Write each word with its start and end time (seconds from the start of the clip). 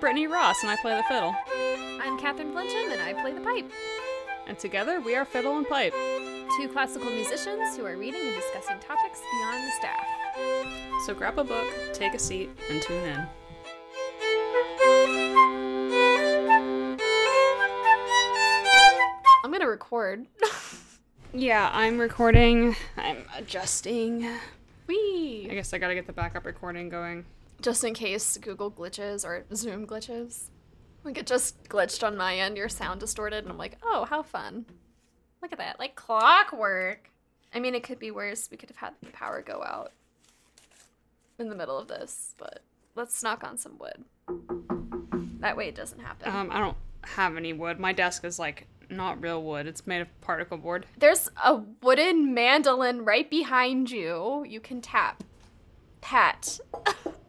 Brittany 0.00 0.26
Ross, 0.26 0.62
and 0.62 0.70
I 0.70 0.76
play 0.76 0.96
the 0.96 1.02
fiddle. 1.02 1.36
I'm 2.02 2.18
Catherine 2.18 2.52
Flinchum, 2.52 2.90
and 2.90 3.02
I 3.02 3.12
play 3.20 3.34
the 3.34 3.40
pipe. 3.42 3.70
And 4.46 4.58
together 4.58 4.98
we 5.00 5.14
are 5.14 5.26
Fiddle 5.26 5.58
and 5.58 5.68
Pipe. 5.68 5.92
Two 6.56 6.68
classical 6.72 7.10
musicians 7.10 7.76
who 7.76 7.84
are 7.84 7.98
reading 7.98 8.22
and 8.22 8.34
discussing 8.34 8.78
topics 8.80 9.20
beyond 9.30 9.62
the 9.62 9.70
staff. 9.78 10.06
So 11.04 11.14
grab 11.14 11.38
a 11.38 11.44
book, 11.44 11.68
take 11.92 12.14
a 12.14 12.18
seat, 12.18 12.48
and 12.70 12.80
tune 12.80 13.04
in. 13.04 13.26
I'm 19.44 19.52
gonna 19.52 19.68
record. 19.68 20.26
Yeah, 21.32 21.70
I'm 21.72 21.98
recording. 21.98 22.74
I'm 22.96 23.18
adjusting. 23.36 24.28
I 24.88 25.48
guess 25.52 25.72
I 25.72 25.78
gotta 25.78 25.94
get 25.94 26.08
the 26.08 26.12
backup 26.12 26.44
recording 26.44 26.88
going. 26.88 27.24
Just 27.60 27.84
in 27.84 27.94
case 27.94 28.38
Google 28.38 28.70
glitches 28.70 29.24
or 29.24 29.44
Zoom 29.54 29.86
glitches. 29.86 30.50
Like 31.04 31.18
it 31.18 31.26
just 31.26 31.64
glitched 31.64 32.06
on 32.06 32.16
my 32.16 32.36
end, 32.38 32.56
your 32.56 32.68
sound 32.68 33.00
distorted, 33.00 33.44
and 33.44 33.48
I'm 33.48 33.58
like, 33.58 33.78
oh, 33.82 34.04
how 34.04 34.22
fun. 34.22 34.66
Look 35.42 35.52
at 35.52 35.58
that, 35.58 35.78
like 35.78 35.94
clockwork. 35.94 37.10
I 37.54 37.60
mean, 37.60 37.74
it 37.74 37.82
could 37.82 37.98
be 37.98 38.10
worse. 38.10 38.48
We 38.50 38.56
could 38.56 38.68
have 38.68 38.76
had 38.76 38.92
the 39.02 39.10
power 39.10 39.42
go 39.42 39.62
out 39.62 39.92
in 41.38 41.48
the 41.48 41.54
middle 41.54 41.78
of 41.78 41.88
this, 41.88 42.34
but 42.38 42.60
let's 42.94 43.22
knock 43.22 43.42
on 43.44 43.56
some 43.56 43.78
wood. 43.78 44.04
That 45.40 45.56
way 45.56 45.68
it 45.68 45.74
doesn't 45.74 46.00
happen. 46.00 46.32
Um, 46.32 46.50
I 46.52 46.60
don't 46.60 46.76
have 47.02 47.36
any 47.36 47.52
wood. 47.52 47.80
My 47.80 47.92
desk 47.92 48.24
is 48.24 48.38
like 48.38 48.66
not 48.90 49.22
real 49.22 49.42
wood. 49.42 49.66
It's 49.66 49.86
made 49.86 50.02
of 50.02 50.20
particle 50.20 50.58
board. 50.58 50.86
There's 50.98 51.30
a 51.42 51.62
wooden 51.82 52.34
mandolin 52.34 53.04
right 53.04 53.28
behind 53.28 53.90
you. 53.90 54.44
You 54.46 54.60
can 54.60 54.80
tap. 54.80 55.24
Pat. 56.00 56.60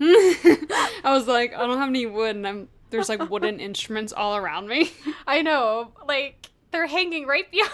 I 0.00 1.12
was 1.12 1.26
like, 1.26 1.54
I 1.54 1.66
don't 1.66 1.78
have 1.78 1.88
any 1.88 2.06
wood, 2.06 2.36
and 2.36 2.46
I'm 2.46 2.68
there's 2.90 3.08
like 3.08 3.28
wooden 3.30 3.60
instruments 3.60 4.12
all 4.12 4.36
around 4.36 4.68
me. 4.68 4.92
I 5.26 5.42
know. 5.42 5.92
Like, 6.06 6.48
they're 6.70 6.86
hanging 6.86 7.26
right 7.26 7.50
behind. 7.50 7.72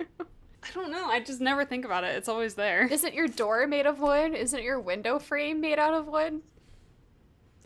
I 0.00 0.70
don't 0.74 0.90
know. 0.90 1.06
I 1.06 1.20
just 1.20 1.40
never 1.40 1.64
think 1.64 1.84
about 1.84 2.04
it. 2.04 2.14
It's 2.16 2.28
always 2.28 2.54
there. 2.54 2.86
Isn't 2.86 3.14
your 3.14 3.26
door 3.26 3.66
made 3.66 3.86
of 3.86 4.00
wood? 4.00 4.34
Isn't 4.34 4.62
your 4.62 4.78
window 4.78 5.18
frame 5.18 5.60
made 5.60 5.78
out 5.78 5.94
of 5.94 6.06
wood? 6.06 6.42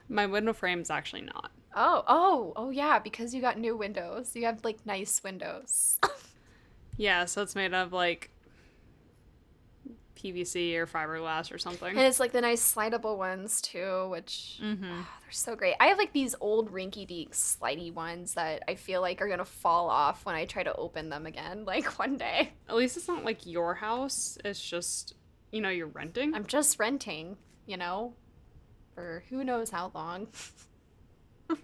My 0.08 0.26
window 0.26 0.52
frame's 0.52 0.88
actually 0.88 1.22
not. 1.22 1.50
Oh, 1.74 2.04
oh, 2.06 2.52
oh 2.54 2.70
yeah, 2.70 2.98
because 2.98 3.34
you 3.34 3.40
got 3.40 3.58
new 3.58 3.76
windows. 3.76 4.36
You 4.36 4.44
have 4.44 4.64
like 4.64 4.84
nice 4.86 5.22
windows. 5.24 5.98
Yeah, 6.96 7.24
so 7.24 7.42
it's 7.42 7.54
made 7.56 7.74
of 7.74 7.92
like 7.92 8.30
PVC 10.22 10.74
or 10.76 10.86
fiberglass 10.86 11.52
or 11.52 11.58
something. 11.58 11.88
and 11.88 11.98
it's 12.00 12.20
like 12.20 12.32
the 12.32 12.40
nice 12.40 12.62
slidable 12.74 13.16
ones 13.18 13.60
too, 13.60 14.08
which 14.10 14.58
Mm-hmm. 14.62 14.84
ah, 14.90 15.10
they're 15.22 15.30
so 15.32 15.56
great. 15.56 15.74
I 15.80 15.86
have 15.86 15.98
like 15.98 16.12
these 16.12 16.34
old 16.40 16.72
rinky 16.72 17.06
dink 17.06 17.32
slidey 17.32 17.92
ones 17.92 18.34
that 18.34 18.62
I 18.68 18.74
feel 18.76 19.00
like 19.00 19.20
are 19.20 19.28
gonna 19.28 19.44
fall 19.44 19.90
off 19.90 20.24
when 20.24 20.34
I 20.34 20.44
try 20.44 20.62
to 20.62 20.74
open 20.76 21.08
them 21.08 21.26
again, 21.26 21.64
like 21.66 21.98
one 21.98 22.16
day. 22.16 22.52
At 22.68 22.76
least 22.76 22.96
it's 22.96 23.08
not 23.08 23.24
like 23.24 23.46
your 23.46 23.74
house. 23.74 24.38
It's 24.44 24.62
just, 24.62 25.14
you 25.50 25.60
know, 25.60 25.70
you're 25.70 25.86
renting. 25.88 26.34
I'm 26.34 26.46
just 26.46 26.78
renting, 26.78 27.36
you 27.66 27.76
know, 27.76 28.14
for 28.94 29.24
who 29.30 29.42
knows 29.44 29.70
how 29.70 29.90
long. 29.94 30.28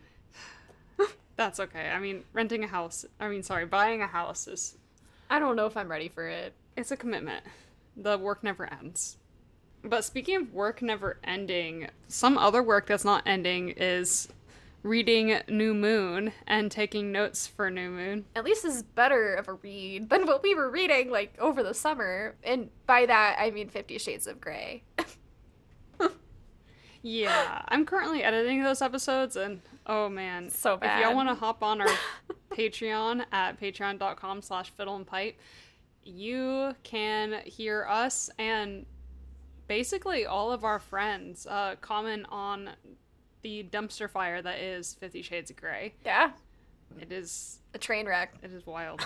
That's 1.37 1.61
okay. 1.61 1.89
I 1.91 2.01
mean, 2.01 2.25
renting 2.33 2.65
a 2.65 2.67
house, 2.67 3.05
I 3.21 3.29
mean, 3.29 3.45
sorry, 3.45 3.65
buying 3.65 4.03
a 4.03 4.09
house 4.09 4.49
is 4.49 4.77
I 5.31 5.39
don't 5.39 5.55
know 5.55 5.67
if 5.67 5.77
I'm 5.77 5.89
ready 5.89 6.09
for 6.09 6.27
it. 6.27 6.53
it's 6.77 6.91
a 6.91 6.97
commitment. 6.97 7.45
The 8.01 8.17
work 8.17 8.45
never 8.45 8.73
ends. 8.73 9.17
But 9.83 10.05
speaking 10.05 10.37
of 10.37 10.53
work 10.53 10.83
never 10.83 11.19
ending, 11.25 11.89
some 12.07 12.39
other 12.39 12.63
work 12.63 12.87
that's 12.87 13.05
not 13.05 13.23
ending 13.27 13.71
is 13.71 14.29
reading 14.83 15.41
New 15.49 15.75
Moon 15.75 16.33
and 16.47 16.71
taking 16.71 17.11
notes 17.11 17.47
for 17.47 17.71
New 17.71 17.91
Moon. 17.91 18.25
At 18.37 18.45
least 18.45 18.63
this 18.63 18.77
is 18.77 18.83
better 18.83 19.35
of 19.35 19.49
a 19.49 19.55
read 19.55 20.11
than 20.11 20.27
what 20.27 20.43
we 20.43 20.55
were 20.55 20.71
reading 20.71 21.11
like 21.11 21.35
over 21.39 21.63
the 21.63 21.75
summer. 21.75 22.37
And 22.45 22.71
by 22.87 23.07
that 23.07 23.37
I 23.39 23.51
mean 23.51 23.69
Fifty 23.69 23.99
Shades 23.99 24.27
of 24.27 24.41
Grey. 24.41 24.83
Yeah, 27.03 27.63
I'm 27.69 27.87
currently 27.87 28.23
editing 28.25 28.63
those 28.63 28.83
episodes, 28.83 29.37
and 29.37 29.61
oh 29.87 30.09
man, 30.09 30.51
So 30.51 30.77
bad. 30.77 30.99
If 30.99 31.07
y'all 31.07 31.15
want 31.15 31.29
to 31.29 31.35
hop 31.35 31.63
on 31.63 31.81
our 31.81 31.89
Patreon 32.51 33.25
at 33.31 33.61
patreon.com 33.61 34.43
slash 34.43 34.71
fiddle 34.71 34.97
and 34.97 35.07
pipe, 35.07 35.39
you 36.05 36.75
can 36.83 37.41
hear 37.45 37.87
us 37.89 38.31
and 38.39 38.87
basically 39.67 40.25
all 40.27 40.51
of 40.53 40.65
our 40.65 40.79
friends 40.79 41.47
uh, 41.47 41.75
comment 41.81 42.27
on 42.31 42.71
the 43.43 43.65
dumpster 43.71 44.09
fire 44.11 44.41
that 44.43 44.59
is 44.59 44.95
Fifty 44.95 45.23
Shades 45.23 45.51
of 45.51 45.57
Grey. 45.57 45.95
Yeah, 46.05 46.31
It 47.01 47.13
is 47.13 47.61
a 47.75 47.79
train 47.79 48.07
wreck. 48.07 48.35
it 48.43 48.53
is 48.53 48.67
wild. 48.67 49.05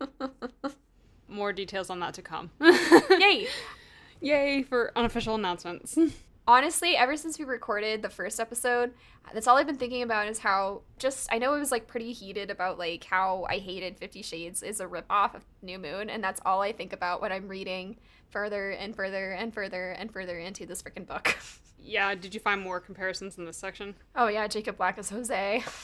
More 1.28 1.52
details 1.52 1.90
on 1.90 2.00
that 2.00 2.14
to 2.14 2.22
come. 2.22 2.50
Yay! 2.60 3.48
Yay 4.20 4.62
for 4.62 4.92
unofficial 4.96 5.34
announcements. 5.34 5.98
Honestly, 6.46 6.94
ever 6.94 7.16
since 7.16 7.38
we 7.38 7.44
recorded 7.46 8.02
the 8.02 8.10
first 8.10 8.38
episode, 8.38 8.92
that's 9.32 9.46
all 9.46 9.56
I've 9.56 9.66
been 9.66 9.78
thinking 9.78 10.02
about 10.02 10.28
is 10.28 10.38
how 10.38 10.82
just 10.98 11.32
I 11.32 11.38
know 11.38 11.54
it 11.54 11.58
was 11.58 11.72
like 11.72 11.86
pretty 11.86 12.12
heated 12.12 12.50
about 12.50 12.78
like 12.78 13.04
how 13.04 13.46
I 13.48 13.56
hated 13.56 13.98
Fifty 13.98 14.20
Shades 14.20 14.62
is 14.62 14.78
a 14.80 14.86
ripoff 14.86 15.34
of 15.34 15.44
New 15.62 15.78
Moon, 15.78 16.10
and 16.10 16.22
that's 16.22 16.42
all 16.44 16.60
I 16.60 16.72
think 16.72 16.92
about 16.92 17.22
when 17.22 17.32
I'm 17.32 17.48
reading 17.48 17.96
further 18.28 18.70
and 18.72 18.94
further 18.94 19.32
and 19.32 19.54
further 19.54 19.92
and 19.92 20.12
further 20.12 20.38
into 20.38 20.66
this 20.66 20.82
freaking 20.82 21.06
book. 21.06 21.38
yeah, 21.78 22.14
did 22.14 22.34
you 22.34 22.40
find 22.40 22.60
more 22.60 22.78
comparisons 22.78 23.38
in 23.38 23.46
this 23.46 23.56
section? 23.56 23.94
oh 24.14 24.28
yeah, 24.28 24.46
Jacob 24.46 24.76
Black 24.76 24.98
is 24.98 25.08
Jose. 25.08 25.64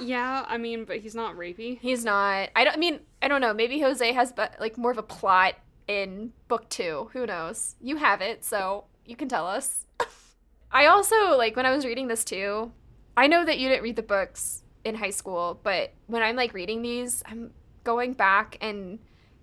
Yeah, 0.00 0.44
I 0.48 0.58
mean, 0.58 0.84
but 0.84 0.98
he's 0.98 1.14
not 1.14 1.36
rapey. 1.36 1.78
He's 1.80 2.04
not. 2.04 2.50
I 2.56 2.64
don't 2.64 2.74
I 2.74 2.78
mean 2.78 3.00
I 3.22 3.28
don't 3.28 3.40
know. 3.40 3.54
Maybe 3.54 3.80
Jose 3.80 4.12
has 4.12 4.32
but 4.32 4.56
like 4.58 4.76
more 4.76 4.90
of 4.90 4.98
a 4.98 5.02
plot 5.02 5.54
in 5.88 6.32
book 6.48 6.68
two. 6.68 7.10
Who 7.12 7.26
knows? 7.26 7.76
You 7.80 7.96
have 7.96 8.20
it, 8.20 8.44
so 8.44 8.84
you 9.04 9.16
can 9.16 9.28
tell 9.28 9.46
us. 9.46 9.86
I 10.72 10.86
also 10.86 11.36
like 11.36 11.56
when 11.56 11.66
I 11.66 11.74
was 11.74 11.84
reading 11.84 12.08
this 12.08 12.24
too. 12.24 12.72
I 13.16 13.26
know 13.28 13.44
that 13.44 13.58
you 13.58 13.68
didn't 13.68 13.84
read 13.84 13.96
the 13.96 14.02
books 14.02 14.62
in 14.84 14.96
high 14.96 15.10
school, 15.10 15.60
but 15.62 15.92
when 16.06 16.22
I'm 16.22 16.36
like 16.36 16.52
reading 16.52 16.82
these, 16.82 17.22
I'm 17.26 17.52
going 17.84 18.12
back 18.12 18.58
and 18.60 18.98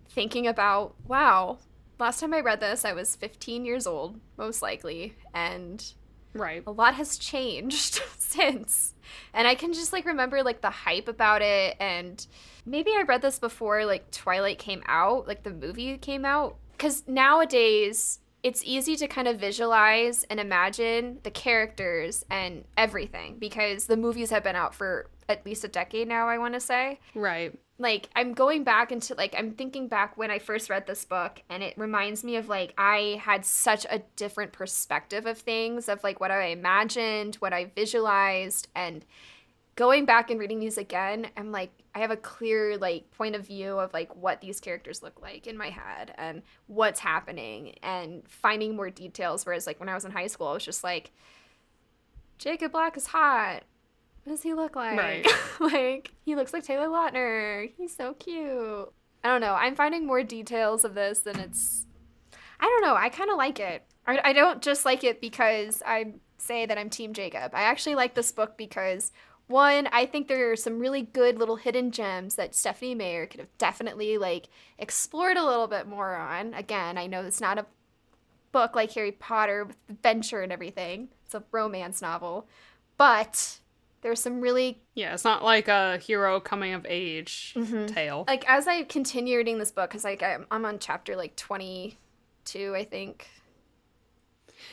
thinking 0.10 0.48
about 0.48 0.96
wow. 1.08 1.60
Last 2.00 2.20
time 2.20 2.34
I 2.34 2.40
read 2.40 2.60
this, 2.60 2.84
I 2.84 2.94
was 2.94 3.16
15 3.16 3.64
years 3.64 3.86
old, 3.86 4.20
most 4.38 4.62
likely, 4.62 5.16
and 5.34 5.94
Right. 6.34 6.64
a 6.66 6.72
lot 6.72 6.96
has 6.96 7.18
changed 7.18 8.02
since 8.18 8.94
and 9.34 9.50
i 9.50 9.54
can 9.54 9.74
just 9.74 9.92
like 9.92 10.06
remember 10.06 10.44
like 10.44 10.62
the 10.62 10.70
hype 10.70 11.10
about 11.10 11.42
it 11.42 11.76
and 11.78 12.26
maybe 12.66 12.92
i 12.92 13.04
read 13.08 13.22
this 13.22 13.40
before 13.40 13.86
like 13.86 14.10
twilight 14.12 14.58
came 14.60 14.84
out 14.88 15.28
like 15.28 15.44
the 15.44 15.52
movie 15.52 15.98
came 15.98 16.26
out 16.26 16.56
because 16.74 17.04
nowadays 17.08 18.20
it's 18.44 18.64
easy 18.66 18.96
to 18.96 19.08
kind 19.08 19.28
of 19.28 19.40
visualize 19.40 20.24
and 20.30 20.40
imagine 20.40 21.20
the 21.24 21.30
characters 21.32 22.26
and 22.30 22.66
everything 22.76 23.38
because 23.38 23.86
the 23.86 23.98
movies 23.98 24.32
have 24.32 24.44
been 24.44 24.56
out 24.56 24.74
for 24.74 25.08
at 25.30 25.46
least 25.46 25.64
a 25.64 25.68
decade 25.68 26.08
now 26.08 26.28
i 26.28 26.38
want 26.38 26.54
to 26.54 26.60
say 26.60 27.00
Right. 27.16 27.54
like 27.78 28.10
I'm 28.16 28.34
going 28.34 28.64
back 28.64 28.92
into 28.92 29.16
like 29.16 29.34
I'm 29.38 29.52
thinking 29.54 29.88
back 29.88 30.18
when 30.18 30.30
I 30.30 30.40
first 30.40 30.70
read 30.70 30.86
this 30.88 31.06
book 31.06 31.42
and 31.50 31.64
it 31.64 31.76
reminds 31.78 32.24
me 32.24 32.36
of 32.36 32.50
like 32.50 32.74
I 32.78 33.20
had 33.24 33.46
such 33.46 33.86
a 33.90 34.02
different 34.16 34.52
perspective 34.52 35.26
of 35.26 35.38
things 35.38 35.88
of 35.90 36.04
like 36.04 36.20
what 36.20 36.32
I 36.32 36.48
imagined, 36.48 37.36
what 37.36 37.54
I 37.54 37.72
visualized 37.74 38.68
and 38.76 39.06
going 39.76 40.06
back 40.06 40.30
and 40.30 40.40
reading 40.40 40.60
these 40.60 40.78
again, 40.78 41.28
I'm 41.38 41.52
like 41.52 41.72
I 41.94 42.00
have 42.00 42.12
a 42.12 42.18
clear 42.18 42.78
like 42.78 43.12
point 43.12 43.36
of 43.36 43.46
view 43.46 43.78
of 43.80 43.94
like 43.94 44.16
what 44.16 44.42
these 44.42 44.60
characters 44.60 45.04
look 45.04 45.22
like 45.22 45.48
in 45.48 45.58
my 45.58 45.70
head 45.70 46.14
and 46.18 46.42
what's 46.68 47.00
happening 47.00 47.76
and 47.84 48.24
finding 48.28 48.76
more 48.76 48.90
details 48.90 49.46
whereas 49.46 49.68
like 49.68 49.80
when 49.80 49.90
I 49.90 49.94
was 49.94 50.06
in 50.06 50.12
high 50.12 50.28
school 50.28 50.48
I 50.48 50.54
was 50.54 50.64
just 50.64 50.84
like 50.84 51.12
Jacob 52.42 52.72
Black 52.72 52.98
is 52.98 53.06
hot. 53.08 53.64
What 54.24 54.34
does 54.34 54.42
he 54.42 54.56
look 54.56 54.76
like? 54.76 54.98
Right. 54.98 55.28
like, 55.60 56.12
he 56.26 56.36
looks 56.36 56.54
like 56.54 56.64
Taylor 56.64 56.88
Lautner. 56.88 57.72
He's 57.78 57.96
so 57.96 58.16
cute. 58.16 58.92
I 59.24 59.28
don't 59.28 59.42
know. 59.42 59.54
I'm 59.54 59.76
finding 59.76 60.08
more 60.08 60.24
details 60.24 60.84
of 60.84 60.96
this 60.96 61.20
than 61.20 61.40
it's. 61.40 61.86
I 62.60 62.66
don't 62.66 62.82
know. 62.82 62.96
I 62.96 63.10
kind 63.10 63.30
of 63.30 63.38
like 63.38 63.60
it. 63.60 63.84
I, 64.08 64.20
I 64.24 64.34
don't 64.34 64.62
just 64.62 64.86
like 64.86 65.04
it 65.04 65.22
because 65.22 65.84
I 65.86 66.14
say 66.40 66.66
that 66.66 66.80
I'm 66.80 66.90
Team 66.90 67.14
Jacob. 67.14 67.52
I 67.54 67.62
actually 67.62 67.94
like 67.96 68.16
this 68.16 68.32
book 68.32 68.58
because, 68.58 69.12
one, 69.52 69.88
I 69.92 70.06
think 70.06 70.28
there 70.28 70.52
are 70.52 70.56
some 70.56 70.80
really 70.80 71.04
good 71.04 71.38
little 71.38 71.58
hidden 71.58 71.92
gems 71.92 72.36
that 72.36 72.56
Stephenie 72.56 72.96
Mayer 72.96 73.26
could 73.28 73.40
have 73.42 73.58
definitely, 73.58 74.18
like, 74.18 74.48
explored 74.80 75.38
a 75.38 75.46
little 75.46 75.68
bit 75.68 75.88
more 75.88 76.16
on. 76.16 76.54
Again, 76.56 76.98
I 76.98 77.06
know 77.08 77.22
it's 77.24 77.42
not 77.42 77.58
a 77.60 77.66
book 78.52 78.76
like 78.76 78.92
Harry 78.94 79.12
Potter 79.12 79.66
with 79.66 79.78
adventure 79.90 80.42
and 80.42 80.52
everything, 80.52 81.10
it's 81.26 81.36
a 81.36 81.44
romance 81.52 82.02
novel. 82.02 82.48
But 82.98 83.60
there's 84.02 84.20
some 84.20 84.42
really 84.42 84.82
Yeah, 84.96 85.14
it's 85.14 85.24
not 85.24 85.44
like 85.44 85.68
a 85.68 85.98
hero 86.00 86.40
coming 86.40 86.74
of 86.74 86.86
age 86.90 87.54
Mm-hmm. 87.56 87.86
tale. 87.86 88.26
like 88.28 88.44
as 88.50 88.68
I 88.68 88.84
continue 88.84 89.38
reading 89.38 89.58
this 89.60 89.72
book, 89.72 89.90
because 89.90 90.04
like 90.04 90.22
I'm, 90.24 90.48
I'm 90.52 90.66
on 90.66 90.80
chapter 90.80 91.16
like 91.16 91.36
22, 91.36 92.76
I 92.76 92.84
think. 92.84 93.28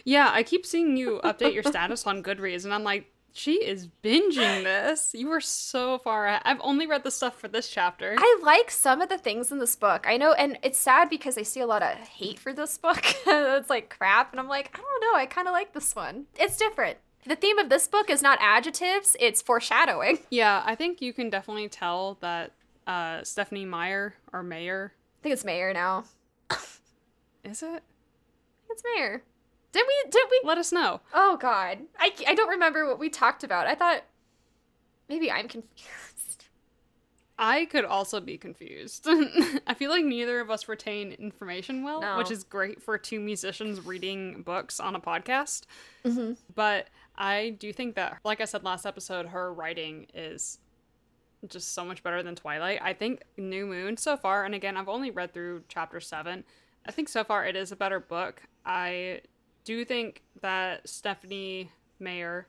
Yeah, 0.04 0.28
I 0.32 0.42
keep 0.42 0.66
seeing 0.66 0.96
you 0.96 1.20
update 1.24 1.54
your 1.54 1.62
status 1.62 2.06
on 2.06 2.22
Goodreads, 2.22 2.64
and 2.64 2.74
I'm 2.74 2.84
like, 2.84 3.10
she 3.38 3.64
is 3.64 3.88
binging 4.02 4.64
this. 4.64 5.14
You 5.14 5.28
were 5.28 5.40
so 5.40 5.98
far 5.98 6.26
ahead. 6.26 6.42
I've 6.44 6.60
only 6.60 6.86
read 6.86 7.04
the 7.04 7.10
stuff 7.10 7.38
for 7.38 7.46
this 7.46 7.68
chapter. 7.68 8.16
I 8.18 8.40
like 8.42 8.70
some 8.70 9.00
of 9.00 9.08
the 9.08 9.18
things 9.18 9.52
in 9.52 9.58
this 9.58 9.76
book. 9.76 10.06
I 10.08 10.16
know, 10.16 10.32
and 10.32 10.58
it's 10.62 10.78
sad 10.78 11.08
because 11.08 11.38
I 11.38 11.42
see 11.42 11.60
a 11.60 11.66
lot 11.66 11.82
of 11.82 11.96
hate 11.98 12.38
for 12.38 12.52
this 12.52 12.76
book. 12.76 13.00
it's 13.26 13.70
like 13.70 13.94
crap, 13.96 14.32
and 14.32 14.40
I'm 14.40 14.48
like, 14.48 14.70
I 14.74 14.78
don't 14.78 15.00
know. 15.00 15.16
I 15.16 15.26
kind 15.26 15.46
of 15.46 15.52
like 15.52 15.72
this 15.72 15.94
one. 15.94 16.26
It's 16.36 16.56
different. 16.56 16.98
The 17.26 17.36
theme 17.36 17.58
of 17.58 17.68
this 17.68 17.86
book 17.86 18.10
is 18.10 18.22
not 18.22 18.38
adjectives; 18.40 19.16
it's 19.20 19.40
foreshadowing. 19.40 20.18
Yeah, 20.30 20.62
I 20.66 20.74
think 20.74 21.00
you 21.00 21.12
can 21.12 21.30
definitely 21.30 21.68
tell 21.68 22.18
that 22.20 22.52
uh, 22.86 23.22
Stephenie 23.22 23.64
Meyer 23.64 24.14
or 24.32 24.42
Mayer. 24.42 24.92
I 24.94 25.22
think 25.22 25.32
it's 25.32 25.44
Mayor 25.44 25.72
now. 25.72 26.04
Is 27.44 27.62
it? 27.62 27.82
It's 28.68 28.82
Mayor. 28.96 29.22
Did 29.78 29.86
we? 29.86 30.10
Did 30.10 30.26
we? 30.30 30.40
Let 30.44 30.58
us 30.58 30.72
know. 30.72 31.00
Oh 31.14 31.36
God, 31.36 31.78
I 31.98 32.10
I 32.26 32.34
don't 32.34 32.48
remember 32.50 32.84
what 32.86 32.98
we 32.98 33.08
talked 33.08 33.44
about. 33.44 33.66
I 33.68 33.74
thought 33.76 34.02
maybe 35.08 35.30
I'm 35.30 35.46
confused. 35.46 36.46
I 37.38 37.66
could 37.66 37.84
also 37.84 38.20
be 38.20 38.36
confused. 38.36 39.06
I 39.66 39.74
feel 39.74 39.90
like 39.90 40.04
neither 40.04 40.40
of 40.40 40.50
us 40.50 40.68
retain 40.68 41.12
information 41.12 41.84
well, 41.84 42.00
No. 42.00 42.18
which 42.18 42.32
is 42.32 42.42
great 42.42 42.82
for 42.82 42.98
two 42.98 43.20
musicians 43.20 43.86
reading 43.86 44.42
books 44.42 44.80
on 44.80 44.96
a 44.96 45.00
podcast. 45.00 45.62
Mm-hmm. 46.04 46.32
But 46.56 46.88
I 47.16 47.50
do 47.50 47.72
think 47.72 47.94
that, 47.94 48.18
like 48.24 48.40
I 48.40 48.44
said 48.44 48.64
last 48.64 48.84
episode, 48.86 49.26
her 49.26 49.54
writing 49.54 50.08
is 50.12 50.58
just 51.46 51.72
so 51.74 51.84
much 51.84 52.02
better 52.02 52.24
than 52.24 52.34
Twilight. 52.34 52.80
I 52.82 52.92
think 52.92 53.22
New 53.36 53.66
Moon 53.66 53.96
so 53.96 54.16
far, 54.16 54.44
and 54.44 54.52
again, 54.56 54.76
I've 54.76 54.88
only 54.88 55.12
read 55.12 55.32
through 55.32 55.62
chapter 55.68 56.00
seven. 56.00 56.42
I 56.86 56.90
think 56.90 57.08
so 57.08 57.22
far 57.22 57.46
it 57.46 57.54
is 57.54 57.70
a 57.70 57.76
better 57.76 58.00
book. 58.00 58.42
I 58.66 59.20
do 59.68 59.84
think 59.84 60.22
that 60.40 60.88
Stephenie 60.88 61.70
Mayer 62.00 62.46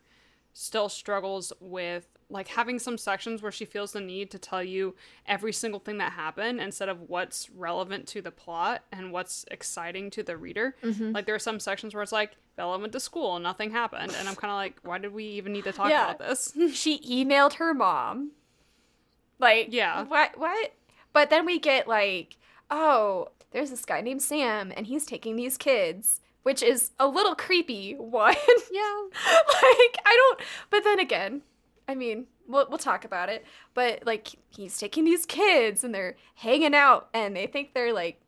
still 0.53 0.87
struggles 0.87 1.51
with 1.59 2.07
like 2.29 2.47
having 2.47 2.79
some 2.79 2.97
sections 2.97 3.41
where 3.41 3.51
she 3.51 3.65
feels 3.65 3.91
the 3.91 3.99
need 3.99 4.31
to 4.31 4.39
tell 4.39 4.63
you 4.63 4.95
every 5.25 5.51
single 5.51 5.79
thing 5.81 5.97
that 5.97 6.13
happened 6.13 6.61
instead 6.61 6.87
of 6.87 7.09
what's 7.09 7.49
relevant 7.49 8.07
to 8.07 8.21
the 8.21 8.31
plot 8.31 8.83
and 8.91 9.11
what's 9.11 9.43
exciting 9.51 10.09
to 10.11 10.23
the 10.23 10.37
reader. 10.37 10.75
Mm-hmm. 10.81 11.11
Like 11.11 11.25
there 11.25 11.35
are 11.35 11.39
some 11.39 11.59
sections 11.59 11.93
where 11.93 12.03
it's 12.03 12.11
like 12.13 12.37
Bella 12.55 12.77
went 12.79 12.93
to 12.93 12.99
school 13.01 13.37
nothing 13.39 13.71
happened, 13.71 14.13
and 14.17 14.27
I'm 14.29 14.35
kind 14.35 14.51
of 14.51 14.55
like, 14.57 14.77
why 14.83 14.97
did 14.97 15.11
we 15.13 15.25
even 15.25 15.51
need 15.51 15.65
to 15.65 15.73
talk 15.73 15.89
Yeah. 15.89 16.05
about 16.11 16.19
this? 16.19 16.53
She 16.73 16.99
emailed 16.99 17.53
her 17.53 17.73
mom. 17.73 18.31
Like 19.39 19.67
Yeah. 19.71 20.03
what? 20.05 20.37
What? 20.37 20.73
But 21.11 21.29
then 21.29 21.45
we 21.45 21.59
get 21.59 21.85
like, 21.87 22.37
oh, 22.71 23.29
there's 23.51 23.71
this 23.71 23.83
guy 23.85 23.99
named 24.01 24.21
Sam, 24.21 24.71
and 24.77 24.85
he's 24.87 25.05
taking 25.05 25.35
these 25.35 25.57
kids, 25.57 26.21
which 26.49 26.63
is 26.63 26.89
a 26.97 27.07
little 27.07 27.35
creepy. 27.35 27.93
One. 27.93 28.33
yeah, 28.71 29.01
like 29.03 29.95
I 30.03 30.15
don't. 30.15 30.39
But 30.71 30.83
then 30.83 30.99
again, 30.99 31.43
I 31.87 31.93
mean, 31.93 32.25
we'll 32.47 32.65
we'll 32.69 32.79
talk 32.79 33.05
about 33.05 33.29
it. 33.29 33.45
But 33.75 34.03
like, 34.03 34.29
he's 34.49 34.75
taking 34.79 35.05
these 35.05 35.27
kids 35.27 35.83
and 35.83 35.93
they're 35.93 36.15
hanging 36.33 36.73
out, 36.73 37.09
and 37.13 37.35
they 37.35 37.45
think 37.45 37.75
they're 37.75 37.93
like, 37.93 38.19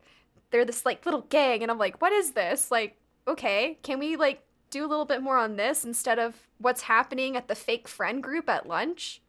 they're 0.51 0.65
this 0.65 0.85
like 0.85 1.03
little 1.03 1.25
gang, 1.29 1.63
and 1.63 1.71
I'm 1.71 1.79
like, 1.79 1.99
what 1.99 2.13
is 2.13 2.33
this? 2.33 2.69
Like, 2.69 2.95
okay, 3.27 3.79
can 3.81 3.97
we 3.97 4.15
like 4.17 4.43
do 4.69 4.85
a 4.85 4.87
little 4.87 5.05
bit 5.05 5.23
more 5.23 5.39
on 5.39 5.55
this 5.55 5.83
instead 5.83 6.19
of 6.19 6.47
what's 6.59 6.83
happening 6.83 7.35
at 7.35 7.47
the 7.47 7.55
fake 7.55 7.87
friend 7.87 8.21
group 8.21 8.47
at 8.47 8.67
lunch? 8.67 9.19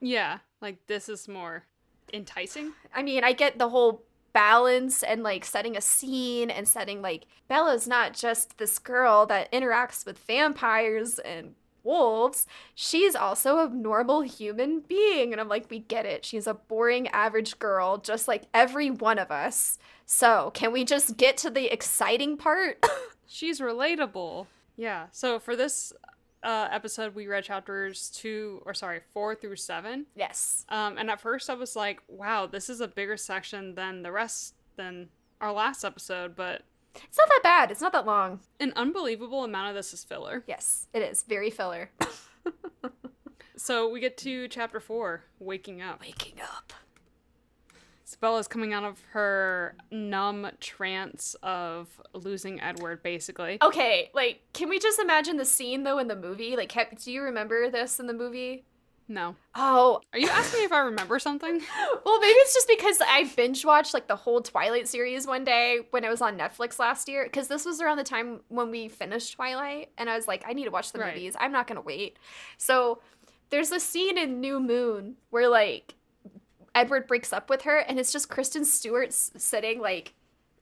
yeah. 0.00 0.38
Like 0.60 0.84
this 0.88 1.08
is 1.08 1.28
more 1.28 1.66
enticing. 2.12 2.72
I 2.92 3.02
mean, 3.04 3.22
I 3.22 3.34
get 3.34 3.58
the 3.58 3.68
whole 3.68 4.02
balance 4.34 5.02
and 5.02 5.22
like 5.22 5.46
setting 5.46 5.76
a 5.76 5.80
scene 5.80 6.50
and 6.50 6.68
setting 6.68 7.00
like 7.00 7.24
Bella's 7.48 7.88
not 7.88 8.12
just 8.12 8.58
this 8.58 8.78
girl 8.78 9.24
that 9.26 9.50
interacts 9.50 10.04
with 10.04 10.18
vampires 10.18 11.18
and 11.20 11.54
wolves. 11.84 12.46
She's 12.74 13.14
also 13.14 13.58
a 13.58 13.68
normal 13.68 14.22
human 14.22 14.80
being. 14.80 15.32
And 15.32 15.40
I'm 15.40 15.48
like, 15.48 15.70
we 15.70 15.78
get 15.78 16.04
it. 16.04 16.24
She's 16.24 16.46
a 16.46 16.54
boring 16.54 17.08
average 17.08 17.58
girl, 17.58 17.98
just 17.98 18.26
like 18.26 18.44
every 18.52 18.90
one 18.90 19.18
of 19.18 19.30
us. 19.30 19.78
So, 20.06 20.50
can 20.54 20.72
we 20.72 20.84
just 20.84 21.16
get 21.16 21.36
to 21.38 21.50
the 21.50 21.72
exciting 21.72 22.36
part? 22.36 22.84
She's 23.26 23.60
relatable. 23.60 24.46
Yeah. 24.76 25.06
So 25.12 25.38
for 25.38 25.56
this 25.56 25.92
uh, 26.44 26.68
episode, 26.70 27.14
we 27.14 27.26
read 27.26 27.42
chapters 27.44 28.10
two, 28.10 28.62
or 28.66 28.74
sorry, 28.74 29.00
four 29.12 29.34
through 29.34 29.56
seven. 29.56 30.06
yes. 30.14 30.64
Um, 30.68 30.98
and 30.98 31.10
at 31.10 31.20
first, 31.20 31.48
I 31.50 31.54
was 31.54 31.74
like, 31.74 32.00
"Wow, 32.06 32.46
this 32.46 32.68
is 32.68 32.80
a 32.80 32.86
bigger 32.88 33.16
section 33.16 33.74
than 33.74 34.02
the 34.02 34.12
rest 34.12 34.54
than 34.76 35.08
our 35.40 35.52
last 35.52 35.84
episode." 35.84 36.36
But 36.36 36.62
It's 36.94 37.18
not 37.18 37.28
that 37.28 37.40
bad. 37.42 37.70
It's 37.70 37.80
not 37.80 37.92
that 37.92 38.06
long. 38.06 38.40
an 38.60 38.72
unbelievable 38.76 39.42
amount 39.42 39.70
of 39.70 39.74
this 39.74 39.92
is 39.92 40.04
filler. 40.04 40.44
Yes, 40.46 40.86
it 40.92 41.00
is. 41.02 41.22
Very 41.24 41.50
filler. 41.50 41.90
So 43.56 43.88
we 43.88 44.00
get 44.00 44.18
to 44.18 44.48
chapter 44.48 44.80
four, 44.80 45.24
waking 45.38 45.80
up. 45.80 46.00
Waking 46.00 46.40
up. 46.42 46.72
Bella's 48.20 48.48
coming 48.48 48.72
out 48.72 48.84
of 48.84 49.00
her 49.12 49.74
numb 49.90 50.46
trance 50.60 51.34
of 51.42 51.88
losing 52.12 52.60
Edward, 52.60 53.02
basically. 53.02 53.58
Okay, 53.62 54.10
like, 54.14 54.40
can 54.52 54.68
we 54.68 54.78
just 54.78 54.98
imagine 54.98 55.36
the 55.36 55.44
scene 55.44 55.82
though 55.84 55.98
in 55.98 56.08
the 56.08 56.16
movie? 56.16 56.56
Like, 56.56 56.72
do 57.02 57.10
you 57.12 57.22
remember 57.22 57.70
this 57.70 57.98
in 58.00 58.06
the 58.06 58.12
movie? 58.12 58.64
No. 59.06 59.36
Oh, 59.54 60.00
Are 60.14 60.18
you 60.18 60.28
asking 60.30 60.60
me 60.60 60.64
if 60.64 60.72
I 60.72 60.78
remember 60.80 61.18
something? 61.18 61.60
well, 62.06 62.20
maybe 62.20 62.32
it's 62.38 62.54
just 62.54 62.68
because 62.68 62.98
I 63.06 63.24
binge 63.36 63.62
watched 63.64 63.92
like 63.92 64.06
the 64.08 64.16
whole 64.16 64.40
Twilight 64.40 64.88
series 64.88 65.26
one 65.26 65.44
day 65.44 65.80
when 65.90 66.04
it 66.04 66.08
was 66.08 66.22
on 66.22 66.38
Netflix 66.38 66.78
last 66.78 67.06
year. 67.06 67.24
Because 67.24 67.48
this 67.48 67.66
was 67.66 67.82
around 67.82 67.98
the 67.98 68.04
time 68.04 68.40
when 68.48 68.70
we 68.70 68.88
finished 68.88 69.34
Twilight, 69.34 69.90
and 69.98 70.08
I 70.08 70.16
was 70.16 70.26
like, 70.26 70.44
I 70.46 70.54
need 70.54 70.64
to 70.64 70.70
watch 70.70 70.92
the 70.92 71.00
Right. 71.00 71.14
movies. 71.14 71.36
I'm 71.38 71.52
not 71.52 71.66
gonna 71.66 71.82
wait. 71.82 72.18
So 72.56 73.00
there's 73.50 73.72
a 73.72 73.80
scene 73.80 74.16
in 74.16 74.40
New 74.40 74.58
Moon 74.58 75.16
where 75.28 75.48
like 75.48 75.94
Edward 76.74 77.06
breaks 77.06 77.32
up 77.32 77.48
with 77.48 77.62
her, 77.62 77.78
and 77.78 77.98
it's 77.98 78.12
just 78.12 78.28
Kristen 78.28 78.64
Stewart 78.64 79.12
sitting 79.12 79.80
like 79.80 80.14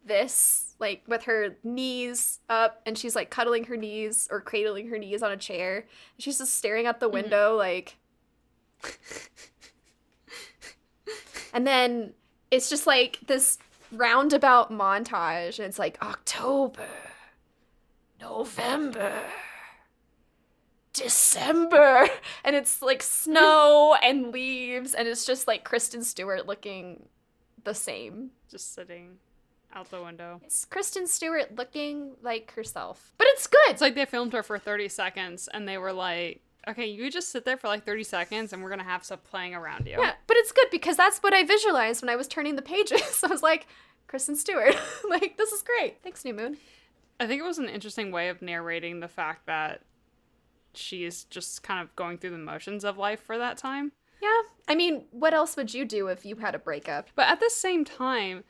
this, 0.04 0.74
like 0.78 1.02
with 1.06 1.24
her 1.24 1.56
knees 1.64 2.40
up, 2.48 2.82
and 2.86 2.96
she's 2.98 3.16
like 3.16 3.30
cuddling 3.30 3.64
her 3.64 3.76
knees 3.76 4.28
or 4.30 4.40
cradling 4.40 4.88
her 4.88 4.98
knees 4.98 5.22
on 5.22 5.32
a 5.32 5.36
chair. 5.36 5.86
She's 6.18 6.38
just 6.38 6.54
staring 6.54 6.86
out 6.86 7.00
the 7.00 7.06
mm-hmm. 7.06 7.14
window, 7.14 7.56
like. 7.56 7.96
and 11.54 11.66
then 11.66 12.12
it's 12.50 12.68
just 12.68 12.86
like 12.86 13.18
this 13.26 13.58
roundabout 13.92 14.70
montage, 14.70 15.58
and 15.58 15.66
it's 15.66 15.78
like 15.78 16.02
October, 16.02 16.88
November. 18.20 19.12
December 20.92 22.08
and 22.44 22.56
it's 22.56 22.82
like 22.82 23.02
snow 23.02 23.96
and 24.02 24.32
leaves 24.32 24.94
and 24.94 25.08
it's 25.08 25.24
just 25.24 25.46
like 25.46 25.64
Kristen 25.64 26.02
Stewart 26.02 26.46
looking 26.46 27.08
the 27.64 27.74
same. 27.74 28.30
Just 28.50 28.74
sitting 28.74 29.18
out 29.74 29.90
the 29.90 30.02
window. 30.02 30.40
It's 30.44 30.64
Kristen 30.64 31.06
Stewart 31.06 31.56
looking 31.56 32.12
like 32.22 32.52
herself. 32.52 33.14
But 33.18 33.26
it's 33.30 33.46
good. 33.46 33.70
It's 33.70 33.80
like 33.80 33.94
they 33.94 34.04
filmed 34.04 34.32
her 34.32 34.42
for 34.42 34.58
30 34.58 34.88
seconds 34.88 35.48
and 35.52 35.66
they 35.66 35.78
were 35.78 35.92
like, 35.92 36.42
okay, 36.68 36.86
you 36.86 37.10
just 37.10 37.30
sit 37.30 37.44
there 37.44 37.56
for 37.56 37.68
like 37.68 37.84
30 37.84 38.04
seconds 38.04 38.52
and 38.52 38.62
we're 38.62 38.68
going 38.68 38.78
to 38.80 38.84
have 38.84 39.04
stuff 39.04 39.24
playing 39.24 39.54
around 39.54 39.86
you. 39.86 39.96
yeah, 39.98 40.12
but 40.26 40.36
it's 40.36 40.52
good 40.52 40.68
because 40.70 40.96
that's 40.96 41.18
what 41.18 41.32
I 41.34 41.44
visualized 41.44 42.02
when 42.02 42.08
I 42.08 42.16
was 42.16 42.28
turning 42.28 42.56
the 42.56 42.62
pages. 42.62 43.22
I 43.24 43.28
was 43.28 43.42
like, 43.42 43.66
Kristen 44.06 44.36
Stewart. 44.36 44.76
like, 45.08 45.36
this 45.36 45.52
is 45.52 45.62
great. 45.62 46.02
Thanks, 46.02 46.24
New 46.24 46.34
Moon. 46.34 46.58
I 47.18 47.26
think 47.26 47.40
it 47.40 47.44
was 47.44 47.58
an 47.58 47.68
interesting 47.68 48.10
way 48.12 48.28
of 48.28 48.42
narrating 48.42 49.00
the 49.00 49.08
fact 49.08 49.46
that 49.46 49.82
she 50.74 51.04
is 51.04 51.24
just 51.24 51.62
kind 51.62 51.80
of 51.80 51.94
going 51.96 52.18
through 52.18 52.30
the 52.30 52.38
motions 52.38 52.84
of 52.84 52.96
life 52.98 53.20
for 53.20 53.38
that 53.38 53.56
time. 53.58 53.92
Yeah. 54.20 54.42
I 54.68 54.74
mean, 54.74 55.04
what 55.10 55.34
else 55.34 55.56
would 55.56 55.74
you 55.74 55.84
do 55.84 56.06
if 56.08 56.24
you 56.24 56.36
had 56.36 56.54
a 56.54 56.58
breakup? 56.58 57.08
But 57.14 57.28
at 57.28 57.40
the 57.40 57.50
same 57.50 57.84
time, 57.84 58.44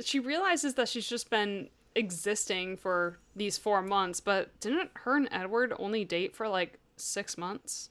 she 0.00 0.20
realizes 0.20 0.74
that 0.74 0.88
she's 0.88 1.08
just 1.08 1.28
been 1.30 1.68
existing 1.94 2.76
for 2.76 3.18
these 3.34 3.58
four 3.58 3.82
months, 3.82 4.20
but 4.20 4.58
didn't 4.60 4.90
her 4.94 5.16
and 5.16 5.28
Edward 5.32 5.72
only 5.78 6.04
date 6.04 6.36
for 6.36 6.46
like 6.48 6.78
six 6.96 7.36
months? 7.36 7.90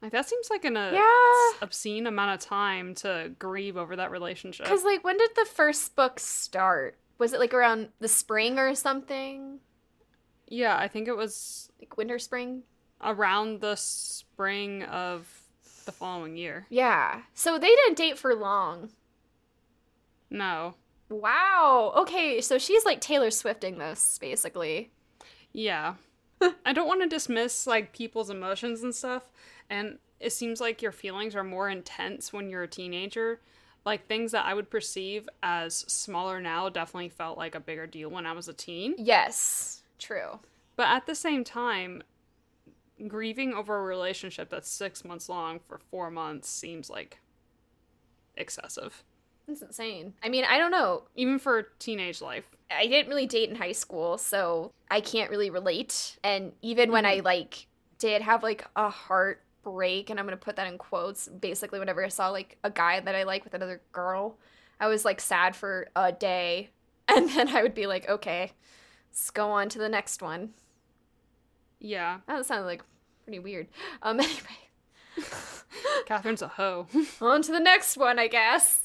Like 0.00 0.12
that 0.12 0.28
seems 0.28 0.50
like 0.50 0.64
an 0.64 0.76
uh, 0.76 0.90
Yeah. 0.94 1.58
obscene 1.62 2.06
amount 2.06 2.34
of 2.40 2.46
time 2.48 2.94
to 2.96 3.32
grieve 3.38 3.76
over 3.76 3.96
that 3.96 4.10
relationship. 4.10 4.66
Because, 4.66 4.84
like, 4.84 5.04
when 5.04 5.16
did 5.16 5.30
the 5.36 5.44
first 5.44 5.94
book 5.94 6.18
start? 6.18 6.98
Was 7.18 7.32
it 7.32 7.38
like 7.40 7.54
around 7.54 7.88
the 8.00 8.08
spring 8.08 8.58
or 8.58 8.74
something? 8.74 9.60
Yeah, 10.52 10.76
I 10.76 10.86
think 10.86 11.08
it 11.08 11.16
was 11.16 11.70
Like 11.80 11.96
winter, 11.96 12.18
spring? 12.18 12.62
around 13.00 13.60
the 13.62 13.74
spring 13.74 14.82
of 14.84 15.26
the 15.86 15.92
following 15.92 16.36
year. 16.36 16.66
Yeah. 16.68 17.22
So 17.34 17.58
they 17.58 17.68
didn't 17.74 17.96
date 17.96 18.18
for 18.18 18.34
long. 18.34 18.90
No. 20.30 20.74
Wow. 21.08 21.92
Okay, 21.96 22.40
so 22.40 22.58
she's 22.58 22.84
like 22.84 23.00
Taylor 23.00 23.30
Swifting 23.30 23.78
this, 23.78 24.18
basically. 24.18 24.90
Yeah. 25.52 25.94
I 26.66 26.72
don't 26.72 26.86
want 26.86 27.02
to 27.02 27.08
dismiss 27.08 27.66
like 27.66 27.92
people's 27.92 28.30
emotions 28.30 28.82
and 28.82 28.94
stuff, 28.94 29.30
and 29.70 29.98
it 30.20 30.32
seems 30.32 30.60
like 30.60 30.82
your 30.82 30.92
feelings 30.92 31.34
are 31.34 31.44
more 31.44 31.68
intense 31.68 32.32
when 32.32 32.48
you're 32.50 32.62
a 32.64 32.68
teenager, 32.68 33.40
like 33.84 34.06
things 34.06 34.32
that 34.32 34.44
I 34.46 34.54
would 34.54 34.70
perceive 34.70 35.28
as 35.42 35.74
smaller 35.88 36.40
now 36.40 36.68
definitely 36.68 37.08
felt 37.10 37.38
like 37.38 37.54
a 37.54 37.60
bigger 37.60 37.86
deal 37.86 38.10
when 38.10 38.26
I 38.26 38.32
was 38.32 38.48
a 38.48 38.52
teen. 38.52 38.94
Yes, 38.98 39.81
true. 40.02 40.40
But 40.76 40.88
at 40.88 41.06
the 41.06 41.14
same 41.14 41.44
time, 41.44 42.02
grieving 43.08 43.54
over 43.54 43.78
a 43.78 43.82
relationship 43.82 44.50
that's 44.50 44.70
six 44.70 45.04
months 45.04 45.28
long 45.28 45.60
for 45.60 45.78
four 45.78 46.10
months 46.10 46.48
seems 46.48 46.90
like 46.90 47.18
excessive. 48.36 49.04
That's 49.46 49.62
insane. 49.62 50.14
I 50.22 50.28
mean, 50.28 50.44
I 50.48 50.58
don't 50.58 50.70
know. 50.70 51.04
Even 51.16 51.38
for 51.38 51.68
teenage 51.78 52.20
life. 52.20 52.48
I 52.70 52.86
didn't 52.86 53.08
really 53.08 53.26
date 53.26 53.50
in 53.50 53.56
high 53.56 53.72
school, 53.72 54.18
so 54.18 54.72
I 54.90 55.00
can't 55.00 55.30
really 55.30 55.50
relate. 55.50 56.18
And 56.22 56.52
even 56.62 56.92
when 56.92 57.04
I 57.04 57.16
mm-hmm. 57.16 57.26
like 57.26 57.66
did 57.98 58.22
have 58.22 58.42
like 58.42 58.64
a 58.76 58.88
heartbreak, 58.88 60.10
and 60.10 60.18
I'm 60.18 60.26
gonna 60.26 60.36
put 60.36 60.56
that 60.56 60.68
in 60.68 60.78
quotes, 60.78 61.28
basically 61.28 61.80
whenever 61.80 62.04
I 62.04 62.08
saw 62.08 62.30
like 62.30 62.56
a 62.62 62.70
guy 62.70 63.00
that 63.00 63.14
I 63.14 63.24
like 63.24 63.44
with 63.44 63.54
another 63.54 63.82
girl, 63.90 64.38
I 64.78 64.86
was 64.86 65.04
like 65.04 65.20
sad 65.20 65.56
for 65.56 65.88
a 65.96 66.12
day, 66.12 66.70
and 67.08 67.28
then 67.30 67.48
I 67.48 67.62
would 67.62 67.74
be 67.74 67.86
like, 67.86 68.08
okay, 68.08 68.52
let's 69.12 69.30
go 69.30 69.50
on 69.50 69.68
to 69.68 69.78
the 69.78 69.90
next 69.90 70.22
one. 70.22 70.54
Yeah. 71.78 72.20
That 72.26 72.46
sounded 72.46 72.64
like 72.64 72.82
pretty 73.24 73.40
weird. 73.40 73.68
Um, 74.00 74.18
anyway, 74.20 74.38
Catherine's 76.06 76.40
a 76.40 76.48
hoe. 76.48 76.86
on 77.20 77.42
to 77.42 77.52
the 77.52 77.60
next 77.60 77.98
one, 77.98 78.18
I 78.18 78.28
guess. 78.28 78.80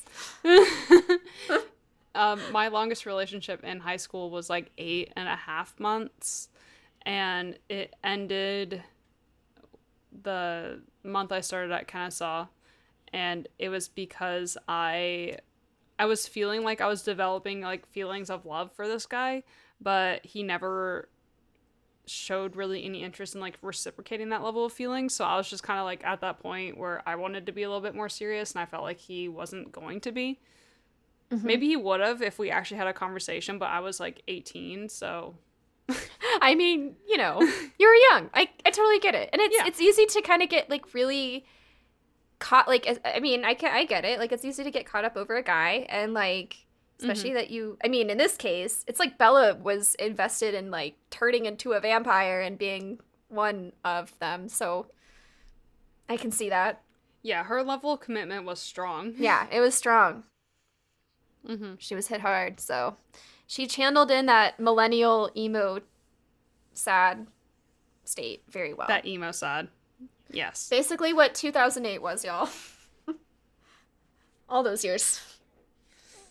um, 2.14 2.42
my 2.52 2.68
longest 2.68 3.06
relationship 3.06 3.64
in 3.64 3.80
high 3.80 3.96
school 3.96 4.30
was 4.30 4.50
like 4.50 4.70
eight 4.78 5.14
and 5.16 5.30
a 5.30 5.36
half 5.36 5.80
months, 5.80 6.50
and 7.04 7.58
it 7.70 7.96
ended 8.04 8.84
the 10.24 10.82
month 11.04 11.32
I 11.32 11.40
started 11.40 11.72
at 11.72 11.88
Kennesaw, 11.88 12.48
and 13.14 13.48
it 13.60 13.70
was 13.70 13.88
because 13.88 14.58
I 14.68 15.38
I 15.98 16.06
was 16.06 16.28
feeling 16.28 16.66
like 16.66 16.82
I 16.82 16.88
was 16.88 17.02
developing 17.02 17.62
like 17.62 17.88
feelings 17.88 18.30
of 18.30 18.46
love 18.46 18.74
for 18.74 18.88
this 18.88 19.06
guy, 19.06 19.44
but 19.82 20.26
he 20.26 20.44
never 20.44 21.10
showed 22.06 22.56
really 22.56 22.86
any 22.86 23.04
interest 23.04 23.36
in 23.36 23.42
like 23.42 23.58
reciprocating 23.62 24.30
that 24.30 24.42
level 24.44 24.66
of 24.66 24.72
feeling. 24.72 25.10
So 25.10 25.26
I 25.26 25.36
was 25.36 25.50
just 25.50 25.64
kind 25.64 25.80
of 25.80 25.86
like 25.86 26.04
at 26.06 26.22
that 26.22 26.40
point 26.40 26.78
where 26.78 27.02
I 27.06 27.16
wanted 27.16 27.46
to 27.48 27.52
be 27.52 27.64
a 27.64 27.68
little 27.68 27.82
bit 27.82 27.96
more 27.96 28.08
serious 28.10 28.54
and 28.54 28.62
I 28.62 28.66
felt 28.66 28.84
like 28.84 28.98
he 29.00 29.28
wasn't 29.28 29.72
going 29.72 30.00
to 30.02 30.12
be. 30.12 30.40
Mm-hmm. 31.32 31.46
Maybe 31.46 31.68
he 31.68 31.76
would 31.76 32.00
have 32.00 32.22
if 32.22 32.40
we 32.40 32.50
actually 32.50 32.78
had 32.78 32.88
a 32.88 32.94
conversation, 32.94 33.60
but 33.60 33.66
I 33.66 33.82
was 33.82 34.00
like 34.00 34.22
18, 34.30 34.88
so 34.88 35.36
I 36.42 36.56
mean, 36.56 36.96
you 37.08 37.18
know, 37.18 37.42
you 37.80 37.88
were 37.88 38.16
young. 38.16 38.30
I, 38.34 38.50
I 38.66 38.70
totally 38.72 39.00
get 39.00 39.14
it, 39.16 39.30
and 39.34 39.42
it's 39.42 39.56
Yeah. 39.58 39.68
it's 39.68 39.82
easy 39.82 40.06
to 40.06 40.22
kind 40.22 40.42
of 40.42 40.50
get 40.50 40.70
like 40.70 40.94
really 40.94 41.46
caught. 42.40 42.68
Like, 42.68 43.00
I 43.04 43.20
mean, 43.20 43.44
I 43.44 43.54
can 43.54 43.74
I 43.74 43.84
get 43.86 44.06
it. 44.06 44.20
Like, 44.20 44.32
it's 44.32 44.46
easy 44.46 44.64
to 44.64 44.72
get 44.72 44.86
caught 44.86 45.04
up 45.06 45.18
over 45.18 45.36
a 45.36 45.44
guy, 45.44 45.86
and 45.90 46.14
like, 46.14 46.66
especially 47.00 47.34
that 47.34 47.50
you. 47.50 47.78
I 47.84 47.88
mean, 47.88 48.10
in 48.10 48.18
this 48.18 48.36
case, 48.38 48.84
it's 48.88 49.00
like 49.00 49.18
Bella 49.18 49.56
was 49.56 49.96
invested 49.96 50.54
in 50.54 50.72
like 50.72 50.96
turning 51.10 51.46
into 51.46 51.74
a 51.74 51.80
vampire 51.80 52.42
and 52.42 52.58
being 52.58 53.00
one 53.30 53.74
of 53.84 54.18
them. 54.20 54.48
So 54.50 54.88
I 56.10 56.18
can 56.18 56.32
see 56.32 56.50
that. 56.50 56.82
yeah, 57.24 57.44
her 57.44 57.62
level 57.64 57.94
of 57.94 58.00
commitment 58.00 58.46
was 58.46 58.60
strong. 58.60 59.14
Yeah, 59.18 59.48
it 59.52 59.60
was 59.60 59.76
strong. 59.76 60.24
hmm 61.46 61.74
She 61.80 61.96
was 61.96 62.08
hit 62.08 62.22
hard, 62.22 62.60
so 62.60 62.96
she 63.46 63.68
channeled 63.68 64.12
in 64.12 64.26
that 64.28 64.60
millennial 64.60 65.30
emo 65.36 65.80
sad 66.74 67.28
state 68.06 68.44
very 68.50 68.74
well. 68.74 68.88
That 68.88 69.06
emo 69.06 69.32
sad 69.32 69.68
Yes. 70.30 70.68
Basically, 70.70 71.14
what 71.14 71.34
2008 71.36 72.02
was, 72.02 72.26
y'all. 72.26 72.50
All 74.50 74.64
those 74.64 74.84
years. 74.84 75.22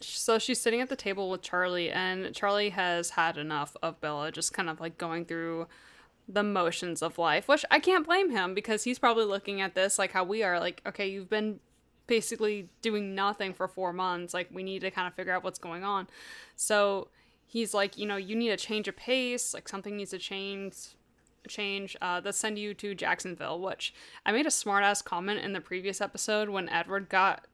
So 0.08 0.38
she's 0.38 0.60
sitting 0.60 0.80
at 0.80 0.88
the 0.88 0.96
table 0.96 1.30
with 1.30 1.42
Charlie, 1.42 1.90
and 1.90 2.34
Charlie 2.34 2.70
has 2.70 3.10
had 3.10 3.36
enough 3.36 3.76
of 3.82 4.00
Bella 4.00 4.32
just 4.32 4.52
kind 4.52 4.70
of 4.70 4.80
like 4.80 4.98
going 4.98 5.24
through 5.24 5.66
the 6.28 6.42
motions 6.42 7.02
of 7.02 7.18
life, 7.18 7.48
which 7.48 7.64
I 7.70 7.78
can't 7.78 8.06
blame 8.06 8.30
him 8.30 8.54
because 8.54 8.84
he's 8.84 8.98
probably 8.98 9.24
looking 9.24 9.60
at 9.60 9.74
this 9.74 9.98
like 9.98 10.12
how 10.12 10.24
we 10.24 10.42
are 10.42 10.58
like, 10.58 10.82
okay, 10.86 11.06
you've 11.06 11.30
been 11.30 11.60
basically 12.06 12.68
doing 12.82 13.14
nothing 13.14 13.52
for 13.52 13.68
four 13.68 13.92
months. 13.92 14.34
Like, 14.34 14.48
we 14.52 14.62
need 14.62 14.80
to 14.80 14.90
kind 14.90 15.08
of 15.08 15.14
figure 15.14 15.32
out 15.32 15.44
what's 15.44 15.58
going 15.58 15.84
on. 15.84 16.08
So 16.54 17.08
he's 17.46 17.74
like, 17.74 17.98
you 17.98 18.06
know, 18.06 18.16
you 18.16 18.36
need 18.36 18.50
a 18.50 18.56
change 18.56 18.88
of 18.88 18.96
pace, 18.96 19.54
like, 19.54 19.68
something 19.68 19.96
needs 19.96 20.10
to 20.10 20.18
change. 20.18 20.76
Change. 21.48 21.96
Uh, 22.02 22.20
let's 22.24 22.38
send 22.38 22.58
you 22.58 22.74
to 22.74 22.94
Jacksonville. 22.94 23.60
Which 23.60 23.94
I 24.24 24.32
made 24.32 24.46
a 24.46 24.50
smart 24.50 24.82
ass 24.82 25.00
comment 25.00 25.40
in 25.40 25.52
the 25.52 25.60
previous 25.60 26.00
episode 26.00 26.48
when 26.48 26.68
Edward 26.68 27.08
got 27.08 27.46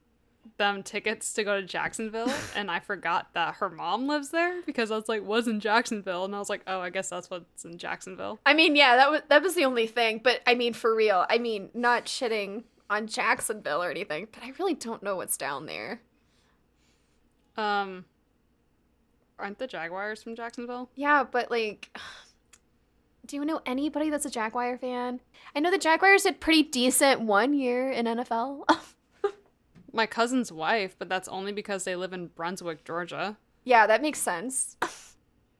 them 0.56 0.82
tickets 0.82 1.32
to 1.34 1.44
go 1.44 1.60
to 1.60 1.66
Jacksonville, 1.66 2.32
and 2.56 2.70
I 2.70 2.80
forgot 2.80 3.28
that 3.34 3.56
her 3.56 3.68
mom 3.68 4.06
lives 4.06 4.30
there 4.30 4.62
because 4.62 4.90
I 4.90 4.96
was 4.96 5.08
like, 5.08 5.24
was 5.24 5.48
in 5.48 5.60
Jacksonville, 5.60 6.24
and 6.24 6.34
I 6.34 6.38
was 6.38 6.48
like, 6.48 6.62
oh, 6.66 6.80
I 6.80 6.90
guess 6.90 7.08
that's 7.08 7.30
what's 7.30 7.64
in 7.64 7.78
Jacksonville. 7.78 8.40
I 8.46 8.54
mean, 8.54 8.76
yeah, 8.76 8.96
that 8.96 9.10
was 9.10 9.22
that 9.28 9.42
was 9.42 9.54
the 9.54 9.64
only 9.64 9.86
thing, 9.86 10.20
but 10.22 10.40
I 10.46 10.54
mean, 10.54 10.72
for 10.72 10.94
real. 10.94 11.26
I 11.28 11.38
mean, 11.38 11.70
not 11.74 12.06
shitting 12.06 12.64
on 12.90 13.06
Jacksonville 13.06 13.82
or 13.82 13.90
anything, 13.90 14.28
but 14.32 14.42
I 14.42 14.52
really 14.58 14.74
don't 14.74 15.02
know 15.02 15.16
what's 15.16 15.36
down 15.36 15.66
there. 15.66 16.00
Um, 17.56 18.04
aren't 19.38 19.58
the 19.58 19.66
Jaguars 19.66 20.22
from 20.22 20.36
Jacksonville? 20.36 20.90
Yeah, 20.94 21.24
but 21.24 21.50
like 21.50 21.96
do 23.26 23.36
you 23.36 23.44
know 23.44 23.60
anybody 23.66 24.10
that's 24.10 24.26
a 24.26 24.30
Jaguar 24.30 24.78
fan? 24.78 25.20
I 25.54 25.60
know 25.60 25.70
the 25.70 25.78
Jaguars 25.78 26.24
did 26.24 26.40
pretty 26.40 26.62
decent 26.62 27.20
one 27.20 27.54
year 27.54 27.90
in 27.90 28.06
NFL. 28.06 28.64
My 29.92 30.06
cousin's 30.06 30.50
wife, 30.50 30.96
but 30.98 31.08
that's 31.08 31.28
only 31.28 31.52
because 31.52 31.84
they 31.84 31.96
live 31.96 32.12
in 32.12 32.28
Brunswick, 32.28 32.84
Georgia. 32.84 33.36
yeah, 33.64 33.86
that 33.86 34.02
makes 34.02 34.18
sense. 34.18 34.76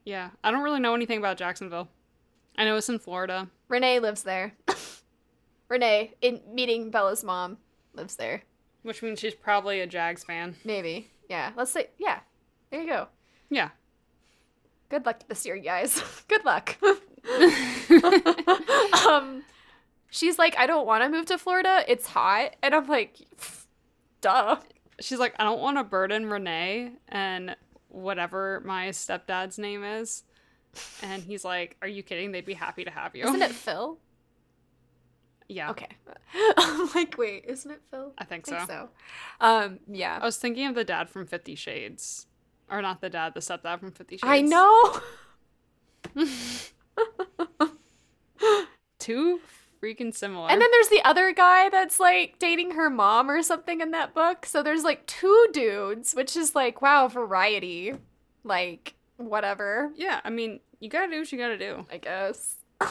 Yeah, 0.04 0.30
I 0.42 0.50
don't 0.50 0.62
really 0.62 0.80
know 0.80 0.94
anything 0.94 1.18
about 1.18 1.36
Jacksonville. 1.36 1.88
I 2.56 2.64
know 2.64 2.76
it's 2.76 2.88
in 2.88 2.98
Florida. 2.98 3.48
Renee 3.68 4.00
lives 4.00 4.24
there. 4.24 4.54
Renee, 5.68 6.14
in 6.20 6.40
meeting 6.52 6.90
Bella's 6.90 7.22
mom, 7.22 7.58
lives 7.94 8.16
there. 8.16 8.42
Which 8.82 9.02
means 9.02 9.20
she's 9.20 9.34
probably 9.34 9.80
a 9.80 9.86
Jags 9.86 10.24
fan. 10.24 10.56
Maybe. 10.64 11.08
Yeah. 11.30 11.52
Let's 11.56 11.70
say 11.70 11.88
yeah. 11.98 12.20
There 12.70 12.80
you 12.80 12.88
go. 12.88 13.08
Yeah. 13.48 13.68
Good 14.88 15.06
luck 15.06 15.20
this 15.28 15.46
year, 15.46 15.56
guys. 15.56 16.02
Good 16.28 16.44
luck. 16.44 16.76
um 19.06 19.44
she's 20.10 20.38
like, 20.38 20.58
I 20.58 20.66
don't 20.66 20.86
want 20.86 21.04
to 21.04 21.08
move 21.08 21.26
to 21.26 21.38
Florida. 21.38 21.84
It's 21.86 22.08
hot. 22.08 22.56
And 22.62 22.74
I'm 22.74 22.88
like, 22.88 23.16
duh. 24.22 24.56
She's 25.00 25.18
like, 25.18 25.34
I 25.38 25.44
don't 25.44 25.60
want 25.60 25.76
to 25.76 25.84
burden 25.84 26.26
Renee 26.26 26.92
and 27.08 27.54
whatever 27.88 28.62
my 28.64 28.88
stepdad's 28.88 29.58
name 29.58 29.84
is. 29.84 30.22
And 31.02 31.22
he's 31.22 31.44
like, 31.44 31.76
Are 31.82 31.88
you 31.88 32.02
kidding? 32.02 32.32
They'd 32.32 32.46
be 32.46 32.54
happy 32.54 32.84
to 32.84 32.90
have 32.90 33.14
you. 33.14 33.24
Isn't 33.24 33.42
it 33.42 33.50
Phil? 33.52 33.98
Yeah. 35.48 35.70
Okay. 35.70 35.88
I'm 36.56 36.88
like, 36.94 37.18
wait, 37.18 37.44
isn't 37.46 37.70
it 37.70 37.82
Phil? 37.90 38.14
I 38.16 38.24
think 38.24 38.48
I 38.48 38.56
think 38.58 38.60
so. 38.62 38.66
so. 38.66 38.88
Um, 39.46 39.80
yeah. 39.86 40.18
I 40.20 40.24
was 40.24 40.38
thinking 40.38 40.66
of 40.66 40.74
the 40.74 40.84
dad 40.84 41.10
from 41.10 41.26
Fifty 41.26 41.54
Shades. 41.54 42.26
Or 42.70 42.80
not 42.80 43.02
the 43.02 43.10
dad, 43.10 43.34
the 43.34 43.40
stepdad 43.40 43.80
from 43.80 43.92
Fifty 43.92 44.16
Shades. 44.16 44.22
I 44.24 44.40
know. 44.40 45.00
Too 48.98 49.40
freaking 49.82 50.14
similar. 50.14 50.48
And 50.48 50.60
then 50.60 50.68
there's 50.70 50.88
the 50.88 51.02
other 51.04 51.32
guy 51.32 51.68
that's 51.68 51.98
like 51.98 52.38
dating 52.38 52.72
her 52.72 52.88
mom 52.88 53.30
or 53.30 53.42
something 53.42 53.80
in 53.80 53.90
that 53.90 54.14
book. 54.14 54.46
So 54.46 54.62
there's 54.62 54.84
like 54.84 55.06
two 55.06 55.48
dudes, 55.52 56.14
which 56.14 56.36
is 56.36 56.54
like, 56.54 56.80
wow, 56.80 57.08
variety. 57.08 57.94
Like, 58.44 58.94
whatever, 59.16 59.92
yeah, 59.96 60.20
I 60.24 60.30
mean, 60.30 60.60
you 60.80 60.88
gotta 60.88 61.10
do 61.10 61.18
what 61.18 61.32
you 61.32 61.38
gotta 61.38 61.58
do. 61.58 61.86
I 61.90 61.98
guess. 61.98 62.56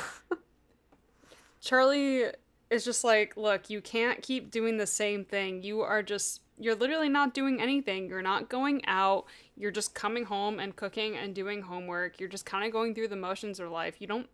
Charlie 1.62 2.26
is 2.70 2.86
just 2.86 3.04
like, 3.04 3.36
look, 3.36 3.70
you 3.70 3.82
can't 3.82 4.22
keep 4.22 4.50
doing 4.50 4.78
the 4.78 4.88
same 4.88 5.26
thing. 5.26 5.62
You 5.62 5.82
are 5.82 6.02
just, 6.02 6.42
you're 6.58 6.76
literally 6.76 7.10
not 7.10 7.34
doing 7.34 7.62
anything. 7.62 8.08
You're 8.08 8.22
not 8.22 8.50
going 8.50 8.82
out. 8.86 9.26
You're 9.58 9.72
just 9.72 9.94
coming 9.94 10.24
home 10.24 10.60
and 10.60 10.76
cooking 10.76 11.18
and 11.18 11.36
doing 11.36 11.62
homework. 11.62 12.20
You're 12.20 12.30
just 12.30 12.46
kind 12.46 12.66
of 12.66 12.72
going 12.72 12.96
through 12.96 13.10
the 13.10 13.18
motions 13.18 13.60
of 13.60 13.70
life. 13.70 13.96
You 14.00 14.08
don't 14.08 14.30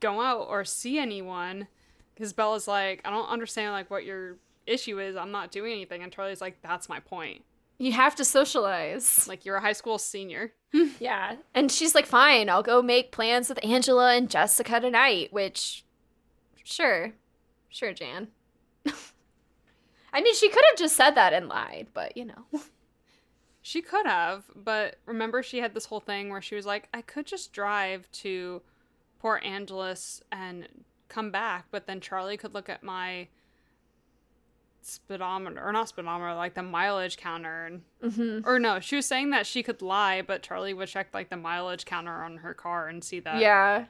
go 0.00 0.20
out 0.20 0.46
or 0.48 0.64
see 0.64 0.98
anyone. 0.98 1.66
Because 2.14 2.32
Bella's 2.32 2.68
like, 2.68 3.00
I 3.04 3.10
don't 3.10 3.28
understand 3.28 3.72
like 3.72 3.90
what 3.90 4.04
your 4.04 4.36
issue 4.66 5.00
is. 5.00 5.16
I'm 5.16 5.30
not 5.30 5.50
doing 5.50 5.72
anything. 5.72 6.02
And 6.02 6.12
Charlie's 6.12 6.40
like, 6.40 6.62
that's 6.62 6.88
my 6.88 7.00
point. 7.00 7.42
You 7.78 7.92
have 7.92 8.14
to 8.16 8.24
socialize. 8.24 9.26
Like 9.26 9.44
you're 9.44 9.56
a 9.56 9.60
high 9.60 9.72
school 9.72 9.98
senior. 9.98 10.52
Yeah. 10.98 11.36
And 11.54 11.70
she's 11.70 11.94
like, 11.94 12.06
fine, 12.06 12.48
I'll 12.48 12.62
go 12.62 12.82
make 12.82 13.12
plans 13.12 13.48
with 13.48 13.64
Angela 13.64 14.14
and 14.14 14.28
Jessica 14.28 14.80
tonight, 14.80 15.32
which, 15.32 15.84
sure. 16.64 17.12
Sure, 17.68 17.92
Jan. 17.92 18.28
I 20.12 20.20
mean, 20.20 20.34
she 20.34 20.48
could 20.48 20.64
have 20.70 20.78
just 20.78 20.96
said 20.96 21.12
that 21.12 21.32
and 21.32 21.48
lied, 21.48 21.88
but 21.94 22.16
you 22.16 22.24
know. 22.24 22.46
She 23.66 23.80
could 23.80 24.04
have, 24.04 24.44
but 24.54 24.96
remember 25.06 25.42
she 25.42 25.56
had 25.56 25.72
this 25.72 25.86
whole 25.86 26.00
thing 26.00 26.28
where 26.28 26.42
she 26.42 26.54
was 26.54 26.66
like, 26.66 26.86
I 26.92 27.00
could 27.00 27.24
just 27.24 27.54
drive 27.54 28.10
to 28.12 28.60
Port 29.20 29.42
Angeles 29.42 30.22
and 30.30 30.68
come 31.14 31.30
back, 31.30 31.66
but 31.70 31.86
then 31.86 32.00
Charlie 32.00 32.36
could 32.36 32.54
look 32.54 32.68
at 32.68 32.82
my 32.82 33.28
speedometer 34.82 35.62
or 35.64 35.72
not 35.72 35.88
speedometer, 35.88 36.34
like 36.34 36.54
the 36.54 36.62
mileage 36.62 37.16
counter 37.16 37.66
and 37.66 37.82
Mm-hmm. 38.02 38.46
or 38.46 38.58
no, 38.58 38.80
she 38.80 38.96
was 38.96 39.06
saying 39.06 39.30
that 39.30 39.46
she 39.46 39.62
could 39.62 39.80
lie, 39.80 40.20
but 40.20 40.42
Charlie 40.42 40.74
would 40.74 40.88
check 40.88 41.08
like 41.14 41.30
the 41.30 41.38
mileage 41.38 41.86
counter 41.86 42.22
on 42.22 42.38
her 42.38 42.52
car 42.52 42.88
and 42.88 43.02
see 43.02 43.18
that. 43.20 43.38
Yeah. 43.40 43.86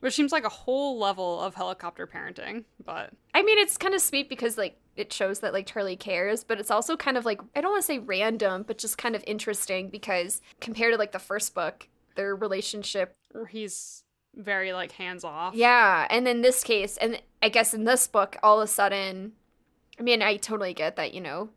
Which 0.00 0.14
seems 0.14 0.32
like 0.32 0.44
a 0.44 0.50
whole 0.50 0.98
level 0.98 1.40
of 1.40 1.54
helicopter 1.54 2.06
parenting, 2.06 2.64
but 2.84 3.10
I 3.32 3.42
mean, 3.42 3.58
it's 3.58 3.78
kind 3.78 3.94
of 3.94 4.02
sweet 4.02 4.28
because 4.28 4.58
like 4.58 4.76
it 4.96 5.10
shows 5.14 5.40
that 5.40 5.54
like 5.54 5.66
Charlie 5.66 5.96
cares, 5.96 6.44
but 6.44 6.60
it's 6.60 6.70
also 6.70 6.94
kind 6.94 7.16
of 7.16 7.24
like 7.24 7.40
I 7.56 7.62
don't 7.62 7.70
want 7.72 7.82
to 7.82 7.86
say 7.86 7.98
random, 8.00 8.64
but 8.66 8.76
just 8.76 8.98
kind 8.98 9.16
of 9.16 9.24
interesting 9.26 9.88
because 9.88 10.42
compared 10.60 10.92
to 10.92 10.98
like 10.98 11.12
the 11.12 11.18
first 11.18 11.54
book, 11.54 11.88
their 12.16 12.36
relationship, 12.36 13.16
he's 13.48 14.03
very 14.36 14.72
like 14.72 14.92
hands 14.92 15.24
off. 15.24 15.54
yeah, 15.54 16.06
and 16.10 16.26
in 16.28 16.42
this 16.42 16.62
case, 16.64 16.96
and 16.96 17.20
I 17.42 17.48
guess 17.48 17.74
in 17.74 17.84
this 17.84 18.06
book, 18.06 18.36
all 18.42 18.60
of 18.60 18.64
a 18.64 18.70
sudden, 18.70 19.32
I 19.98 20.02
mean, 20.02 20.22
I 20.22 20.36
totally 20.36 20.74
get 20.74 20.96
that 20.96 21.14
you 21.14 21.20
know, 21.20 21.50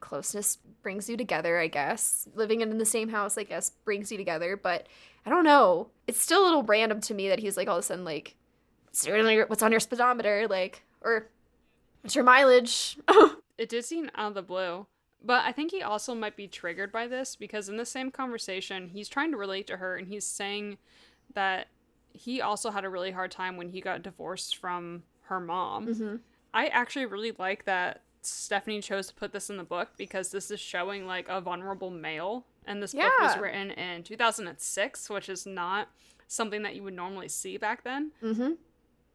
closeness 0.00 0.58
brings 0.82 1.08
you 1.08 1.16
together. 1.16 1.58
I 1.58 1.68
guess 1.68 2.28
living 2.34 2.60
in 2.60 2.78
the 2.78 2.84
same 2.84 3.08
house, 3.10 3.36
I 3.38 3.44
guess, 3.44 3.70
brings 3.84 4.10
you 4.10 4.18
together, 4.18 4.56
but 4.56 4.86
I 5.26 5.30
don't 5.30 5.44
know. 5.44 5.88
It's 6.06 6.20
still 6.20 6.42
a 6.42 6.46
little 6.46 6.62
random 6.62 7.00
to 7.02 7.14
me 7.14 7.28
that 7.28 7.40
he's 7.40 7.56
like 7.56 7.68
all 7.68 7.76
of 7.76 7.80
a 7.80 7.86
sudden 7.86 8.04
like, 8.04 8.36
"What's 8.86 9.06
on 9.06 9.30
your- 9.30 9.46
what's 9.46 9.62
on 9.62 9.70
your 9.70 9.80
speedometer, 9.80 10.46
like, 10.48 10.82
or 11.00 11.28
what's 12.02 12.14
your 12.14 12.24
mileage? 12.24 12.98
It 13.58 13.68
did 13.68 13.84
seem 13.84 14.08
out 14.14 14.28
of 14.28 14.34
the 14.34 14.42
blue. 14.42 14.86
But 15.20 15.44
I 15.44 15.50
think 15.50 15.72
he 15.72 15.82
also 15.82 16.14
might 16.14 16.36
be 16.36 16.46
triggered 16.46 16.92
by 16.92 17.08
this 17.08 17.34
because 17.34 17.68
in 17.68 17.76
the 17.76 17.84
same 17.84 18.12
conversation, 18.12 18.90
he's 18.90 19.08
trying 19.08 19.32
to 19.32 19.36
relate 19.36 19.66
to 19.66 19.78
her 19.78 19.96
and 19.96 20.06
he's 20.06 20.24
saying 20.24 20.78
that 21.34 21.66
he 22.18 22.40
also 22.40 22.70
had 22.70 22.84
a 22.84 22.88
really 22.88 23.12
hard 23.12 23.30
time 23.30 23.56
when 23.56 23.68
he 23.68 23.80
got 23.80 24.02
divorced 24.02 24.56
from 24.56 25.04
her 25.22 25.40
mom. 25.40 25.86
mm-hmm. 25.86 26.16
I 26.54 26.66
actually 26.68 27.06
really 27.06 27.32
like 27.38 27.66
that 27.66 28.02
Stephenie 28.22 28.80
chose 28.80 29.08
to 29.08 29.14
put 29.14 29.32
this 29.32 29.50
in 29.50 29.58
the 29.58 29.64
book 29.64 29.90
because 29.96 30.30
this 30.30 30.50
is 30.50 30.58
showing 30.58 31.06
like 31.06 31.26
a 31.28 31.40
vulnerable 31.40 31.90
male. 31.90 32.46
And 32.66 32.82
this 32.82 32.94
book 32.94 33.12
was 33.20 33.38
written 33.38 33.70
in 33.70 34.02
2006, 34.02 35.10
which 35.10 35.28
is 35.28 35.46
not 35.46 35.88
something 36.26 36.62
that 36.62 36.74
you 36.74 36.82
would 36.82 36.94
normally 36.94 37.28
see 37.28 37.56
back 37.56 37.84
then. 37.84 38.12
Mm-hmm. 38.22 38.52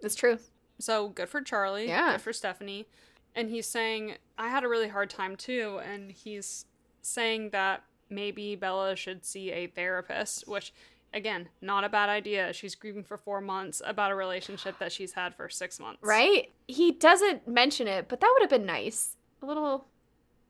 It's 0.02 0.16
true. 0.16 0.40
So 0.80 1.10
good 1.10 1.30
for 1.30 1.42
Charlie. 1.42 1.88
Yeah. 1.88 2.14
Good 2.14 2.22
for 2.22 2.34
Stephenie. 2.34 2.88
And 3.36 3.50
he's 3.50 3.68
saying, 3.68 4.16
I 4.38 4.50
had 4.50 4.64
a 4.64 4.68
really 4.68 4.90
hard 4.90 5.10
time 5.10 5.36
too. 5.36 5.80
And 5.84 6.12
he's 6.12 6.66
saying 7.02 7.50
that 7.50 7.84
maybe 8.10 8.56
Bella 8.56 8.96
should 8.96 9.26
see 9.26 9.52
a 9.52 9.68
therapist, 9.68 10.48
which, 10.48 10.74
again, 11.14 11.50
not 11.62 11.84
a 11.84 11.90
bad 11.90 12.10
idea. 12.10 12.52
She's 12.54 12.76
grieving 12.76 13.04
for 13.04 13.18
four 13.18 13.40
months 13.42 13.82
about 13.86 14.12
a 14.12 14.16
relationship 14.16 14.80
that 14.80 14.92
she's 14.92 15.14
had 15.14 15.36
for 15.36 15.50
six 15.50 15.80
months. 15.80 16.00
Right? 16.02 16.52
He 16.68 16.92
doesn't 16.92 17.48
mention 17.48 17.88
it, 17.88 18.08
but 18.08 18.20
that 18.22 18.30
would 18.34 18.42
have 18.42 18.50
been 18.50 18.66
nice. 18.66 19.16
A 19.42 19.46
little 19.46 19.86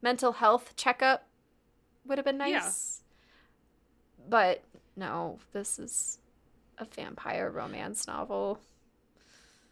mental 0.01 0.34
health 0.34 0.74
checkup 0.75 1.27
would 2.05 2.17
have 2.17 2.25
been 2.25 2.39
Yeah. 2.39 2.60
nice. 2.60 3.01
But 4.29 4.63
no, 4.96 5.39
this 5.51 5.79
is 5.79 6.20
a 6.77 6.86
vampire 6.86 7.50
romance 7.50 8.08
novel. 8.08 8.60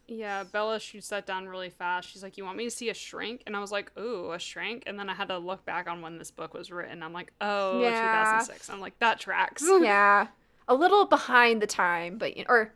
Yeah, 0.08 0.42
Bella 0.44 0.78
shoots 0.80 1.08
that 1.08 1.26
down 1.26 1.48
really 1.48 1.70
fast. 1.70 2.10
She's 2.10 2.22
like, 2.22 2.36
You 2.36 2.44
want 2.44 2.56
me 2.58 2.64
to 2.64 2.70
see 2.70 2.90
a 2.90 2.94
shrink? 2.94 3.42
And 3.46 3.56
I 3.56 3.60
was 3.60 3.72
like, 3.72 3.92
Ooh, 3.98 4.32
a 4.32 4.38
shrink? 4.38 4.82
And 4.86 4.98
then 4.98 5.08
I 5.08 5.14
had 5.14 5.28
to 5.28 5.38
look 5.38 5.64
back 5.64 5.88
on 5.88 6.02
when 6.02 6.18
this 6.18 6.30
book 6.30 6.52
was 6.54 6.70
written. 6.70 7.02
I'm 7.02 7.12
like, 7.12 7.32
Oh, 7.40 7.80
Yeah. 7.80 7.90
2006. 8.38 8.68
I'm 8.68 8.80
like, 8.80 8.98
That 8.98 9.20
tracks. 9.20 9.62
yeah. 9.80 10.26
A 10.68 10.74
little 10.74 11.06
behind 11.06 11.60
the 11.60 11.66
time, 11.66 12.18
but 12.18 12.36
you 12.36 12.44
or 12.48 12.72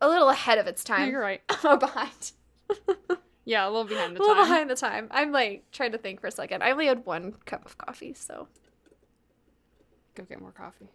a 0.00 0.08
little 0.08 0.28
ahead 0.28 0.58
of 0.58 0.66
its 0.66 0.84
time. 0.84 1.10
you're 1.10 1.20
right. 1.20 1.42
oh, 1.64 1.76
behind. 1.76 2.32
Yeah, 3.44 3.66
a 3.66 3.70
little 3.70 3.84
behind 3.84 4.14
the 4.14 4.20
time. 4.20 4.24
A 4.24 4.28
little 4.28 4.44
behind 4.44 4.70
the 4.70 4.76
time. 4.76 5.08
I'm 5.10 5.32
like 5.32 5.64
trying 5.72 5.92
to 5.92 5.98
think 5.98 6.20
for 6.20 6.28
a 6.28 6.30
second. 6.30 6.62
I 6.62 6.70
only 6.70 6.86
had 6.86 7.04
one 7.04 7.32
cup 7.44 7.66
of 7.66 7.76
coffee, 7.76 8.14
so 8.14 8.46
Go 10.14 10.24
get 10.24 10.40
more 10.40 10.52
coffee. 10.52 10.90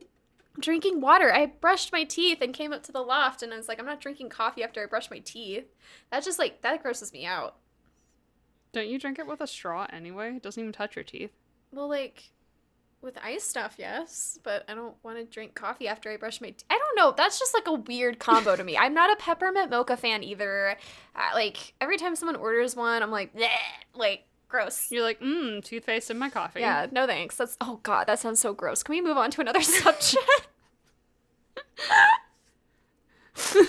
I'm 0.00 0.60
drinking 0.60 1.00
water. 1.00 1.32
I 1.32 1.46
brushed 1.46 1.92
my 1.92 2.04
teeth 2.04 2.38
and 2.40 2.52
came 2.52 2.72
up 2.72 2.82
to 2.84 2.92
the 2.92 3.00
loft 3.00 3.42
and 3.42 3.54
I 3.54 3.56
was 3.56 3.68
like, 3.68 3.78
I'm 3.78 3.86
not 3.86 4.00
drinking 4.00 4.28
coffee 4.30 4.64
after 4.64 4.82
I 4.82 4.86
brush 4.86 5.10
my 5.10 5.20
teeth. 5.20 5.66
That 6.10 6.24
just 6.24 6.38
like 6.38 6.62
that 6.62 6.82
grosses 6.82 7.12
me 7.12 7.24
out. 7.24 7.56
Don't 8.72 8.88
you 8.88 8.98
drink 8.98 9.18
it 9.18 9.26
with 9.26 9.40
a 9.40 9.46
straw 9.46 9.86
anyway? 9.92 10.36
It 10.36 10.42
doesn't 10.42 10.60
even 10.60 10.72
touch 10.72 10.96
your 10.96 11.04
teeth. 11.04 11.30
Well, 11.72 11.88
like 11.88 12.30
with 13.02 13.16
ice 13.22 13.44
stuff, 13.44 13.76
yes, 13.78 14.38
but 14.42 14.64
I 14.68 14.74
don't 14.74 14.94
want 15.02 15.18
to 15.18 15.24
drink 15.24 15.54
coffee 15.54 15.88
after 15.88 16.10
I 16.10 16.16
brush 16.16 16.40
my 16.40 16.48
teeth. 16.48 16.64
I 16.70 16.78
don't 16.78 16.96
know. 16.96 17.14
That's 17.16 17.38
just 17.38 17.54
like 17.54 17.66
a 17.66 17.72
weird 17.74 18.18
combo 18.18 18.56
to 18.56 18.64
me. 18.64 18.76
I'm 18.76 18.94
not 18.94 19.12
a 19.12 19.16
peppermint 19.16 19.70
mocha 19.70 19.96
fan 19.96 20.22
either. 20.22 20.76
Uh, 21.16 21.30
like 21.34 21.74
every 21.80 21.96
time 21.96 22.14
someone 22.16 22.36
orders 22.36 22.76
one, 22.76 23.02
I'm 23.02 23.10
like, 23.10 23.34
Bleh, 23.34 23.48
like 23.94 24.24
gross. 24.48 24.90
You're 24.90 25.02
like, 25.02 25.20
mmm, 25.20 25.64
toothpaste 25.64 26.10
in 26.10 26.18
my 26.18 26.30
coffee. 26.30 26.60
Yeah, 26.60 26.86
no 26.90 27.06
thanks. 27.06 27.36
That's 27.36 27.56
oh 27.60 27.80
god, 27.82 28.06
that 28.06 28.18
sounds 28.18 28.40
so 28.40 28.52
gross. 28.52 28.82
Can 28.82 28.94
we 28.94 29.00
move 29.00 29.16
on 29.16 29.30
to 29.32 29.40
another 29.40 29.62
subject? 29.62 30.48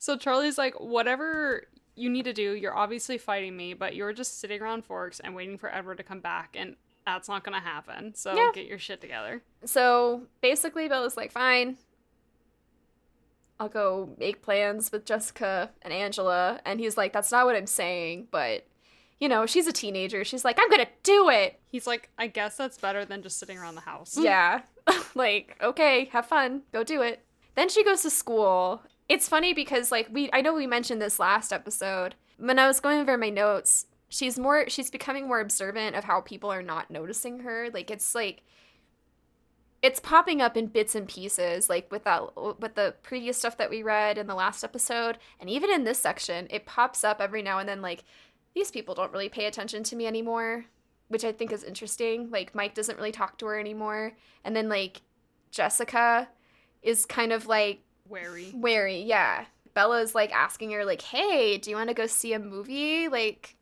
So 0.00 0.16
Charlie's 0.16 0.56
like, 0.56 0.74
whatever 0.80 1.64
you 1.94 2.08
need 2.08 2.24
to 2.24 2.32
do, 2.32 2.54
you're 2.54 2.74
obviously 2.74 3.18
fighting 3.18 3.54
me, 3.54 3.74
but 3.74 3.94
you're 3.94 4.14
just 4.14 4.40
sitting 4.40 4.62
around 4.62 4.86
Forks 4.86 5.20
and 5.20 5.34
waiting 5.36 5.58
for 5.58 5.72
Edward 5.72 5.98
to 5.98 6.02
come 6.02 6.20
back, 6.20 6.56
and 6.58 6.76
that's 7.06 7.28
not 7.28 7.44
gonna 7.44 7.60
happen. 7.60 8.14
So 8.14 8.34
Yeah. 8.34 8.50
get 8.54 8.66
your 8.66 8.78
shit 8.78 9.00
together. 9.00 9.42
So 9.64 10.22
basically, 10.40 10.88
Bella's 10.88 11.16
like, 11.16 11.32
fine. 11.32 11.76
I'll 13.58 13.68
go 13.68 14.14
make 14.18 14.40
plans 14.42 14.90
with 14.90 15.04
Jessica 15.04 15.70
and 15.82 15.92
Angela. 15.92 16.60
And 16.64 16.80
he's 16.80 16.96
like, 16.96 17.12
that's 17.12 17.30
not 17.30 17.44
what 17.44 17.56
I'm 17.56 17.66
saying. 17.66 18.28
But, 18.30 18.66
you 19.18 19.28
know, 19.28 19.44
she's 19.44 19.66
a 19.66 19.72
teenager. 19.72 20.24
She's 20.24 20.44
like, 20.46 20.58
I'm 20.58 20.70
to 20.70 20.86
do 21.02 21.28
it. 21.28 21.60
He's 21.68 21.86
like, 21.86 22.08
I 22.18 22.26
guess 22.26 22.56
that's 22.56 22.78
better 22.78 23.04
than 23.04 23.22
just 23.22 23.38
sitting 23.38 23.58
around 23.58 23.74
the 23.74 23.82
house. 23.82 24.16
Yeah. 24.18 24.62
like, 25.14 25.58
okay, 25.62 26.06
have 26.06 26.24
fun. 26.26 26.62
Go 26.72 26.82
do 26.82 27.02
it. 27.02 27.22
Then 27.54 27.68
she 27.68 27.84
goes 27.84 28.00
to 28.02 28.10
school. 28.10 28.82
It's 29.10 29.28
funny 29.28 29.52
because, 29.52 29.92
like, 29.92 30.08
we, 30.10 30.30
I 30.32 30.40
know 30.40 30.54
we 30.54 30.66
mentioned 30.66 31.02
this 31.02 31.18
last 31.18 31.52
episode. 31.52 32.14
When 32.38 32.58
I 32.58 32.66
was 32.66 32.80
going 32.80 32.98
over 33.00 33.18
my 33.18 33.28
notes, 33.28 33.84
she's 34.10 34.38
more, 34.38 34.68
she's 34.68 34.90
becoming 34.90 35.26
more 35.26 35.40
observant 35.40 35.96
of 35.96 36.04
how 36.04 36.20
people 36.20 36.52
are 36.52 36.62
not 36.62 36.90
noticing 36.90 37.40
her. 37.40 37.70
Like, 37.72 37.90
it's 37.90 38.14
like, 38.14 38.42
it's 39.82 40.00
popping 40.00 40.42
up 40.42 40.56
in 40.56 40.66
bits 40.66 40.94
and 40.94 41.08
pieces 41.08 41.70
like 41.70 41.90
with 41.90 42.04
that 42.04 42.22
with 42.58 42.74
the 42.74 42.94
previous 43.02 43.38
stuff 43.38 43.56
that 43.56 43.70
we 43.70 43.82
read 43.82 44.18
in 44.18 44.26
the 44.26 44.34
last 44.34 44.62
episode 44.62 45.18
and 45.38 45.48
even 45.48 45.70
in 45.70 45.84
this 45.84 45.98
section 45.98 46.46
it 46.50 46.66
pops 46.66 47.02
up 47.02 47.20
every 47.20 47.42
now 47.42 47.58
and 47.58 47.68
then 47.68 47.80
like 47.80 48.04
these 48.54 48.70
people 48.70 48.94
don't 48.94 49.12
really 49.12 49.28
pay 49.28 49.46
attention 49.46 49.82
to 49.82 49.96
me 49.96 50.06
anymore 50.06 50.66
which 51.08 51.24
i 51.24 51.32
think 51.32 51.50
is 51.50 51.64
interesting 51.64 52.30
like 52.30 52.54
mike 52.54 52.74
doesn't 52.74 52.98
really 52.98 53.12
talk 53.12 53.38
to 53.38 53.46
her 53.46 53.58
anymore 53.58 54.12
and 54.44 54.54
then 54.54 54.68
like 54.68 55.00
jessica 55.50 56.28
is 56.82 57.06
kind 57.06 57.32
of 57.32 57.46
like 57.46 57.80
Wary. 58.08 58.52
wary 58.54 59.02
yeah 59.02 59.46
bella's 59.72 60.14
like 60.14 60.32
asking 60.32 60.70
her 60.72 60.84
like 60.84 61.02
hey 61.02 61.56
do 61.56 61.70
you 61.70 61.76
want 61.76 61.88
to 61.88 61.94
go 61.94 62.06
see 62.06 62.32
a 62.32 62.38
movie 62.38 63.08
like 63.08 63.56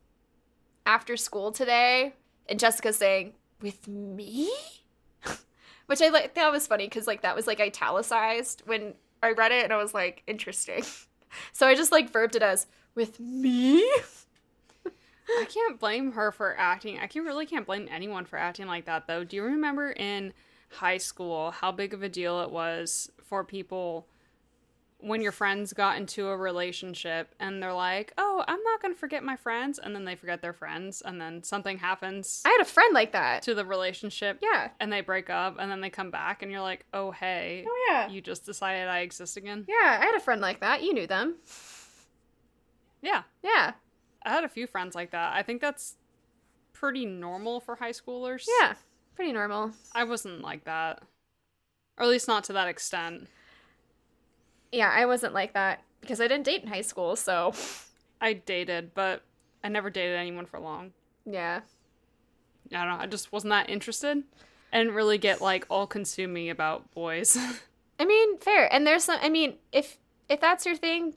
after 0.85 1.15
school 1.17 1.51
today 1.51 2.13
and 2.47 2.59
jessica's 2.59 2.97
saying 2.97 3.33
with 3.61 3.87
me 3.87 4.49
which 5.89 6.03
I 6.03 6.09
like. 6.09 6.35
That 6.35 6.51
was 6.51 6.67
funny 6.67 6.85
because 6.85 7.07
like 7.07 7.23
that 7.23 7.35
was 7.35 7.47
like 7.47 7.59
italicized 7.59 8.61
when 8.67 8.93
I 9.23 9.31
read 9.31 9.51
it, 9.51 9.63
and 9.63 9.73
I 9.73 9.77
was 9.77 9.93
like, 9.93 10.23
interesting. 10.27 10.83
So 11.53 11.67
I 11.67 11.75
just 11.75 11.91
like 11.91 12.09
verbed 12.09 12.35
it 12.35 12.41
as 12.41 12.65
with 12.95 13.19
me. 13.19 13.83
I 14.83 15.45
can't 15.47 15.79
blame 15.79 16.13
her 16.13 16.31
for 16.31 16.57
acting. 16.57 16.97
I 16.97 17.05
can 17.05 17.23
really 17.23 17.45
can't 17.45 17.67
blame 17.67 17.87
anyone 17.91 18.25
for 18.25 18.39
acting 18.39 18.65
like 18.65 18.85
that 18.85 19.05
though. 19.05 19.23
Do 19.23 19.35
you 19.35 19.43
remember 19.43 19.91
in 19.91 20.33
high 20.71 20.97
school 20.97 21.51
how 21.51 21.71
big 21.71 21.93
of 21.93 22.01
a 22.01 22.09
deal 22.09 22.41
it 22.41 22.49
was 22.49 23.11
for 23.23 23.43
people 23.43 24.07
when 25.01 25.21
your 25.21 25.31
friends 25.31 25.71
got 25.71 25.95
into 25.97 26.27
a 26.27 26.35
relationship 26.35 27.33
and 27.39 27.63
they're 27.63 27.73
like, 27.73 28.11
"Oh, 28.17 28.43
I'm 28.47 28.61
not 28.63 28.81
going 28.81 28.93
to 28.93 28.99
forget 28.99 29.23
my 29.23 29.35
friends," 29.37 29.79
and 29.79 29.95
then 29.95 30.03
they 30.05 30.15
forget 30.15 30.41
their 30.41 30.51
friends 30.53 31.01
and 31.01 31.19
then 31.21 31.41
something 31.43 31.77
happens 31.77 32.41
I 32.45 32.49
had 32.49 32.61
a 32.61 32.65
friend 32.65 32.93
like 32.93 33.13
that. 33.13 33.41
to 33.43 33.55
the 33.55 33.63
relationship 33.65 34.39
Yeah. 34.41 34.69
and 34.79 34.91
they 34.91 35.01
break 35.01 35.29
up 35.29 35.55
and 35.57 35.71
then 35.71 35.79
they 35.81 35.89
come 35.89 36.11
back 36.11 36.41
and 36.43 36.51
you're 36.51 36.59
like, 36.61 36.85
"Oh, 36.93 37.11
hey, 37.11 37.65
Oh 37.67 37.85
yeah. 37.89 38.09
you 38.09 38.19
just 38.21 38.45
decided 38.45 38.87
I 38.89 38.99
exist 38.99 39.37
again?" 39.37 39.65
Yeah, 39.69 39.97
I 40.01 40.05
had 40.05 40.15
a 40.15 40.19
friend 40.19 40.41
like 40.41 40.59
that. 40.59 40.83
You 40.83 40.93
knew 40.93 41.07
them. 41.07 41.35
Yeah. 43.01 43.23
Yeah. 43.41 43.73
I 44.25 44.29
had 44.31 44.43
a 44.43 44.49
few 44.49 44.67
friends 44.67 44.95
like 44.95 45.11
that. 45.11 45.33
I 45.33 45.43
think 45.43 45.61
that's 45.61 45.95
pretty 46.73 47.05
normal 47.05 47.61
for 47.61 47.75
high 47.77 47.91
schoolers. 47.93 48.45
Yeah. 48.59 48.73
Pretty 49.15 49.31
normal. 49.31 49.71
I 49.95 50.03
wasn't 50.03 50.41
like 50.41 50.65
that. 50.65 51.01
Or 51.97 52.03
at 52.03 52.09
least 52.09 52.27
not 52.27 52.43
to 52.45 52.53
that 52.53 52.67
extent. 52.67 53.27
Yeah, 54.71 54.89
I 54.93 55.05
wasn't 55.05 55.33
like 55.33 55.53
that 55.53 55.83
because 56.01 56.21
I 56.21 56.27
didn't 56.27 56.45
date 56.45 56.61
in 56.63 56.69
high 56.69 56.81
school, 56.81 57.15
so 57.15 57.53
I 58.21 58.33
dated, 58.33 58.93
but 58.93 59.23
I 59.63 59.69
never 59.69 59.89
dated 59.89 60.15
anyone 60.17 60.45
for 60.45 60.59
long. 60.59 60.91
yeah. 61.25 61.61
I 62.71 62.85
don't 62.85 62.97
know. 62.97 63.03
I 63.03 63.07
just 63.07 63.31
wasn't 63.31 63.49
that 63.49 63.67
interested. 63.67 64.23
I 64.71 64.77
didn't 64.77 64.93
really 64.93 65.17
get 65.17 65.41
like 65.41 65.65
all 65.69 65.87
consuming 65.87 66.51
about 66.51 66.91
boys. 66.91 67.35
I 67.99 68.05
mean, 68.05 68.37
fair. 68.37 68.71
And 68.71 68.85
there's 68.85 69.05
some 69.05 69.17
I 69.23 69.29
mean, 69.29 69.55
if 69.71 69.97
if 70.29 70.39
that's 70.39 70.67
your 70.67 70.75
thing, 70.75 71.15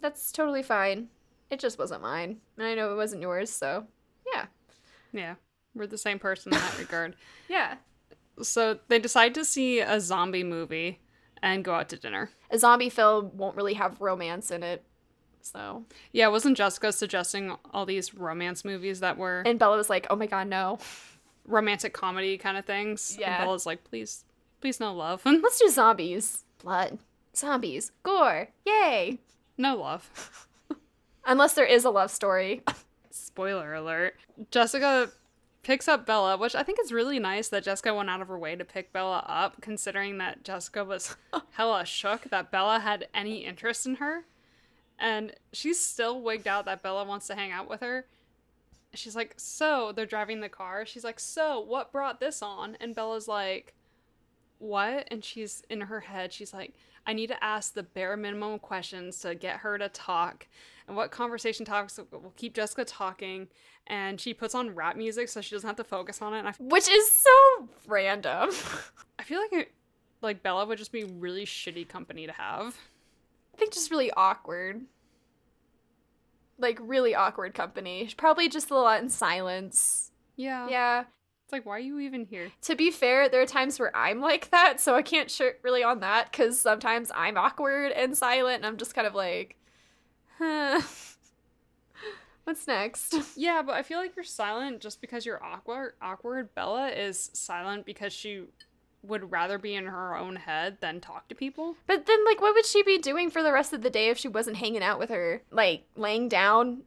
that's 0.00 0.30
totally 0.30 0.62
fine. 0.62 1.08
It 1.50 1.58
just 1.58 1.80
wasn't 1.80 2.02
mine. 2.02 2.36
And 2.56 2.64
I 2.66 2.74
know 2.76 2.92
it 2.92 2.96
wasn't 2.96 3.22
yours, 3.22 3.50
so 3.50 3.86
yeah. 4.32 4.46
Yeah, 5.12 5.34
we're 5.74 5.88
the 5.88 5.98
same 5.98 6.20
person 6.20 6.52
in 6.52 6.60
that 6.60 6.78
regard. 6.78 7.16
Yeah. 7.48 7.74
So 8.40 8.78
they 8.86 9.00
decide 9.00 9.34
to 9.34 9.44
see 9.44 9.80
a 9.80 10.00
zombie 10.00 10.44
movie 10.44 11.00
and 11.42 11.64
go 11.64 11.74
out 11.74 11.88
to 11.90 11.96
dinner. 11.96 12.30
A 12.50 12.58
zombie 12.58 12.90
film 12.90 13.30
won't 13.36 13.56
really 13.56 13.74
have 13.74 14.00
romance 14.00 14.50
in 14.50 14.62
it. 14.62 14.84
So 15.42 15.84
Yeah, 16.12 16.28
wasn't 16.28 16.56
Jessica 16.56 16.92
suggesting 16.92 17.56
all 17.72 17.86
these 17.86 18.12
romance 18.14 18.64
movies 18.64 19.00
that 19.00 19.16
were 19.16 19.42
and 19.46 19.58
Bella 19.58 19.76
was 19.76 19.88
like, 19.90 20.06
"Oh 20.10 20.16
my 20.16 20.26
god, 20.26 20.48
no. 20.48 20.78
romantic 21.46 21.92
comedy 21.94 22.36
kind 22.38 22.56
of 22.58 22.64
things? 22.64 23.16
Yeah. 23.18 23.36
And 23.38 23.44
Bella's 23.46 23.64
like, 23.66 23.82
please, 23.84 24.24
please 24.60 24.78
no 24.80 24.92
love. 24.94 25.22
Let's 25.24 25.58
do 25.58 25.68
zombies. 25.70 26.44
Blood. 26.62 26.98
Zombies. 27.36 27.92
Gore. 28.02 28.48
Yay." 28.66 29.18
no 29.56 29.76
love. 29.76 30.46
Unless 31.26 31.52
there 31.54 31.66
is 31.66 31.84
a 31.84 31.90
love 31.90 32.10
story. 32.10 32.62
Spoiler 33.10 33.74
alert. 33.74 34.14
Jessica 34.50 35.10
picks 35.62 35.88
up 35.88 36.06
Bella, 36.06 36.36
which 36.36 36.54
I 36.54 36.62
think 36.62 36.78
is 36.82 36.92
really 36.92 37.18
nice 37.18 37.48
that 37.48 37.64
Jessica 37.64 37.94
went 37.94 38.10
out 38.10 38.20
of 38.20 38.28
her 38.28 38.38
way 38.38 38.56
to 38.56 38.64
pick 38.64 38.92
Bella 38.92 39.24
up, 39.28 39.60
considering 39.60 40.18
that 40.18 40.44
Jessica 40.44 40.84
was 40.84 41.16
hella 41.52 41.84
shook 41.84 42.24
that 42.24 42.50
Bella 42.50 42.80
had 42.80 43.08
any 43.14 43.44
interest 43.44 43.86
in 43.86 43.96
her. 43.96 44.24
And 44.98 45.32
she's 45.52 45.80
still 45.80 46.20
wigged 46.20 46.46
out 46.46 46.66
that 46.66 46.82
Bella 46.82 47.04
wants 47.04 47.26
to 47.28 47.34
hang 47.34 47.52
out 47.52 47.68
with 47.68 47.80
her. 47.80 48.06
She's 48.94 49.16
like, 49.16 49.34
So, 49.36 49.92
they're 49.92 50.06
driving 50.06 50.40
the 50.40 50.48
car. 50.48 50.84
She's 50.84 51.04
like, 51.04 51.20
So, 51.20 51.60
what 51.60 51.92
brought 51.92 52.20
this 52.20 52.42
on? 52.42 52.76
And 52.80 52.94
Bella's 52.94 53.28
like, 53.28 53.74
What? 54.58 55.08
And 55.10 55.24
she's 55.24 55.62
in 55.70 55.82
her 55.82 56.00
head, 56.00 56.32
she's 56.32 56.52
like, 56.52 56.74
I 57.10 57.12
need 57.12 57.26
to 57.26 57.44
ask 57.44 57.74
the 57.74 57.82
bare 57.82 58.16
minimum 58.16 58.60
questions 58.60 59.18
to 59.22 59.34
get 59.34 59.56
her 59.56 59.76
to 59.76 59.88
talk. 59.88 60.46
And 60.86 60.96
what 60.96 61.10
conversation 61.10 61.66
topics 61.66 61.98
will 62.12 62.32
keep 62.36 62.54
Jessica 62.54 62.84
talking. 62.84 63.48
And 63.88 64.20
she 64.20 64.32
puts 64.32 64.54
on 64.54 64.76
rap 64.76 64.96
music 64.96 65.28
so 65.28 65.40
she 65.40 65.56
doesn't 65.56 65.66
have 65.66 65.74
to 65.78 65.82
focus 65.82 66.22
on 66.22 66.34
it. 66.34 66.38
And 66.38 66.46
I, 66.46 66.54
Which 66.60 66.88
is 66.88 67.10
so 67.10 67.68
random. 67.88 68.50
I 69.18 69.24
feel 69.24 69.40
like 69.40 69.52
it, 69.52 69.72
like 70.22 70.44
Bella 70.44 70.64
would 70.66 70.78
just 70.78 70.92
be 70.92 71.02
really 71.02 71.44
shitty 71.44 71.88
company 71.88 72.28
to 72.28 72.32
have. 72.32 72.78
I 73.54 73.56
think 73.56 73.72
just 73.72 73.90
really 73.90 74.12
awkward. 74.12 74.82
Like 76.60 76.78
really 76.80 77.16
awkward 77.16 77.54
company. 77.54 78.08
Probably 78.16 78.48
just 78.48 78.70
a 78.70 78.76
lot 78.76 79.02
in 79.02 79.08
silence. 79.08 80.12
Yeah. 80.36 80.68
Yeah. 80.68 81.04
It's 81.50 81.52
like, 81.52 81.66
why 81.66 81.78
are 81.78 81.80
you 81.80 81.98
even 81.98 82.26
here? 82.26 82.52
To 82.62 82.76
be 82.76 82.92
fair, 82.92 83.28
there 83.28 83.42
are 83.42 83.46
times 83.46 83.80
where 83.80 83.90
I'm 83.96 84.20
like 84.20 84.50
that, 84.50 84.78
so 84.78 84.94
I 84.94 85.02
can't 85.02 85.28
shit 85.28 85.58
really 85.64 85.82
on 85.82 85.98
that 85.98 86.30
because 86.30 86.60
sometimes 86.60 87.10
I'm 87.12 87.36
awkward 87.36 87.90
and 87.90 88.16
silent, 88.16 88.58
and 88.58 88.66
I'm 88.66 88.76
just 88.76 88.94
kind 88.94 89.04
of 89.04 89.16
like, 89.16 89.56
huh. 90.38 90.80
What's 92.44 92.68
next? 92.68 93.16
Yeah, 93.36 93.62
but 93.62 93.74
I 93.74 93.82
feel 93.82 93.98
like 93.98 94.14
you're 94.14 94.24
silent 94.24 94.80
just 94.80 95.00
because 95.00 95.26
you're 95.26 95.42
awkward. 95.42 95.94
Awkward. 96.00 96.54
Bella 96.54 96.90
is 96.90 97.30
silent 97.32 97.84
because 97.84 98.12
she 98.12 98.44
would 99.02 99.32
rather 99.32 99.58
be 99.58 99.74
in 99.74 99.86
her 99.86 100.16
own 100.16 100.36
head 100.36 100.76
than 100.80 101.00
talk 101.00 101.26
to 101.30 101.34
people. 101.34 101.74
But 101.88 102.06
then, 102.06 102.24
like, 102.24 102.40
what 102.40 102.54
would 102.54 102.66
she 102.66 102.84
be 102.84 102.96
doing 102.96 103.28
for 103.28 103.42
the 103.42 103.52
rest 103.52 103.72
of 103.72 103.82
the 103.82 103.90
day 103.90 104.08
if 104.08 104.18
she 104.18 104.28
wasn't 104.28 104.58
hanging 104.58 104.84
out 104.84 105.00
with 105.00 105.10
her? 105.10 105.42
Like, 105.50 105.82
laying 105.96 106.28
down 106.28 106.82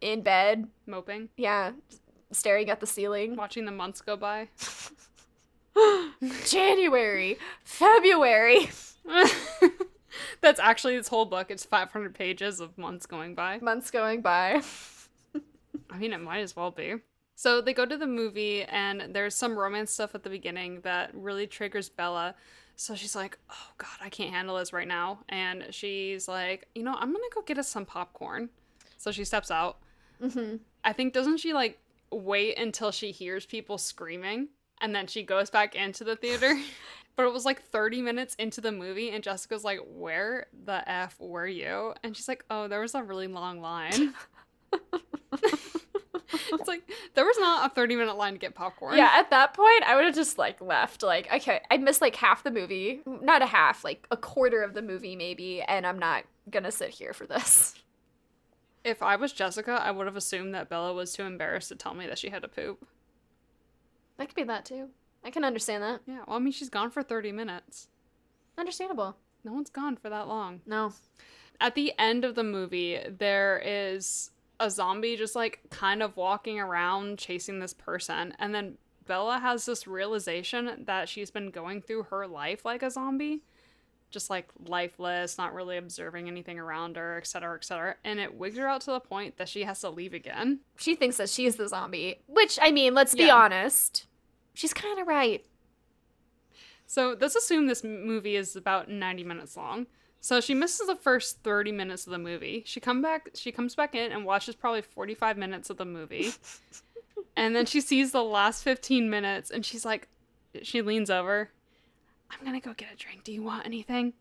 in 0.00 0.22
bed, 0.22 0.66
Moping, 0.84 1.28
yeah, 1.36 1.72
staring 2.32 2.70
at 2.70 2.80
the 2.80 2.86
ceiling. 2.86 3.36
watching 3.36 3.64
the 3.64 3.72
months 3.72 4.00
go 4.00 4.16
by. 4.16 4.48
January, 6.46 7.38
February, 7.64 8.70
That's 10.40 10.60
actually 10.60 10.96
this 10.96 11.08
whole 11.08 11.26
book. 11.26 11.50
It's 11.50 11.64
500 11.64 12.14
pages 12.14 12.60
of 12.60 12.76
months 12.76 13.06
going 13.06 13.34
by. 13.34 13.58
months 13.60 13.90
going 13.90 14.22
by. 14.22 14.62
I 15.90 15.98
mean, 15.98 16.12
it 16.12 16.20
might 16.20 16.40
as 16.40 16.56
well 16.56 16.70
be. 16.70 16.96
So 17.36 17.60
they 17.60 17.72
go 17.72 17.86
to 17.86 17.96
the 17.96 18.06
movie, 18.06 18.64
and 18.64 19.14
there's 19.14 19.34
some 19.34 19.58
romance 19.58 19.90
stuff 19.92 20.14
at 20.14 20.22
the 20.22 20.30
beginning 20.30 20.80
that 20.82 21.10
really 21.14 21.46
triggers 21.46 21.88
Bella. 21.88 22.34
So 22.76 22.94
she's 22.94 23.16
like, 23.16 23.38
oh 23.50 23.68
God, 23.78 23.96
I 24.00 24.08
can't 24.08 24.32
handle 24.32 24.56
this 24.56 24.72
right 24.72 24.88
now. 24.88 25.20
And 25.28 25.66
she's 25.70 26.28
like, 26.28 26.68
you 26.74 26.82
know, 26.82 26.94
I'm 26.94 27.12
gonna 27.12 27.24
go 27.34 27.42
get 27.42 27.58
us 27.58 27.68
some 27.68 27.86
popcorn. 27.86 28.50
So 28.98 29.10
she 29.10 29.24
steps 29.24 29.50
out. 29.50 29.78
hmm 30.20 30.56
I 30.82 30.92
think, 30.92 31.12
doesn't 31.12 31.38
she 31.38 31.52
like 31.52 31.78
wait 32.10 32.58
until 32.58 32.90
she 32.90 33.12
hears 33.12 33.46
people 33.46 33.78
screaming 33.78 34.48
and 34.80 34.94
then 34.94 35.06
she 35.06 35.22
goes 35.22 35.50
back 35.50 35.74
into 35.74 36.04
the 36.04 36.16
theater? 36.16 36.58
but 37.16 37.26
it 37.26 37.32
was 37.32 37.44
like 37.44 37.62
30 37.62 38.00
minutes 38.02 38.34
into 38.36 38.62
the 38.62 38.72
movie, 38.72 39.10
and 39.10 39.22
Jessica's 39.22 39.62
like, 39.62 39.80
where 39.86 40.46
the 40.64 40.88
F 40.90 41.16
were 41.20 41.46
you? 41.46 41.92
And 42.02 42.16
she's 42.16 42.28
like, 42.28 42.44
oh, 42.48 42.66
there 42.66 42.80
was 42.80 42.94
a 42.94 43.02
really 43.02 43.26
long 43.26 43.60
line. 43.60 44.14
it's 46.32 46.68
like 46.68 46.82
there 47.14 47.24
was 47.24 47.36
not 47.38 47.70
a 47.70 47.74
30 47.74 47.96
minute 47.96 48.16
line 48.16 48.32
to 48.34 48.38
get 48.38 48.54
popcorn. 48.54 48.96
Yeah, 48.96 49.10
at 49.16 49.30
that 49.30 49.54
point, 49.54 49.82
I 49.84 49.96
would 49.96 50.04
have 50.04 50.14
just 50.14 50.38
like 50.38 50.60
left. 50.60 51.02
Like, 51.02 51.30
okay, 51.32 51.60
I 51.70 51.76
missed 51.76 52.00
like 52.00 52.16
half 52.16 52.42
the 52.42 52.50
movie, 52.50 53.00
not 53.06 53.42
a 53.42 53.46
half, 53.46 53.84
like 53.84 54.06
a 54.10 54.16
quarter 54.16 54.62
of 54.62 54.74
the 54.74 54.82
movie 54.82 55.16
maybe, 55.16 55.62
and 55.62 55.86
I'm 55.86 55.98
not 55.98 56.24
gonna 56.48 56.72
sit 56.72 56.90
here 56.90 57.12
for 57.12 57.26
this. 57.26 57.74
If 58.84 59.02
I 59.02 59.16
was 59.16 59.32
Jessica, 59.32 59.72
I 59.72 59.90
would 59.90 60.06
have 60.06 60.16
assumed 60.16 60.54
that 60.54 60.68
Bella 60.68 60.92
was 60.92 61.12
too 61.12 61.24
embarrassed 61.24 61.68
to 61.68 61.76
tell 61.76 61.94
me 61.94 62.06
that 62.06 62.18
she 62.18 62.30
had 62.30 62.42
to 62.42 62.48
poop. 62.48 62.86
That 64.16 64.28
could 64.28 64.36
be 64.36 64.44
that 64.44 64.64
too. 64.64 64.88
I 65.24 65.30
can 65.30 65.44
understand 65.44 65.82
that. 65.82 66.00
Yeah, 66.06 66.20
well, 66.26 66.36
I 66.36 66.38
mean, 66.38 66.52
she's 66.52 66.70
gone 66.70 66.90
for 66.90 67.02
30 67.02 67.32
minutes. 67.32 67.88
Understandable. 68.56 69.16
No 69.44 69.52
one's 69.52 69.70
gone 69.70 69.96
for 69.96 70.08
that 70.08 70.28
long. 70.28 70.60
No. 70.66 70.92
At 71.60 71.74
the 71.74 71.92
end 71.98 72.24
of 72.24 72.34
the 72.34 72.44
movie, 72.44 72.98
there 73.18 73.60
is 73.64 74.30
a 74.58 74.70
zombie 74.70 75.16
just 75.16 75.34
like 75.34 75.60
kind 75.70 76.02
of 76.02 76.16
walking 76.16 76.58
around 76.58 77.18
chasing 77.18 77.58
this 77.58 77.74
person. 77.74 78.34
And 78.38 78.54
then 78.54 78.78
Bella 79.06 79.38
has 79.38 79.66
this 79.66 79.86
realization 79.86 80.84
that 80.86 81.08
she's 81.08 81.30
been 81.30 81.50
going 81.50 81.82
through 81.82 82.04
her 82.04 82.26
life 82.26 82.64
like 82.64 82.82
a 82.82 82.90
zombie. 82.90 83.42
Just 84.10 84.30
like 84.30 84.48
lifeless, 84.66 85.38
not 85.38 85.54
really 85.54 85.76
observing 85.76 86.28
anything 86.28 86.58
around 86.58 86.96
her, 86.96 87.18
et 87.18 87.26
cetera, 87.26 87.54
et 87.54 87.64
cetera. 87.64 87.94
And 88.04 88.18
it 88.18 88.34
wigs 88.34 88.58
her 88.58 88.68
out 88.68 88.80
to 88.82 88.92
the 88.92 89.00
point 89.00 89.36
that 89.38 89.48
she 89.48 89.64
has 89.64 89.80
to 89.80 89.90
leave 89.90 90.14
again. 90.14 90.60
She 90.76 90.94
thinks 90.94 91.16
that 91.18 91.28
she's 91.28 91.56
the 91.56 91.68
zombie, 91.68 92.20
which 92.26 92.58
I 92.60 92.72
mean, 92.72 92.94
let's 92.94 93.14
be 93.14 93.30
honest. 93.30 94.06
She's 94.54 94.74
kind 94.74 94.98
of 94.98 95.06
right. 95.06 95.44
So 96.86 97.16
let's 97.20 97.36
assume 97.36 97.68
this 97.68 97.84
movie 97.84 98.34
is 98.34 98.56
about 98.56 98.90
90 98.90 99.22
minutes 99.22 99.56
long. 99.56 99.86
So 100.20 100.40
she 100.40 100.54
misses 100.54 100.86
the 100.86 100.96
first 100.96 101.42
30 101.42 101.72
minutes 101.72 102.06
of 102.06 102.10
the 102.10 102.18
movie. 102.18 102.62
She 102.66 102.80
come 102.80 103.00
back 103.00 103.30
she 103.34 103.52
comes 103.52 103.74
back 103.74 103.94
in 103.94 104.12
and 104.12 104.24
watches 104.24 104.54
probably 104.54 104.82
45 104.82 105.38
minutes 105.38 105.70
of 105.70 105.76
the 105.76 105.84
movie. 105.84 106.32
and 107.36 107.56
then 107.56 107.66
she 107.66 107.80
sees 107.80 108.12
the 108.12 108.24
last 108.24 108.62
15 108.64 109.08
minutes 109.08 109.50
and 109.50 109.64
she's 109.64 109.84
like 109.84 110.08
she 110.62 110.82
leans 110.82 111.10
over. 111.10 111.50
I'm 112.30 112.52
to 112.52 112.60
go 112.60 112.74
get 112.74 112.92
a 112.92 112.96
drink. 112.96 113.24
Do 113.24 113.32
you 113.32 113.42
want 113.42 113.66
anything? 113.66 114.12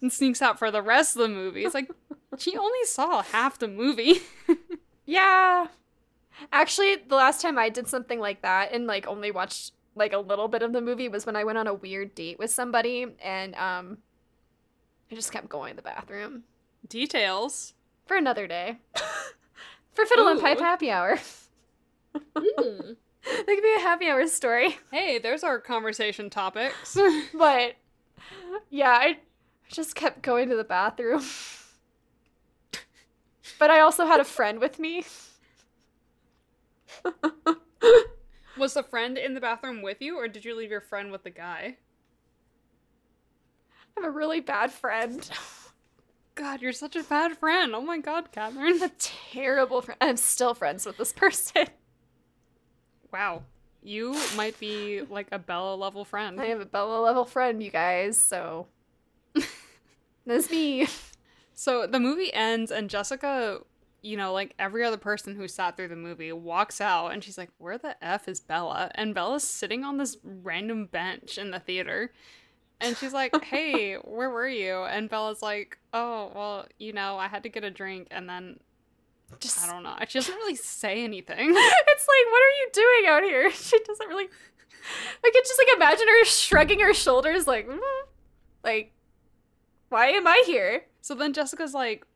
And 0.00 0.12
sneaks 0.12 0.42
out 0.42 0.58
for 0.58 0.70
the 0.70 0.82
rest 0.82 1.16
of 1.16 1.22
the 1.22 1.28
movie. 1.28 1.64
It's 1.64 1.74
like 1.74 1.90
she 2.38 2.56
only 2.56 2.84
saw 2.84 3.22
half 3.22 3.58
the 3.58 3.68
movie. 3.68 4.20
Yeah. 5.06 5.68
Actually, 6.52 6.96
the 6.96 7.14
last 7.14 7.40
time 7.40 7.58
I 7.58 7.68
did 7.68 7.86
something 7.88 8.18
like 8.20 8.42
that 8.42 8.72
and 8.72 8.86
like 8.86 9.06
only 9.06 9.30
watched 9.30 9.72
like 9.94 10.12
a 10.12 10.18
little 10.18 10.48
bit 10.48 10.62
of 10.62 10.72
the 10.72 10.80
movie 10.80 11.08
was 11.08 11.24
when 11.24 11.36
I 11.36 11.44
went 11.44 11.56
on 11.58 11.66
a 11.66 11.72
weird 11.72 12.14
date 12.14 12.38
with 12.38 12.50
somebody 12.50 13.06
and 13.22 13.54
um 13.54 13.98
I 15.10 15.14
just 15.14 15.32
kept 15.32 15.48
going 15.48 15.70
to 15.70 15.76
the 15.76 15.82
bathroom 15.82 16.42
Details. 16.88 17.72
for 18.04 18.16
another 18.16 18.46
day. 18.46 18.78
for 19.94 20.04
Fiddle 20.04 20.26
and 20.28 20.40
Pipe 20.40 20.58
Happy 20.58 20.90
Hour. 20.90 21.18
That 23.26 23.46
could 23.46 23.62
be 23.62 23.74
a 23.76 23.80
happy 23.80 24.08
hour 24.08 24.26
story. 24.26 24.78
Hey, 24.92 25.18
there's 25.18 25.44
our 25.44 25.58
conversation 25.60 26.30
topics. 26.30 26.96
But 27.34 27.76
yeah, 28.70 28.90
I 28.92 29.18
just 29.70 29.94
kept 29.94 30.22
going 30.22 30.48
to 30.48 30.56
the 30.56 30.64
bathroom. 30.64 31.22
but 33.58 33.70
I 33.70 33.80
also 33.80 34.06
had 34.06 34.20
a 34.20 34.24
friend 34.24 34.60
with 34.60 34.78
me. 34.78 35.04
Was 38.56 38.74
the 38.74 38.82
friend 38.82 39.18
in 39.18 39.34
the 39.34 39.40
bathroom 39.40 39.82
with 39.82 40.00
you, 40.00 40.16
or 40.16 40.28
did 40.28 40.44
you 40.44 40.54
leave 40.54 40.70
your 40.70 40.80
friend 40.80 41.12
with 41.12 41.24
the 41.24 41.30
guy? 41.30 41.76
I 43.96 44.00
have 44.00 44.04
a 44.04 44.10
really 44.10 44.40
bad 44.40 44.72
friend. 44.72 45.28
God, 46.34 46.62
you're 46.62 46.72
such 46.72 46.96
a 46.96 47.02
bad 47.02 47.36
friend. 47.36 47.74
Oh 47.74 47.80
my 47.82 47.98
god, 47.98 48.32
Catherine. 48.32 48.82
a 48.82 48.90
terrible 48.98 49.82
friend. 49.82 49.98
I'm 50.00 50.16
still 50.16 50.54
friends 50.54 50.86
with 50.86 50.96
this 50.96 51.12
person. 51.12 51.66
Wow. 53.16 53.44
You 53.82 54.14
might 54.36 54.60
be 54.60 55.00
like 55.08 55.28
a 55.32 55.38
Bella 55.38 55.74
level 55.74 56.04
friend. 56.04 56.38
I 56.38 56.46
have 56.46 56.60
a 56.60 56.66
Bella 56.66 57.00
level 57.00 57.24
friend, 57.24 57.62
you 57.62 57.70
guys, 57.70 58.18
so 58.18 58.66
that's 60.26 60.50
me. 60.50 60.86
So 61.54 61.86
the 61.86 61.98
movie 61.98 62.30
ends, 62.34 62.70
and 62.70 62.90
Jessica, 62.90 63.60
you 64.02 64.18
know, 64.18 64.34
like 64.34 64.52
every 64.58 64.84
other 64.84 64.98
person 64.98 65.34
who 65.34 65.48
sat 65.48 65.78
through 65.78 65.88
the 65.88 65.96
movie, 65.96 66.30
walks 66.30 66.78
out 66.78 67.08
and 67.08 67.24
she's 67.24 67.38
like, 67.38 67.48
Where 67.56 67.78
the 67.78 67.96
F 68.04 68.28
is 68.28 68.38
Bella? 68.38 68.90
And 68.96 69.14
Bella's 69.14 69.44
sitting 69.44 69.82
on 69.82 69.96
this 69.96 70.18
random 70.22 70.84
bench 70.84 71.38
in 71.38 71.52
the 71.52 71.58
theater. 71.58 72.12
And 72.82 72.98
she's 72.98 73.14
like, 73.14 73.34
Hey, 73.44 73.94
where 73.94 74.28
were 74.28 74.46
you? 74.46 74.82
And 74.82 75.08
Bella's 75.08 75.40
like, 75.40 75.78
Oh, 75.94 76.30
well, 76.34 76.66
you 76.78 76.92
know, 76.92 77.16
I 77.16 77.28
had 77.28 77.44
to 77.44 77.48
get 77.48 77.64
a 77.64 77.70
drink 77.70 78.08
and 78.10 78.28
then 78.28 78.60
Just 79.40 79.62
I 79.62 79.70
don't 79.70 79.82
know. 79.82 79.96
She 80.08 80.18
doesn't 80.18 80.34
really 80.34 80.54
say 80.54 81.02
anything. 81.02 81.36
it's 81.38 82.08
like, 82.08 82.32
what 82.32 82.42
are 82.42 82.56
you 82.60 82.68
doing 82.72 83.06
out 83.08 83.22
here? 83.22 83.50
She 83.54 83.78
doesn't 83.80 84.08
really. 84.08 84.28
I 85.24 85.30
could 85.30 85.44
just 85.44 85.60
like 85.60 85.76
imagine 85.76 86.06
her 86.06 86.24
shrugging 86.24 86.80
her 86.80 86.94
shoulders, 86.94 87.46
like, 87.46 87.66
"Mm, 87.68 87.80
like, 88.62 88.92
why 89.88 90.08
am 90.08 90.28
I 90.28 90.44
here? 90.46 90.84
So 91.00 91.14
then 91.14 91.32
Jessica's 91.32 91.74
like, 91.74 92.06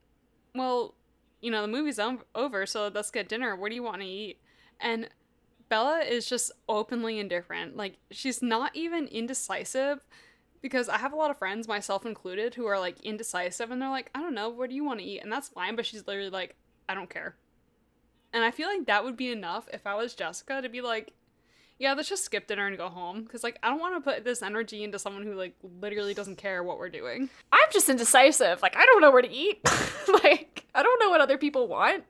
"Well, 0.54 0.94
you 1.40 1.50
know, 1.50 1.62
the 1.62 1.68
movie's 1.68 1.98
over, 2.34 2.66
so 2.66 2.90
let's 2.94 3.10
get 3.10 3.28
dinner. 3.28 3.56
What 3.56 3.70
do 3.70 3.74
you 3.74 3.82
want 3.82 4.02
to 4.02 4.06
eat?" 4.06 4.38
And 4.78 5.08
Bella 5.68 6.00
is 6.00 6.28
just 6.28 6.52
openly 6.68 7.18
indifferent. 7.18 7.76
Like 7.76 7.98
she's 8.12 8.40
not 8.40 8.76
even 8.76 9.08
indecisive 9.08 10.06
because 10.62 10.88
I 10.88 10.98
have 10.98 11.12
a 11.12 11.16
lot 11.16 11.30
of 11.30 11.38
friends, 11.38 11.66
myself 11.66 12.06
included, 12.06 12.54
who 12.54 12.66
are 12.66 12.78
like 12.78 13.00
indecisive 13.00 13.72
and 13.72 13.82
they're 13.82 13.90
like, 13.90 14.10
"I 14.14 14.20
don't 14.20 14.34
know, 14.34 14.48
what 14.48 14.68
do 14.70 14.76
you 14.76 14.84
want 14.84 15.00
to 15.00 15.06
eat?" 15.06 15.20
And 15.20 15.32
that's 15.32 15.48
fine, 15.48 15.74
but 15.74 15.86
she's 15.86 16.06
literally 16.06 16.30
like, 16.30 16.54
"I 16.90 16.94
don't 16.94 17.10
care." 17.10 17.36
And 18.32 18.44
I 18.44 18.50
feel 18.50 18.68
like 18.68 18.86
that 18.86 19.04
would 19.04 19.16
be 19.16 19.30
enough 19.30 19.68
if 19.72 19.86
I 19.86 19.94
was 19.94 20.14
Jessica 20.14 20.62
to 20.62 20.68
be 20.68 20.80
like, 20.80 21.12
yeah, 21.80 21.94
let's 21.94 22.10
just 22.10 22.24
skip 22.24 22.46
dinner 22.46 22.66
and 22.66 22.76
go 22.76 22.90
home 22.90 23.22
because 23.22 23.42
like 23.42 23.58
I 23.62 23.70
don't 23.70 23.80
want 23.80 23.96
to 23.96 24.00
put 24.02 24.22
this 24.22 24.42
energy 24.42 24.84
into 24.84 24.98
someone 24.98 25.22
who 25.22 25.34
like 25.34 25.56
literally 25.80 26.12
doesn't 26.12 26.36
care 26.36 26.62
what 26.62 26.78
we're 26.78 26.90
doing. 26.90 27.30
I'm 27.50 27.68
just 27.72 27.88
indecisive. 27.88 28.60
Like, 28.60 28.76
I 28.76 28.84
don't 28.84 29.00
know 29.00 29.10
where 29.10 29.22
to 29.22 29.30
eat. 29.30 29.60
like, 30.22 30.66
I 30.74 30.82
don't 30.82 31.00
know 31.00 31.08
what 31.08 31.22
other 31.22 31.38
people 31.38 31.68
want. 31.68 32.04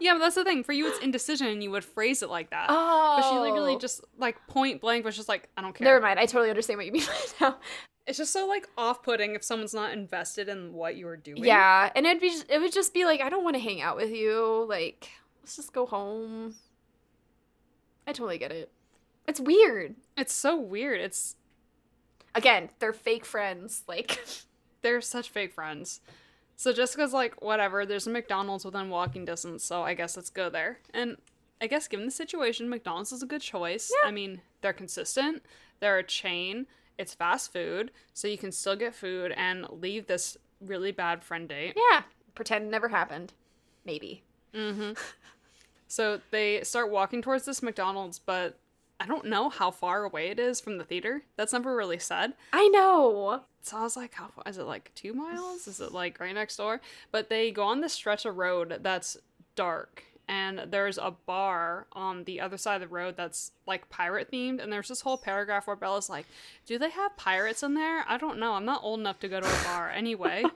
yeah, 0.00 0.14
but 0.14 0.20
that's 0.20 0.34
the 0.34 0.44
thing. 0.44 0.64
For 0.64 0.72
you, 0.72 0.88
it's 0.88 0.98
indecision, 1.00 1.48
and 1.48 1.62
you 1.62 1.70
would 1.70 1.84
phrase 1.84 2.22
it 2.22 2.30
like 2.30 2.50
that. 2.50 2.68
Oh. 2.70 3.18
But 3.18 3.30
she 3.30 3.38
literally 3.38 3.74
oh. 3.74 3.78
just 3.78 4.02
like 4.16 4.38
point 4.48 4.80
blank 4.80 5.04
was 5.04 5.14
just 5.14 5.28
like, 5.28 5.50
I 5.54 5.60
don't 5.60 5.74
care. 5.74 5.84
Never 5.84 6.00
mind. 6.00 6.18
I 6.18 6.24
totally 6.24 6.48
understand 6.48 6.78
what 6.78 6.86
you 6.86 6.92
mean 6.92 7.04
right 7.08 7.34
now. 7.38 7.56
It's 8.06 8.18
just 8.18 8.32
so 8.32 8.46
like 8.46 8.68
off-putting 8.78 9.34
if 9.34 9.42
someone's 9.42 9.74
not 9.74 9.92
invested 9.92 10.48
in 10.48 10.72
what 10.72 10.96
you 10.96 11.08
are 11.08 11.16
doing. 11.16 11.44
Yeah, 11.44 11.90
and 11.94 12.06
it'd 12.06 12.20
be 12.20 12.32
it 12.48 12.60
would 12.60 12.72
just 12.72 12.94
be 12.94 13.04
like 13.04 13.20
I 13.20 13.28
don't 13.28 13.44
want 13.44 13.56
to 13.56 13.62
hang 13.62 13.80
out 13.80 13.96
with 13.96 14.10
you. 14.10 14.64
Like 14.68 15.10
let's 15.42 15.56
just 15.56 15.72
go 15.72 15.86
home. 15.86 16.54
I 18.06 18.12
totally 18.12 18.38
get 18.38 18.52
it. 18.52 18.70
It's 19.26 19.40
weird. 19.40 19.96
it's 20.16 20.32
so 20.32 20.56
weird. 20.56 21.00
It's 21.00 21.34
Again, 22.36 22.68
they're 22.78 22.92
fake 22.92 23.24
friends. 23.24 23.82
Like 23.88 24.24
they're 24.82 25.00
such 25.00 25.30
fake 25.30 25.52
friends. 25.52 26.00
So 26.54 26.72
Jessica's 26.72 27.12
like, 27.12 27.42
whatever. 27.42 27.84
There's 27.84 28.06
a 28.06 28.10
McDonald's 28.10 28.64
within 28.64 28.88
walking 28.88 29.24
distance, 29.24 29.64
so 29.64 29.82
I 29.82 29.94
guess 29.94 30.16
let's 30.16 30.30
go 30.30 30.48
there. 30.48 30.78
And 30.94 31.16
I 31.60 31.66
guess 31.66 31.88
given 31.88 32.06
the 32.06 32.12
situation, 32.12 32.68
McDonald's 32.68 33.12
is 33.12 33.22
a 33.22 33.26
good 33.26 33.40
choice. 33.40 33.90
Yeah. 34.02 34.08
I 34.08 34.12
mean, 34.12 34.42
they're 34.60 34.72
consistent. 34.72 35.42
They're 35.80 35.98
a 35.98 36.04
chain. 36.04 36.66
It's 36.98 37.14
fast 37.14 37.52
food, 37.52 37.90
so 38.14 38.28
you 38.28 38.38
can 38.38 38.52
still 38.52 38.76
get 38.76 38.94
food 38.94 39.32
and 39.36 39.66
leave 39.70 40.06
this 40.06 40.36
really 40.60 40.92
bad 40.92 41.22
friend 41.22 41.48
date. 41.48 41.76
yeah, 41.90 42.02
pretend 42.34 42.66
it 42.66 42.70
never 42.70 42.88
happened. 42.88 43.32
Maybe. 43.84 44.22
Mm-hmm. 44.54 44.92
So 45.88 46.20
they 46.30 46.62
start 46.64 46.90
walking 46.90 47.22
towards 47.22 47.44
this 47.44 47.62
McDonald's, 47.62 48.18
but 48.18 48.58
I 48.98 49.06
don't 49.06 49.26
know 49.26 49.48
how 49.48 49.70
far 49.70 50.04
away 50.04 50.28
it 50.30 50.40
is 50.40 50.60
from 50.60 50.78
the 50.78 50.84
theater. 50.84 51.22
That's 51.36 51.52
never 51.52 51.76
really 51.76 51.98
said. 51.98 52.32
I 52.52 52.66
know. 52.68 53.42
So 53.60 53.76
I 53.76 53.82
was 53.82 53.96
like, 53.96 54.14
how 54.14 54.28
far 54.28 54.44
is 54.46 54.58
it 54.58 54.64
like 54.64 54.90
two 54.94 55.12
miles? 55.12 55.66
Is 55.68 55.80
it 55.80 55.92
like 55.92 56.18
right 56.18 56.34
next 56.34 56.56
door? 56.56 56.80
But 57.12 57.28
they 57.30 57.50
go 57.52 57.64
on 57.64 57.80
this 57.82 57.92
stretch 57.92 58.24
of 58.24 58.36
road 58.36 58.80
that's 58.82 59.16
dark. 59.54 60.02
And 60.28 60.72
there's 60.72 60.98
a 60.98 61.14
bar 61.24 61.86
on 61.92 62.24
the 62.24 62.40
other 62.40 62.56
side 62.56 62.82
of 62.82 62.88
the 62.88 62.94
road 62.94 63.16
that's 63.16 63.52
like 63.66 63.88
pirate 63.90 64.30
themed. 64.32 64.60
And 64.60 64.72
there's 64.72 64.88
this 64.88 65.02
whole 65.02 65.16
paragraph 65.16 65.66
where 65.68 65.76
Bella's 65.76 66.10
like, 66.10 66.26
Do 66.66 66.78
they 66.78 66.90
have 66.90 67.16
pirates 67.16 67.62
in 67.62 67.74
there? 67.74 68.04
I 68.08 68.16
don't 68.18 68.38
know. 68.38 68.54
I'm 68.54 68.64
not 68.64 68.82
old 68.82 68.98
enough 69.00 69.20
to 69.20 69.28
go 69.28 69.40
to 69.40 69.46
a 69.46 69.64
bar 69.64 69.90
anyway. 69.90 70.42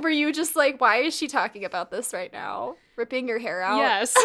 Were 0.00 0.10
you 0.10 0.32
just 0.32 0.54
like, 0.56 0.80
why 0.80 0.98
is 0.98 1.14
she 1.16 1.26
talking 1.26 1.64
about 1.64 1.90
this 1.90 2.12
right 2.14 2.32
now? 2.32 2.76
Ripping 2.96 3.28
your 3.28 3.38
hair 3.38 3.62
out? 3.62 3.78
Yes. 3.78 4.16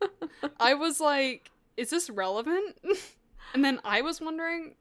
I 0.60 0.74
was 0.74 1.00
like, 1.00 1.50
is 1.76 1.90
this 1.90 2.10
relevant? 2.10 2.76
And 3.54 3.64
then 3.64 3.80
I 3.84 4.02
was 4.02 4.20
wondering 4.20 4.74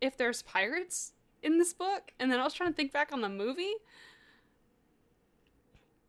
if 0.00 0.16
there's 0.16 0.42
pirates 0.42 1.12
in 1.42 1.58
this 1.58 1.74
book. 1.74 2.10
And 2.18 2.32
then 2.32 2.40
I 2.40 2.44
was 2.44 2.54
trying 2.54 2.70
to 2.70 2.76
think 2.76 2.92
back 2.92 3.12
on 3.12 3.20
the 3.20 3.28
movie. 3.28 3.74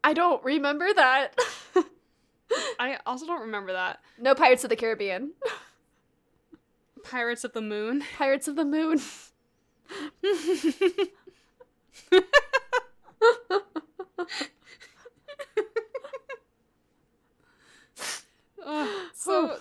I 0.04 0.14
don't 0.14 0.44
remember 0.44 0.88
that. 0.94 1.38
I 2.80 2.98
also 3.06 3.26
don't 3.26 3.42
remember 3.42 3.74
that. 3.74 4.00
no 4.20 4.36
Pirates 4.36 4.64
of 4.64 4.70
the 4.70 4.76
Caribbean. 4.76 5.32
Pirates 7.04 7.44
of 7.44 7.54
the 7.54 7.62
Moon. 7.62 8.04
Pirates 8.18 8.48
of 8.48 8.56
the 8.56 8.66
Moon. 8.66 9.00
So 19.14 19.58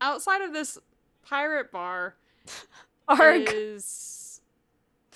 outside 0.00 0.42
of 0.42 0.52
this 0.52 0.78
pirate 1.24 1.70
bar 1.72 2.14
Arg 3.08 3.48
is 3.48 4.40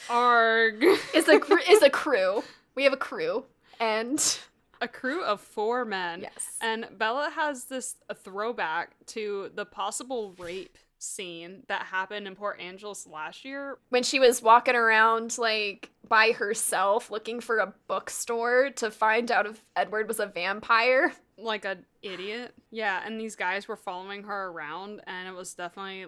Arg. 0.08 0.82
is 1.14 1.28
a 1.28 1.38
cr- 1.40 1.58
is 1.68 1.82
a 1.82 1.90
crew. 1.90 2.42
We 2.74 2.84
have 2.84 2.92
a 2.92 2.96
crew, 2.98 3.44
and 3.80 4.38
a 4.80 4.88
crew 4.88 5.22
of 5.24 5.40
four 5.40 5.84
men. 5.84 6.22
yes, 6.22 6.56
And 6.60 6.86
Bella 6.98 7.30
has 7.34 7.64
this 7.64 7.96
throwback 8.14 8.90
to 9.06 9.50
the 9.54 9.64
possible 9.64 10.34
rape 10.38 10.76
scene 10.98 11.62
that 11.68 11.82
happened 11.86 12.26
in 12.26 12.34
Port 12.34 12.58
Angeles 12.60 13.06
last 13.06 13.44
year. 13.44 13.78
when 13.90 14.02
she 14.02 14.18
was 14.18 14.40
walking 14.42 14.74
around 14.74 15.36
like 15.38 15.90
by 16.08 16.32
herself 16.32 17.10
looking 17.10 17.40
for 17.40 17.58
a 17.58 17.74
bookstore 17.86 18.70
to 18.76 18.90
find 18.90 19.30
out 19.30 19.46
if 19.46 19.62
Edward 19.76 20.08
was 20.08 20.20
a 20.20 20.26
vampire. 20.26 21.12
Like 21.38 21.64
a 21.66 21.78
idiot. 22.02 22.54
Yeah, 22.70 23.02
and 23.04 23.20
these 23.20 23.36
guys 23.36 23.68
were 23.68 23.76
following 23.76 24.22
her 24.24 24.46
around 24.48 25.02
and 25.06 25.28
it 25.28 25.34
was 25.34 25.52
definitely 25.54 26.06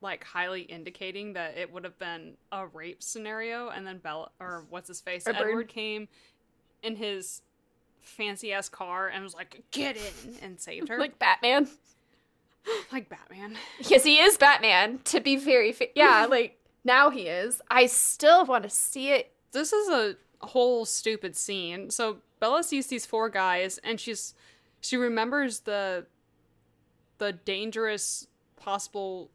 like 0.00 0.24
highly 0.24 0.62
indicating 0.62 1.32
that 1.34 1.56
it 1.56 1.72
would 1.72 1.84
have 1.84 1.98
been 1.98 2.34
a 2.52 2.66
rape 2.66 3.02
scenario 3.02 3.68
and 3.68 3.86
then 3.86 3.98
Bella 3.98 4.30
or 4.40 4.64
what's 4.70 4.88
his 4.88 5.00
face? 5.00 5.26
Edward. 5.26 5.48
Edward 5.48 5.68
came 5.68 6.08
in 6.82 6.96
his 6.96 7.42
fancy 8.00 8.52
ass 8.52 8.68
car 8.68 9.08
and 9.08 9.22
was 9.22 9.34
like, 9.34 9.62
"Get 9.70 9.96
in!" 9.96 10.34
and 10.42 10.60
saved 10.60 10.88
her. 10.88 10.98
Like 10.98 11.18
Batman. 11.18 11.68
like 12.92 13.08
Batman. 13.08 13.56
Yes, 13.80 14.04
he 14.04 14.18
is 14.18 14.36
Batman. 14.36 15.00
To 15.04 15.20
be 15.20 15.36
very, 15.36 15.72
fa- 15.72 15.88
yeah, 15.94 16.26
like 16.30 16.58
now 16.84 17.10
he 17.10 17.22
is. 17.22 17.60
I 17.70 17.86
still 17.86 18.44
want 18.44 18.64
to 18.64 18.70
see 18.70 19.10
it. 19.10 19.32
this 19.52 19.72
is 19.72 19.88
a 19.88 20.16
whole 20.40 20.84
stupid 20.84 21.36
scene. 21.36 21.90
So 21.90 22.18
Bella 22.40 22.62
sees 22.62 22.86
these 22.86 23.06
four 23.06 23.28
guys 23.28 23.78
and 23.78 23.98
she's 23.98 24.34
she 24.80 24.96
remembers 24.96 25.60
the 25.60 26.06
the 27.18 27.32
dangerous 27.32 28.26
possible 28.56 29.30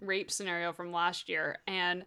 rape 0.00 0.30
scenario 0.30 0.72
from 0.72 0.92
last 0.92 1.28
year 1.30 1.58
and 1.66 2.04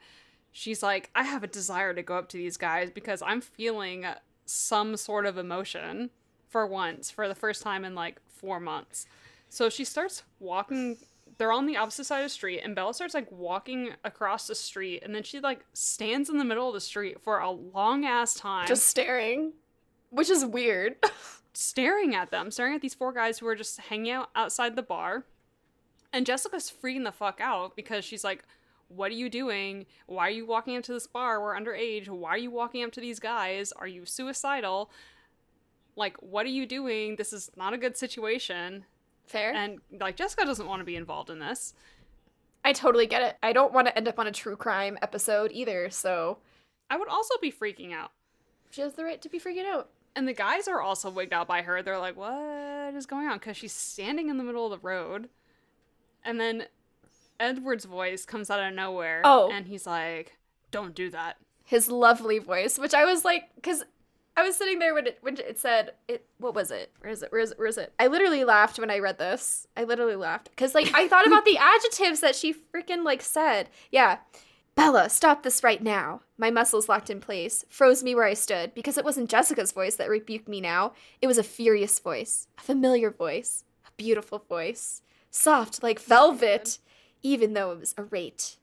she's 0.52 0.84
like 0.84 1.10
I 1.16 1.24
have 1.24 1.44
a 1.44 1.48
desire 1.48 1.94
to 1.94 2.04
go 2.04 2.16
up 2.16 2.30
to 2.30 2.38
these 2.38 2.58
guys 2.58 2.92
because 2.92 3.24
I'm 3.24 3.42
feeling 3.42 4.06
some 4.52 4.98
sort 4.98 5.26
of 5.26 5.38
emotion 5.38 6.10
for 6.48 6.66
once 6.66 7.12
for 7.12 7.28
the 7.28 7.36
first 7.36 7.62
time 7.62 7.86
in 7.86 7.96
like 7.96 8.20
4 8.28 8.60
months. 8.60 9.06
So 9.50 9.70
she 9.70 9.84
starts 9.84 10.24
walking 10.40 10.98
they're 11.38 11.52
on 11.54 11.66
the 11.66 11.78
opposite 11.78 12.04
side 12.04 12.20
of 12.20 12.26
the 12.26 12.30
street 12.30 12.60
and 12.64 12.76
Bella 12.76 12.94
starts 12.94 13.14
like 13.14 13.32
walking 13.32 13.92
across 14.04 14.48
the 14.48 14.56
street 14.56 15.04
and 15.04 15.16
then 15.16 15.24
she 15.24 15.40
like 15.40 15.66
stands 15.74 16.30
in 16.30 16.38
the 16.38 16.44
middle 16.44 16.68
of 16.68 16.74
the 16.74 16.82
street 16.82 17.22
for 17.22 17.40
a 17.40 17.50
long 17.50 18.06
ass 18.06 18.34
time 18.34 18.68
Just 18.68 18.88
staring, 18.88 19.54
which 20.10 20.30
is 20.30 20.44
weird. 20.46 20.98
staring 21.54 22.16
at 22.16 22.32
them, 22.32 22.52
staring 22.52 22.76
at 22.76 22.82
these 22.82 22.94
four 22.94 23.14
guys 23.14 23.40
who 23.40 23.48
are 23.48 23.56
just 23.56 23.80
hanging 23.80 24.12
out 24.12 24.30
outside 24.36 24.76
the 24.76 24.84
bar. 24.84 25.26
And 26.12 26.26
Jessica's 26.26 26.72
freaking 26.72 27.04
the 27.04 27.12
fuck 27.12 27.40
out 27.42 27.76
because 27.76 28.04
she's 28.04 28.24
like, 28.24 28.44
What 28.90 29.12
are 29.12 29.16
you 29.16 29.30
doing? 29.30 29.86
Why 30.08 30.28
are 30.28 30.32
you 30.32 30.46
walking 30.46 30.76
up 30.76 30.84
to 30.84 30.94
this 30.94 31.08
bar? 31.08 31.42
We're 31.42 31.56
underage. 31.56 32.10
Why 32.10 32.32
are 32.32 32.38
you 32.38 32.52
walking 32.52 32.84
up 32.84 32.92
to 32.94 33.02
these 33.02 33.20
guys? 33.20 33.72
Are 33.72 33.88
you 33.88 34.06
suicidal? 34.06 34.92
Like, 35.96 36.18
what 36.18 36.46
are 36.46 36.50
you 36.50 36.66
doing? 36.66 37.16
This 37.16 37.32
is 37.32 37.52
not 37.56 37.74
a 37.74 37.78
good 37.78 37.96
situation. 37.96 38.86
Fair. 39.28 39.54
And 39.54 39.80
like 40.00 40.16
Jessica 40.16 40.44
doesn't 40.46 40.68
want 40.68 40.82
to 40.82 40.86
be 40.86 40.96
involved 40.96 41.30
in 41.30 41.40
this. 41.40 41.74
I 42.66 42.74
totally 42.74 43.06
get 43.06 43.22
it. 43.22 43.38
I 43.42 43.54
don't 43.54 43.74
want 43.74 43.88
to 43.88 43.96
end 43.96 44.08
up 44.08 44.20
on 44.20 44.28
a 44.28 44.32
true 44.32 44.56
crime 44.56 44.98
episode 45.02 45.52
either, 45.54 45.90
so 45.90 46.40
I 46.90 46.98
would 46.98 47.08
also 47.08 47.36
be 47.42 47.52
freaking 47.52 47.94
out. 47.94 48.12
she 48.72 48.82
has 48.82 48.96
the 48.96 49.04
right 49.04 49.22
to 49.22 49.30
be 49.30 49.40
freaking 49.40 49.66
out. 49.66 49.90
And 50.16 50.28
the 50.28 50.34
guys 50.34 50.68
are 50.68 50.82
also 50.82 51.10
wigged 51.10 51.34
out 51.34 51.48
by 51.48 51.62
her. 51.62 51.82
They're 51.82 52.00
like, 52.00 52.18
what 52.18 52.96
is 52.96 53.06
going 53.06 53.28
on? 53.28 53.38
Because 53.38 53.56
she's 53.56 53.72
standing 53.72 54.30
in 54.30 54.38
the 54.38 54.44
middle 54.44 54.66
of 54.66 54.72
the 54.72 54.86
road. 54.86 55.30
And 56.26 56.40
then 56.40 56.66
Edward's 57.40 57.86
voice 57.86 58.26
comes 58.26 58.50
out 58.50 58.60
of 58.60 58.74
nowhere. 58.74 59.22
Oh. 59.24 59.50
And 59.52 59.68
he's 59.68 59.88
like, 59.88 60.38
don't 60.72 60.96
do 60.96 61.10
that. 61.12 61.38
His 61.64 61.90
lovely 61.90 62.40
voice, 62.40 62.78
which 62.80 62.94
I 62.94 63.06
was 63.06 63.24
like, 63.24 63.44
because 63.56 63.84
I 64.36 64.44
was 64.44 64.56
sitting 64.56 64.80
there 64.80 64.94
when 64.94 65.08
it 65.08 65.18
when 65.22 65.38
it 65.38 65.60
said 65.60 65.92
it. 66.08 66.26
What 66.38 66.56
was 66.56 66.72
it? 66.72 66.92
Where 67.02 67.12
is 67.12 67.22
it? 67.22 67.32
Where 67.32 67.42
is 67.42 67.52
it? 67.52 67.60
Where 67.60 67.68
is 67.68 67.78
it? 67.78 67.94
I 68.00 68.08
literally 68.08 68.44
laughed 68.44 68.80
when 68.80 68.90
I 68.90 69.00
read 69.00 69.18
this. 69.18 69.68
I 69.76 69.84
literally 69.84 70.16
laughed 70.16 70.50
because 70.50 70.74
like 70.74 70.92
I 70.94 71.08
thought 71.08 71.28
about 71.28 71.46
the 71.46 71.58
adjectives 71.60 72.22
that 72.22 72.36
she 72.36 72.54
freaking 72.54 73.04
like 73.04 73.22
said. 73.22 73.70
Yeah, 73.92 74.20
Bella, 74.76 75.10
stop 75.10 75.44
this 75.44 75.62
right 75.62 75.84
now. 75.84 76.22
My 76.38 76.52
muscles 76.52 76.88
locked 76.88 77.10
in 77.10 77.20
place, 77.20 77.66
froze 77.68 78.02
me 78.02 78.16
where 78.16 78.24
I 78.24 78.34
stood, 78.34 78.74
because 78.74 78.98
it 78.98 79.04
wasn't 79.04 79.30
Jessica's 79.30 79.74
voice 79.74 79.98
that 79.98 80.10
rebuked 80.10 80.48
me 80.48 80.62
now. 80.62 80.94
It 81.22 81.28
was 81.28 81.38
a 81.38 81.44
furious 81.44 82.00
voice, 82.00 82.48
a 82.58 82.62
familiar 82.62 83.12
voice, 83.12 83.66
a 83.86 83.92
beautiful 83.98 84.40
voice, 84.48 85.02
soft 85.30 85.84
like 85.84 86.00
velvet, 86.00 86.78
even 87.22 87.54
though 87.54 87.72
it 87.72 87.80
was 87.80 87.94
a 87.98 88.04
rate. 88.04 88.58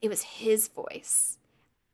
It 0.00 0.08
was 0.08 0.22
his 0.22 0.68
voice. 0.68 1.38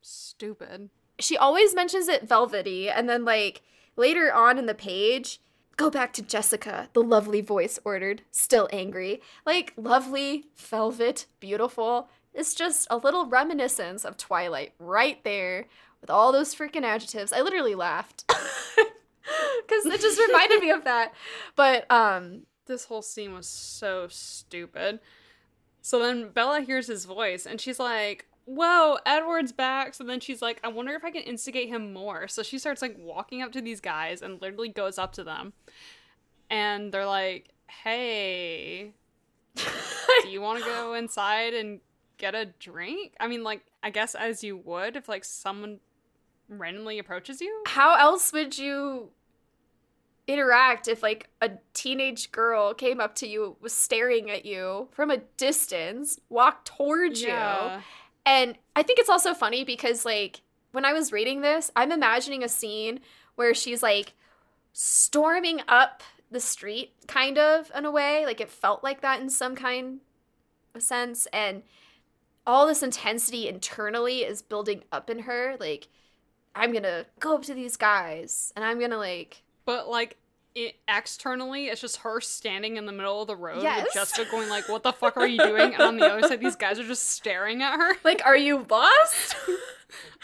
Stupid. 0.02 0.90
She 1.18 1.36
always 1.36 1.74
mentions 1.74 2.08
it 2.08 2.28
velvety, 2.28 2.88
and 2.88 3.08
then, 3.08 3.24
like, 3.24 3.62
later 3.96 4.32
on 4.32 4.58
in 4.58 4.66
the 4.66 4.74
page, 4.74 5.40
go 5.76 5.90
back 5.90 6.12
to 6.14 6.22
Jessica, 6.22 6.88
the 6.92 7.02
lovely 7.02 7.40
voice 7.40 7.78
ordered, 7.84 8.22
still 8.30 8.68
angry. 8.72 9.20
Like, 9.46 9.72
lovely, 9.76 10.46
velvet, 10.56 11.26
beautiful. 11.40 12.08
It's 12.34 12.54
just 12.54 12.86
a 12.90 12.96
little 12.96 13.26
reminiscence 13.26 14.04
of 14.04 14.16
Twilight 14.16 14.72
right 14.78 15.22
there 15.24 15.66
with 16.00 16.10
all 16.10 16.32
those 16.32 16.54
freaking 16.54 16.84
adjectives. 16.84 17.32
I 17.32 17.40
literally 17.40 17.74
laughed. 17.74 18.24
Cuz 19.68 19.86
it 19.86 20.00
just 20.00 20.18
reminded 20.18 20.60
me 20.60 20.70
of 20.70 20.84
that. 20.84 21.12
But 21.56 21.90
um 21.90 22.46
This 22.66 22.84
whole 22.84 23.02
scene 23.02 23.34
was 23.34 23.48
so 23.48 24.06
stupid. 24.08 25.00
So 25.82 25.98
then 25.98 26.30
Bella 26.30 26.60
hears 26.60 26.86
his 26.86 27.04
voice 27.04 27.46
and 27.46 27.60
she's 27.60 27.78
like, 27.78 28.26
Whoa, 28.46 28.98
Edward's 29.06 29.52
back. 29.52 29.94
So 29.94 30.02
then 30.02 30.18
she's 30.18 30.42
like, 30.42 30.60
I 30.64 30.68
wonder 30.68 30.94
if 30.94 31.04
I 31.04 31.10
can 31.10 31.22
instigate 31.22 31.68
him 31.68 31.92
more. 31.92 32.26
So 32.26 32.42
she 32.42 32.58
starts 32.58 32.82
like 32.82 32.96
walking 32.98 33.42
up 33.42 33.52
to 33.52 33.60
these 33.60 33.80
guys 33.80 34.22
and 34.22 34.40
literally 34.42 34.68
goes 34.70 34.98
up 34.98 35.12
to 35.14 35.24
them. 35.24 35.52
And 36.50 36.90
they're 36.92 37.06
like, 37.06 37.50
Hey, 37.84 38.92
do 39.56 40.28
you 40.28 40.40
want 40.40 40.58
to 40.58 40.64
go 40.64 40.94
inside 40.94 41.54
and 41.54 41.80
get 42.18 42.34
a 42.34 42.46
drink? 42.46 43.14
I 43.20 43.28
mean, 43.28 43.44
like, 43.44 43.62
I 43.82 43.90
guess 43.90 44.14
as 44.14 44.42
you 44.42 44.56
would 44.56 44.96
if 44.96 45.08
like 45.08 45.24
someone 45.24 45.78
randomly 46.48 46.98
approaches 46.98 47.40
you. 47.40 47.62
how 47.66 47.94
else 47.94 48.32
would 48.32 48.58
you 48.58 49.10
interact 50.32 50.88
if 50.88 51.02
like 51.02 51.28
a 51.40 51.50
teenage 51.74 52.32
girl 52.32 52.74
came 52.74 53.00
up 53.00 53.14
to 53.16 53.26
you 53.26 53.56
was 53.60 53.72
staring 53.72 54.30
at 54.30 54.44
you 54.44 54.88
from 54.92 55.10
a 55.10 55.18
distance 55.36 56.18
walked 56.28 56.66
towards 56.68 57.22
you 57.22 57.28
And 58.26 58.56
I 58.76 58.82
think 58.82 58.98
it's 58.98 59.08
also 59.08 59.34
funny 59.34 59.64
because, 59.64 60.04
like, 60.04 60.42
when 60.72 60.84
I 60.84 60.92
was 60.92 61.12
reading 61.12 61.40
this, 61.40 61.70
I'm 61.74 61.90
imagining 61.92 62.44
a 62.44 62.48
scene 62.48 63.00
where 63.34 63.54
she's 63.54 63.82
like 63.82 64.12
storming 64.72 65.60
up 65.66 66.02
the 66.30 66.40
street, 66.40 66.92
kind 67.08 67.38
of, 67.38 67.72
in 67.74 67.84
a 67.84 67.90
way. 67.90 68.24
Like, 68.26 68.40
it 68.40 68.50
felt 68.50 68.84
like 68.84 69.00
that 69.00 69.20
in 69.20 69.30
some 69.30 69.56
kind 69.56 70.00
of 70.74 70.82
sense. 70.82 71.26
And 71.32 71.62
all 72.46 72.66
this 72.66 72.82
intensity 72.82 73.48
internally 73.48 74.18
is 74.18 74.42
building 74.42 74.84
up 74.92 75.10
in 75.10 75.20
her. 75.20 75.56
Like, 75.58 75.88
I'm 76.54 76.72
gonna 76.72 77.06
go 77.18 77.34
up 77.34 77.42
to 77.44 77.54
these 77.54 77.76
guys 77.76 78.52
and 78.54 78.64
I'm 78.64 78.78
gonna, 78.78 78.98
like, 78.98 79.42
But 79.64 79.88
like 79.88 80.18
it, 80.54 80.76
externally, 80.88 81.66
it's 81.66 81.80
just 81.80 81.98
her 81.98 82.20
standing 82.20 82.76
in 82.76 82.86
the 82.86 82.92
middle 82.92 83.20
of 83.22 83.26
the 83.28 83.36
road 83.36 83.62
Yes. 83.62 83.84
with 83.84 83.92
Jessica 83.94 84.30
going 84.30 84.48
like, 84.48 84.68
"What 84.68 84.82
the 84.82 84.92
fuck 84.92 85.16
are 85.16 85.26
you 85.26 85.38
doing?" 85.38 85.74
And 85.74 85.82
on 85.82 85.96
the 85.96 86.06
other 86.06 86.26
side, 86.26 86.40
these 86.40 86.56
guys 86.56 86.78
are 86.78 86.86
just 86.86 87.10
staring 87.10 87.62
at 87.62 87.76
her. 87.76 87.94
like, 88.04 88.22
are 88.24 88.36
you 88.36 88.66
lost? 88.68 89.36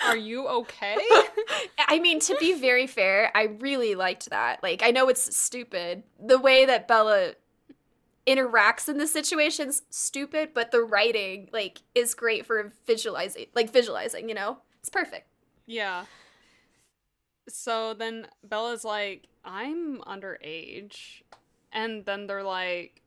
Are 0.04 0.16
you 0.16 0.46
okay? 0.46 0.96
I 1.88 1.98
mean, 1.98 2.20
to 2.20 2.36
be 2.38 2.54
very 2.54 2.86
fair, 2.86 3.32
I 3.34 3.44
really 3.44 3.96
liked 3.96 4.30
that. 4.30 4.62
Like, 4.62 4.82
I 4.84 4.92
know 4.92 5.08
it's 5.08 5.34
stupid. 5.36 6.04
The 6.24 6.38
way 6.38 6.66
that 6.66 6.86
Bella 6.86 7.32
interacts 8.28 8.88
in 8.88 8.98
the 8.98 9.08
situation's 9.08 9.82
stupid, 9.90 10.50
but 10.54 10.70
the 10.70 10.82
writing, 10.82 11.48
like, 11.52 11.80
is 11.96 12.14
great 12.14 12.46
for 12.46 12.72
visualizing, 12.86 13.46
like, 13.56 13.72
visualizing, 13.72 14.28
you 14.28 14.36
know? 14.36 14.58
It's 14.78 14.88
perfect. 14.88 15.26
yeah. 15.66 16.04
So 17.48 17.94
then 17.94 18.26
Bella's 18.44 18.84
like, 18.84 19.26
"I'm 19.46 19.98
underage," 20.02 21.22
and 21.72 22.04
then 22.04 22.26
they're 22.26 22.42
like, 22.42 23.00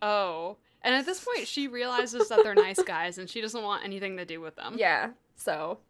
"Oh." 0.00 0.58
And 0.82 0.94
at 0.94 1.06
this 1.06 1.24
point, 1.24 1.48
she 1.48 1.66
realizes 1.66 2.28
that 2.28 2.44
they're 2.44 2.54
nice 2.54 2.80
guys, 2.82 3.18
and 3.18 3.28
she 3.28 3.40
doesn't 3.40 3.62
want 3.62 3.84
anything 3.84 4.16
to 4.16 4.24
do 4.24 4.40
with 4.40 4.54
them. 4.54 4.76
Yeah. 4.78 5.10
So 5.34 5.80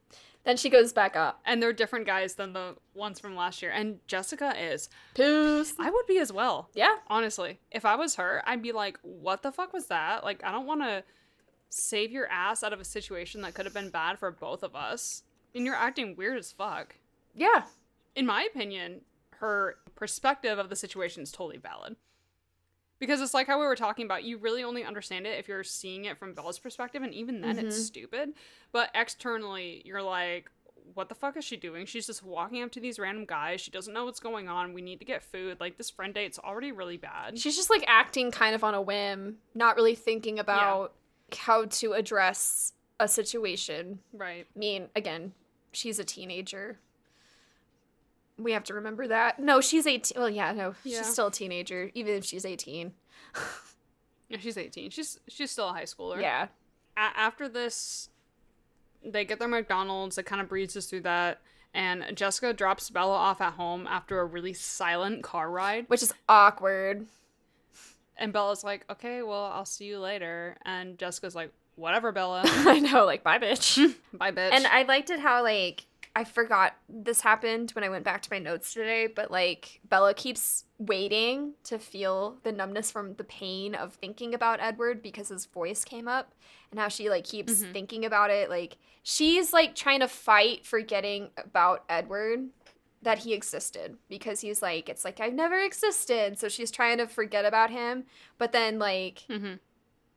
then 0.45 0.57
she 0.57 0.71
goes 0.71 0.95
back 0.95 1.15
up. 1.15 1.41
And 1.45 1.63
they're 1.63 1.75
different 1.75 2.07
guys 2.07 2.35
than 2.35 2.55
the 2.55 2.77
ones 2.95 3.21
from 3.21 3.37
last 3.37 3.61
year. 3.61 3.71
And 3.71 3.99
Jessica 4.07 4.55
is. 4.59 4.89
Peace. 5.15 5.75
I 5.79 5.91
would 5.91 6.07
be 6.07 6.19
as 6.19 6.33
well. 6.33 6.71
Yeah. 6.75 6.97
Honestly, 7.09 7.61
if 7.71 7.85
I 7.85 7.97
was 7.97 8.15
her, 8.17 8.43
I'd 8.47 8.63
be 8.63 8.73
like, 8.73 8.99
what 9.03 9.43
the 9.43 9.53
fuck 9.53 9.75
was 9.75 9.87
that? 9.89 10.25
Like, 10.25 10.43
I 10.43 10.51
don't 10.51 10.67
want 10.67 10.81
to 10.81 11.05
save 11.69 12.11
your 12.11 12.29
ass 12.29 12.63
out 12.63 12.73
of 12.73 12.81
a 12.81 12.85
situation 12.85 13.43
that 13.43 13.53
could 13.53 13.67
have 13.67 13.75
been 13.75 13.91
bad 13.91 14.19
for 14.19 14.31
both 14.31 14.63
of 14.63 14.75
us. 14.75 15.23
And 15.55 15.67
you're 15.67 15.75
acting 15.75 16.17
weird 16.17 16.39
as 16.39 16.51
fuck. 16.51 16.97
Yeah. 17.35 17.65
In 18.15 18.25
my 18.25 18.45
opinion, 18.45 19.03
her 19.41 19.77
perspective 19.95 20.59
of 20.59 20.69
the 20.71 20.77
situation 20.77 21.23
is 21.23 21.33
totally 21.33 21.59
valid. 21.59 21.97
Because 22.99 23.21
it's 23.21 23.35
like 23.35 23.47
how 23.47 23.61
we 23.61 23.67
were 23.67 23.77
talking 23.77 24.05
about, 24.07 24.25
you 24.25 24.39
really 24.39 24.65
only 24.65 24.85
understand 24.85 25.25
it 25.27 25.39
if 25.39 25.47
you're 25.47 25.63
seeing 25.63 26.07
it 26.07 26.19
from 26.19 26.35
Bella's 26.35 26.59
perspective, 26.59 27.03
and 27.03 27.15
even 27.15 27.41
then 27.41 27.59
it's 27.59 27.77
Mhm. 27.77 27.81
stupid. 27.87 28.35
But 28.73 28.91
externally, 28.95 29.83
you're 29.85 30.03
like, 30.03 30.51
what 30.95 31.09
the 31.09 31.15
fuck 31.15 31.37
is 31.37 31.45
she 31.45 31.57
doing? 31.57 31.87
She's 31.87 32.07
just 32.07 32.25
walking 32.25 32.63
up 32.63 32.73
to 32.73 32.81
these 32.81 32.99
random 32.99 33.25
guys. 33.25 33.61
She 33.61 33.71
doesn't 33.71 33.93
know 33.95 34.05
what's 34.05 34.19
going 34.21 34.49
on. 34.49 34.73
We 34.73 34.83
need 34.83 34.99
to 34.99 35.05
get 35.05 35.23
food. 35.23 35.61
Like, 35.61 35.77
this 35.77 35.91
friend 35.91 36.13
date's 36.13 36.39
already 36.41 36.73
really 36.73 36.97
bad. 36.97 37.39
She's 37.39 37.55
just, 37.57 37.71
like, 37.71 37.85
acting 37.87 38.33
kind 38.33 38.55
of 38.55 38.65
on 38.65 38.75
a 38.75 38.83
whim, 38.83 39.39
not 39.55 39.77
really 39.77 39.95
thinking 39.95 40.39
about 40.41 40.95
how 41.37 41.67
to 41.67 41.93
address 41.93 42.73
a 42.99 43.07
situation. 43.07 44.01
Right. 44.13 44.47
I 44.57 44.59
mean, 44.59 44.89
again, 44.97 45.35
she's 45.73 46.01
a 46.01 46.05
teenager. 46.05 46.81
We 48.39 48.53
have 48.53 48.65
to 48.65 48.75
remember 48.75 49.09
that. 49.09 49.39
No, 49.41 49.61
she's 49.61 49.87
18. 49.87 50.19
Well, 50.21 50.31
yeah, 50.31 50.53
no, 50.53 50.75
Yeah. 50.85 50.99
she's 50.99 51.09
still 51.13 51.27
a 51.27 51.31
teenager, 51.33 51.91
even 51.95 52.15
if 52.15 52.25
she's 52.25 52.45
18. 52.45 52.93
Yeah, 54.29 54.39
she's 54.41 54.57
18. 54.59 54.91
She's 54.91 55.19
she's 55.29 55.51
still 55.51 55.69
a 55.71 55.73
high 55.73 55.85
schooler. 55.85 56.21
Yeah. 56.21 56.49
A- 56.97 57.19
after 57.19 57.49
this, 57.49 58.11
they 59.05 59.25
get 59.25 59.39
their 59.39 59.49
McDonald's. 59.49 60.19
It 60.19 60.27
kind 60.27 60.41
of 60.41 60.49
breezes 60.49 60.87
through 60.87 61.01
that. 61.03 61.41
And 61.75 62.05
Jessica 62.17 62.53
drops 62.53 62.91
Bella 62.91 63.15
off 63.15 63.41
at 63.41 63.55
home 63.55 63.87
after 63.87 64.21
a 64.21 64.25
really 64.25 64.53
silent 64.53 65.23
car 65.23 65.51
ride. 65.51 65.85
Which 65.89 66.03
is 66.03 66.13
awkward. 66.29 67.07
And 68.17 68.33
Bella's 68.33 68.65
like, 68.65 68.85
okay, 68.91 69.23
well, 69.23 69.45
I'll 69.45 69.65
see 69.65 69.85
you 69.87 69.99
later. 69.99 70.57
And 70.65 70.99
Jessica's 70.99 71.35
like, 71.35 71.53
whatever, 71.77 72.11
Bella. 72.13 72.43
I 72.47 72.81
know, 72.81 73.05
like, 73.07 73.23
bye, 73.23 73.39
bitch. 73.39 73.95
Bye, 74.13 74.33
bitch. 74.33 74.53
and 74.53 74.67
I 74.67 74.83
liked 74.83 75.11
it 75.11 75.21
how, 75.21 75.43
like, 75.43 75.85
I 76.19 76.25
forgot 76.25 76.75
this 76.89 77.21
happened 77.21 77.71
when 77.73 77.85
I 77.85 77.89
went 77.89 78.03
back 78.05 78.23
to 78.23 78.29
my 78.33 78.41
notes 78.41 78.75
today, 78.75 79.07
but, 79.07 79.31
like, 79.31 79.81
Bella 79.89 80.15
keeps 80.15 80.65
waiting 80.79 81.53
to 81.63 81.79
feel 81.79 82.39
the 82.43 82.51
numbness 82.51 82.91
from 82.91 83.15
the 83.15 83.23
pain 83.23 83.77
of 83.77 83.95
thinking 83.95 84.35
about 84.35 84.59
Edward 84.61 85.01
because 85.01 85.29
his 85.29 85.47
voice 85.47 85.85
came 85.85 86.09
up 86.09 86.35
and 86.73 86.81
how 86.81 86.89
she, 86.89 87.09
like, 87.09 87.23
keeps 87.23 87.53
Mhm. 87.63 87.73
thinking 87.73 88.05
about 88.05 88.31
it. 88.31 88.51
Like, 88.51 88.79
she's, 89.05 89.53
like, 89.53 89.77
trying 89.77 90.01
to 90.01 90.09
fight 90.09 90.67
forgetting 90.67 91.31
about 91.37 91.85
Edward 91.89 92.49
that 93.03 93.19
he 93.19 93.33
existed 93.33 93.97
because 94.09 94.41
he's 94.41 94.61
like 94.61 94.89
it's 94.89 95.05
like 95.05 95.21
I've 95.21 95.33
never 95.33 95.57
existed 95.61 96.37
so 96.37 96.49
she's 96.49 96.73
trying 96.73 96.99
to 96.99 97.07
forget 97.07 97.45
about 97.45 97.71
him 97.71 98.07
but 98.39 98.51
then 98.51 98.81
like 98.81 99.23
hmm 99.29 99.55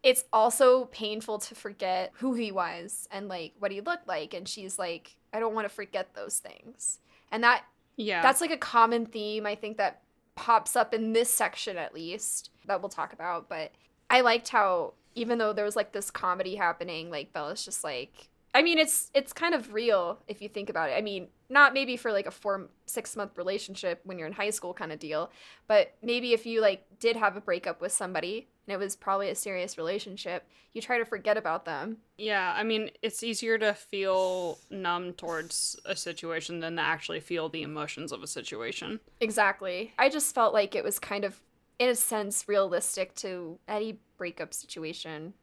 it's 0.01 0.23
also 0.33 0.85
painful 0.85 1.37
to 1.37 1.53
forget 1.53 2.11
who 2.15 2.33
he 2.33 2.51
was 2.51 3.07
and 3.11 3.27
like 3.27 3.53
what 3.59 3.69
he 3.71 3.81
looked 3.81 4.07
like 4.07 4.33
and 4.33 4.49
she's 4.49 4.79
like 4.79 5.15
I 5.33 5.39
don't 5.39 5.53
want 5.55 5.65
to 5.65 5.73
forget 5.73 6.13
those 6.13 6.39
things 6.39 6.99
and 7.31 7.43
that 7.43 7.63
Yeah. 7.95 8.21
that's 8.21 8.41
like 8.41 8.51
a 8.51 8.57
common 8.57 9.05
theme 9.05 9.45
I 9.45 9.55
think 9.55 9.77
that 9.77 10.01
pops 10.35 10.75
up 10.75 10.93
in 10.93 11.13
this 11.13 11.33
section 11.33 11.77
at 11.77 11.93
least 11.93 12.49
that 12.65 12.81
we'll 12.81 12.89
talk 12.89 13.13
about 13.13 13.49
but 13.49 13.71
I 14.09 14.21
liked 14.21 14.49
how 14.49 14.93
even 15.15 15.37
though 15.37 15.53
there 15.53 15.65
was 15.65 15.75
like 15.75 15.91
this 15.91 16.09
comedy 16.11 16.55
happening 16.55 17.09
like 17.09 17.33
Bella's 17.33 17.63
just 17.65 17.83
like 17.83 18.29
I 18.53 18.61
mean 18.61 18.77
it's 18.77 19.09
it's 19.13 19.33
kind 19.33 19.53
of 19.53 19.73
real 19.73 20.19
if 20.27 20.41
you 20.41 20.49
think 20.49 20.69
about 20.69 20.89
it 20.89 20.93
I 20.97 21.01
mean 21.01 21.29
not 21.49 21.73
maybe 21.73 21.97
for 21.97 22.11
like 22.11 22.25
a 22.25 22.31
4 22.31 22.69
6 22.85 23.15
month 23.15 23.37
relationship 23.37 24.01
when 24.03 24.17
you're 24.17 24.27
in 24.27 24.33
high 24.33 24.49
school 24.49 24.73
kind 24.73 24.91
of 24.91 24.99
deal 24.99 25.31
but 25.67 25.93
maybe 26.01 26.33
if 26.33 26.45
you 26.45 26.61
like 26.61 26.85
did 26.99 27.15
have 27.15 27.35
a 27.37 27.41
breakup 27.41 27.81
with 27.81 27.91
somebody 27.91 28.47
and 28.67 28.73
it 28.73 28.77
was 28.77 28.95
probably 28.95 29.29
a 29.29 29.35
serious 29.35 29.77
relationship 29.77 30.47
you 30.73 30.81
try 30.81 30.97
to 30.97 31.05
forget 31.05 31.37
about 31.37 31.65
them 31.65 31.97
yeah, 32.17 32.53
I 32.55 32.61
mean, 32.61 32.91
it's 33.01 33.23
easier 33.23 33.57
to 33.57 33.73
feel 33.73 34.59
numb 34.69 35.13
towards 35.13 35.75
a 35.85 35.95
situation 35.95 36.59
than 36.59 36.75
to 36.75 36.81
actually 36.83 37.19
feel 37.19 37.49
the 37.49 37.63
emotions 37.63 38.11
of 38.11 38.21
a 38.21 38.27
situation. 38.27 38.99
Exactly. 39.19 39.91
I 39.97 40.07
just 40.07 40.35
felt 40.35 40.53
like 40.53 40.75
it 40.75 40.83
was 40.83 40.99
kind 40.99 41.25
of, 41.25 41.41
in 41.79 41.89
a 41.89 41.95
sense, 41.95 42.47
realistic 42.47 43.15
to 43.15 43.57
any 43.67 44.01
breakup 44.17 44.53
situation, 44.53 45.33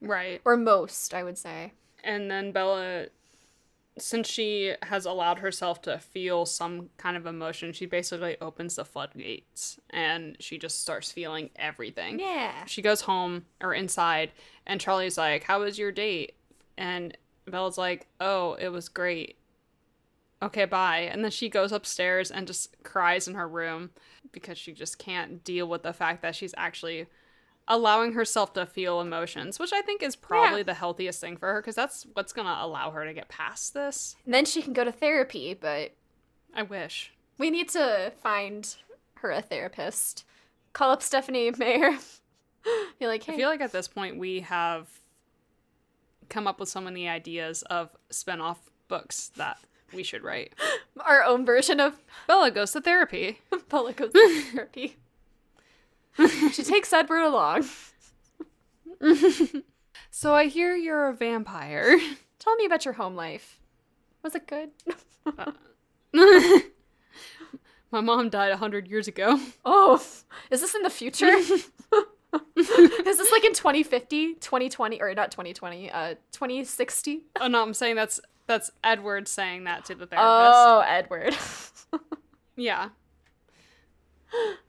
Right. 0.00 0.40
or 0.44 0.56
most, 0.56 1.12
I 1.12 1.24
would 1.24 1.36
say. 1.36 1.72
And 2.06 2.30
then 2.30 2.52
Bella, 2.52 3.06
since 3.98 4.30
she 4.30 4.74
has 4.82 5.04
allowed 5.04 5.40
herself 5.40 5.82
to 5.82 5.98
feel 5.98 6.46
some 6.46 6.88
kind 6.96 7.16
of 7.16 7.26
emotion, 7.26 7.72
she 7.72 7.84
basically 7.84 8.36
opens 8.40 8.76
the 8.76 8.84
floodgates 8.84 9.78
and 9.90 10.36
she 10.40 10.56
just 10.56 10.80
starts 10.80 11.12
feeling 11.12 11.50
everything. 11.56 12.18
Yeah. 12.20 12.64
She 12.66 12.80
goes 12.80 13.02
home 13.02 13.44
or 13.60 13.74
inside, 13.74 14.30
and 14.66 14.80
Charlie's 14.80 15.18
like, 15.18 15.42
How 15.42 15.60
was 15.60 15.78
your 15.78 15.92
date? 15.92 16.34
And 16.78 17.16
Bella's 17.46 17.78
like, 17.78 18.06
"Oh, 18.20 18.54
it 18.54 18.68
was 18.68 18.88
great. 18.88 19.38
Okay, 20.42 20.64
bye." 20.64 21.00
And 21.00 21.24
then 21.24 21.30
she 21.30 21.48
goes 21.48 21.72
upstairs 21.72 22.30
and 22.30 22.46
just 22.46 22.82
cries 22.82 23.28
in 23.28 23.34
her 23.34 23.48
room 23.48 23.90
because 24.32 24.58
she 24.58 24.72
just 24.72 24.98
can't 24.98 25.42
deal 25.44 25.66
with 25.68 25.82
the 25.82 25.92
fact 25.92 26.22
that 26.22 26.34
she's 26.34 26.54
actually 26.56 27.06
allowing 27.68 28.12
herself 28.12 28.52
to 28.54 28.64
feel 28.66 29.00
emotions, 29.00 29.58
which 29.58 29.72
I 29.72 29.82
think 29.82 30.02
is 30.02 30.14
probably 30.16 30.60
Yeah. 30.60 30.64
the 30.64 30.74
healthiest 30.74 31.20
thing 31.20 31.36
for 31.36 31.52
her 31.52 31.60
because 31.60 31.74
that's 31.74 32.06
what's 32.12 32.32
going 32.32 32.46
to 32.46 32.62
allow 32.64 32.90
her 32.92 33.04
to 33.04 33.12
get 33.12 33.28
past 33.28 33.74
this. 33.74 34.16
And 34.24 34.32
then 34.32 34.44
she 34.44 34.62
can 34.62 34.72
go 34.72 34.84
to 34.84 34.92
therapy, 34.92 35.52
but 35.54 35.92
I 36.54 36.62
wish. 36.62 37.12
we 37.38 37.50
need 37.50 37.68
to 37.70 38.12
find 38.22 38.76
her 39.16 39.30
a 39.32 39.42
therapist. 39.42 40.24
Call 40.72 40.90
up 40.92 41.02
Stephenie 41.02 41.50
Mayer. 41.52 41.98
Be 42.98 43.06
like, 43.06 43.22
hey, 43.24 43.34
I 43.34 43.36
feel 43.36 43.48
like 43.48 43.60
at 43.60 43.72
this 43.72 43.88
point 43.88 44.18
we 44.18 44.40
have 44.40 44.88
come 46.28 46.46
up 46.46 46.58
with 46.60 46.68
so 46.68 46.80
many 46.80 47.08
ideas 47.08 47.62
of 47.62 47.90
spin-off 48.10 48.58
books 48.88 49.28
that 49.36 49.58
we 49.92 50.02
should 50.02 50.22
write. 50.24 50.52
our 51.04 51.22
own 51.24 51.44
version 51.46 51.78
of 51.80 52.02
Bella 52.26 52.50
goes 52.50 52.72
to 52.72 52.80
therapy. 52.80 53.40
Bella 53.68 53.92
goes 53.92 54.12
to 54.12 54.42
therapy. 54.52 54.96
she 56.52 56.62
takes 56.62 56.92
Edward 56.92 57.22
along. 57.22 57.66
So 60.18 60.32
I 60.32 60.46
hear 60.46 60.74
you're 60.74 61.08
a 61.08 61.12
vampire. 61.12 61.98
Tell 62.38 62.56
me 62.56 62.64
about 62.64 62.86
your 62.86 62.94
home 62.94 63.14
life. 63.16 63.60
Was 64.22 64.34
it 64.34 64.46
good? 64.46 64.70
My 67.90 68.00
mom 68.00 68.30
died 68.30 68.50
a 68.50 68.56
hundred 68.56 68.88
years 68.88 69.08
ago. 69.08 69.38
Oh, 69.66 70.02
is 70.50 70.62
this 70.62 70.74
in 70.74 70.82
the 70.82 70.88
future? 70.88 71.26
is 71.26 71.68
this 72.56 73.30
like 73.30 73.44
in 73.44 73.52
2050, 73.52 74.36
2020, 74.36 75.02
or 75.02 75.14
not 75.14 75.30
2020, 75.30 75.90
uh, 75.92 76.14
2060? 76.32 77.20
Oh 77.38 77.48
no, 77.48 77.60
I'm 77.62 77.74
saying 77.74 77.96
that's 77.96 78.18
that's 78.46 78.70
Edward 78.82 79.28
saying 79.28 79.64
that 79.64 79.84
to 79.84 79.94
the 79.94 80.06
therapist. 80.06 80.22
Oh, 80.24 80.82
Edward. 80.86 81.36
Yeah. 82.56 82.88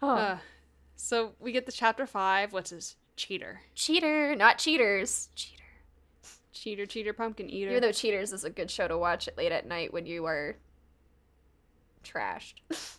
oh. 0.02 0.10
Uh, 0.10 0.38
so 0.98 1.32
we 1.40 1.52
get 1.52 1.66
the 1.66 1.72
chapter 1.72 2.06
five, 2.06 2.52
which 2.52 2.72
is 2.72 2.96
cheater, 3.16 3.62
Cheater, 3.76 4.36
not 4.36 4.58
cheaters. 4.60 5.30
Cheater. 5.36 5.64
cheater, 6.52 6.86
cheater, 6.86 7.14
pumpkin 7.14 7.50
eater. 7.50 7.70
Even 7.72 7.82
though 7.82 7.92
Cheaters 7.92 8.34
is 8.34 8.44
a 8.44 8.50
good 8.50 8.70
show 8.70 8.88
to 8.88 8.98
watch 8.98 9.30
late 9.38 9.52
at 9.52 9.68
night 9.68 9.94
when 9.94 10.06
you 10.06 10.26
are 10.26 10.58
trashed. 12.04 12.56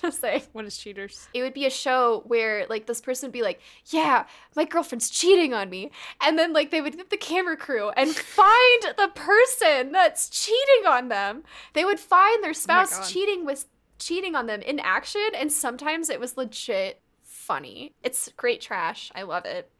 Just 0.00 0.20
say. 0.22 0.42
what 0.52 0.64
is 0.64 0.78
cheaters? 0.78 1.28
It 1.34 1.42
would 1.42 1.52
be 1.52 1.66
a 1.66 1.70
show 1.70 2.22
where 2.26 2.64
like 2.70 2.86
this 2.86 3.00
person 3.02 3.26
would 3.26 3.32
be 3.32 3.42
like, 3.42 3.60
"Yeah, 3.86 4.24
my 4.56 4.64
girlfriend's 4.64 5.10
cheating 5.10 5.52
on 5.52 5.68
me," 5.68 5.90
and 6.22 6.38
then 6.38 6.54
like 6.54 6.70
they 6.70 6.80
would 6.80 6.96
get 6.96 7.10
the 7.10 7.18
camera 7.18 7.58
crew 7.58 7.90
and 7.90 8.08
find 8.14 8.82
the 8.96 9.10
person 9.14 9.92
that's 9.92 10.30
cheating 10.30 10.86
on 10.86 11.08
them. 11.08 11.42
They 11.74 11.84
would 11.84 12.00
find 12.00 12.42
their 12.42 12.50
oh 12.50 12.54
spouse 12.54 12.96
God. 12.98 13.06
cheating 13.08 13.44
with 13.44 13.66
cheating 14.04 14.34
on 14.34 14.46
them 14.46 14.62
in 14.62 14.80
action, 14.80 15.28
and 15.34 15.52
sometimes 15.52 16.10
it 16.10 16.20
was 16.20 16.36
legit 16.36 17.00
funny. 17.22 17.92
It's 18.02 18.30
great 18.36 18.60
trash. 18.60 19.10
I 19.14 19.22
love 19.22 19.44
it. 19.44 19.70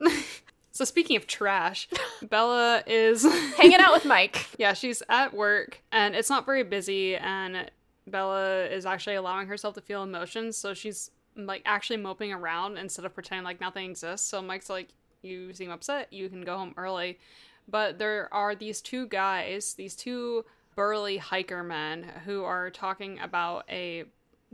So 0.74 0.86
speaking 0.86 1.16
of 1.16 1.26
trash, 1.26 1.86
Bella 2.22 2.82
is 2.86 3.24
Hanging 3.56 3.78
out 3.78 3.92
with 3.92 4.06
Mike. 4.06 4.46
Yeah, 4.58 4.72
she's 4.72 5.02
at 5.08 5.34
work 5.34 5.82
and 5.92 6.16
it's 6.16 6.30
not 6.30 6.46
very 6.46 6.62
busy 6.62 7.14
and 7.14 7.70
Bella 8.06 8.64
is 8.64 8.86
actually 8.86 9.16
allowing 9.16 9.46
herself 9.46 9.74
to 9.74 9.82
feel 9.82 10.02
emotions, 10.02 10.56
so 10.56 10.72
she's 10.74 11.10
like 11.36 11.62
actually 11.66 11.98
moping 11.98 12.32
around 12.32 12.78
instead 12.78 13.04
of 13.04 13.14
pretending 13.14 13.44
like 13.44 13.60
nothing 13.60 13.90
exists. 13.90 14.26
So 14.26 14.40
Mike's 14.42 14.70
like, 14.70 14.88
You 15.20 15.52
seem 15.52 15.70
upset, 15.70 16.10
you 16.12 16.28
can 16.28 16.40
go 16.42 16.56
home 16.56 16.74
early. 16.76 17.18
But 17.68 17.98
there 17.98 18.28
are 18.32 18.54
these 18.54 18.80
two 18.80 19.06
guys, 19.06 19.74
these 19.74 19.94
two 19.94 20.44
burly 20.74 21.18
hiker 21.18 21.62
men 21.62 22.04
who 22.24 22.44
are 22.44 22.70
talking 22.70 23.18
about 23.18 23.64
a 23.68 24.04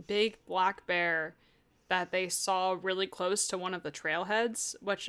big 0.07 0.37
black 0.47 0.87
bear 0.87 1.35
that 1.89 2.11
they 2.11 2.29
saw 2.29 2.77
really 2.81 3.07
close 3.07 3.49
to 3.49 3.59
one 3.59 3.75
of 3.75 3.83
the 3.83 3.91
trailheads, 3.91 4.75
which 4.81 5.09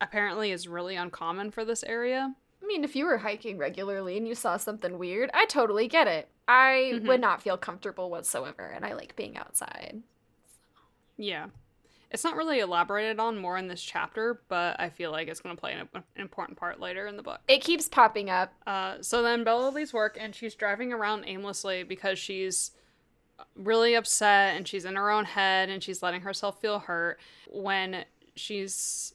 apparently 0.00 0.50
is 0.50 0.68
really 0.68 0.96
uncommon 0.96 1.50
for 1.50 1.64
this 1.64 1.82
area. 1.84 2.34
I 2.62 2.66
mean, 2.66 2.84
if 2.84 2.94
you 2.94 3.06
were 3.06 3.18
hiking 3.18 3.58
regularly 3.58 4.16
and 4.16 4.28
you 4.28 4.34
saw 4.34 4.56
something 4.56 4.98
weird, 4.98 5.30
I 5.32 5.46
totally 5.46 5.88
get 5.88 6.06
it. 6.06 6.28
I 6.46 6.92
Mhm. 6.94 7.06
would 7.06 7.20
not 7.20 7.42
feel 7.42 7.56
comfortable 7.56 8.10
whatsoever, 8.10 8.66
and 8.66 8.84
I 8.84 8.92
like 8.92 9.16
being 9.16 9.36
outside. 9.36 10.02
Yeah. 11.16 11.48
It's 12.10 12.24
not 12.24 12.36
really 12.36 12.58
elaborated 12.58 13.20
on 13.20 13.38
more 13.38 13.56
in 13.56 13.68
this 13.68 13.82
chapter, 13.82 14.42
but 14.48 14.80
I 14.80 14.88
feel 14.88 15.12
like 15.12 15.28
it's 15.28 15.40
going 15.40 15.54
to 15.54 15.60
play 15.60 15.74
an, 15.74 15.88
an 15.94 16.02
important 16.16 16.58
part 16.58 16.80
later 16.80 17.06
in 17.06 17.16
the 17.16 17.22
book. 17.22 17.40
It 17.46 17.62
keeps 17.62 17.88
popping 17.88 18.28
up. 18.28 18.52
Uh, 18.66 18.96
so 19.00 19.22
then 19.22 19.44
Bella 19.44 19.70
leaves 19.70 19.92
work 19.92 20.18
and 20.20 20.34
she's 20.34 20.54
driving 20.54 20.92
around 20.92 21.24
aimlessly 21.26 21.84
because 21.84 22.18
she's 22.18 22.72
really 23.54 23.94
upset 23.94 24.56
and 24.56 24.66
she's 24.66 24.84
in 24.84 24.96
her 24.96 25.10
own 25.10 25.24
head 25.24 25.68
and 25.68 25.82
she's 25.82 26.02
letting 26.02 26.22
herself 26.22 26.60
feel 26.60 26.80
hurt 26.80 27.20
when 27.48 28.04
she's 28.34 29.14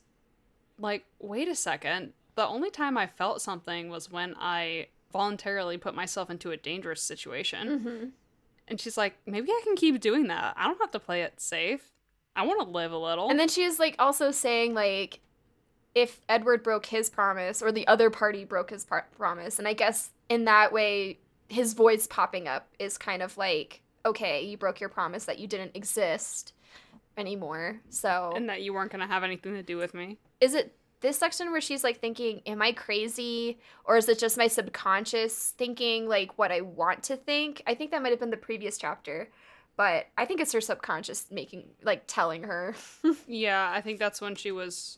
like, 0.79 1.05
wait 1.19 1.47
a 1.47 1.55
second. 1.55 2.13
The 2.35 2.47
only 2.47 2.69
time 2.69 2.97
I 2.97 3.07
felt 3.07 3.41
something 3.41 3.89
was 3.89 4.11
when 4.11 4.35
I 4.39 4.87
voluntarily 5.11 5.77
put 5.77 5.95
myself 5.95 6.29
into 6.29 6.51
a 6.51 6.57
dangerous 6.57 7.01
situation. 7.01 7.67
Mm-hmm. 7.67 8.05
And 8.67 8.81
she's 8.81 8.97
like, 8.97 9.15
maybe 9.25 9.49
I 9.51 9.61
can 9.63 9.75
keep 9.75 9.99
doing 9.99 10.27
that. 10.27 10.55
I 10.57 10.65
don't 10.65 10.79
have 10.79 10.91
to 10.91 10.99
play 10.99 11.21
it 11.21 11.39
safe. 11.39 11.91
I 12.35 12.45
want 12.45 12.61
to 12.61 12.69
live 12.69 12.91
a 12.91 12.97
little. 12.97 13.29
And 13.29 13.39
then 13.39 13.47
she 13.47 13.65
was 13.65 13.79
like 13.79 13.95
also 13.99 14.31
saying 14.31 14.73
like 14.73 15.19
if 15.93 16.19
Edward 16.27 16.63
broke 16.63 16.87
his 16.87 17.09
promise 17.09 17.61
or 17.61 17.71
the 17.71 17.87
other 17.87 18.09
party 18.09 18.43
broke 18.43 18.69
his 18.69 18.83
par- 18.83 19.07
promise, 19.17 19.59
and 19.59 19.67
I 19.67 19.73
guess 19.73 20.11
in 20.29 20.45
that 20.45 20.73
way 20.73 21.19
his 21.47 21.73
voice 21.73 22.07
popping 22.07 22.47
up 22.47 22.67
is 22.79 22.97
kind 22.97 23.21
of 23.21 23.37
like 23.37 23.81
okay, 24.05 24.43
you 24.43 24.55
broke 24.55 24.79
your 24.79 24.89
promise 24.89 25.25
that 25.25 25.39
you 25.39 25.47
didn't 25.47 25.71
exist 25.75 26.53
anymore. 27.17 27.81
So 27.89 28.33
and 28.35 28.49
that 28.49 28.61
you 28.61 28.73
weren't 28.73 28.91
going 28.91 29.05
to 29.05 29.11
have 29.11 29.23
anything 29.23 29.53
to 29.53 29.63
do 29.63 29.77
with 29.77 29.93
me. 29.93 30.17
is 30.39 30.53
it 30.53 30.75
this 31.01 31.17
section 31.17 31.51
where 31.51 31.61
she's 31.61 31.83
like 31.83 31.99
thinking, 31.99 32.41
am 32.45 32.61
I 32.61 32.71
crazy? 32.71 33.59
Or 33.83 33.97
is 33.97 34.09
it 34.09 34.17
just 34.17 34.37
my 34.37 34.47
subconscious 34.47 35.53
thinking 35.57 36.07
like 36.07 36.37
what 36.37 36.51
I 36.51 36.61
want 36.61 37.03
to 37.03 37.15
think? 37.15 37.61
I 37.67 37.75
think 37.75 37.91
that 37.91 38.01
might 38.01 38.09
have 38.09 38.19
been 38.19 38.31
the 38.31 38.37
previous 38.37 38.77
chapter. 38.77 39.29
But 39.77 40.07
I 40.17 40.25
think 40.25 40.39
it's 40.39 40.53
her 40.53 40.61
subconscious 40.61 41.27
making 41.31 41.65
like 41.83 42.03
telling 42.07 42.43
her. 42.43 42.75
Yeah, 43.27 43.69
I 43.73 43.81
think 43.81 43.99
that's 43.99 44.21
when 44.21 44.35
she 44.35 44.51
was 44.51 44.97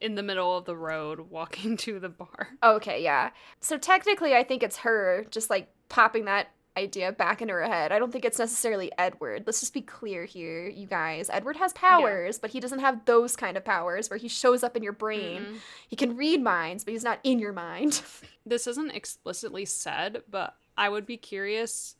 in 0.00 0.14
the 0.14 0.22
middle 0.22 0.56
of 0.56 0.64
the 0.66 0.76
road 0.76 1.30
walking 1.30 1.76
to 1.86 1.98
the 1.98 2.08
bar. 2.10 2.48
okay, 2.62 3.02
yeah. 3.02 3.30
So 3.60 3.78
technically 3.78 4.34
I 4.34 4.42
think 4.44 4.62
it's 4.62 4.78
her 4.78 5.24
just 5.30 5.48
like 5.50 5.68
popping 5.88 6.26
that 6.26 6.48
idea 6.76 7.10
back 7.10 7.40
into 7.40 7.54
her 7.54 7.62
head. 7.66 7.90
I 7.90 7.98
don't 7.98 8.12
think 8.12 8.26
it's 8.26 8.38
necessarily 8.38 8.92
Edward. 8.98 9.44
Let's 9.46 9.60
just 9.60 9.72
be 9.72 9.80
clear 9.80 10.26
here, 10.26 10.68
you 10.68 10.86
guys. 10.86 11.30
Edward 11.32 11.56
has 11.56 11.72
powers, 11.72 12.38
but 12.38 12.50
he 12.50 12.60
doesn't 12.60 12.80
have 12.80 13.06
those 13.06 13.34
kind 13.34 13.56
of 13.56 13.64
powers 13.64 14.10
where 14.10 14.18
he 14.18 14.28
shows 14.28 14.62
up 14.62 14.76
in 14.76 14.82
your 14.82 14.92
brain. 14.92 15.40
Mhm. 15.42 15.56
He 15.88 15.96
can 15.96 16.18
read 16.18 16.42
minds, 16.42 16.84
but 16.84 16.92
he's 16.92 17.02
not 17.04 17.20
in 17.24 17.38
your 17.38 17.54
mind. 17.54 18.02
This 18.48 18.66
isn't 18.68 18.92
explicitly 18.92 19.64
said, 19.64 20.22
but 20.30 20.54
I 20.76 20.88
would 20.90 21.04
be 21.06 21.16
curious 21.16 21.96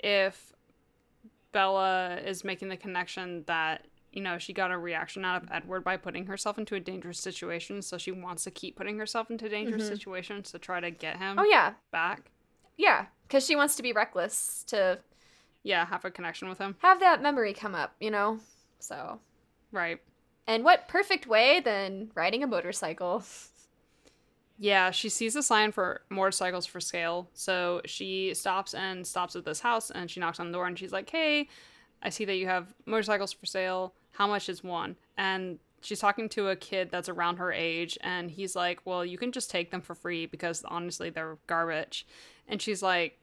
if 0.00 0.52
Bella 1.56 2.16
is 2.16 2.44
making 2.44 2.68
the 2.68 2.76
connection 2.76 3.42
that, 3.46 3.86
you 4.12 4.20
know, 4.20 4.36
she 4.36 4.52
got 4.52 4.70
a 4.70 4.76
reaction 4.76 5.24
out 5.24 5.42
of 5.42 5.48
Edward 5.50 5.84
by 5.84 5.96
putting 5.96 6.26
herself 6.26 6.58
into 6.58 6.74
a 6.74 6.80
dangerous 6.80 7.18
situation, 7.18 7.80
so 7.80 7.96
she 7.96 8.12
wants 8.12 8.44
to 8.44 8.50
keep 8.50 8.76
putting 8.76 8.98
herself 8.98 9.30
into 9.30 9.48
dangerous 9.48 9.84
Mhm. 9.84 9.88
situations 9.88 10.50
to 10.50 10.58
try 10.58 10.80
to 10.80 10.90
get 10.90 11.16
him 11.16 11.38
oh 11.38 11.44
yeah. 11.44 11.72
back. 11.90 12.30
Yeah, 12.76 13.06
because 13.22 13.46
she 13.46 13.56
wants 13.56 13.74
to 13.76 13.82
be 13.82 13.92
reckless 13.94 14.64
to 14.64 14.98
Yeah, 15.62 15.86
have 15.86 16.04
a 16.04 16.10
connection 16.10 16.50
with 16.50 16.58
him. 16.58 16.76
have 16.80 17.00
that 17.00 17.22
memory 17.22 17.54
come 17.54 17.74
up, 17.74 17.96
you 18.00 18.10
know? 18.10 18.38
So, 18.78 19.20
Right. 19.72 20.02
and 20.46 20.62
what 20.62 20.88
perfect 20.88 21.26
way 21.26 21.60
than 21.60 22.10
riding 22.14 22.42
a 22.42 22.46
motorcycle? 22.46 23.24
Yeah, 24.58 24.90
she 24.90 25.08
sees 25.08 25.36
a 25.36 25.42
sign 25.42 25.72
for 25.72 26.02
motorcycles 26.08 26.66
for 26.66 26.80
sale. 26.80 27.28
So 27.34 27.82
she 27.84 28.32
stops 28.34 28.74
and 28.74 29.06
stops 29.06 29.36
at 29.36 29.44
this 29.44 29.60
house 29.60 29.90
and 29.90 30.10
she 30.10 30.20
knocks 30.20 30.40
on 30.40 30.46
the 30.46 30.56
door 30.56 30.66
and 30.66 30.78
she's 30.78 30.92
like, 30.92 31.10
Hey, 31.10 31.48
I 32.02 32.08
see 32.08 32.24
that 32.24 32.36
you 32.36 32.46
have 32.46 32.74
motorcycles 32.86 33.32
for 33.32 33.46
sale. 33.46 33.94
How 34.12 34.26
much 34.26 34.48
is 34.48 34.64
one? 34.64 34.96
And 35.18 35.58
she's 35.82 36.00
talking 36.00 36.28
to 36.30 36.48
a 36.48 36.56
kid 36.56 36.90
that's 36.90 37.08
around 37.08 37.36
her 37.36 37.52
age 37.52 37.98
and 38.00 38.30
he's 38.30 38.56
like, 38.56 38.80
Well, 38.86 39.04
you 39.04 39.18
can 39.18 39.30
just 39.30 39.50
take 39.50 39.70
them 39.70 39.82
for 39.82 39.94
free 39.94 40.24
because 40.24 40.64
honestly, 40.64 41.10
they're 41.10 41.36
garbage. 41.46 42.06
And 42.48 42.62
she's 42.62 42.82
like, 42.82 43.18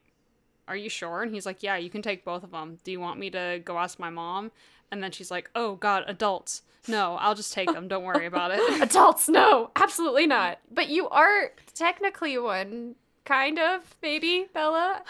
Are 0.68 0.76
you 0.76 0.88
sure? 0.88 1.22
And 1.22 1.32
he's 1.34 1.46
like, 1.46 1.62
Yeah, 1.62 1.76
you 1.76 1.90
can 1.90 2.02
take 2.02 2.24
both 2.24 2.42
of 2.42 2.50
them. 2.50 2.78
Do 2.84 2.90
you 2.90 3.00
want 3.00 3.18
me 3.18 3.30
to 3.30 3.60
go 3.64 3.78
ask 3.78 3.98
my 3.98 4.10
mom? 4.10 4.50
And 4.90 5.02
then 5.02 5.10
she's 5.10 5.30
like, 5.30 5.50
Oh, 5.54 5.76
God, 5.76 6.04
adults. 6.06 6.62
No, 6.86 7.16
I'll 7.16 7.34
just 7.34 7.52
take 7.52 7.72
them. 7.72 7.88
Don't 7.88 8.04
worry 8.04 8.26
about 8.26 8.50
it. 8.50 8.60
Adults, 8.82 9.26
no, 9.28 9.70
absolutely 9.74 10.26
not. 10.26 10.58
But 10.70 10.88
you 10.90 11.08
are 11.08 11.52
technically 11.74 12.36
one, 12.36 12.94
kind 13.24 13.58
of, 13.58 13.96
maybe, 14.02 14.46
Bella. 14.52 15.02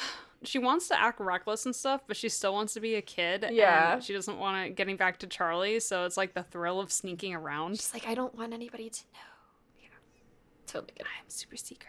she 0.44 0.60
wants 0.60 0.86
to 0.88 1.00
act 1.00 1.18
reckless 1.18 1.66
and 1.66 1.74
stuff, 1.74 2.02
but 2.06 2.16
she 2.16 2.28
still 2.28 2.52
wants 2.52 2.74
to 2.74 2.80
be 2.80 2.94
a 2.94 3.02
kid. 3.02 3.46
Yeah. 3.50 3.94
And 3.94 4.04
she 4.04 4.12
doesn't 4.12 4.38
want 4.38 4.64
to 4.66 4.70
getting 4.70 4.96
back 4.96 5.18
to 5.18 5.26
Charlie, 5.26 5.80
so 5.80 6.04
it's 6.04 6.16
like 6.16 6.34
the 6.34 6.44
thrill 6.44 6.78
of 6.78 6.92
sneaking 6.92 7.34
around. 7.34 7.76
She's 7.76 7.92
like, 7.92 8.06
I 8.06 8.14
don't 8.14 8.36
want 8.36 8.52
anybody 8.54 8.88
to 8.88 9.02
know. 9.12 9.82
Yeah. 9.82 9.88
Totally 10.68 10.92
good. 10.96 11.06
I'm 11.06 11.28
super 11.28 11.56
secret. 11.56 11.88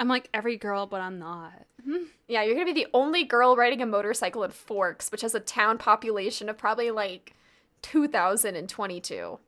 I'm 0.00 0.08
like 0.08 0.28
every 0.32 0.56
girl, 0.56 0.86
but 0.86 1.00
I'm 1.00 1.18
not. 1.18 1.52
Yeah, 2.30 2.42
you're 2.42 2.54
gonna 2.54 2.66
be 2.66 2.74
the 2.84 2.88
only 2.92 3.24
girl 3.24 3.56
riding 3.56 3.80
a 3.80 3.86
motorcycle 3.86 4.44
in 4.44 4.50
Forks, 4.50 5.10
which 5.10 5.22
has 5.22 5.34
a 5.34 5.40
town 5.40 5.78
population 5.78 6.50
of 6.50 6.58
probably 6.58 6.90
like 6.90 7.32
2,022. 7.80 9.38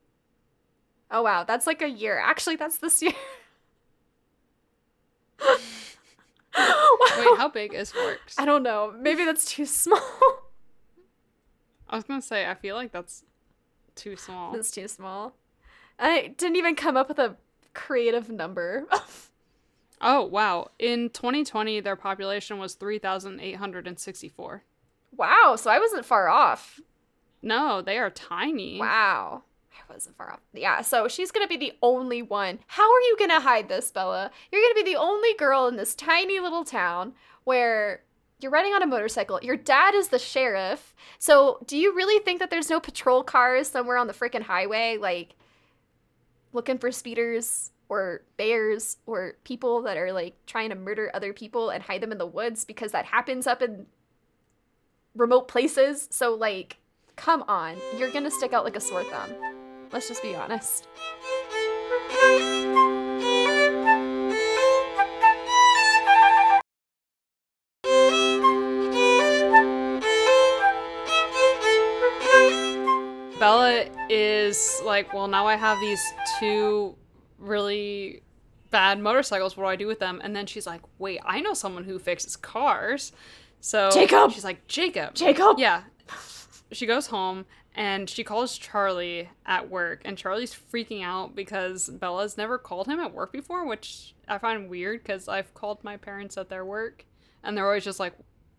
Oh 1.11 1.22
wow, 1.22 1.44
that's 1.44 1.66
like 1.66 1.82
a 1.82 1.88
year. 1.90 2.18
Actually, 2.18 2.57
that's 2.57 2.78
this 2.78 3.03
year. 3.03 3.12
wow. 5.46 5.57
Wait, 7.18 7.38
how 7.38 7.51
big 7.53 7.74
is 7.74 7.92
Forks? 7.92 8.38
I 8.38 8.46
don't 8.46 8.62
know. 8.62 8.94
Maybe 8.98 9.26
that's 9.26 9.44
too 9.44 9.66
small. 9.66 10.01
I 11.88 11.96
was 11.96 12.05
gonna 12.05 12.22
say 12.22 12.46
I 12.46 12.55
feel 12.55 12.76
like 12.76 12.92
that's 12.92 13.24
too 13.94 14.16
small. 14.16 14.53
that's 14.53 14.70
too 14.70 14.88
small. 14.88 15.34
I 15.98 16.34
didn't 16.38 16.57
even 16.57 16.76
come 16.76 16.96
up 16.96 17.09
with 17.09 17.18
a 17.18 17.36
creative 17.74 18.30
number. 18.30 18.86
Oh 20.01 20.24
wow! 20.24 20.70
In 20.78 21.11
2020, 21.11 21.80
their 21.80 21.96
population 21.96 22.59
was 22.59 22.74
3,864. 22.74 24.62
wow, 25.16 25.57
so 25.57 25.70
I 25.70 25.78
wasn't 25.78 26.07
far 26.07 26.28
off. 26.28 26.80
No, 27.42 27.82
they 27.82 27.98
are 27.98 28.11
tiny. 28.11 28.78
Wow. 28.78 29.42
I 29.72 29.92
wasn't 29.92 30.16
far 30.16 30.32
off. 30.32 30.40
Yeah, 30.53 30.82
so 30.82 31.09
she's 31.09 31.30
gonna 31.30 31.46
be 31.48 31.57
the 31.57 31.72
only 31.82 32.22
one. 32.22 32.61
How 32.66 32.84
are 32.84 33.01
you 33.01 33.16
gonna 33.18 33.40
hide 33.40 33.68
this, 33.68 33.90
Bella? 33.90 34.30
You're 34.51 34.62
gonna 34.62 34.84
be 34.84 34.90
the 34.92 34.98
only 34.98 35.34
girl 35.34 35.66
in 35.66 35.76
this 35.76 35.94
tiny 35.94 36.38
little 36.38 36.64
town 36.64 37.14
where 37.44 38.03
you're 38.40 38.51
riding 38.51 38.72
on 38.72 38.82
a 38.82 38.86
motorcycle. 38.86 39.40
Your 39.42 39.57
dad 39.57 39.94
is 39.94 40.09
the 40.09 40.18
sheriff. 40.18 40.94
So 41.18 41.59
do 41.66 41.76
you 41.76 41.94
really 41.94 42.22
think 42.24 42.38
that 42.40 42.51
there's 42.51 42.70
no 42.70 42.80
patrol 42.80 43.22
cars 43.22 43.68
somewhere 43.68 43.96
on 43.98 44.07
the 44.07 44.14
freaking 44.14 44.42
highway, 44.42 44.96
like 44.98 45.34
looking 46.53 46.78
for 46.78 46.90
speeders 46.90 47.70
or 47.91 48.22
bears 48.36 48.99
or 49.05 49.34
people 49.43 49.82
that 49.82 49.97
are 49.97 50.12
like 50.12 50.34
trying 50.47 50.70
to 50.70 50.76
murder 50.76 51.11
other 51.12 51.32
people 51.32 51.70
and 51.70 51.82
hide 51.82 52.01
them 52.01 52.12
in 52.12 52.18
the 52.18 52.26
woods 52.26 52.64
because 52.64 52.93
that 52.93 53.05
happens 53.05 53.49
up 53.49 53.61
in 53.61 53.84
remote 55.16 55.49
places? 55.49 56.07
So 56.11 56.34
like, 56.34 56.78
come 57.16 57.45
on, 57.49 57.76
you're 57.99 58.12
gonna 58.12 58.30
stick 58.30 58.53
out 58.53 58.64
like 58.64 58.76
a 58.76 58.80
sore 58.80 59.03
thumb. 59.03 59.34
Let's 59.93 60.07
just 60.07 60.22
be 60.22 60.36
honest. 60.36 60.86
Bella 73.41 73.86
is 74.09 74.80
like, 74.84 75.12
well, 75.12 75.26
now 75.26 75.47
I 75.47 75.57
have 75.57 75.80
these 75.80 76.03
two 76.38 76.95
really 77.41 78.22
bad 78.70 79.01
motorcycles. 79.01 79.57
What 79.57 79.64
do 79.64 79.68
I 79.68 79.76
do 79.76 79.86
with 79.86 79.99
them? 79.99 80.20
And 80.22 80.36
then 80.36 80.47
she's 80.47 80.66
like, 80.66 80.82
wait, 80.99 81.20
I 81.24 81.41
know 81.41 81.55
someone 81.55 81.84
who 81.84 81.99
fixes 81.99 82.36
cars. 82.36 83.12
So 83.61 83.91
Jacob! 83.91 84.30
She's 84.32 84.45
like, 84.45 84.66
Jacob. 84.68 85.14
Jacob! 85.14 85.59
Yeah. 85.59 85.82
She 86.72 86.86
goes 86.86 87.09
home 87.09 87.47
and 87.74 88.09
she 88.09 88.24
calls 88.24 88.59
Charlie 88.59 89.28
at 89.47 89.70
work, 89.70 90.03
and 90.05 90.18
Charlie's 90.18 90.55
freaking 90.55 91.05
out 91.05 91.34
because 91.36 91.88
Bella's 91.88 92.36
never 92.36 92.59
called 92.59 92.86
him 92.86 92.99
at 93.01 93.14
work 93.14 93.32
before, 93.32 93.64
which 93.64 94.14
I 94.28 94.38
find 94.38 94.68
weird 94.68 95.03
because 95.03 95.28
I've 95.28 95.55
called 95.55 95.82
my 95.84 95.97
parents 95.97 96.36
at 96.36 96.49
their 96.49 96.64
work, 96.64 97.05
and 97.45 97.57
they're 97.57 97.66
always 97.66 97.84
just 97.84 98.01
like, 98.01 98.14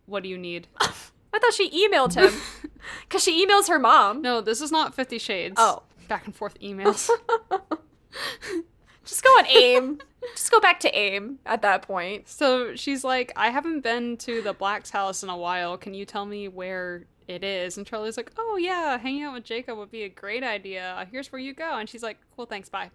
"What 0.05 0.23
do 0.23 0.29
you 0.29 0.37
need?" 0.37 0.67
I 0.79 1.39
thought 1.39 1.53
she 1.53 1.69
emailed 1.69 2.13
him 2.13 2.33
because 3.01 3.23
she 3.23 3.45
emails 3.45 3.67
her 3.67 3.79
mom. 3.79 4.21
No, 4.21 4.39
this 4.39 4.61
is 4.61 4.71
not 4.71 4.95
Fifty 4.95 5.19
Shades. 5.19 5.55
Oh. 5.57 5.83
back 6.07 6.25
and 6.25 6.35
forth 6.35 6.57
emails. 6.61 7.09
Just 9.05 9.23
go 9.23 9.29
on 9.29 9.47
AIM. 9.47 9.99
Just 10.33 10.51
go 10.51 10.59
back 10.59 10.79
to 10.81 10.97
AIM 10.97 11.39
at 11.45 11.61
that 11.63 11.81
point. 11.81 12.27
so 12.27 12.75
she's 12.75 13.03
like, 13.03 13.31
"I 13.35 13.49
haven't 13.49 13.81
been 13.81 14.17
to 14.17 14.41
the 14.41 14.53
Black's 14.53 14.91
house 14.91 15.23
in 15.23 15.29
a 15.29 15.37
while. 15.37 15.77
Can 15.77 15.93
you 15.93 16.05
tell 16.05 16.25
me 16.25 16.47
where?" 16.47 17.05
It 17.27 17.45
is, 17.45 17.77
and 17.77 17.87
Charlie's 17.87 18.17
like, 18.17 18.31
"Oh 18.37 18.57
yeah, 18.57 18.97
hanging 18.97 19.23
out 19.23 19.33
with 19.33 19.45
Jacob 19.45 19.77
would 19.77 19.91
be 19.91 20.03
a 20.03 20.09
great 20.09 20.43
idea. 20.43 21.07
Here's 21.11 21.31
where 21.31 21.39
you 21.39 21.53
go." 21.53 21.77
And 21.77 21.87
she's 21.87 22.03
like, 22.03 22.17
"Cool, 22.35 22.45
thanks, 22.45 22.67
bye." 22.67 22.91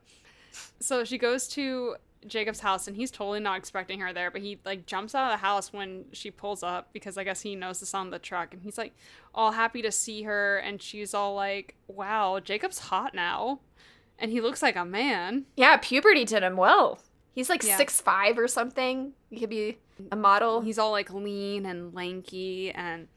So 0.79 1.05
she 1.05 1.17
goes 1.17 1.49
to 1.49 1.97
Jacob's 2.27 2.61
house 2.61 2.89
and 2.89 2.97
he's 2.97 3.11
totally 3.11 3.41
not 3.41 3.59
expecting 3.59 4.01
her 4.01 4.13
there, 4.13 4.31
but 4.31 4.43
he 4.43 4.59
like 4.65 4.87
jumps 4.87 5.15
out 5.15 5.33
of 5.33 5.39
the 5.39 5.47
house 5.47 5.73
when 5.73 6.07
she 6.13 6.31
pulls 6.31 6.63
up 6.63 6.93
because 6.93 7.17
I 7.17 7.25
guess 7.25 7.41
he 7.41 7.55
knows 7.55 7.81
the 7.81 7.87
sound 7.87 8.09
of 8.09 8.13
the 8.13 8.19
truck 8.19 8.53
and 8.53 8.63
he's 8.63 8.77
like 8.79 8.95
all 9.35 9.53
happy 9.53 9.83
to 9.83 9.93
see 9.93 10.23
her 10.23 10.59
and 10.59 10.83
she's 10.83 11.15
all 11.15 11.35
like, 11.35 11.77
"Wow, 11.87 12.41
Jacob's 12.41 12.79
hot 12.79 13.15
now." 13.15 13.61
And 14.19 14.31
he 14.31 14.41
looks 14.41 14.63
like 14.63 14.77
a 14.77 14.85
man. 14.85 15.47
Yeah, 15.57 15.77
puberty 15.77 16.25
did 16.25 16.43
him 16.43 16.57
well. 16.57 16.99
He's 17.33 17.51
like 17.51 17.63
Yeah. 17.63 17.77
six 17.77 18.01
five 18.01 18.39
or 18.39 18.49
something. 18.49 19.13
He 19.31 19.39
could 19.41 19.51
be 19.51 19.79
a 20.11 20.17
model. 20.17 20.63
He's 20.63 20.79
all 20.79 20.91
like 20.91 21.13
lean 21.13 21.67
and 21.67 21.95
lanky 21.95 22.71
and 22.73 23.09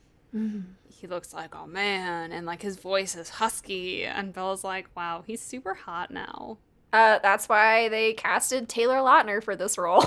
he 0.90 1.08
looks 1.08 1.34
like 1.34 1.56
a 1.56 1.66
man 1.66 2.32
and 2.32 2.46
like 2.46 2.62
his 2.62 2.76
voice 2.78 3.16
is 3.16 3.30
husky 3.30 4.04
and 4.06 4.34
Bella's 4.34 4.64
like, 4.64 4.88
"Wow, 4.96 5.24
he's 5.26 5.42
super 5.42 5.74
hot 5.74 6.12
now." 6.12 6.58
Uh, 6.92 7.20
that's 7.24 7.48
why 7.50 7.88
they 7.90 8.14
casted 8.14 8.68
Taylor 8.68 8.98
Lautner 8.98 9.42
for 9.44 9.56
this 9.56 9.78
role. 9.78 10.06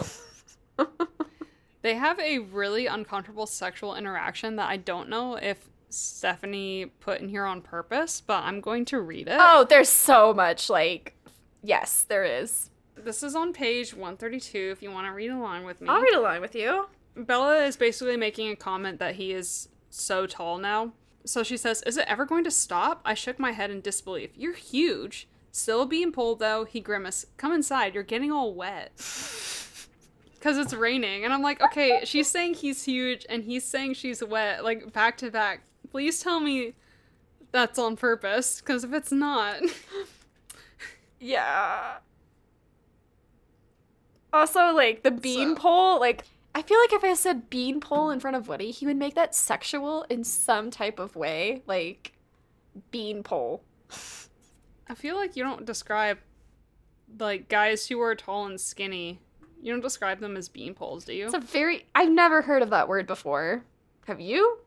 They 1.83 1.95
have 1.97 2.21
a 2.21 2.39
really 2.39 2.87
uncomfortable 2.87 3.45
sexual 3.47 3.97
interaction 3.97 4.55
that 4.55 4.69
I 4.69 4.77
don't 4.77 5.09
know 5.09 5.35
if 5.35 5.69
Stephenie 5.93 6.87
put 7.01 7.21
in 7.21 7.29
here 7.29 7.45
on 7.45 7.61
purpose, 7.63 8.21
but 8.21 8.45
I'm 8.45 8.61
going 8.61 8.85
to 8.87 9.01
read 9.01 9.29
it. 9.29 9.37
oh, 9.39 9.67
there's 9.69 9.89
so 9.89 10.33
much 10.33 10.71
like, 10.71 11.15
yes, 11.63 12.05
there 12.09 12.25
is. 12.25 12.71
This 12.97 13.23
is 13.23 13.35
on 13.35 13.53
page 13.53 13.93
132 13.95 14.71
if 14.73 14.83
you 14.83 14.91
want 14.91 15.07
to 15.07 15.13
read 15.13 15.31
along 15.31 15.65
with 15.65 15.81
me. 15.81 15.89
I'll 15.89 16.01
read 16.01 16.15
along 16.15 16.41
with 16.41 16.55
you. 16.55 16.87
Bella 17.17 17.65
is 17.65 17.77
basically 17.77 18.17
making 18.17 18.51
a 18.51 18.57
comment 18.57 18.99
that 18.99 19.17
he 19.17 19.33
is 19.33 19.69
so 19.91 20.27
tall 20.27 20.59
now. 20.59 20.93
So 21.25 21.43
she 21.43 21.57
says, 21.57 21.83
Is 21.83 21.97
it 21.97 22.07
ever 22.09 22.25
going 22.25 22.45
to 22.45 22.51
stop? 22.51 23.01
I 23.05 23.15
shook 23.15 23.39
my 23.39 23.53
head 23.53 23.71
in 23.71 23.81
disbelief. 23.81 24.31
You're 24.37 24.55
huge. 24.55 25.29
Still 25.51 25.85
being 25.87 26.13
pulled 26.13 26.39
though, 26.39 26.65
he 26.65 26.81
grimaced. 26.81 27.37
Come 27.37 27.53
inside, 27.53 27.95
you're 27.95 28.03
getting 28.03 28.33
all 28.33 28.55
wet. 28.55 28.93
Because 30.35 30.59
it's 30.59 30.75
raining. 30.75 31.25
And 31.25 31.33
I'm 31.33 31.41
like, 31.41 31.63
okay, 31.63 32.01
she's 32.03 32.27
saying 32.27 32.55
he's 32.55 32.83
huge 32.83 33.25
and 33.31 33.45
he's 33.45 33.63
saying 33.63 33.95
she's 33.95 34.25
wet, 34.25 34.65
like 34.65 34.93
back 34.93 35.17
to 35.19 35.31
back. 35.31 35.61
Please 35.93 36.21
tell 36.21 36.41
me 36.41 36.73
that's 37.53 37.79
on 37.79 37.97
purpose. 37.97 38.61
Because 38.61 38.83
if 38.83 38.93
it's 38.93 39.13
not. 39.13 39.57
Yeah. 41.25 41.99
Also, 44.33 44.73
like 44.75 45.05
the 45.05 45.13
bean 45.13 45.55
So- 45.55 45.63
pole, 45.63 46.01
like 46.01 46.25
I 46.53 46.63
feel 46.63 46.81
like 46.81 46.93
if 46.93 47.05
I 47.05 47.15
said 47.15 47.49
bean 47.49 47.79
pole 47.81 48.11
in 48.11 48.19
front 48.19 48.37
of 48.37 48.49
Woody, 48.49 48.73
he 48.73 48.87
would 48.87 48.97
make 48.97 49.15
that 49.15 49.33
sexual 49.33 50.03
in 50.11 50.25
some 50.25 50.69
type 50.73 50.99
of 50.99 51.15
way, 51.15 51.63
like 51.67 52.13
bean 52.91 53.23
pole. 53.23 53.63
I 54.89 54.95
feel 54.97 55.15
like 55.15 55.37
you 55.37 55.45
don't 55.45 55.65
describe 55.65 56.19
like 57.21 57.49
guys 57.49 57.87
who 57.87 58.01
are 58.01 58.17
tall 58.17 58.47
and 58.47 58.61
skinny. 58.61 59.21
You 59.63 59.73
don't 59.73 59.81
describe 59.81 60.19
them 60.19 60.37
as 60.37 60.49
bean 60.49 60.75
poles, 60.75 61.05
do 61.05 61.15
you? 61.15 61.27
It's 61.27 61.35
a 61.35 61.39
very 61.39 61.87
I've 61.95 62.11
never 62.11 62.43
heard 62.43 62.63
of 62.63 62.71
that 62.71 62.89
word 62.89 63.07
before. 63.07 63.63
Have 64.09 64.21
you? 64.21 64.59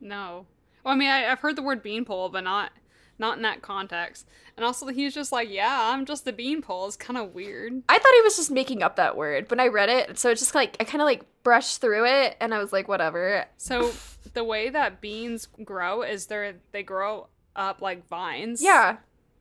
No. 0.00 0.46
Well, 0.84 0.94
I 0.94 0.96
mean, 0.96 1.10
I, 1.10 1.30
I've 1.30 1.40
heard 1.40 1.56
the 1.56 1.62
word 1.62 1.82
beanpole, 1.82 2.28
but 2.28 2.44
not 2.44 2.72
not 3.18 3.38
in 3.38 3.42
that 3.42 3.62
context. 3.62 4.26
And 4.56 4.64
also, 4.64 4.86
he's 4.88 5.14
just 5.14 5.32
like, 5.32 5.48
"Yeah, 5.50 5.90
I'm 5.92 6.04
just 6.06 6.26
a 6.28 6.32
beanpole." 6.32 6.86
It's 6.86 6.96
kind 6.96 7.16
of 7.18 7.34
weird. 7.34 7.82
I 7.88 7.98
thought 7.98 8.14
he 8.14 8.20
was 8.22 8.36
just 8.36 8.50
making 8.50 8.82
up 8.82 8.96
that 8.96 9.16
word 9.16 9.50
when 9.50 9.58
I 9.60 9.68
read 9.68 9.88
it. 9.88 10.18
So 10.18 10.30
it's 10.30 10.40
just 10.40 10.54
like 10.54 10.76
I 10.80 10.84
kind 10.84 11.00
of 11.02 11.06
like 11.06 11.22
brushed 11.42 11.80
through 11.80 12.06
it 12.06 12.36
and 12.40 12.52
I 12.54 12.58
was 12.58 12.72
like 12.72 12.88
whatever. 12.88 13.46
So 13.56 13.92
the 14.34 14.44
way 14.44 14.68
that 14.70 15.00
beans 15.00 15.48
grow 15.64 16.02
is 16.02 16.26
they're 16.26 16.54
they 16.72 16.82
grow 16.82 17.28
up 17.54 17.80
like 17.80 18.06
vines. 18.08 18.62
Yeah. 18.62 18.98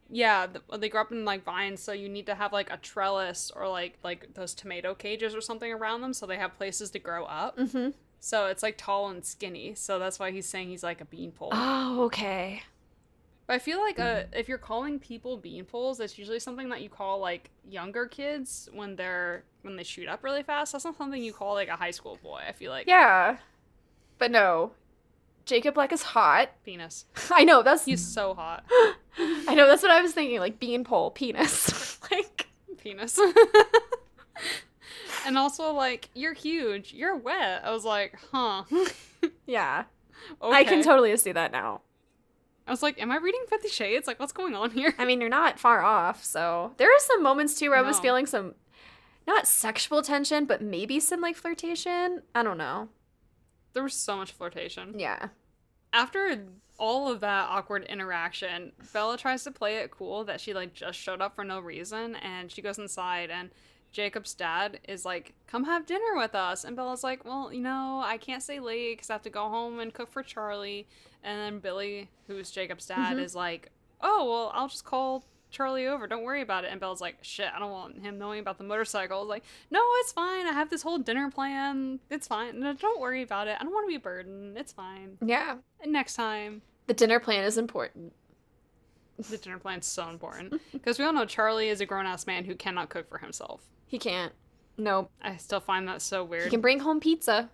Yeah, 0.10 0.46
they 0.78 0.88
grow 0.88 1.02
up 1.02 1.12
in 1.12 1.26
like 1.26 1.44
vines, 1.44 1.82
so 1.82 1.92
you 1.92 2.08
need 2.08 2.28
to 2.28 2.36
have 2.36 2.54
like 2.54 2.72
a 2.72 2.78
trellis 2.78 3.52
or 3.56 3.68
like 3.68 3.98
like 4.04 4.36
those 4.36 4.54
tomato 4.54 4.94
cages 4.94 5.34
or 5.36 5.42
something 5.42 5.72
around 5.74 6.02
them, 6.02 6.14
so 6.14 6.26
they 6.28 6.38
have 6.38 6.56
places 6.58 6.92
to 6.92 7.00
grow 7.00 7.26
up. 7.26 7.58
Mhm. 7.58 7.94
So 8.20 8.48
it's 8.48 8.64
like 8.64 8.78
tall 8.78 9.10
and 9.10 9.24
skinny. 9.24 9.76
So 9.76 10.00
that's 10.00 10.20
why 10.20 10.32
he's 10.32 10.48
saying 10.48 10.70
he's 10.70 10.84
like 10.84 11.02
a 11.02 11.06
beanpole. 11.06 11.50
Oh, 11.52 12.04
okay. 12.06 12.64
But 13.48 13.54
I 13.54 13.60
feel 13.60 13.80
like 13.80 14.00
uh, 14.00 14.24
if 14.34 14.50
you're 14.50 14.58
calling 14.58 14.98
people 15.00 15.40
beanpoles, 15.40 16.00
it's 16.00 16.18
usually 16.18 16.40
something 16.40 16.70
that 16.70 16.82
you 16.82 16.90
call 16.90 17.20
like 17.20 17.52
younger 17.70 18.08
kids 18.08 18.68
when 18.74 18.96
they're 18.96 19.44
when 19.62 19.76
they 19.76 19.84
shoot 19.84 20.08
up 20.08 20.24
really 20.24 20.42
fast. 20.42 20.72
That's 20.72 20.86
not 20.86 20.98
something 20.98 21.24
you 21.24 21.34
call 21.34 21.54
like 21.54 21.68
a 21.68 21.76
high 21.76 21.92
school 21.92 22.18
boy. 22.24 22.42
I 22.48 22.54
feel 22.54 22.72
like 22.72 22.88
Yeah. 22.88 23.38
But 24.18 24.32
no. 24.32 24.72
Jacob 25.46 25.76
Black 25.76 25.92
is 25.94 26.02
hot. 26.02 26.50
penis. 26.66 27.06
I 27.32 27.44
know, 27.44 27.62
that's 27.62 27.86
He's 27.86 28.04
so 28.04 28.34
hot. 28.34 28.66
I 29.18 29.54
know 29.54 29.68
that's 29.68 29.84
what 29.84 29.92
I 29.92 30.02
was 30.02 30.12
thinking, 30.12 30.40
like 30.40 30.60
beanpole, 30.60 31.12
penis. 31.12 32.00
like 32.12 32.48
penis. 32.80 33.20
And 35.26 35.38
also 35.38 35.72
like 35.74 36.10
you're 36.14 36.34
huge. 36.34 36.94
You're 36.94 37.16
wet. 37.16 37.64
I 37.64 37.72
was 37.72 37.86
like, 37.86 38.18
huh. 38.32 38.64
Yeah. 39.48 39.86
okay. 40.42 40.56
I 40.56 40.64
can 40.64 40.84
totally 40.84 41.16
see 41.18 41.32
that 41.32 41.52
now. 41.52 41.82
I 42.68 42.72
was 42.72 42.82
like, 42.82 43.00
am 43.02 43.12
I 43.12 43.18
reading 43.18 43.44
Fifty 43.48 43.70
Shades? 43.70 44.08
Like, 44.08 44.20
what's 44.20 44.34
going 44.34 44.56
on 44.56 44.72
here? 44.72 44.94
I 44.98 45.06
mean, 45.06 45.22
you're 45.22 45.30
not 45.30 45.60
far 45.60 45.82
off. 45.84 46.24
So 46.24 46.74
there 46.78 46.90
are 46.90 47.00
some 47.00 47.22
moments 47.22 47.60
too 47.60 47.70
where 47.70 47.80
I 47.80 47.84
was 47.84 48.00
feeling 48.00 48.26
some, 48.26 48.56
not 49.28 49.48
sexual 49.48 50.02
tension, 50.02 50.46
but 50.46 50.62
maybe 50.62 51.00
some 51.00 51.22
like 51.22 51.36
flirtation. 51.36 52.24
I 52.34 52.44
don't 52.44 52.58
know. 52.58 52.90
There 53.74 53.84
was 53.84 53.94
so 53.94 54.18
much 54.18 54.32
flirtation. 54.32 54.98
Yeah. 54.98 55.30
After 55.94 56.46
all 56.78 57.12
of 57.12 57.20
that 57.22 57.48
awkward 57.50 57.84
interaction, 57.86 58.72
Bella 58.94 59.18
tries 59.18 59.44
to 59.44 59.52
play 59.52 59.78
it 59.78 59.92
cool 59.92 60.24
that 60.26 60.42
she 60.42 60.54
like 60.54 60.74
just 60.74 61.00
showed 61.00 61.22
up 61.22 61.36
for 61.36 61.44
no 61.44 61.60
reason 61.60 62.16
and 62.16 62.52
she 62.52 62.62
goes 62.62 62.78
inside 62.78 63.30
and 63.30 63.50
Jacob's 63.96 64.34
dad 64.34 64.82
is 64.90 65.06
like, 65.06 65.34
"Come 65.48 65.64
have 65.64 65.86
dinner 65.86 66.18
with 66.18 66.36
us." 66.36 66.66
And 66.66 66.76
Bella's 66.76 67.02
like, 67.02 67.24
"Well, 67.24 67.54
you 67.54 67.62
know, 67.62 68.02
I 68.04 68.18
can't 68.18 68.44
stay 68.44 68.60
late 68.60 68.98
cuz 69.00 69.10
I 69.10 69.14
have 69.14 69.22
to 69.22 69.30
go 69.30 69.48
home 69.48 69.80
and 69.80 69.94
cook 69.94 70.12
for 70.12 70.22
Charlie." 70.22 70.86
And 71.24 71.40
then 71.40 71.60
Billy, 71.60 72.10
who's 72.28 72.52
Jacob's 72.52 72.86
dad, 72.88 73.16
Mhm. 73.16 73.24
is 73.24 73.36
like, 73.36 73.72
"Oh, 74.02 74.26
well, 74.30 74.52
I'll 74.54 74.68
just 74.68 74.84
call 74.84 75.24
Charlie 75.50 75.88
over. 75.88 76.08
Don't 76.08 76.24
worry 76.24 76.42
about 76.42 76.66
it." 76.66 76.72
And 76.72 76.80
Bella's 76.82 77.00
like, 77.00 77.20
"Shit, 77.22 77.50
I 77.56 77.58
don't 77.58 77.72
want 77.72 78.02
him 78.02 78.18
knowing 78.20 78.40
about 78.42 78.58
the 78.58 78.66
motorcycle." 78.66 79.18
I 79.18 79.22
was 79.22 79.30
like, 79.30 79.46
"No, 79.72 79.80
it's 80.00 80.12
fine. 80.12 80.46
I 80.46 80.52
have 80.52 80.70
this 80.70 80.82
whole 80.82 80.98
dinner 80.98 81.32
plan. 81.32 82.02
It's 82.10 82.28
fine. 82.28 82.60
No, 82.60 82.74
don't 82.74 83.00
worry 83.00 83.22
about 83.22 83.48
it. 83.48 83.56
I 83.58 83.64
don't 83.64 83.72
want 83.72 83.86
to 83.86 83.88
be 83.90 83.96
a 83.96 84.00
burden. 84.02 84.58
It's 84.58 84.74
fine." 84.74 85.18
Yeah. 85.22 85.60
And 85.80 85.94
next 85.94 86.16
time, 86.16 86.64
The 86.88 86.94
dinner 86.94 87.22
plan 87.22 87.46
is 87.46 87.58
important. 87.58 88.12
the 89.18 89.38
dinner 89.38 89.58
plan's 89.58 89.86
so 89.88 90.10
important 90.10 90.62
because 90.74 91.00
we 91.00 91.06
all 91.06 91.14
know 91.14 91.26
Charlie 91.26 91.70
is 91.70 91.80
a 91.80 91.86
grown 91.86 92.06
ass 92.06 92.28
man 92.28 92.44
who 92.44 92.54
cannot 92.56 92.90
cook 92.90 93.08
for 93.08 93.20
himself. 93.20 93.62
He 93.88 94.00
can't. 94.00 94.34
Nope. 94.78 95.12
I 95.22 95.38
still 95.38 95.60
find 95.60 95.88
that 95.88 96.02
so 96.02 96.24
weird. 96.24 96.44
He 96.46 96.50
can 96.50 96.62
bring 96.62 96.80
home 96.80 97.00
pizza. 97.00 97.50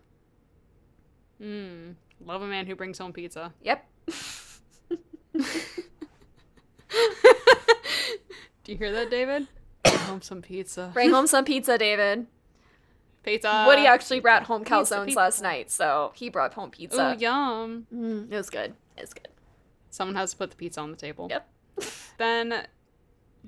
Mm, 1.42 1.96
love 2.26 2.42
a 2.42 2.48
man 2.48 2.66
who 2.68 2.76
brings 2.76 2.98
home 2.98 3.14
pizza. 3.14 3.54
Yep. 3.64 3.86
Do 8.64 8.72
you 8.72 8.78
hear 8.78 8.92
that, 8.92 9.10
David? 9.10 9.48
Bring 9.84 9.96
home 9.98 10.22
some 10.22 10.42
pizza. 10.42 10.92
Bring 10.94 11.10
home 11.12 11.28
some 11.28 11.46
pizza, 11.46 11.78
David. 11.78 12.28
Pizza. 13.24 13.66
Woody 13.68 13.86
actually 13.86 14.20
brought 14.20 14.44
home 14.44 14.64
calzones 14.66 15.06
pizza. 15.06 15.20
last 15.20 15.42
night, 15.42 15.70
so 15.72 16.12
he 16.16 16.30
brought 16.30 16.54
home 16.54 16.70
Oh, 16.74 16.76
pizza. 16.76 17.16
yum. 17.20 17.86
Mm, 17.94 18.32
it 18.32 18.36
was 18.36 18.50
good. 18.50 18.74
It 18.98 19.02
was 19.02 19.14
good. 19.14 19.28
Someone 19.90 20.16
has 20.16 20.32
to 20.32 20.38
put 20.38 20.50
the 20.52 20.56
pizza 20.56 20.80
on 20.80 20.92
the 20.92 20.98
table. 20.98 21.28
Yep. 21.30 21.48
Then 22.18 22.68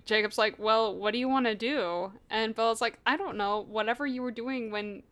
Jacob's 0.05 0.37
like, 0.37 0.57
Well, 0.59 0.95
what 0.95 1.11
do 1.11 1.19
you 1.19 1.29
want 1.29 1.45
to 1.45 1.55
do? 1.55 2.11
And 2.29 2.55
Bella's 2.55 2.81
like, 2.81 2.99
I 3.05 3.17
don't 3.17 3.37
know. 3.37 3.65
Whatever 3.69 4.05
you 4.05 4.21
were 4.21 4.31
doing 4.31 4.71
when 4.71 5.03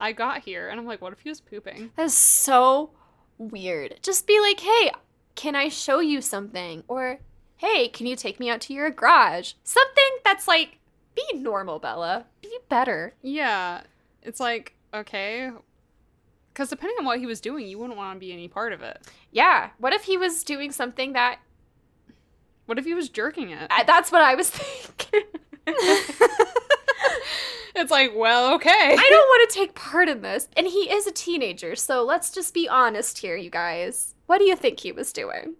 I 0.00 0.12
got 0.12 0.40
here. 0.40 0.68
And 0.68 0.78
I'm 0.78 0.86
like, 0.86 1.00
What 1.00 1.12
if 1.12 1.20
he 1.20 1.28
was 1.28 1.40
pooping? 1.40 1.90
That 1.96 2.04
is 2.04 2.16
so 2.16 2.90
weird. 3.40 3.98
Just 4.02 4.26
be 4.26 4.38
like, 4.40 4.60
hey, 4.60 4.92
can 5.34 5.56
I 5.56 5.68
show 5.68 6.00
you 6.00 6.20
something? 6.20 6.84
Or, 6.86 7.18
hey, 7.56 7.88
can 7.88 8.06
you 8.06 8.14
take 8.14 8.38
me 8.38 8.50
out 8.50 8.60
to 8.62 8.74
your 8.74 8.90
garage? 8.90 9.54
Something 9.64 10.10
that's 10.24 10.46
like, 10.46 10.78
be 11.14 11.38
normal, 11.38 11.78
Bella. 11.78 12.26
Be 12.42 12.56
better. 12.68 13.14
Yeah. 13.22 13.82
It's 14.22 14.38
like, 14.38 14.74
okay. 14.94 15.50
Because 16.52 16.68
depending 16.68 16.96
on 16.98 17.04
what 17.04 17.18
he 17.18 17.26
was 17.26 17.40
doing, 17.40 17.66
you 17.66 17.78
wouldn't 17.78 17.96
want 17.96 18.16
to 18.16 18.20
be 18.20 18.32
any 18.32 18.48
part 18.48 18.72
of 18.72 18.82
it. 18.82 19.00
Yeah. 19.32 19.70
What 19.78 19.92
if 19.92 20.04
he 20.04 20.16
was 20.16 20.44
doing 20.44 20.70
something 20.70 21.14
that. 21.14 21.38
What 22.70 22.78
if 22.78 22.84
he 22.84 22.94
was 22.94 23.08
jerking 23.08 23.50
it? 23.50 23.66
I, 23.68 23.82
that's 23.82 24.12
what 24.12 24.22
I 24.22 24.36
was 24.36 24.48
thinking. 24.48 25.22
it's 27.74 27.90
like, 27.90 28.12
well, 28.14 28.54
okay. 28.54 28.70
I 28.70 28.94
don't 29.10 29.28
want 29.28 29.50
to 29.50 29.58
take 29.58 29.74
part 29.74 30.08
in 30.08 30.22
this. 30.22 30.46
And 30.56 30.68
he 30.68 30.88
is 30.88 31.04
a 31.08 31.10
teenager, 31.10 31.74
so 31.74 32.04
let's 32.04 32.30
just 32.30 32.54
be 32.54 32.68
honest 32.68 33.18
here, 33.18 33.34
you 33.34 33.50
guys. 33.50 34.14
What 34.26 34.38
do 34.38 34.44
you 34.44 34.54
think 34.54 34.78
he 34.78 34.92
was 34.92 35.12
doing? 35.12 35.54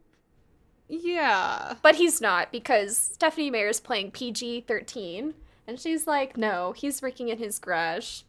Yeah. 0.88 1.74
But 1.82 1.96
he's 1.96 2.20
not 2.20 2.52
because 2.52 2.96
Stephenie 2.96 3.50
Mayer 3.50 3.66
is 3.66 3.80
playing 3.80 4.12
PG 4.12 4.60
13. 4.68 5.34
And 5.66 5.80
she's 5.80 6.06
like, 6.06 6.36
no, 6.36 6.70
he's 6.76 7.02
working 7.02 7.28
in 7.28 7.38
his 7.38 7.58
garage, 7.58 8.22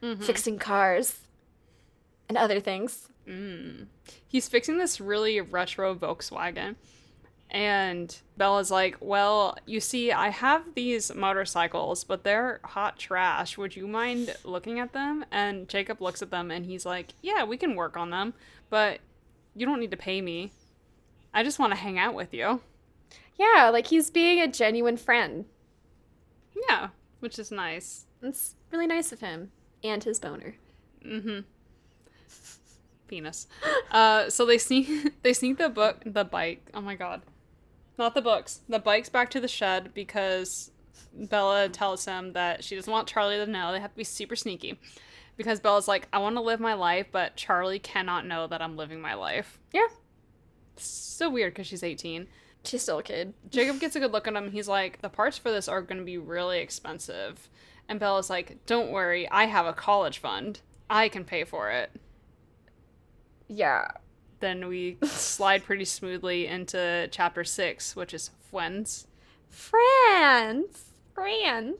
Mhm. 0.00 0.22
fixing 0.22 0.60
cars 0.60 1.18
and 2.28 2.38
other 2.38 2.60
things. 2.60 3.08
Mm. 3.26 3.86
He's 4.28 4.48
fixing 4.48 4.78
this 4.78 5.00
really 5.00 5.40
retro 5.40 5.96
Volkswagen. 5.96 6.76
And 7.52 8.16
Bella's 8.38 8.70
like, 8.70 8.96
Well, 9.00 9.56
you 9.66 9.78
see, 9.78 10.10
I 10.10 10.30
have 10.30 10.74
these 10.74 11.14
motorcycles, 11.14 12.02
but 12.02 12.24
they're 12.24 12.60
hot 12.64 12.98
trash. 12.98 13.58
Would 13.58 13.76
you 13.76 13.86
mind 13.86 14.34
looking 14.42 14.80
at 14.80 14.94
them? 14.94 15.24
And 15.30 15.68
Jacob 15.68 16.00
looks 16.00 16.22
at 16.22 16.30
them 16.30 16.50
and 16.50 16.64
he's 16.64 16.86
like, 16.86 17.12
Yeah, 17.20 17.44
we 17.44 17.58
can 17.58 17.76
work 17.76 17.96
on 17.96 18.08
them, 18.08 18.32
but 18.70 19.00
you 19.54 19.66
don't 19.66 19.80
need 19.80 19.90
to 19.90 19.98
pay 19.98 20.22
me. 20.22 20.50
I 21.34 21.42
just 21.42 21.58
want 21.58 21.72
to 21.72 21.78
hang 21.78 21.98
out 21.98 22.14
with 22.14 22.32
you. 22.32 22.62
Yeah, 23.38 23.68
like 23.70 23.88
he's 23.88 24.10
being 24.10 24.40
a 24.40 24.48
genuine 24.48 24.96
friend. 24.96 25.44
Yeah, 26.68 26.88
which 27.20 27.38
is 27.38 27.50
nice. 27.50 28.06
It's 28.22 28.54
really 28.70 28.86
nice 28.86 29.12
of 29.12 29.20
him. 29.20 29.50
And 29.84 30.02
his 30.02 30.18
boner. 30.18 30.54
Mm-hmm. 31.04 31.40
Penis. 33.08 33.46
Uh, 33.90 34.30
so 34.30 34.46
they 34.46 34.56
sneak 34.56 35.12
they 35.22 35.34
sneak 35.34 35.58
the 35.58 35.68
book 35.68 36.00
the 36.06 36.24
bike. 36.24 36.66
Oh 36.72 36.80
my 36.80 36.94
god. 36.94 37.20
Not 38.02 38.16
the 38.16 38.20
books. 38.20 38.62
The 38.68 38.80
bikes 38.80 39.08
back 39.08 39.30
to 39.30 39.38
the 39.38 39.46
shed 39.46 39.94
because 39.94 40.72
Bella 41.14 41.68
tells 41.68 42.04
him 42.04 42.32
that 42.32 42.64
she 42.64 42.74
doesn't 42.74 42.92
want 42.92 43.06
Charlie 43.06 43.36
to 43.36 43.46
know. 43.46 43.70
They 43.70 43.78
have 43.78 43.92
to 43.92 43.96
be 43.96 44.02
super 44.02 44.34
sneaky. 44.34 44.80
Because 45.36 45.60
Bella's 45.60 45.86
like, 45.86 46.08
I 46.12 46.18
want 46.18 46.34
to 46.34 46.42
live 46.42 46.58
my 46.58 46.74
life, 46.74 47.06
but 47.12 47.36
Charlie 47.36 47.78
cannot 47.78 48.26
know 48.26 48.48
that 48.48 48.60
I'm 48.60 48.76
living 48.76 49.00
my 49.00 49.14
life. 49.14 49.60
Yeah. 49.72 49.86
So 50.74 51.30
weird 51.30 51.54
because 51.54 51.68
she's 51.68 51.84
18. 51.84 52.26
She's 52.64 52.82
still 52.82 52.98
a 52.98 53.04
kid. 53.04 53.34
Jacob 53.50 53.78
gets 53.78 53.94
a 53.94 54.00
good 54.00 54.10
look 54.10 54.26
at 54.26 54.34
him. 54.34 54.50
He's 54.50 54.66
like, 54.66 55.00
the 55.00 55.08
parts 55.08 55.38
for 55.38 55.52
this 55.52 55.68
are 55.68 55.80
going 55.80 55.98
to 55.98 56.04
be 56.04 56.18
really 56.18 56.58
expensive. 56.58 57.48
And 57.88 58.00
Bella's 58.00 58.28
like, 58.28 58.66
don't 58.66 58.90
worry, 58.90 59.30
I 59.30 59.44
have 59.44 59.66
a 59.66 59.72
college 59.72 60.18
fund. 60.18 60.60
I 60.90 61.08
can 61.08 61.22
pay 61.22 61.44
for 61.44 61.70
it. 61.70 61.92
Yeah. 63.46 63.92
Then 64.42 64.66
we 64.66 64.96
slide 65.04 65.62
pretty 65.62 65.84
smoothly 65.84 66.48
into 66.48 67.06
chapter 67.12 67.44
six, 67.44 67.94
which 67.94 68.12
is 68.12 68.32
Friends. 68.50 69.06
Friends. 69.48 70.84
Friends. 71.14 71.78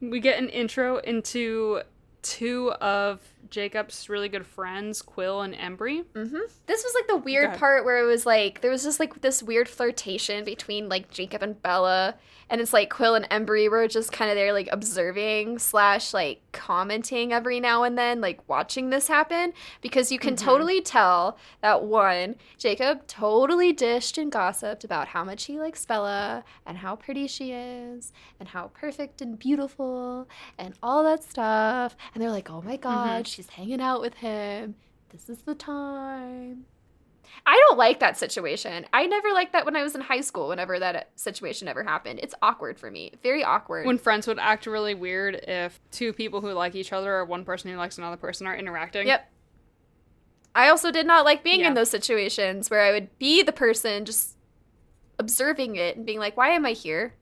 We 0.00 0.18
get 0.18 0.40
an 0.40 0.48
intro 0.48 0.98
into 0.98 1.82
two 2.22 2.72
of 2.80 3.20
Jacob's 3.50 4.08
really 4.08 4.28
good 4.28 4.44
friends, 4.44 5.00
Quill 5.00 5.42
and 5.42 5.54
Embry. 5.54 6.04
Mm-hmm. 6.12 6.38
This 6.66 6.82
was 6.82 6.94
like 6.96 7.06
the 7.06 7.18
weird 7.18 7.56
part 7.56 7.84
where 7.84 8.02
it 8.02 8.06
was 8.06 8.26
like 8.26 8.60
there 8.60 8.72
was 8.72 8.82
just 8.82 8.98
like 8.98 9.20
this 9.20 9.44
weird 9.44 9.68
flirtation 9.68 10.44
between 10.44 10.88
like 10.88 11.08
Jacob 11.10 11.44
and 11.44 11.62
Bella, 11.62 12.16
and 12.50 12.60
it's 12.60 12.72
like 12.74 12.90
Quill 12.90 13.14
and 13.14 13.26
Embry 13.30 13.70
were 13.70 13.88
just 13.88 14.12
kind 14.12 14.30
of 14.30 14.36
there 14.36 14.52
like 14.52 14.68
observing 14.72 15.58
slash 15.60 16.12
like 16.12 16.42
commenting 16.52 17.32
every 17.32 17.60
now 17.60 17.84
and 17.84 17.96
then, 17.96 18.20
like 18.20 18.46
watching 18.48 18.90
this 18.90 19.08
happen 19.08 19.52
because 19.80 20.12
you 20.12 20.18
can 20.18 20.34
Mhm. 20.34 20.38
totally 20.44 20.80
tell 20.82 21.38
that 21.62 21.82
one 21.84 22.36
Jacob 22.58 23.06
totally 23.06 23.72
dished 23.72 24.18
and 24.18 24.30
gossiped 24.30 24.84
about 24.84 25.08
how 25.08 25.24
much 25.24 25.44
he 25.44 25.58
likes 25.58 25.86
Bella 25.86 26.44
and 26.66 26.78
how 26.78 26.96
pretty 26.96 27.26
she 27.26 27.52
is 27.52 28.12
and 28.38 28.48
how 28.48 28.68
perfect 28.74 29.22
and 29.22 29.38
beautiful 29.38 30.28
and 30.58 30.74
all 30.82 31.02
that 31.04 31.22
stuff, 31.24 31.96
and 32.12 32.22
they're 32.22 32.30
like, 32.30 32.50
oh 32.50 32.60
my 32.62 32.76
god, 32.76 33.26
she's 33.28 33.48
hanging 33.50 33.80
out 33.80 34.00
with 34.00 34.14
him 34.14 34.74
this 35.10 35.28
is 35.28 35.38
the 35.42 35.54
time. 35.56 36.66
I 37.46 37.62
don't 37.68 37.78
like 37.78 38.00
that 38.00 38.16
situation. 38.18 38.84
I 38.92 39.06
never 39.06 39.32
liked 39.32 39.52
that 39.52 39.64
when 39.64 39.76
I 39.76 39.82
was 39.82 39.94
in 39.94 40.00
high 40.00 40.20
school, 40.20 40.48
whenever 40.48 40.78
that 40.78 41.10
situation 41.16 41.68
ever 41.68 41.82
happened. 41.82 42.20
It's 42.22 42.34
awkward 42.42 42.78
for 42.78 42.90
me. 42.90 43.12
Very 43.22 43.42
awkward. 43.42 43.86
When 43.86 43.98
friends 43.98 44.26
would 44.26 44.38
act 44.38 44.66
really 44.66 44.94
weird 44.94 45.36
if 45.48 45.80
two 45.90 46.12
people 46.12 46.40
who 46.40 46.52
like 46.52 46.74
each 46.74 46.92
other 46.92 47.14
or 47.14 47.24
one 47.24 47.44
person 47.44 47.70
who 47.70 47.76
likes 47.76 47.98
another 47.98 48.16
person 48.16 48.46
are 48.46 48.54
interacting. 48.56 49.06
Yep. 49.06 49.30
I 50.54 50.68
also 50.68 50.90
did 50.90 51.06
not 51.06 51.24
like 51.24 51.42
being 51.44 51.60
Yeah. 51.60 51.68
in 51.68 51.74
those 51.74 51.90
situations 51.90 52.70
where 52.70 52.80
I 52.82 52.90
would 52.92 53.16
be 53.18 53.42
the 53.42 53.52
person 53.52 54.04
just 54.04 54.36
observing 55.18 55.76
it 55.76 55.96
and 55.96 56.04
being 56.04 56.18
like, 56.18 56.36
why 56.36 56.50
am 56.50 56.66
I 56.66 56.72
here? 56.72 57.14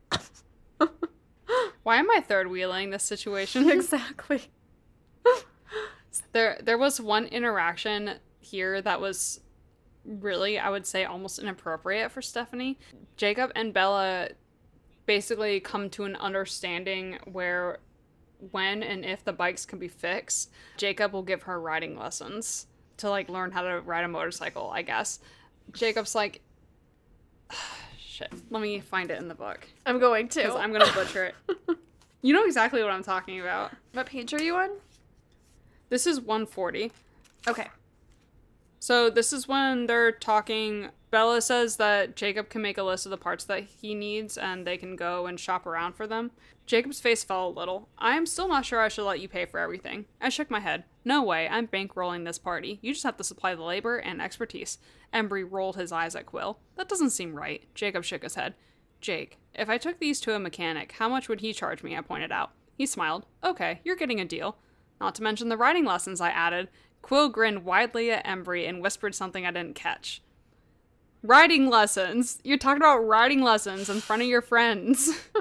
Why 1.82 1.96
am 1.96 2.11
I 2.11 2.20
third 2.20 2.48
wheeling 2.48 2.90
this 2.90 3.02
situation? 3.04 3.70
exactly. 3.70 4.42
There 6.32 6.59
there 6.62 6.76
was 6.78 7.00
one 7.00 7.26
interaction 7.26 8.14
here 8.40 8.82
that 8.82 9.00
was 9.00 9.40
really, 10.05 10.59
I 10.59 10.70
would 10.70 10.86
say, 10.86 11.05
almost 11.05 11.38
inappropriate 11.38 12.11
for 12.11 12.22
Stephenie. 12.22 12.78
Jacob 13.16 13.53
and 13.55 13.72
Bella 13.72 14.28
basically 15.07 15.61
come 15.61 15.88
to 15.90 16.05
an 16.05 16.16
understanding 16.16 17.18
where 17.24 17.78
when 18.53 18.82
and 18.82 19.05
if 19.05 19.24
the 19.24 19.32
bikes 19.32 19.66
can 19.66 19.78
be 19.78 19.88
fixed, 19.88 20.51
Jacob 20.76 21.12
will 21.12 21.22
give 21.22 21.42
her 21.42 21.61
riding 21.61 21.99
lessons 21.99 22.66
to 22.99 23.11
like 23.11 23.28
learn 23.28 23.51
how 23.51 23.62
to 23.62 23.80
ride 23.80 24.05
a 24.05 24.09
motorcycle, 24.09 24.70
I 24.70 24.82
guess. 24.82 25.18
Jacob's 25.72 26.14
like 26.14 26.40
shit. 27.99 28.32
Let 28.51 28.62
me 28.62 28.80
find 28.80 29.11
it 29.11 29.18
in 29.18 29.28
the 29.28 29.34
book 29.34 29.66
I'm 29.86 29.99
going 29.99 30.26
because 30.26 30.55
to. 30.55 30.59
I'm 30.59 30.72
going 30.72 30.86
to 30.86 30.94
butcher 30.94 31.24
it. 31.24 31.34
You 32.20 32.32
know 32.32 32.44
exactly 32.44 32.82
what 32.82 32.90
I'm 32.90 33.05
talking 33.05 33.40
about. 33.40 33.70
what 33.92 34.07
page 34.07 34.34
are 34.34 34.42
you 34.42 34.57
on? 34.57 34.70
This 35.88 36.07
is 36.07 36.20
140. 36.20 36.90
Okay. 37.46 37.68
So 38.78 39.10
this 39.10 39.32
is 39.32 39.48
when 39.48 39.86
they're 39.86 40.12
talking. 40.12 40.90
Bella 41.10 41.40
says 41.40 41.76
that 41.76 42.16
Jacob 42.16 42.48
can 42.48 42.62
make 42.62 42.78
a 42.78 42.82
list 42.82 43.06
of 43.06 43.10
the 43.10 43.16
parts 43.16 43.44
that 43.44 43.64
he 43.64 43.94
needs 43.94 44.36
and 44.36 44.66
they 44.66 44.76
can 44.76 44.94
go 44.94 45.26
and 45.26 45.40
shop 45.40 45.66
around 45.66 45.94
for 45.94 46.06
them. 46.06 46.30
Jacob's 46.66 47.00
face 47.00 47.24
fell 47.24 47.48
a 47.48 47.50
little. 47.50 47.88
I 47.98 48.16
am 48.16 48.26
still 48.26 48.46
not 48.46 48.66
sure 48.66 48.80
I 48.80 48.88
should 48.88 49.06
let 49.06 49.20
you 49.20 49.28
pay 49.28 49.46
for 49.46 49.58
everything. 49.58 50.04
I 50.20 50.28
shook 50.28 50.50
my 50.50 50.60
head. 50.60 50.84
No 51.02 51.22
way, 51.22 51.48
I'm 51.48 51.66
bankrolling 51.66 52.26
this 52.26 52.38
party. 52.38 52.78
You 52.82 52.92
just 52.92 53.04
have 53.04 53.16
to 53.16 53.24
supply 53.24 53.54
the 53.54 53.62
labor 53.62 53.96
and 53.96 54.20
expertise. 54.20 54.76
Embry 55.14 55.50
rolled 55.50 55.76
his 55.76 55.92
eyes 55.92 56.14
at 56.14 56.26
Quill. 56.26 56.58
That 56.76 56.88
doesn't 56.88 57.10
seem 57.10 57.34
right. 57.34 57.64
Jacob 57.74 58.04
shook 58.04 58.22
his 58.22 58.34
head. 58.34 58.54
Jake, 59.00 59.38
if 59.54 59.70
I 59.70 59.78
took 59.78 59.98
these 59.98 60.20
to 60.20 60.34
a 60.34 60.38
mechanic, 60.38 60.92
how 60.98 61.08
much 61.08 61.28
would 61.28 61.40
he 61.40 61.54
charge 61.54 61.82
me? 61.82 61.96
I 61.96 62.02
pointed 62.02 62.30
out. 62.30 62.52
He 62.76 62.84
smiled. 62.84 63.24
Okay, 63.42 63.80
you're 63.82 63.96
getting 63.96 64.20
a 64.20 64.26
deal. 64.26 64.58
Not 65.00 65.14
to 65.14 65.22
mention 65.22 65.48
the 65.48 65.56
writing 65.56 65.84
lessons 65.84 66.20
I 66.20 66.30
added. 66.30 66.68
Quill 67.09 67.30
grinned 67.30 67.64
widely 67.64 68.11
at 68.11 68.26
Embry 68.26 68.68
and 68.68 68.82
whispered 68.82 69.14
something 69.14 69.46
I 69.46 69.50
didn't 69.50 69.74
catch. 69.74 70.20
Riding 71.22 71.70
lessons. 71.70 72.38
You're 72.44 72.59
talking 72.59 72.82
about 72.82 72.98
riding 72.98 73.40
lessons 73.40 73.88
in 73.88 74.00
front 74.02 74.20
of 74.20 74.28
your 74.28 74.42
friends. 74.42 75.11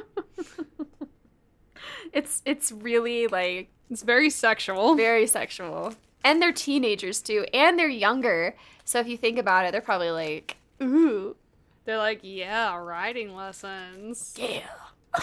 It's 2.14 2.42
it's 2.46 2.72
really 2.72 3.28
like 3.28 3.70
it's 3.90 4.02
very 4.02 4.30
sexual. 4.30 4.96
very 4.96 5.28
sexual. 5.28 5.94
And 6.24 6.42
they're 6.42 6.54
teenagers 6.54 7.22
too, 7.22 7.46
and 7.54 7.78
they're 7.78 7.90
younger. 7.90 8.56
So 8.86 9.00
if 9.00 9.08
you 9.08 9.18
think 9.18 9.38
about 9.38 9.66
it, 9.66 9.72
they're 9.74 9.82
probably 9.82 10.12
like, 10.12 10.56
ooh, 10.82 11.36
They're 11.84 11.98
like, 11.98 12.22
yeah, 12.24 12.76
riding 12.78 13.36
lessons. 13.36 14.36
yeah. 14.40 14.62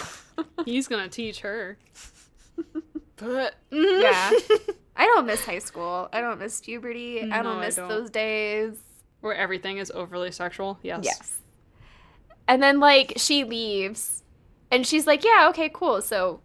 He's 0.65 0.87
gonna 0.87 1.09
teach 1.09 1.41
her. 1.41 1.77
But 3.17 3.55
Yeah. 3.71 4.31
I 4.95 5.05
don't 5.05 5.25
miss 5.25 5.45
high 5.45 5.59
school. 5.59 6.07
I 6.13 6.21
don't 6.21 6.39
miss 6.39 6.61
puberty. 6.61 7.21
I 7.21 7.41
don't 7.43 7.57
I 7.57 7.65
miss 7.65 7.75
don't. 7.75 7.89
those 7.89 8.09
days. 8.09 8.77
where 9.21 9.33
everything 9.35 9.77
is 9.79 9.91
overly 9.95 10.31
sexual. 10.31 10.77
Yes. 10.83 11.01
Yes. 11.03 11.37
And 12.47 12.61
then 12.61 12.79
like 12.79 13.13
she 13.17 13.43
leaves 13.43 14.23
and 14.71 14.85
she's 14.85 15.07
like, 15.07 15.23
"Yeah, 15.23 15.47
okay, 15.49 15.69
cool. 15.73 16.01
So 16.01 16.41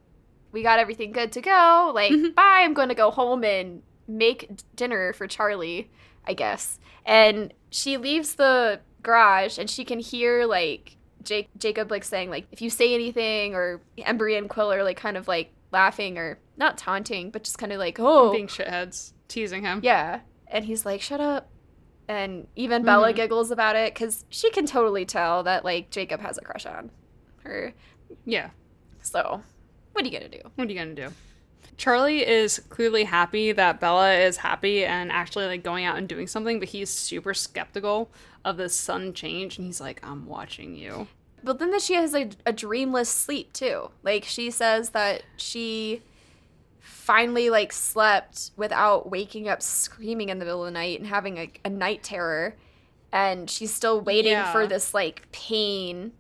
we 0.53 0.63
got 0.63 0.79
everything 0.79 1.13
good 1.13 1.31
to 1.33 1.41
go. 1.41 1.93
Like, 1.95 2.11
Mhm. 2.13 2.35
bye. 2.35 2.61
I'm 2.63 2.73
going 2.75 2.89
to 2.89 2.95
go 2.95 3.11
home 3.11 3.45
and 3.45 3.83
make 4.09 4.51
dinner 4.75 5.13
for 5.13 5.27
Charlie, 5.27 5.91
I 6.27 6.33
guess." 6.35 6.79
And 7.05 7.53
she 7.71 7.97
leaves 7.99 8.35
the 8.37 8.81
garage 9.03 9.59
and 9.59 9.69
she 9.71 9.85
can 9.85 9.99
hear 9.99 10.45
like 10.47 10.97
Jake 11.23 11.49
Jacob 11.59 11.91
like 11.91 12.05
saying 12.05 12.31
like, 12.31 12.47
"If 12.51 12.63
you 12.63 12.71
say 12.71 12.95
anything," 12.95 13.55
or 13.55 13.81
Embry 13.99 14.39
and 14.39 14.49
Quill 14.49 14.73
are 14.73 14.83
like 14.83 14.97
kind 14.97 15.17
of 15.19 15.29
like 15.29 15.53
laughing 15.71 16.17
or 16.19 16.39
not 16.61 16.79
taunting, 16.79 17.31
but 17.31 17.43
just 17.43 17.59
kind 17.59 17.73
of 17.73 17.79
like, 17.79 17.97
"Oh, 17.99 18.31
Being 18.33 18.47
shitheads, 18.47 19.13
teasing 19.27 19.63
him. 19.63 19.81
yeah. 19.83 20.21
And 20.47 20.65
he's 20.65 20.85
like, 20.87 21.01
shut 21.01 21.21
up. 21.21 21.49
And 22.09 22.47
even 22.57 22.85
Bella 22.85 23.13
Mhm. 23.13 23.17
giggles 23.17 23.51
about 23.53 23.77
it 23.77 23.95
because 23.95 24.25
she 24.31 24.51
can 24.51 24.67
totally 24.67 25.05
tell 25.05 25.43
that, 25.45 25.65
like, 25.65 25.91
Jacob 25.91 26.21
has 26.21 26.39
a 26.39 26.41
crush 26.43 26.67
on 26.67 26.91
her. 27.45 27.73
Yeah. 28.25 28.51
So, 29.03 29.43
what 29.93 30.05
are 30.05 30.09
you 30.09 30.19
going 30.19 30.31
to 30.31 30.39
do? 30.39 30.51
What 30.57 30.69
are 30.69 30.73
you 30.73 30.79
gonna 30.79 30.95
do? 30.95 31.09
Charlie 31.77 32.27
is 32.27 32.59
clearly 32.69 33.05
happy 33.05 33.53
that 33.53 33.81
Bella 33.81 34.13
is 34.15 34.37
happy 34.39 34.85
and 34.85 35.11
actually 35.11 35.47
like 35.47 35.63
going 35.63 35.85
out 35.87 35.97
and 35.97 36.07
doing 36.09 36.27
something, 36.27 36.59
but 36.59 36.69
he's 36.69 36.91
super 36.91 37.33
skeptical 37.33 38.11
of 38.45 38.57
this 38.59 38.75
sudden 38.75 39.15
change, 39.15 39.57
and 39.57 39.67
he's 39.67 39.81
like, 39.81 39.99
"I'm 40.07 40.27
watching 40.27 40.75
you." 40.77 41.07
But 41.43 41.59
then 41.59 41.71
that 41.71 41.81
she 41.81 41.95
has 41.95 42.15
a, 42.15 42.29
a 42.45 42.53
dreamless 42.53 43.09
sleep, 43.09 43.53
too. 43.55 43.91
Like, 44.03 44.25
she 44.25 44.51
says 44.51 44.91
that 44.91 45.23
she 45.39 46.03
finally, 47.11 47.51
like, 47.51 47.73
slept 47.73 48.53
without 48.57 49.11
waking 49.11 49.49
up 49.49 49.61
screaming 49.63 50.29
in 50.29 50.39
the 50.39 50.45
middle 50.45 50.61
of 50.63 50.67
the 50.67 50.71
night 50.71 50.99
and 51.01 51.09
having 51.09 51.39
a, 51.39 51.51
a 51.65 51.69
night 51.71 52.03
terror. 52.05 52.55
And 53.13 53.51
she's 53.51 53.75
still 53.75 54.01
waiting 54.01 54.33
Yeah. 54.33 54.53
for 54.53 54.67
this, 54.69 54.95
like, 54.95 55.31
pain 55.33 56.13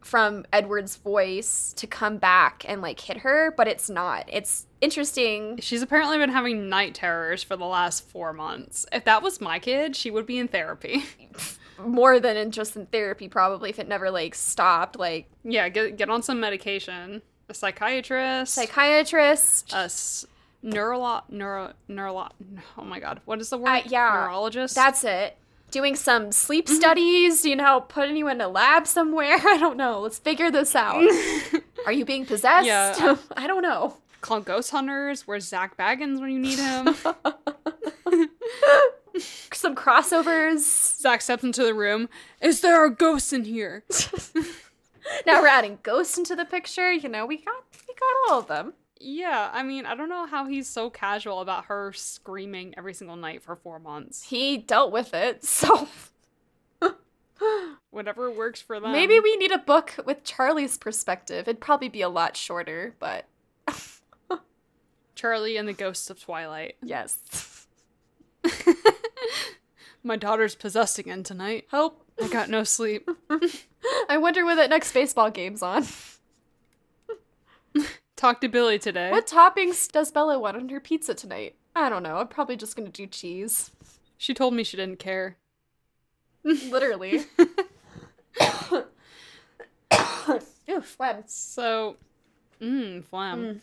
from 0.00 0.44
Edward's 0.52 0.96
voice 0.96 1.72
to 1.76 1.86
come 1.86 2.16
back 2.18 2.64
and 2.66 2.80
like 2.80 2.98
hit 3.00 3.18
her, 3.18 3.52
but 3.56 3.68
it's 3.68 3.90
not. 3.90 4.24
It's 4.28 4.66
interesting. 4.80 5.58
She's 5.60 5.82
apparently 5.82 6.16
been 6.18 6.30
having 6.30 6.68
night 6.68 6.94
terrors 6.94 7.42
for 7.42 7.56
the 7.56 7.66
last 7.66 8.08
four 8.08 8.32
months. 8.32 8.86
If 8.92 9.04
that 9.04 9.22
was 9.22 9.40
my 9.40 9.58
kid, 9.58 9.96
she 9.96 10.10
would 10.10 10.24
be 10.24 10.38
in 10.38 10.48
therapy. 10.48 11.04
More 11.84 12.18
than 12.20 12.36
in 12.38 12.50
just 12.52 12.74
in 12.76 12.86
therapy, 12.86 13.28
probably 13.28 13.68
if 13.70 13.78
it 13.78 13.86
never 13.88 14.10
like 14.10 14.34
stopped. 14.34 14.98
Like 14.98 15.28
yeah, 15.44 15.68
get 15.68 15.96
get 15.98 16.08
on 16.08 16.22
some 16.22 16.40
medication. 16.40 17.20
A 17.48 17.54
psychiatrist. 17.54 18.54
psychiatrist. 18.54 19.72
a 19.72 19.76
s- 19.84 20.26
neurolo 20.64 21.22
neuro 21.30 21.72
neuro. 21.88 22.28
Oh 22.76 22.84
my 22.84 23.00
god, 23.00 23.20
what 23.24 23.40
is 23.40 23.48
the 23.50 23.58
word? 23.58 23.68
Uh, 23.68 23.82
yeah. 23.86 24.10
neurologist. 24.26 24.74
That's 24.74 25.02
it. 25.04 25.36
Doing 25.70 25.96
some 25.96 26.32
sleep 26.32 26.66
Mm-hmm. 26.66 26.76
studies, 26.76 27.44
you 27.44 27.56
know, 27.56 27.80
putting 27.82 28.16
you 28.16 28.28
in 28.28 28.40
a 28.40 28.48
lab 28.48 28.86
somewhere. 28.86 29.36
I 29.46 29.56
don't 29.58 29.76
know. 29.76 30.00
Let's 30.00 30.18
figure 30.18 30.50
this 30.50 30.74
out. 30.74 31.02
Are 31.86 31.92
you 31.92 32.04
being 32.04 32.26
possessed? 32.26 32.66
Yeah. 32.66 33.16
I 33.36 33.46
don't 33.46 33.62
know. 33.62 33.96
Call 34.20 34.40
Ghost 34.40 34.70
Hunters. 34.70 35.26
Where's 35.26 35.46
Zak 35.46 35.76
Bagans 35.76 36.20
when 36.20 36.30
you 36.30 36.38
need 36.40 36.58
him? 36.58 36.94
Some 39.52 39.74
crossovers. 39.74 40.58
Zach 41.00 41.22
steps 41.22 41.42
into 41.44 41.62
the 41.64 41.74
room. 41.74 42.08
Is 42.40 42.60
there 42.60 42.84
a 42.84 42.90
ghost 42.94 43.32
in 43.32 43.44
here? 43.44 43.84
Now 45.26 45.40
we're 45.40 45.48
adding 45.48 45.78
ghosts 45.82 46.18
into 46.18 46.34
the 46.36 46.44
picture. 46.44 46.92
You 46.92 47.08
know, 47.08 47.26
we 47.26 47.36
got 47.38 47.64
we 47.86 47.94
got 47.94 48.32
all 48.32 48.38
of 48.40 48.46
them. 48.48 48.74
Yeah, 49.00 49.50
I 49.52 49.62
mean, 49.62 49.86
I 49.86 49.94
don't 49.94 50.08
know 50.08 50.26
how 50.26 50.46
he's 50.46 50.66
so 50.68 50.90
casual 50.90 51.40
about 51.40 51.66
her 51.66 51.92
screaming 51.92 52.74
every 52.76 52.92
single 52.94 53.16
night 53.16 53.42
for 53.42 53.54
four 53.54 53.78
months. 53.78 54.24
He 54.24 54.56
dealt 54.56 54.90
with 54.92 55.14
it, 55.14 55.44
so 55.44 55.88
Whatever 57.90 58.30
works 58.32 58.60
for 58.60 58.80
them. 58.80 58.90
maybe 58.92 59.20
we 59.20 59.36
need 59.36 59.52
a 59.52 59.58
book 59.58 59.94
with 60.04 60.24
Charlie's 60.24 60.76
perspective. 60.76 61.46
It'd 61.46 61.60
probably 61.60 61.88
be 61.88 62.02
a 62.02 62.08
lot 62.08 62.36
shorter, 62.36 62.94
but 62.98 63.26
Charlie 65.14 65.56
and 65.56 65.68
the 65.68 65.72
Ghosts 65.72 66.10
of 66.10 66.20
Twilight. 66.20 66.76
yes. 66.82 67.66
My 70.02 70.16
daughter's 70.16 70.54
possessed 70.54 70.98
again 70.98 71.22
tonight. 71.22 71.66
Help. 71.70 72.04
I 72.22 72.28
got 72.28 72.48
no 72.48 72.64
sleep. 72.64 73.08
I 74.08 74.18
wonder 74.18 74.44
where 74.44 74.56
that 74.56 74.70
next 74.70 74.92
baseball 74.92 75.30
game's 75.30 75.62
on. 75.62 75.86
Talk 78.16 78.40
to 78.40 78.48
Billy 78.48 78.78
today. 78.78 79.10
What 79.10 79.26
toppings 79.28 79.90
does 79.90 80.10
Bella 80.10 80.38
want 80.38 80.56
on 80.56 80.68
her 80.70 80.80
pizza 80.80 81.14
tonight? 81.14 81.54
I 81.76 81.88
don't 81.88 82.02
know. 82.02 82.16
I'm 82.16 82.28
probably 82.28 82.56
just 82.56 82.74
gonna 82.74 82.88
do 82.88 83.06
cheese. 83.06 83.70
She 84.16 84.34
told 84.34 84.54
me 84.54 84.64
she 84.64 84.76
didn't 84.76 84.98
care. 84.98 85.36
Literally. 86.44 87.24
Ew, 90.66 90.80
phlegm. 90.80 91.22
So, 91.26 91.96
mmm, 92.60 93.04
phlegm. 93.04 93.40
Mm. 93.40 93.60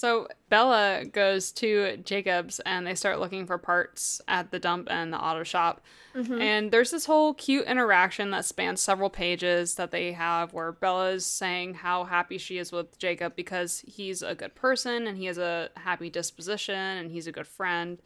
So 0.00 0.28
Bella 0.48 1.04
goes 1.04 1.52
to 1.52 1.98
Jacob's 1.98 2.58
and 2.60 2.86
they 2.86 2.94
start 2.94 3.20
looking 3.20 3.46
for 3.46 3.58
parts 3.58 4.22
at 4.26 4.50
the 4.50 4.58
dump 4.58 4.88
and 4.90 5.12
the 5.12 5.18
auto 5.18 5.42
shop. 5.42 5.82
Mhm. 6.14 6.40
And 6.40 6.70
there's 6.70 6.90
this 6.90 7.04
whole 7.04 7.34
cute 7.34 7.66
interaction 7.66 8.30
that 8.30 8.46
spans 8.46 8.80
several 8.80 9.10
pages 9.10 9.74
that 9.74 9.90
they 9.90 10.12
have 10.12 10.54
where 10.54 10.72
Bella's 10.72 11.26
saying 11.26 11.74
how 11.74 12.04
happy 12.04 12.38
she 12.38 12.56
is 12.56 12.72
with 12.72 12.98
Jacob 12.98 13.36
because 13.36 13.80
he's 13.86 14.22
a 14.22 14.34
good 14.34 14.54
person 14.54 15.06
and 15.06 15.18
he 15.18 15.26
has 15.26 15.36
a 15.36 15.68
happy 15.76 16.08
disposition 16.08 16.74
and 16.74 17.12
he's 17.12 17.26
a 17.26 17.32
good 17.32 17.46
friend 17.46 18.00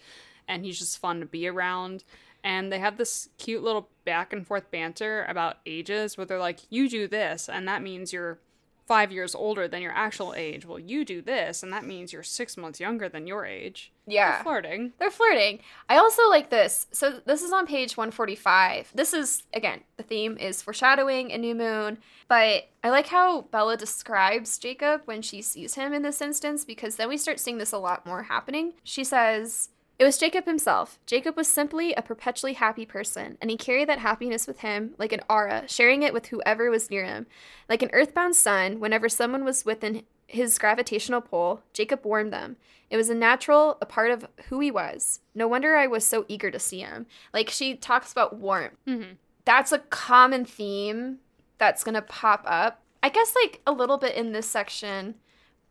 and 0.49 0.65
he's 0.65 0.81
just 0.81 0.99
fun 0.99 1.21
to 1.21 1.27
be 1.27 1.47
around. 1.47 2.03
And 2.43 2.73
they 2.73 2.81
have 2.81 2.97
this 2.97 3.29
cute 3.39 3.63
little 3.63 3.89
back 4.05 4.33
and 4.33 4.45
forth 4.45 4.69
banter 4.73 5.25
about 5.29 5.59
ages 5.65 6.17
where 6.17 6.27
they're 6.27 6.41
like, 6.41 6.59
you 6.71 6.89
do 6.89 7.07
this, 7.07 7.49
and 7.49 7.69
that 7.69 7.83
means 7.83 8.13
you're 8.13 8.41
five 8.87 9.11
years 9.11 9.35
older 9.35 9.67
than 9.67 9.83
your 9.83 9.93
actual 9.93 10.35
age. 10.37 10.67
Well, 10.67 10.79
you 10.79 11.05
do 11.05 11.23
this, 11.23 11.63
and 11.63 11.73
that 11.73 11.87
means 11.87 12.13
you're 12.13 12.23
six 12.23 12.57
months 12.57 12.81
younger 12.81 13.09
than 13.09 13.27
your 13.27 13.47
age. 13.47 13.93
Yeah. 14.07 14.33
They're 14.33 14.43
flirting. 14.43 14.93
They're 14.99 15.11
flirting. 15.11 15.61
I 15.89 15.97
also 15.97 16.29
like 16.29 16.51
this. 16.51 16.87
So 16.93 17.21
this 17.25 17.43
is 17.43 17.53
on 17.53 17.67
page 17.67 17.97
145. 17.97 18.93
This 18.95 19.15
is 19.15 19.45
again, 19.55 19.81
the 19.97 20.03
theme 20.03 20.37
is 20.37 20.61
foreshadowing 20.61 21.33
a 21.33 21.39
new 21.39 21.55
moon, 21.55 21.99
but 22.29 22.69
I 22.83 22.91
like 22.91 23.07
how 23.07 23.43
Bella 23.43 23.77
describes 23.77 24.59
Jacob 24.59 25.03
when 25.07 25.23
she 25.23 25.41
sees 25.41 25.75
him 25.75 25.95
in 25.95 26.03
this 26.03 26.21
instance 26.21 26.65
because 26.65 26.97
then 26.97 27.09
we 27.09 27.17
start 27.17 27.41
seeing 27.41 27.59
this 27.59 27.73
a 27.73 27.79
lot 27.79 28.05
more 28.05 28.25
happening. 28.25 28.75
She 28.83 29.05
says, 29.05 29.71
it 29.99 30.05
was 30.05 30.19
Jacob 30.19 30.45
himself. 30.45 30.99
Jacob 31.07 31.37
was 31.37 31.47
simply 31.47 31.93
a 31.93 32.03
perpetually 32.03 32.55
happy 32.55 32.85
person, 32.85 33.39
and 33.41 33.51
he 33.51 33.57
carried 33.57 33.89
that 33.89 34.01
happiness 34.01 34.47
with 34.47 34.61
him 34.61 34.95
like 34.99 35.13
an 35.13 35.21
aura, 35.31 35.65
sharing 35.69 36.03
it 36.03 36.13
with 36.13 36.27
whoever 36.27 36.71
was 36.71 36.91
near 36.91 37.05
him. 37.05 37.27
Like 37.69 37.83
an 37.83 37.91
earthbound 37.93 38.35
sun, 38.35 38.81
whenever 38.81 39.09
someone 39.09 39.45
was 39.45 39.65
within 39.65 40.03
his 40.27 40.59
gravitational 40.59 41.21
pull, 41.21 41.63
Jacob 41.73 42.05
warmed 42.05 42.33
them. 42.33 42.57
It 42.91 42.97
was 42.97 43.09
a 43.09 43.15
natural, 43.15 43.79
a 43.81 43.87
part 43.87 44.11
of 44.11 44.27
who 44.49 44.61
he 44.61 44.71
was. 44.71 45.21
No 45.35 45.47
wonder 45.47 45.77
I 45.77 45.87
was 45.87 46.05
so 46.05 46.25
eager 46.29 46.51
to 46.51 46.59
see 46.59 46.81
him. 46.81 47.07
Like 47.33 47.49
she 47.49 47.75
talks 47.75 48.13
about 48.13 48.37
warmth. 48.37 48.75
Mm-hmm. 48.87 49.13
That's 49.45 49.73
a 49.73 49.79
common 49.79 50.45
theme 50.45 51.19
that's 51.59 51.85
going 51.85 51.95
to 51.95 52.03
pop 52.03 52.43
up. 52.47 52.81
I 53.03 53.11
guess 53.11 53.35
like 53.43 53.61
a 53.67 53.73
little 53.73 53.99
bit 53.99 54.15
in 54.15 54.33
this 54.33 54.49
section, 54.49 55.17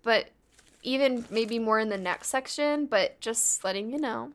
but 0.02 0.30
even 0.84 1.26
maybe 1.30 1.60
more 1.60 1.80
in 1.80 1.90
the 1.90 1.98
next 1.98 2.28
section, 2.28 2.86
but 2.86 3.20
just 3.20 3.64
letting 3.64 3.92
you 3.92 3.98
know. 3.98 4.34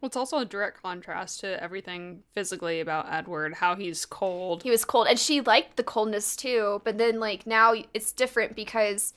Well, 0.00 0.06
it's 0.06 0.16
also 0.16 0.38
a 0.38 0.44
direct 0.44 0.80
contrast 0.82 1.40
to 1.40 1.60
everything 1.62 2.22
physically 2.32 2.80
about 2.80 3.12
Edward, 3.12 3.54
how 3.54 3.74
he's 3.74 4.06
cold. 4.06 4.62
He 4.62 4.70
was 4.70 4.84
cold, 4.84 5.08
and 5.08 5.18
she 5.18 5.40
liked 5.40 5.76
the 5.76 5.82
coldness 5.82 6.36
too. 6.36 6.80
But 6.84 6.98
then, 6.98 7.18
like 7.18 7.46
now, 7.46 7.74
it's 7.92 8.12
different 8.12 8.54
because 8.54 9.12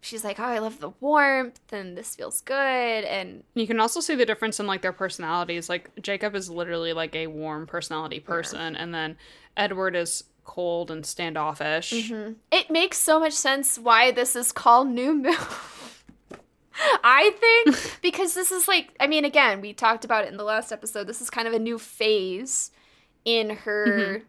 she's 0.00 0.24
like, 0.24 0.40
"Oh, 0.40 0.44
I 0.44 0.58
love 0.58 0.80
the 0.80 0.90
warmth, 1.00 1.60
and 1.72 1.96
this 1.96 2.16
feels 2.16 2.40
good." 2.40 3.04
And 3.04 3.44
You 3.54 3.68
can 3.68 3.78
also 3.78 4.00
see 4.00 4.16
the 4.16 4.26
difference 4.26 4.58
in 4.58 4.66
like 4.66 4.82
their 4.82 4.92
personalities. 4.92 5.68
Like 5.68 5.90
Jacob 6.02 6.34
is 6.34 6.50
literally 6.50 6.92
like 6.92 7.14
a 7.14 7.28
warm 7.28 7.68
personality 7.68 8.18
person, 8.18 8.74
and 8.74 8.92
then 8.92 9.16
Edward 9.56 9.94
is 9.94 10.24
cold 10.48 10.90
and 10.90 11.04
standoffish. 11.04 11.92
Mm-hmm. 11.92 12.32
it 12.50 12.70
makes 12.70 12.96
so 12.98 13.20
much 13.20 13.34
sense 13.34 13.78
why 13.78 14.10
this 14.10 14.34
is 14.34 14.50
called 14.50 14.88
New 14.88 15.14
Moon. 15.14 15.36
I 17.04 17.30
think 17.38 17.98
because 18.02 18.34
this 18.34 18.50
is 18.50 18.66
like, 18.66 18.94
I 18.98 19.06
mean, 19.06 19.24
again, 19.24 19.60
we 19.60 19.72
talked 19.74 20.04
about 20.06 20.24
it 20.24 20.30
in 20.30 20.38
the 20.38 20.44
last 20.44 20.72
episode. 20.72 21.06
This 21.06 21.20
is 21.20 21.28
kind 21.28 21.46
of 21.46 21.52
a 21.54 21.58
new 21.58 21.78
phase 21.78 22.70
in 23.24 23.50
her, 23.50 23.86
mm-hmm. 23.86 24.24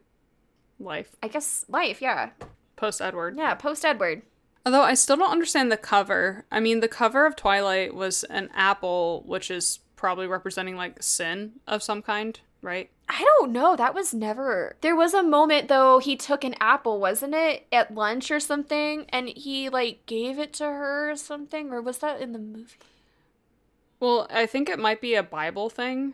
Life 0.83 1.15
I 1.23 1.27
guess, 1.29 1.65
life. 1.69 2.01
Yeah, 2.01 2.29
post 2.75 3.01
Edward. 3.01 3.37
yeah, 3.37 3.53
post 3.53 3.85
Edward. 3.85 4.21
Although 4.65 4.81
I 4.81 4.93
still 4.95 5.17
don't 5.17 5.31
understand 5.31 5.71
the 5.71 5.77
cover. 5.77 6.45
I 6.51 6.59
mean, 6.59 6.81
the 6.81 6.87
cover 6.87 7.25
of 7.25 7.35
Twilight 7.35 7.95
was 7.95 8.23
an 8.25 8.49
apple, 8.53 9.23
which 9.25 9.49
is 9.49 9.79
probably 9.95 10.27
representing 10.27 10.75
like 10.75 11.01
sin 11.01 11.53
of 11.67 11.81
some 11.83 12.01
kind, 12.01 12.39
right? 12.61 12.89
I 13.07 13.21
don't 13.23 13.51
know. 13.51 13.75
That 13.75 13.95
was 13.95 14.13
never. 14.13 14.75
There 14.81 14.95
was 14.95 15.13
a 15.13 15.23
moment 15.23 15.67
though. 15.67 15.99
He 15.99 16.15
took 16.15 16.43
an 16.43 16.55
apple, 16.59 16.99
wasn't 16.99 17.33
it, 17.35 17.65
at 17.71 17.93
lunch 17.93 18.29
or 18.31 18.39
something, 18.39 19.05
and 19.09 19.29
he 19.29 19.69
like 19.69 20.05
gave 20.05 20.37
it 20.39 20.53
to 20.53 20.65
her 20.65 21.11
or 21.11 21.15
something, 21.15 21.71
or 21.71 21.81
was 21.81 21.99
that 21.99 22.21
in 22.21 22.33
the 22.33 22.39
movie? 22.39 22.75
Well, 23.99 24.27
I 24.29 24.45
think 24.45 24.69
it 24.69 24.79
might 24.79 25.01
be 25.01 25.15
a 25.15 25.23
Bible 25.23 25.69
thing 25.69 26.13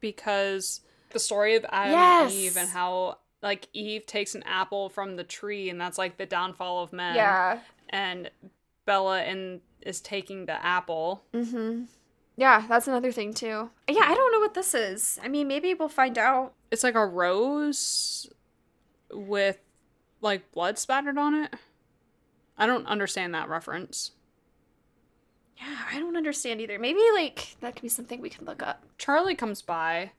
because 0.00 0.80
the 1.10 1.18
story 1.18 1.56
of 1.56 1.64
Adam 1.70 1.92
Yes. 1.92 2.30
and 2.32 2.40
Eve 2.40 2.56
and 2.56 2.68
how 2.68 3.18
like 3.42 3.68
Eve 3.72 4.06
takes 4.06 4.34
an 4.34 4.42
apple 4.44 4.88
from 4.88 5.16
the 5.16 5.24
tree 5.24 5.68
and 5.70 5.80
that's 5.80 5.98
like 5.98 6.16
the 6.18 6.26
downfall 6.26 6.82
of 6.82 6.92
men. 6.92 7.16
Yeah. 7.16 7.60
And 7.90 8.30
Bella 8.84 9.20
and 9.22 9.60
is 9.82 10.00
taking 10.00 10.46
the 10.46 10.64
apple. 10.64 11.22
Mm-hmm. 11.32 11.84
Yeah, 12.36 12.66
that's 12.68 12.86
another 12.86 13.12
thing 13.12 13.32
too. 13.32 13.70
Yeah, 13.88 14.04
I 14.04 14.14
don't 14.14 14.32
know 14.32 14.40
what 14.40 14.54
this 14.54 14.74
is. 14.74 15.18
I 15.22 15.28
mean, 15.28 15.48
maybe 15.48 15.72
we'll 15.74 15.88
find 15.88 16.18
out. 16.18 16.52
It's 16.70 16.84
like 16.84 16.94
a 16.94 17.06
rose 17.06 18.28
with 19.10 19.58
like 20.20 20.52
blood 20.52 20.78
spattered 20.78 21.16
on 21.16 21.34
it. 21.34 21.54
I 22.58 22.66
don't 22.66 22.86
understand 22.86 23.34
that 23.34 23.48
reference. 23.48 24.12
Yeah, 25.56 25.76
I 25.90 25.98
don't 25.98 26.16
understand 26.16 26.60
either. 26.60 26.78
Maybe 26.78 27.00
like 27.14 27.56
that 27.60 27.74
could 27.74 27.82
be 27.82 27.88
something 27.88 28.20
we 28.20 28.30
can 28.30 28.44
look 28.44 28.62
up. 28.62 28.82
Charlie 28.98 29.34
comes 29.34 29.62
by 29.62 30.12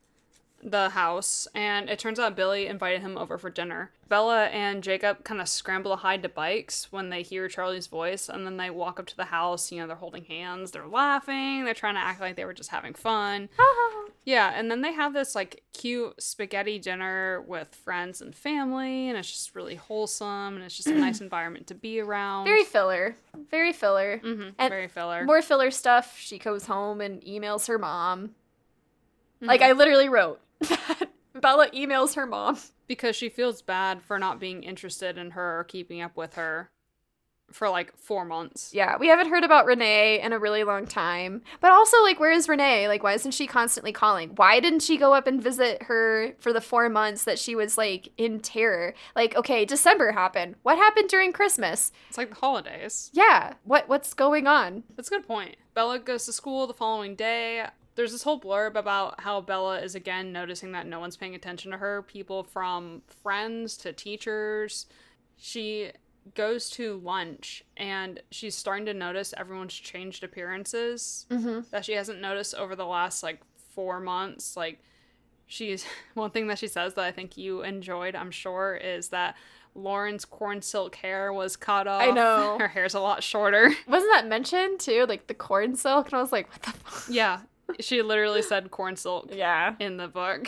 the 0.63 0.89
house, 0.89 1.47
and 1.53 1.89
it 1.89 1.99
turns 1.99 2.19
out 2.19 2.35
Billy 2.35 2.67
invited 2.67 3.01
him 3.01 3.17
over 3.17 3.37
for 3.37 3.49
dinner. 3.49 3.91
Bella 4.09 4.45
and 4.45 4.81
Jacob 4.83 5.23
kind 5.23 5.39
of 5.41 5.47
scramble 5.49 5.91
to 5.91 5.97
hide 5.97 6.23
to 6.23 6.29
bikes 6.29 6.91
when 6.91 7.09
they 7.09 7.21
hear 7.21 7.47
Charlie's 7.47 7.87
voice, 7.87 8.27
and 8.29 8.45
then 8.45 8.57
they 8.57 8.69
walk 8.69 8.99
up 8.99 9.05
to 9.07 9.17
the 9.17 9.25
house. 9.25 9.71
You 9.71 9.81
know, 9.81 9.87
they're 9.87 9.95
holding 9.95 10.25
hands, 10.25 10.71
they're 10.71 10.87
laughing, 10.87 11.63
they're 11.65 11.73
trying 11.73 11.95
to 11.95 11.99
act 12.01 12.19
like 12.21 12.35
they 12.35 12.45
were 12.45 12.53
just 12.53 12.69
having 12.71 12.93
fun. 12.93 13.49
Yeah, 14.25 14.51
and 14.53 14.69
then 14.69 14.81
they 14.81 14.91
have 14.91 15.13
this 15.13 15.35
like 15.35 15.63
cute 15.71 16.21
spaghetti 16.21 16.79
dinner 16.79 17.41
with 17.47 17.73
friends 17.73 18.19
and 18.21 18.35
family, 18.35 19.07
and 19.07 19.17
it's 19.17 19.31
just 19.31 19.55
really 19.55 19.75
wholesome, 19.75 20.55
and 20.55 20.63
it's 20.65 20.75
just 20.75 20.89
a 20.89 20.95
nice 20.99 21.21
environment 21.21 21.67
to 21.67 21.75
be 21.75 22.01
around. 22.01 22.43
Very 22.43 22.65
filler. 22.65 23.15
Very 23.49 23.71
filler. 23.71 24.19
Mhm, 24.21 24.53
and 24.59 24.69
very 24.69 24.89
filler. 24.89 25.23
More 25.23 25.41
filler 25.41 25.71
stuff. 25.71 26.17
She 26.19 26.39
goes 26.39 26.65
home 26.65 26.99
and 26.99 27.21
emails 27.21 27.69
her 27.69 27.77
mom. 27.79 28.31
Like 29.39 29.61
I 29.61 29.71
literally 29.71 30.09
wrote 30.09 30.41
that 30.69 31.09
Bella 31.33 31.69
emails 31.71 32.15
her 32.15 32.25
mom. 32.25 32.57
because 32.87 33.15
she 33.15 33.29
feels 33.29 33.61
bad 33.61 34.01
for 34.01 34.17
not 34.19 34.39
being 34.39 34.63
interested 34.63 35.17
in 35.17 35.31
her 35.31 35.59
or 35.59 35.63
keeping 35.63 36.01
up 36.01 36.15
with 36.17 36.35
her 36.35 36.69
for 37.51 37.69
like 37.69 37.95
four 37.95 38.25
months. 38.25 38.71
Yeah, 38.73 38.97
we 38.97 39.07
haven't 39.07 39.29
heard 39.29 39.45
about 39.45 39.65
Renee 39.65 40.19
in 40.21 40.33
a 40.33 40.39
really 40.39 40.65
long 40.65 40.85
time. 40.85 41.43
But 41.61 41.71
also, 41.71 42.01
like, 42.03 42.19
where 42.19 42.31
is 42.31 42.49
Renee? 42.49 42.89
Like, 42.89 43.03
why 43.03 43.13
isn't 43.13 43.31
she 43.31 43.47
constantly 43.47 43.93
calling? 43.93 44.31
Why 44.35 44.59
didn't 44.59 44.81
she 44.81 44.97
go 44.97 45.13
up 45.13 45.27
and 45.27 45.41
visit 45.41 45.83
her 45.83 46.33
for 46.39 46.51
the 46.51 46.59
four 46.59 46.89
months 46.89 47.23
that 47.23 47.39
she 47.39 47.55
was, 47.55 47.77
like, 47.77 48.09
in 48.17 48.41
terror? 48.41 48.93
Like, 49.15 49.33
okay, 49.37 49.63
December 49.63 50.11
happened. 50.11 50.55
What 50.63 50.77
happened 50.77 51.07
during 51.07 51.31
Christmas? 51.31 51.93
It's 52.09 52.17
like 52.17 52.29
the 52.31 52.35
holidays. 52.35 53.11
Yeah, 53.13 53.53
what 53.63 53.87
what's 53.87 54.13
going 54.13 54.45
on? 54.45 54.83
That's 54.97 55.07
a 55.07 55.11
good 55.11 55.27
point. 55.27 55.55
Bella 55.73 55.99
goes 55.99 56.25
to 56.25 56.33
school 56.33 56.67
the 56.67 56.73
following 56.73 57.15
day. 57.15 57.65
There's 57.97 58.13
this 58.13 58.23
whole 58.23 58.39
blurb 58.39 58.75
about 58.75 59.19
how 59.21 59.41
Bella 59.41 59.79
is 59.81 59.93
again 59.95 60.31
noticing 60.31 60.71
that 60.71 60.87
no 60.87 60.99
one's 61.01 61.17
paying 61.17 61.35
attention 61.35 61.71
to 61.71 61.77
her. 61.77 62.03
People 62.03 62.43
from 62.43 63.01
friends 63.23 63.75
to 63.77 63.91
teachers. 63.91 64.85
She 65.35 65.91
goes 66.35 66.69
to 66.71 66.99
lunch 67.03 67.63
and 67.75 68.21
she's 68.31 68.53
starting 68.55 68.85
to 68.85 68.93
notice 68.93 69.33
everyone's 69.37 69.73
changed 69.73 70.23
appearances 70.23 71.25
Mm-hmm. 71.29 71.61
that 71.71 71.85
she 71.85 71.93
hasn't 71.93 72.21
noticed 72.21 72.53
over 72.55 72.75
the 72.75 72.85
last 72.85 73.23
like 73.23 73.41
four 73.73 73.99
months. 73.99 74.55
Like, 74.57 74.79
she's 75.45 75.85
one 76.13 76.31
thing 76.31 76.47
that 76.47 76.59
she 76.59 76.67
says 76.67 76.93
that 76.95 77.05
I 77.05 77.11
think 77.11 77.37
you 77.37 77.61
enjoyed, 77.63 78.15
I'm 78.15 78.31
sure, 78.31 78.75
is 78.75 79.09
that 79.09 79.35
Lauren's 79.75 80.25
corn 80.25 80.61
silk 80.61 80.95
hair 80.95 81.31
was 81.31 81.55
cut 81.55 81.87
off. 81.87 82.01
I 82.01 82.11
know. 82.11 82.57
Her 82.59 82.67
hair's 82.67 82.93
a 82.95 82.99
lot 82.99 83.23
shorter. 83.23 83.71
Wasn't 83.87 84.11
that 84.13 84.27
mentioned 84.27 84.79
too? 84.79 85.05
Like 85.07 85.27
the 85.27 85.33
corn 85.33 85.75
silk? 85.75 86.07
And 86.07 86.15
I 86.15 86.21
was 86.21 86.31
like, 86.31 86.49
what 86.51 86.61
the 86.63 86.71
fuck? 86.71 87.03
yeah, 87.09 87.39
she 87.79 88.01
literally 88.01 88.41
said 88.41 88.71
corn 88.71 88.95
silk 88.95 89.29
Yeah. 89.31 89.75
in 89.79 89.97
the 89.97 90.07
book. 90.07 90.47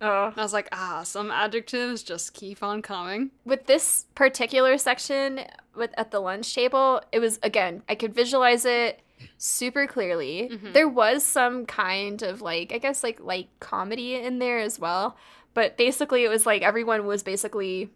Oh. 0.00 0.32
I 0.36 0.42
was 0.42 0.52
like, 0.52 0.68
ah, 0.72 1.02
some 1.04 1.30
adjectives 1.30 2.02
just 2.02 2.34
keep 2.34 2.62
on 2.62 2.82
coming. 2.82 3.30
with 3.44 3.66
this 3.66 4.06
particular 4.16 4.76
section 4.78 5.40
with 5.76 5.90
at 5.96 6.10
the 6.10 6.18
lunch 6.20 6.54
table 6.54 7.00
it 7.12 7.18
was 7.18 7.38
again 7.42 7.82
i 7.88 7.94
could 7.94 8.12
visualize 8.14 8.64
it 8.66 9.00
super 9.38 9.86
clearly 9.86 10.50
Mhm. 10.52 10.72
there 10.74 10.88
was 10.88 11.22
some 11.24 11.64
kind 11.64 12.20
of 12.22 12.42
like 12.42 12.72
i 12.74 12.78
guess 12.78 13.02
like 13.02 13.18
like 13.20 13.48
comedy 13.60 14.14
in 14.16 14.38
there 14.38 14.58
as 14.58 14.78
well 14.78 15.16
but 15.54 15.78
basically 15.78 16.24
it 16.24 16.28
was 16.28 16.44
like 16.44 16.60
everyone 16.60 17.06
was 17.06 17.22
basically 17.22 17.88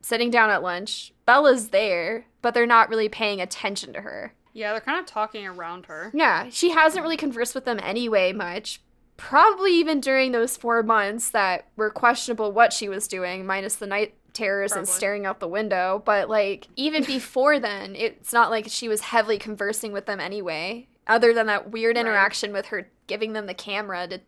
sitting 0.00 0.30
down 0.30 0.48
at 0.50 0.62
lunch 0.62 1.12
bella's 1.26 1.68
there 1.70 2.24
but 2.42 2.54
they're 2.54 2.66
not 2.66 2.88
really 2.88 3.08
paying 3.08 3.40
attention 3.40 3.92
to 3.92 4.00
her 4.00 4.32
Yeah, 4.54 4.72
they're 4.72 4.80
kind 4.80 4.98
of 5.00 5.04
talking 5.06 5.46
around 5.46 5.86
her. 5.86 6.10
yeah, 6.14 6.46
she 6.50 6.70
hasn't 6.70 7.02
really 7.02 7.16
conversed 7.18 7.54
with 7.54 7.64
them 7.66 7.78
anyway 7.82 8.32
much. 8.32 8.80
Probably 9.16 9.72
even 9.74 10.00
during 10.00 10.32
those 10.32 10.56
four 10.56 10.82
months 10.82 11.28
that 11.30 11.66
were 11.76 11.90
questionable 11.90 12.50
what 12.52 12.72
she 12.72 12.88
was 12.88 13.06
doing, 13.06 13.44
minus 13.46 13.76
the 13.76 13.86
night 13.86 14.14
terrors 14.32 14.72
and 14.72 14.88
staring 14.88 15.24
out 15.26 15.38
the 15.38 15.46
window. 15.46 16.02
But 16.04 16.28
like 16.28 16.66
even 16.76 17.04
before 17.06 17.58
then, 17.60 17.94
it's 17.94 18.32
not 18.32 18.50
like 18.50 18.66
she 18.68 18.88
was 18.88 19.02
heavily 19.02 19.38
conversing 19.38 19.92
with 19.92 20.06
them 20.06 20.18
anyway. 20.18 20.88
Other 21.06 21.32
than 21.34 21.46
that 21.46 21.70
weird 21.70 21.96
Right. 21.96 22.00
interaction 22.06 22.52
with 22.52 22.66
her 22.66 22.88
giving 23.06 23.34
them 23.34 23.46
the 23.46 23.54
camera 23.54 24.08
to 24.08 24.20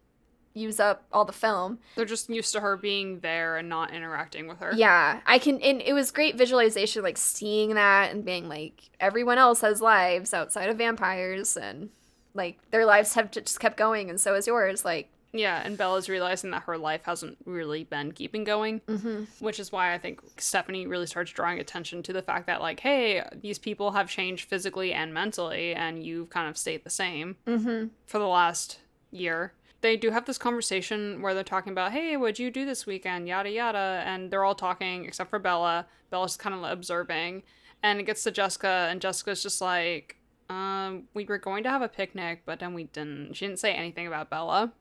use 0.56 0.80
up 0.80 1.04
all 1.12 1.24
the 1.24 1.32
film. 1.32 1.78
They're 1.94 2.04
just 2.04 2.30
used 2.30 2.52
to 2.54 2.60
her 2.60 2.76
being 2.76 3.20
there 3.20 3.56
and 3.58 3.68
not 3.68 3.92
interacting 3.92 4.48
with 4.48 4.58
her. 4.58 4.72
Yeah, 4.74 5.20
I 5.26 5.38
can, 5.38 5.60
and 5.60 5.82
it 5.82 5.92
was 5.92 6.10
great 6.10 6.36
visualization, 6.36 7.02
like 7.02 7.18
seeing 7.18 7.74
that 7.74 8.10
and 8.12 8.24
being 8.24 8.48
like, 8.48 8.90
everyone 8.98 9.38
else 9.38 9.60
has 9.60 9.80
lives 9.80 10.32
outside 10.32 10.68
of 10.70 10.78
vampires, 10.78 11.56
and 11.56 11.90
like 12.34 12.58
their 12.70 12.86
lives 12.86 13.14
have 13.14 13.30
just 13.30 13.60
kept 13.60 13.76
going, 13.76 14.10
and 14.10 14.20
so 14.20 14.34
has 14.34 14.46
yours. 14.46 14.84
Like, 14.84 15.10
Yeah, 15.32 15.60
and 15.62 15.76
Bella's 15.76 16.08
realizing 16.08 16.50
that 16.52 16.62
her 16.62 16.78
life 16.78 17.02
hasn't 17.04 17.36
really 17.44 17.84
been 17.84 18.12
keeping 18.12 18.44
going, 18.44 18.80
mm-hmm. 18.88 19.24
which 19.44 19.60
is 19.60 19.70
why 19.70 19.92
I 19.92 19.98
think 19.98 20.20
Stephenie 20.38 20.86
really 20.86 21.06
starts 21.06 21.30
drawing 21.32 21.58
attention 21.58 22.02
to 22.04 22.12
the 22.12 22.22
fact 22.22 22.46
that, 22.46 22.60
like, 22.62 22.80
hey, 22.80 23.22
these 23.42 23.58
people 23.58 23.90
have 23.92 24.08
changed 24.08 24.48
physically 24.48 24.92
and 24.92 25.12
mentally, 25.12 25.74
and 25.74 26.02
you've 26.04 26.30
kind 26.30 26.48
of 26.48 26.56
stayed 26.56 26.84
the 26.84 26.90
same 26.90 27.36
Mm-hmm. 27.46 27.88
for 28.06 28.18
the 28.18 28.26
last 28.26 28.78
year. 29.10 29.52
They 29.82 29.96
do 29.96 30.10
have 30.10 30.24
this 30.24 30.38
conversation 30.38 31.22
where 31.22 31.34
they're 31.34 31.44
talking 31.44 31.72
about, 31.72 31.92
hey, 31.92 32.16
what'd 32.16 32.38
you 32.38 32.50
do 32.50 32.64
this 32.64 32.86
weekend? 32.86 33.28
Yada, 33.28 33.50
yada. 33.50 34.02
And 34.06 34.30
they're 34.30 34.44
all 34.44 34.54
talking 34.54 35.04
except 35.04 35.30
for 35.30 35.38
Bella. 35.38 35.86
Bella's 36.10 36.36
kind 36.36 36.54
of 36.54 36.62
observing. 36.64 37.42
And 37.82 38.00
it 38.00 38.04
gets 38.04 38.22
to 38.24 38.30
Jessica, 38.30 38.88
and 38.90 39.00
Jessica's 39.00 39.42
just 39.42 39.60
like, 39.60 40.16
um, 40.48 41.04
we 41.14 41.24
were 41.24 41.38
going 41.38 41.62
to 41.64 41.70
have 41.70 41.82
a 41.82 41.88
picnic, 41.88 42.42
but 42.46 42.58
then 42.58 42.74
we 42.74 42.84
didn't. 42.84 43.34
She 43.34 43.46
didn't 43.46 43.58
say 43.58 43.74
anything 43.74 44.06
about 44.06 44.30
Bella. 44.30 44.72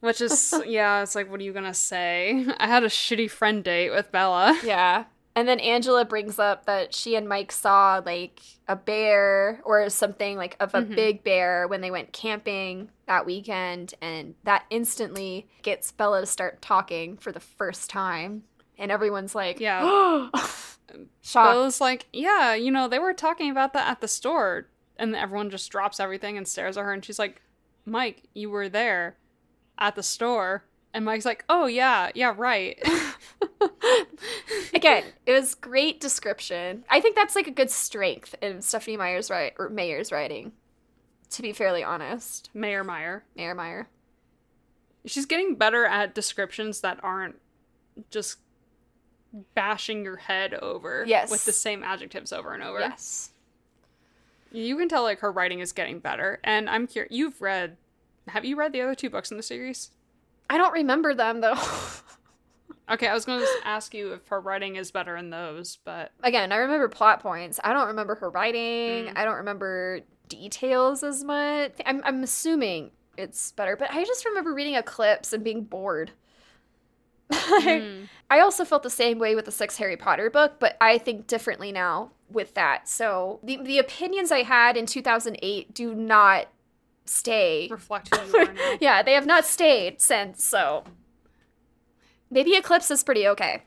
Which 0.00 0.20
is, 0.20 0.54
yeah, 0.66 1.02
it's 1.02 1.14
like, 1.14 1.30
what 1.30 1.40
are 1.40 1.44
you 1.44 1.52
gonna 1.52 1.74
say? 1.74 2.46
I 2.58 2.66
had 2.66 2.84
a 2.84 2.88
shitty 2.88 3.30
friend 3.30 3.64
date 3.64 3.90
with 3.90 4.12
Bella. 4.12 4.58
Yeah. 4.64 5.04
And 5.38 5.46
then 5.46 5.60
Angela 5.60 6.04
brings 6.04 6.40
up 6.40 6.66
that 6.66 6.92
she 6.92 7.14
and 7.14 7.28
Mike 7.28 7.52
saw 7.52 8.02
like 8.04 8.40
a 8.66 8.74
bear 8.74 9.60
or 9.64 9.88
something 9.88 10.36
like 10.36 10.56
of 10.58 10.74
a 10.74 10.82
Mhm. 10.82 10.96
big 10.96 11.22
bear 11.22 11.68
when 11.68 11.80
they 11.80 11.92
went 11.92 12.12
camping 12.12 12.90
that 13.06 13.24
weekend. 13.24 13.94
And 14.02 14.34
that 14.42 14.64
instantly 14.68 15.46
gets 15.62 15.92
Bella 15.92 16.22
to 16.22 16.26
start 16.26 16.60
talking 16.60 17.16
for 17.18 17.30
the 17.30 17.38
first 17.38 17.88
time. 17.88 18.42
And 18.76 18.90
everyone's 18.90 19.36
like, 19.36 19.60
Yeah. 19.60 20.28
shocked. 21.22 21.52
Bella's 21.52 21.80
like, 21.80 22.06
yeah, 22.12 22.54
you 22.54 22.72
know, 22.72 22.88
they 22.88 22.98
were 22.98 23.14
talking 23.14 23.48
about 23.50 23.72
that 23.74 23.88
at 23.88 24.00
the 24.00 24.08
store. 24.08 24.66
And 24.96 25.14
everyone 25.14 25.50
just 25.50 25.70
drops 25.70 26.00
everything 26.00 26.36
and 26.36 26.48
stares 26.48 26.76
at 26.76 26.84
her, 26.84 26.92
and 26.92 27.04
she's 27.04 27.20
like, 27.20 27.40
Mike, 27.84 28.24
you 28.34 28.50
were 28.50 28.68
there 28.68 29.16
at 29.78 29.94
the 29.94 30.02
store. 30.02 30.64
And 30.94 31.04
Mike's 31.04 31.24
like, 31.24 31.44
oh, 31.48 31.66
yeah, 31.66 32.10
yeah, 32.14 32.34
right. 32.36 32.78
Again, 34.74 35.04
it 35.26 35.32
was 35.32 35.54
great 35.54 36.00
description. 36.00 36.84
I 36.88 37.00
think 37.00 37.14
that's 37.14 37.36
like 37.36 37.46
a 37.46 37.50
good 37.52 37.70
strength 37.70 38.34
in 38.40 38.62
Stephenie 38.62 38.96
Meyer's 38.96 39.30
right 39.30 39.52
or 39.58 39.68
Mayer's 39.68 40.10
writing. 40.12 40.52
To 41.30 41.42
be 41.42 41.52
fairly 41.52 41.84
honest, 41.84 42.48
Mayor 42.54 42.82
Meyer. 42.84 43.24
Mayer 43.36 43.54
Meyer. 43.54 43.88
She's 45.04 45.26
getting 45.26 45.56
better 45.56 45.84
at 45.84 46.14
descriptions 46.14 46.80
that 46.80 46.98
aren't 47.02 47.36
just 48.10 48.38
bashing 49.54 50.04
your 50.04 50.16
head 50.16 50.54
over 50.54 51.04
Yes. 51.06 51.30
with 51.30 51.44
the 51.44 51.52
same 51.52 51.82
adjectives 51.82 52.32
over 52.32 52.54
and 52.54 52.62
over. 52.62 52.80
Yes. 52.80 53.30
You 54.52 54.76
can 54.78 54.88
tell 54.88 55.02
like 55.02 55.20
her 55.20 55.30
writing 55.30 55.60
is 55.60 55.72
getting 55.72 55.98
better. 55.98 56.40
And 56.42 56.68
I'm 56.70 56.86
curious, 56.86 57.12
you've 57.14 57.40
read, 57.42 57.76
have 58.28 58.44
you 58.46 58.56
read 58.56 58.72
the 58.72 58.80
other 58.80 58.94
two 58.94 59.10
books 59.10 59.30
in 59.30 59.36
the 59.36 59.42
series? 59.42 59.90
I 60.50 60.56
don't 60.56 60.72
remember 60.72 61.14
them 61.14 61.40
though. 61.40 61.58
Okay, 62.90 63.06
I 63.06 63.12
was 63.12 63.24
going 63.26 63.40
to 63.40 63.46
ask 63.64 63.92
you 63.92 64.14
if 64.14 64.26
her 64.28 64.40
writing 64.40 64.76
is 64.76 64.90
better 64.90 65.16
in 65.16 65.30
those, 65.30 65.76
but 65.84 66.12
Again, 66.22 66.52
I 66.52 66.56
remember 66.56 66.88
plot 66.88 67.20
points. 67.20 67.60
I 67.62 67.72
don't 67.72 67.88
remember 67.88 68.14
her 68.16 68.30
writing. 68.30 69.06
Mm. 69.06 69.12
I 69.14 69.24
don't 69.24 69.36
remember 69.36 70.00
details 70.28 71.02
as 71.02 71.22
much. 71.22 71.72
I'm, 71.84 72.00
I'm 72.04 72.22
assuming 72.22 72.92
it's 73.16 73.52
better, 73.52 73.76
but 73.76 73.90
I 73.90 74.04
just 74.04 74.24
remember 74.24 74.54
reading 74.54 74.74
eclipse 74.74 75.32
and 75.32 75.44
being 75.44 75.64
bored. 75.64 76.12
Mm. 77.30 78.08
I 78.30 78.40
also 78.40 78.64
felt 78.64 78.82
the 78.82 78.90
same 78.90 79.18
way 79.18 79.34
with 79.34 79.44
the 79.46 79.50
sixth 79.50 79.78
Harry 79.78 79.96
Potter 79.96 80.30
book, 80.30 80.54
but 80.58 80.76
I 80.80 80.96
think 80.96 81.26
differently 81.26 81.72
now 81.72 82.12
with 82.30 82.54
that. 82.54 82.88
So 82.88 83.40
the 83.42 83.56
the 83.62 83.78
opinions 83.78 84.30
I 84.30 84.42
had 84.42 84.76
in 84.76 84.86
2008 84.86 85.74
do 85.74 85.94
not 85.94 86.48
stay. 87.08 87.68
reflect 87.70 88.14
who 88.14 88.26
you 88.38 88.46
are 88.48 88.52
now. 88.52 88.76
Yeah, 88.80 89.02
they 89.02 89.12
have 89.14 89.26
not 89.26 89.44
stayed 89.44 90.00
since. 90.00 90.44
So 90.44 90.84
maybe 92.30 92.54
Eclipse 92.56 92.90
is 92.90 93.02
pretty 93.04 93.26
okay. 93.28 93.62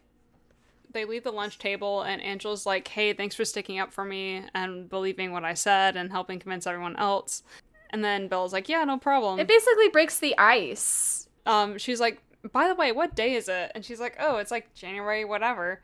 they 0.93 1.05
leave 1.05 1.23
the 1.23 1.31
lunch 1.31 1.57
table 1.57 2.01
and 2.01 2.21
Angel's 2.21 2.65
like, 2.65 2.87
"Hey, 2.87 3.13
thanks 3.13 3.35
for 3.35 3.45
sticking 3.45 3.79
up 3.79 3.93
for 3.93 4.03
me 4.03 4.43
and 4.53 4.89
believing 4.89 5.31
what 5.31 5.45
I 5.45 5.53
said 5.53 5.95
and 5.95 6.11
helping 6.11 6.39
convince 6.39 6.67
everyone 6.67 6.95
else." 6.97 7.43
And 7.91 8.03
then 8.03 8.27
Bella's 8.27 8.53
like, 8.53 8.69
"Yeah, 8.69 8.83
no 8.83 8.97
problem." 8.97 9.39
It 9.39 9.47
basically 9.47 9.89
breaks 9.89 10.19
the 10.19 10.37
ice. 10.37 11.27
um, 11.45 11.77
she's 11.77 11.99
like, 11.99 12.21
"By 12.51 12.67
the 12.67 12.75
way, 12.75 12.91
what 12.91 13.15
day 13.15 13.33
is 13.35 13.47
it?" 13.49 13.71
And 13.73 13.83
she's 13.85 13.99
like, 13.99 14.15
"Oh, 14.19 14.37
it's 14.37 14.51
like 14.51 14.73
January 14.73 15.23
whatever." 15.25 15.81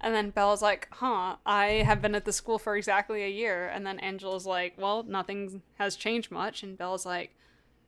And 0.00 0.14
then 0.14 0.30
Bella's 0.30 0.62
like, 0.62 0.86
"Huh, 0.92 1.36
I 1.44 1.82
have 1.84 2.00
been 2.00 2.14
at 2.14 2.24
the 2.24 2.32
school 2.32 2.58
for 2.58 2.76
exactly 2.76 3.22
a 3.24 3.28
year." 3.28 3.66
And 3.68 3.84
then 3.86 3.98
Angela's 3.98 4.46
like, 4.46 4.74
"Well, 4.78 5.02
nothing 5.02 5.62
has 5.78 5.96
changed 5.96 6.30
much." 6.30 6.62
And 6.62 6.78
Bella's 6.78 7.04
like, 7.06 7.34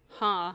"Huh." 0.09 0.55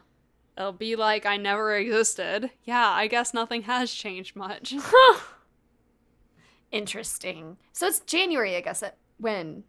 It'll 0.57 0.71
be 0.71 0.95
like 0.95 1.25
I 1.25 1.35
never 1.37 1.75
existed. 1.75 2.49
Yeah, 2.63 2.89
I 2.89 3.07
guess 3.07 3.33
nothing 3.33 3.63
has 3.63 3.91
changed 3.93 4.35
much. 4.37 4.73
Interesting. 6.71 7.57
So 7.73 7.87
it's 7.87 7.99
January, 8.01 8.55
I 8.55 8.61
guess. 8.61 8.83
When 9.17 9.63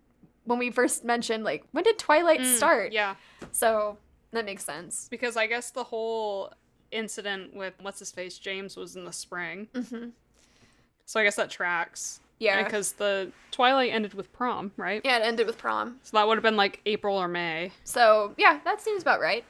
when 0.45 0.59
we 0.59 0.70
first 0.70 1.05
mentioned 1.05 1.45
like 1.45 1.64
when 1.72 1.84
did 1.84 1.99
Twilight 1.99 2.45
start? 2.47 2.91
Mm, 2.91 2.95
Yeah. 2.95 3.14
So 3.53 3.99
that 4.32 4.45
makes 4.45 4.64
sense. 4.64 5.09
Because 5.11 5.37
I 5.37 5.47
guess 5.47 5.70
the 5.70 5.84
whole 5.84 6.53
incident 6.91 7.55
with 7.55 7.74
what's 7.80 7.99
his 7.99 8.11
face 8.12 8.39
James 8.39 8.76
was 8.76 8.97
in 8.97 9.05
the 9.05 9.12
spring, 9.12 9.68
Mm-hmm. 9.74 10.09
So 11.07 11.18
I 11.18 11.24
guess 11.24 11.36
that 11.36 11.48
tracks. 11.50 12.20
Yeah. 12.38 12.62
Because 12.62 12.92
the 12.92 13.32
Twilight 13.50 13.90
ended 13.92 14.12
with 14.12 14.30
prom, 14.34 14.72
right? 14.76 15.00
yeah, 15.04 15.16
it 15.16 15.22
ended 15.22 15.46
with 15.46 15.57
prom. 15.57 15.98
So 16.02 16.18
that 16.18 16.28
would 16.28 16.36
have 16.36 16.42
been 16.42 16.57
like 16.57 16.82
April 16.84 17.16
or 17.16 17.28
May. 17.28 17.72
So 17.84 18.34
yeah, 18.36 18.61
that 18.64 18.82
seems 18.82 19.00
about 19.00 19.20
right. 19.20 19.44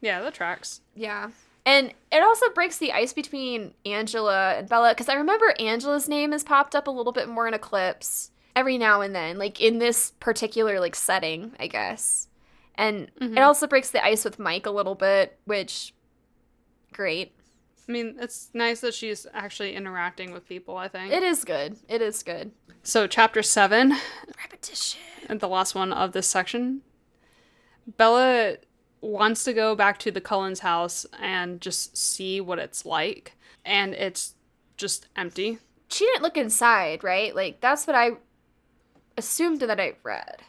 Yeah, 0.00 0.20
that 0.22 0.34
tracks. 0.34 0.80
Yeah. 0.96 1.30
And 1.64 1.92
it 2.10 2.22
also 2.22 2.48
breaks 2.50 2.78
the 2.78 2.92
ice 2.92 3.12
between 3.12 3.74
Angela 3.84 4.54
and 4.54 4.68
Bella 4.68 4.90
because 4.90 5.08
I 5.08 5.14
remember 5.14 5.54
Angela's 5.60 6.08
name 6.08 6.32
has 6.32 6.42
popped 6.42 6.74
up 6.74 6.86
a 6.86 6.90
little 6.90 7.12
bit 7.12 7.28
more 7.28 7.46
in 7.46 7.54
Eclipse 7.54 8.30
every 8.56 8.78
now 8.78 9.00
and 9.02 9.14
then, 9.14 9.38
like 9.38 9.60
in 9.60 9.78
this 9.78 10.12
particular 10.18 10.80
like 10.80 10.96
setting, 10.96 11.52
I 11.60 11.66
guess. 11.68 12.26
And 12.74 13.10
Mhm. 13.20 13.36
it 13.36 13.40
also 13.40 13.66
breaks 13.66 13.90
the 13.90 14.04
ice 14.04 14.24
with 14.24 14.38
Mike 14.38 14.66
a 14.66 14.70
little 14.70 14.94
bit, 14.94 15.38
which 15.44 15.92
great. 16.92 17.32
I 17.88 17.92
mean, 17.92 18.16
it's 18.20 18.50
nice 18.52 18.80
that 18.80 18.92
she's 18.94 19.26
actually 19.32 19.74
interacting 19.74 20.32
with 20.32 20.46
people. 20.46 20.76
I 20.76 20.88
think. 20.88 21.12
It 21.12 21.22
is 21.22 21.44
good. 21.44 21.76
It 21.88 22.02
is 22.02 22.22
good. 22.22 22.52
so 22.82 23.06
chapter 23.06 23.42
seven, 23.42 23.94
Repetition. 24.36 25.00
and 25.28 25.40
the 25.40 25.48
last 25.48 25.74
one 25.74 25.92
of 25.92 26.12
this 26.12 26.26
section, 26.26 26.82
Bella 27.96 28.56
wants 29.00 29.44
to 29.44 29.52
go 29.52 29.74
back 29.74 29.98
to 30.00 30.10
the 30.10 30.20
Cullens 30.20 30.60
house 30.60 31.06
and 31.18 31.60
just 31.60 31.96
see 31.96 32.40
what 32.40 32.58
it's 32.58 32.84
like, 32.84 33.36
and 33.64 33.94
it's 33.94 34.34
just 34.76 35.08
empty. 35.16 35.58
She 35.88 36.04
didn't 36.04 36.22
look 36.22 36.36
inside, 36.36 37.02
right? 37.02 37.34
Like 37.34 37.60
that's 37.60 37.86
what 37.86 37.96
I 37.96 38.10
assumed 39.16 39.60
that 39.60 39.80
I 39.80 39.94
read. 40.02 40.42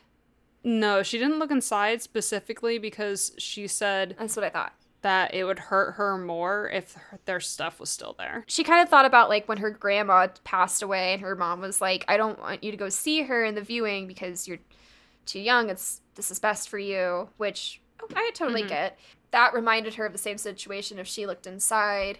No, 0.61 1.03
she 1.03 1.17
didn't 1.17 1.39
look 1.39 1.51
inside 1.51 2.01
specifically 2.01 2.77
because 2.79 3.31
she 3.37 3.65
said 3.65 4.15
That's 4.19 4.35
what 4.35 4.43
I 4.43 4.49
thought. 4.49 4.73
That 5.01 5.33
it 5.33 5.45
would 5.45 5.59
hurt 5.59 5.93
her 5.93 6.17
more 6.17 6.69
if 6.69 6.97
their 7.25 7.39
stuff 7.39 7.79
was 7.79 7.89
still 7.89 8.13
there. 8.17 8.43
She 8.47 8.63
kind 8.63 8.81
of 8.81 8.89
thought 8.89 9.05
about 9.05 9.29
like 9.29 9.47
when 9.47 9.59
her 9.59 9.69
grandma 9.69 10.27
passed 10.43 10.81
away 10.81 11.13
and 11.13 11.21
her 11.21 11.35
mom 11.35 11.61
was 11.61 11.79
like, 11.81 12.03
"I 12.07 12.17
don't 12.17 12.39
want 12.39 12.63
you 12.63 12.71
to 12.71 12.77
go 12.77 12.89
see 12.89 13.23
her 13.23 13.45
in 13.45 13.55
the 13.55 13.61
viewing 13.61 14.07
because 14.07 14.47
you're 14.47 14.59
too 15.25 15.39
young. 15.39 15.69
It's 15.69 16.01
this 16.15 16.31
is 16.31 16.39
best 16.39 16.67
for 16.69 16.79
you," 16.79 17.29
which 17.37 17.81
oh, 18.01 18.07
I 18.15 18.31
totally 18.33 18.63
Mhm. 18.63 18.69
get. 18.69 18.99
That 19.31 19.53
reminded 19.53 19.93
her 19.95 20.05
of 20.05 20.11
the 20.11 20.17
same 20.17 20.37
situation 20.37 20.99
if 20.99 21.07
she 21.07 21.25
looked 21.25 21.47
inside. 21.47 22.19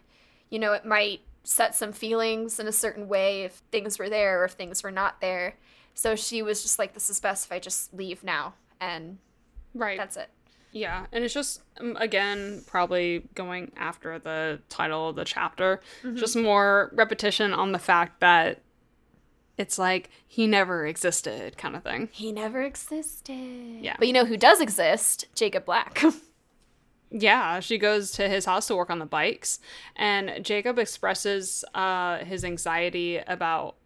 You 0.49 0.59
know, 0.59 0.73
it 0.73 0.86
might 0.86 1.21
set 1.43 1.73
some 1.75 1.91
feelings 1.91 2.59
in 2.59 2.67
a 2.67 2.71
certain 2.71 3.07
way 3.07 3.43
if 3.43 3.61
things 3.71 3.97
were 3.97 4.09
there 4.09 4.41
or 4.41 4.45
if 4.45 4.51
things 4.51 4.84
were 4.84 4.91
not 4.91 5.19
there. 5.21 5.55
So 5.95 6.15
she 6.15 6.41
was 6.41 6.61
just 6.61 6.80
like, 6.80 6.93
"This 6.93 7.09
is 7.09 7.19
best 7.19 7.45
if 7.45 7.51
I 7.51 7.59
just 7.59 7.93
leave 7.93 8.23
now." 8.23 8.53
And 8.80 9.17
Right. 9.73 9.97
that's 9.97 10.15
it. 10.17 10.30
Yeah, 10.72 11.07
and 11.11 11.24
it's 11.24 11.34
just 11.34 11.63
um, 11.80 11.97
again 11.99 12.63
probably 12.67 13.28
going 13.36 13.72
after 13.76 14.20
the 14.20 14.59
title 14.70 15.09
of 15.09 15.15
the 15.15 15.26
chapter, 15.26 15.82
just 16.15 16.36
more 16.36 16.91
repetition 16.93 17.53
on 17.53 17.72
the 17.72 17.80
fact 17.80 18.20
that 18.20 18.61
it's 19.57 19.78
like 19.78 20.09
he 20.28 20.47
never 20.47 20.86
existed 20.86 21.57
kind 21.57 21.76
of 21.76 21.84
thing. 21.84 22.09
He 22.11 22.32
never 22.32 22.61
existed. 22.61 23.80
Yeah. 23.82 23.95
But 23.97 24.07
you 24.07 24.13
know 24.13 24.26
who 24.26 24.38
does 24.38 24.61
exist? 24.61 25.26
Jacob 25.36 25.65
Black. 25.65 26.01
Yeah, 27.11 27.59
she 27.59 27.80
goes 27.80 28.11
to 28.11 28.30
his 28.30 28.45
house 28.45 28.67
to 28.67 28.76
work 28.76 28.91
on 28.91 28.99
the 28.99 29.05
bikes, 29.05 29.59
and 29.95 30.45
Jacob 30.45 30.78
expresses 30.78 31.65
uh, 31.74 32.20
his 32.20 32.45
anxiety 32.45 33.17
about 33.17 33.78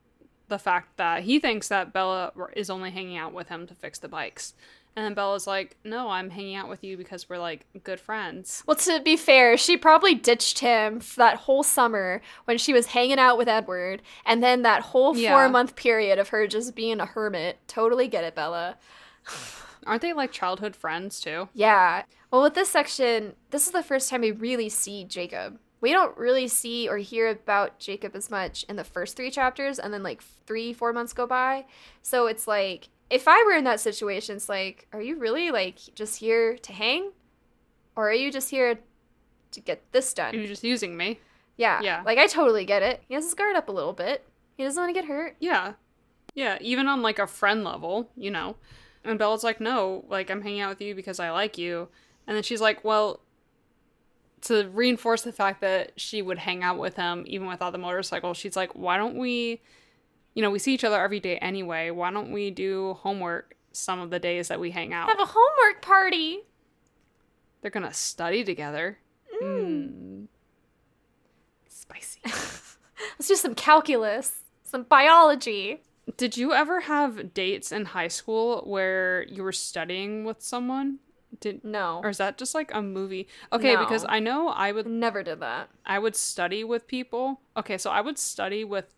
the 0.50 0.60
fact 0.60 0.98
that 0.98 1.24
he 1.24 1.40
thinks 1.40 1.70
that 1.70 1.94
Bella 1.94 2.34
is 2.54 2.70
only 2.70 2.92
hanging 2.92 3.16
out 3.16 3.34
with 3.34 3.48
him 3.48 3.66
to 3.68 3.74
fix 3.74 3.98
the 3.98 4.10
bikes. 4.10 4.54
And 4.96 5.04
then 5.06 5.14
Bella's 5.16 5.48
like, 5.48 5.76
"No, 5.84 6.10
I'm 6.10 6.30
hanging 6.30 6.56
out 6.56 6.70
with 6.70 6.84
you 6.84 6.98
because 6.98 7.28
we're 7.28 7.40
like 7.40 7.66
good 7.84 8.00
friends." 8.00 8.64
Well, 8.68 8.76
to 8.78 9.00
be 9.02 9.18
fair, 9.18 9.58
she 9.58 9.76
probably 9.76 10.14
ditched 10.14 10.60
him 10.60 11.02
that 11.18 11.38
whole 11.38 11.64
summer 11.64 12.22
when 12.46 12.60
she 12.60 12.74
was 12.74 12.88
hanging 12.88 13.18
out 13.18 13.38
with 13.38 13.48
Edward, 13.48 14.04
and 14.26 14.44
then 14.44 14.62
that 14.62 14.82
whole 14.84 15.18
Yeah. 15.18 15.32
four 15.32 15.50
month 15.50 15.76
period 15.76 16.20
of 16.20 16.30
her 16.30 16.46
just 16.46 16.76
being 16.76 17.00
a 17.00 17.08
hermit. 17.08 17.58
Totally 17.68 18.08
get 18.08 18.24
it, 18.24 18.36
Bella. 18.36 18.78
Aren't 19.86 20.02
they 20.02 20.14
like 20.14 20.32
childhood 20.32 20.76
friends 20.76 21.20
too? 21.20 21.50
Yeah. 21.54 22.04
Well, 22.32 22.44
with 22.44 22.54
this 22.54 22.70
section, 22.70 23.36
this 23.52 23.66
is 23.68 23.74
the 23.74 23.84
first 23.84 24.10
time 24.10 24.22
we 24.22 24.32
really 24.32 24.70
see 24.70 25.04
Jacob. 25.04 25.60
We 25.82 25.92
don't 25.92 26.18
really 26.18 26.48
see 26.48 26.88
or 26.88 26.98
hear 26.98 27.28
about 27.28 27.78
Jacob 27.80 28.16
as 28.16 28.32
much 28.32 28.64
in 28.70 28.78
the 28.78 28.86
first 28.86 29.18
three 29.18 29.30
chapters, 29.30 29.80
and 29.80 29.94
then 29.94 30.02
like 30.04 30.22
three, 30.48 30.72
four 30.72 30.94
months 30.94 31.12
go 31.14 31.28
by. 31.28 31.66
So 32.02 32.28
it's 32.28 32.48
like, 32.48 32.88
if 33.14 33.28
I 33.28 33.44
were 33.46 33.54
in 33.54 33.64
that 33.66 33.80
situation, 33.80 34.38
it's 34.38 34.50
like, 34.50 34.88
are 34.92 35.02
you 35.02 35.18
really 35.20 35.52
like 35.52 35.78
just 35.94 36.18
here 36.18 36.58
to 36.58 36.74
hang? 36.74 37.12
Or 37.96 38.10
are 38.10 38.14
you 38.14 38.32
just 38.32 38.50
here 38.50 38.80
to 39.52 39.60
get 39.62 39.84
this 39.92 40.14
done? 40.14 40.34
You're 40.34 40.48
just 40.48 40.64
using 40.64 40.98
me. 40.98 41.20
Yeah. 41.56 41.80
Yeah. 41.82 42.02
Like 42.04 42.18
I 42.18 42.26
totally 42.26 42.66
get 42.66 42.82
it. 42.82 43.04
He 43.08 43.14
has 43.14 43.24
his 43.24 43.36
guard 43.36 43.56
up 43.56 43.70
a 43.70 43.72
little 43.72 43.94
bit. 43.94 44.26
He 44.58 44.64
doesn't 44.64 44.82
want 44.82 44.90
to 44.90 45.00
get 45.00 45.08
hurt. 45.08 45.36
Yeah. 45.40 45.74
Yeah, 46.34 46.58
even 46.60 46.88
on 46.88 47.04
like 47.04 47.20
a 47.20 47.28
friend 47.28 47.64
level, 47.64 48.10
you 48.16 48.32
know. 48.32 48.56
And 49.04 49.20
Bella's 49.20 49.44
like, 49.44 49.62
no, 49.62 50.06
like 50.10 50.32
I'm 50.32 50.42
hanging 50.42 50.62
out 50.62 50.70
with 50.70 50.82
you 50.82 50.96
because 50.96 51.20
I 51.20 51.30
like 51.30 51.58
you. 51.58 51.90
And 52.26 52.36
then 52.36 52.42
she's 52.42 52.62
like, 52.62 52.84
well, 52.84 53.20
to 54.42 54.68
reinforce 54.70 55.22
the 55.22 55.32
fact 55.32 55.62
that 55.62 55.92
she 55.98 56.24
would 56.24 56.40
hang 56.40 56.64
out 56.64 56.80
with 56.80 56.96
him 56.96 57.24
even 57.28 57.48
without 57.48 57.74
the 57.74 57.78
motorcycle, 57.78 58.34
she's 58.34 58.56
like, 58.56 58.74
why 58.74 58.98
don't 58.98 59.16
we, 59.16 59.62
you 60.34 60.42
know, 60.42 60.50
we 60.52 60.60
see 60.60 60.74
each 60.74 60.84
other 60.84 61.02
every 61.02 61.20
day 61.20 61.38
anyway. 61.38 61.90
Why 61.92 62.12
don't 62.12 62.32
we 62.32 62.52
do 62.52 62.94
homework 62.96 63.56
some 63.72 64.00
of 64.00 64.10
the 64.10 64.20
days 64.20 64.48
that 64.48 64.60
we 64.60 64.72
hang 64.72 64.94
out? 64.94 65.10
Have 65.10 65.20
a 65.20 65.32
homework 65.32 65.82
party. 65.82 66.42
They're 67.62 67.72
going 67.72 67.88
to 67.88 67.94
study 67.94 68.44
together. 68.44 68.98
Mm. 69.42 70.28
Spicy. 71.68 72.20
Let's 72.26 73.28
do 73.28 73.36
some 73.36 73.56
calculus, 73.56 74.44
some 74.64 74.84
biology. 74.84 75.82
Did 76.18 76.36
you 76.38 76.54
ever 76.54 76.82
have 76.82 77.34
dates 77.34 77.72
in 77.72 77.86
high 77.86 78.08
school 78.10 78.64
where 78.66 79.24
you 79.30 79.44
were 79.44 79.52
studying 79.54 80.26
with 80.26 80.42
someone? 80.42 81.00
Did 81.40 81.64
No. 81.64 82.02
or 82.04 82.10
is 82.10 82.18
that 82.18 82.38
just 82.38 82.54
like 82.54 82.74
a 82.74 82.82
movie? 82.82 83.28
Okay, 83.52 83.76
because 83.76 84.06
I 84.08 84.20
know 84.20 84.50
I 84.50 84.72
would 84.72 84.86
Never 84.86 85.24
did 85.24 85.40
that. 85.40 85.70
I 85.86 85.98
would 86.00 86.16
study 86.16 86.64
with 86.64 86.88
people. 86.88 87.42
Okay, 87.58 87.78
so 87.78 87.90
I 87.90 88.02
would 88.02 88.20
study 88.20 88.64
with 88.64 88.94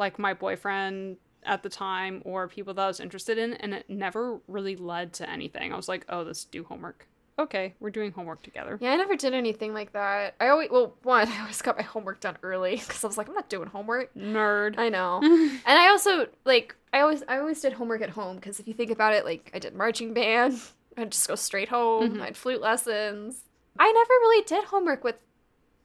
like 0.00 0.18
my 0.18 0.34
boyfriend 0.34 1.18
at 1.44 1.62
the 1.62 1.68
time 1.68 2.22
or 2.24 2.48
people 2.48 2.74
that 2.74 2.82
I 2.82 2.88
was 2.88 2.98
interested 2.98 3.38
in, 3.38 3.54
and 3.54 3.72
it 3.72 3.88
never 3.88 4.40
really 4.48 4.74
led 4.74 5.12
to 5.14 5.30
anything. 5.30 5.72
I 5.72 5.76
was 5.76 5.88
like, 5.88 6.04
oh, 6.08 6.22
let's 6.22 6.44
do 6.44 6.64
homework. 6.64 7.06
Okay, 7.38 7.74
we're 7.80 7.90
doing 7.90 8.12
homework 8.12 8.42
together. 8.42 8.76
Yeah, 8.82 8.90
I 8.90 8.96
never 8.96 9.16
did 9.16 9.32
anything 9.32 9.72
like 9.72 9.92
that. 9.92 10.34
I 10.40 10.48
always, 10.48 10.68
well, 10.70 10.94
one, 11.04 11.26
I 11.32 11.40
always 11.40 11.62
got 11.62 11.76
my 11.76 11.82
homework 11.82 12.20
done 12.20 12.36
early 12.42 12.76
because 12.76 13.02
I 13.02 13.06
was 13.06 13.16
like, 13.16 13.28
I'm 13.28 13.34
not 13.34 13.48
doing 13.48 13.68
homework. 13.68 14.12
Nerd. 14.14 14.74
I 14.78 14.88
know. 14.90 15.20
and 15.22 15.60
I 15.66 15.88
also 15.88 16.26
like 16.44 16.74
I 16.92 17.00
always 17.00 17.22
I 17.28 17.38
always 17.38 17.60
did 17.60 17.72
homework 17.74 18.02
at 18.02 18.10
home 18.10 18.36
because 18.36 18.58
if 18.60 18.66
you 18.68 18.74
think 18.74 18.90
about 18.90 19.14
it, 19.14 19.24
like 19.24 19.50
I 19.54 19.58
did 19.58 19.74
marching 19.74 20.12
band, 20.12 20.60
I'd 20.98 21.12
just 21.12 21.28
go 21.28 21.34
straight 21.34 21.68
home. 21.70 22.16
Mhm. 22.16 22.20
I 22.20 22.26
had 22.26 22.36
flute 22.36 22.60
lessons. 22.60 23.42
I 23.78 23.90
never 23.90 24.12
really 24.24 24.44
did 24.44 24.64
homework 24.64 25.04
with. 25.04 25.16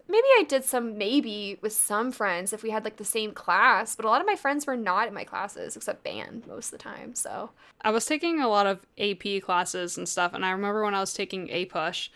Maybe 0.08 0.28
I 0.38 0.46
did 0.48 0.64
some 0.64 0.98
maybe 0.98 1.58
with 1.62 1.74
some 1.74 2.12
friends 2.12 2.54
if 2.54 2.62
we 2.62 2.70
had 2.70 2.84
like 2.84 2.98
the 2.98 3.06
same 3.06 3.32
class, 3.32 3.96
but 3.96 4.06
a 4.06 4.10
lot 4.10 4.22
of 4.22 4.28
my 4.28 4.36
friends 4.36 4.68
were 4.68 4.78
not 4.78 5.08
in 5.08 5.14
my 5.14 5.24
classes 5.24 5.76
except 5.76 6.04
band 6.04 6.46
most 6.48 6.68
of 6.68 6.72
the 6.72 6.84
time. 6.84 7.16
So 7.16 7.50
I 7.82 7.90
was 7.90 8.06
taking 8.06 8.40
a 8.40 8.48
lot 8.48 8.68
of 8.68 8.86
AP 9.00 9.42
classes 9.42 9.98
and 9.98 10.08
stuff, 10.08 10.34
and 10.34 10.46
I 10.46 10.52
remember 10.52 10.84
when 10.84 10.94
I 10.94 11.00
was 11.00 11.14
taking 11.14 11.48
APUSH 11.48 12.10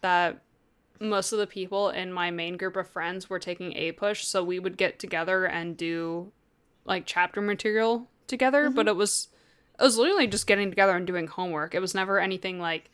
that 0.00 0.42
most 1.00 1.32
of 1.32 1.38
the 1.38 1.46
people 1.46 1.90
in 1.90 2.12
my 2.12 2.30
main 2.30 2.56
group 2.56 2.76
of 2.76 2.88
friends 2.88 3.30
were 3.30 3.38
taking 3.38 3.72
APUSH, 3.72 4.24
so 4.24 4.42
we 4.42 4.58
would 4.58 4.76
get 4.76 4.98
together 4.98 5.44
and 5.44 5.76
do 5.76 6.32
like 6.84 7.04
chapter 7.06 7.40
material 7.40 8.08
together, 8.26 8.66
mm-hmm. 8.66 8.74
but 8.74 8.88
it 8.88 8.96
was 8.96 9.28
it 9.78 9.82
was 9.82 9.98
literally 9.98 10.26
just 10.26 10.46
getting 10.46 10.70
together 10.70 10.96
and 10.96 11.06
doing 11.06 11.26
homework. 11.26 11.74
It 11.74 11.80
was 11.80 11.94
never 11.94 12.18
anything 12.18 12.58
like 12.58 12.90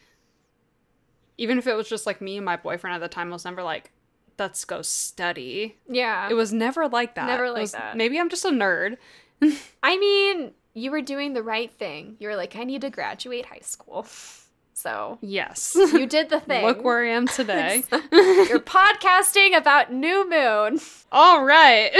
even 1.38 1.58
if 1.58 1.66
it 1.66 1.74
was 1.74 1.88
just 1.88 2.06
like 2.06 2.20
me 2.20 2.36
and 2.36 2.44
my 2.44 2.56
boyfriend 2.56 2.94
at 2.94 3.00
the 3.00 3.08
time, 3.08 3.30
it 3.30 3.32
was 3.32 3.44
never 3.44 3.62
like 3.62 3.90
let's 4.38 4.64
go 4.64 4.82
study. 4.82 5.76
yeah, 5.88 6.28
It 6.30 6.34
was 6.34 6.52
never 6.52 6.88
like 6.88 7.14
that. 7.14 7.26
Never 7.26 7.50
like 7.50 7.62
was- 7.62 7.72
that. 7.72 7.96
Maybe 7.96 8.18
I'm 8.18 8.28
just 8.28 8.44
a 8.44 8.50
nerd. 8.50 8.96
I 9.82 9.96
mean, 9.98 10.52
you 10.74 10.90
were 10.90 11.02
doing 11.02 11.32
the 11.34 11.42
right 11.42 11.70
thing. 11.70 12.16
You 12.18 12.28
were 12.28 12.36
like, 12.36 12.56
I 12.56 12.64
need 12.64 12.80
to 12.82 12.90
graduate 12.90 13.46
high 13.46 13.60
school, 13.62 14.06
so 14.74 15.18
Yes. 15.20 15.74
you 15.76 16.06
did 16.06 16.28
the 16.30 16.40
thing. 16.48 16.64
Look 16.64 16.82
where 16.82 17.04
I 17.04 17.08
am 17.10 17.26
today. 17.28 17.82
You're 18.12 18.58
podcasting 18.60 19.56
about 19.56 19.92
New 19.92 20.28
Moon. 20.28 20.80
All 21.10 21.44
right. 21.44 21.90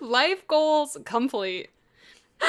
Life 0.00 0.46
goals 0.46 0.96
complete. 1.04 1.68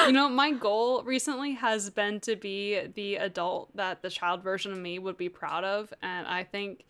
You 0.05 0.11
know, 0.13 0.29
my 0.29 0.51
goal 0.51 1.03
recently 1.03 1.53
has 1.53 1.89
been 1.89 2.19
to 2.21 2.35
be 2.35 2.79
the 2.93 3.15
adult 3.15 3.75
that 3.75 4.01
the 4.01 4.09
child 4.09 4.41
version 4.43 4.71
of 4.71 4.77
me 4.77 4.99
would 4.99 5.17
be 5.17 5.29
proud 5.29 5.63
of. 5.63 5.91
And 6.01 6.27
I 6.27 6.43
think 6.43 6.85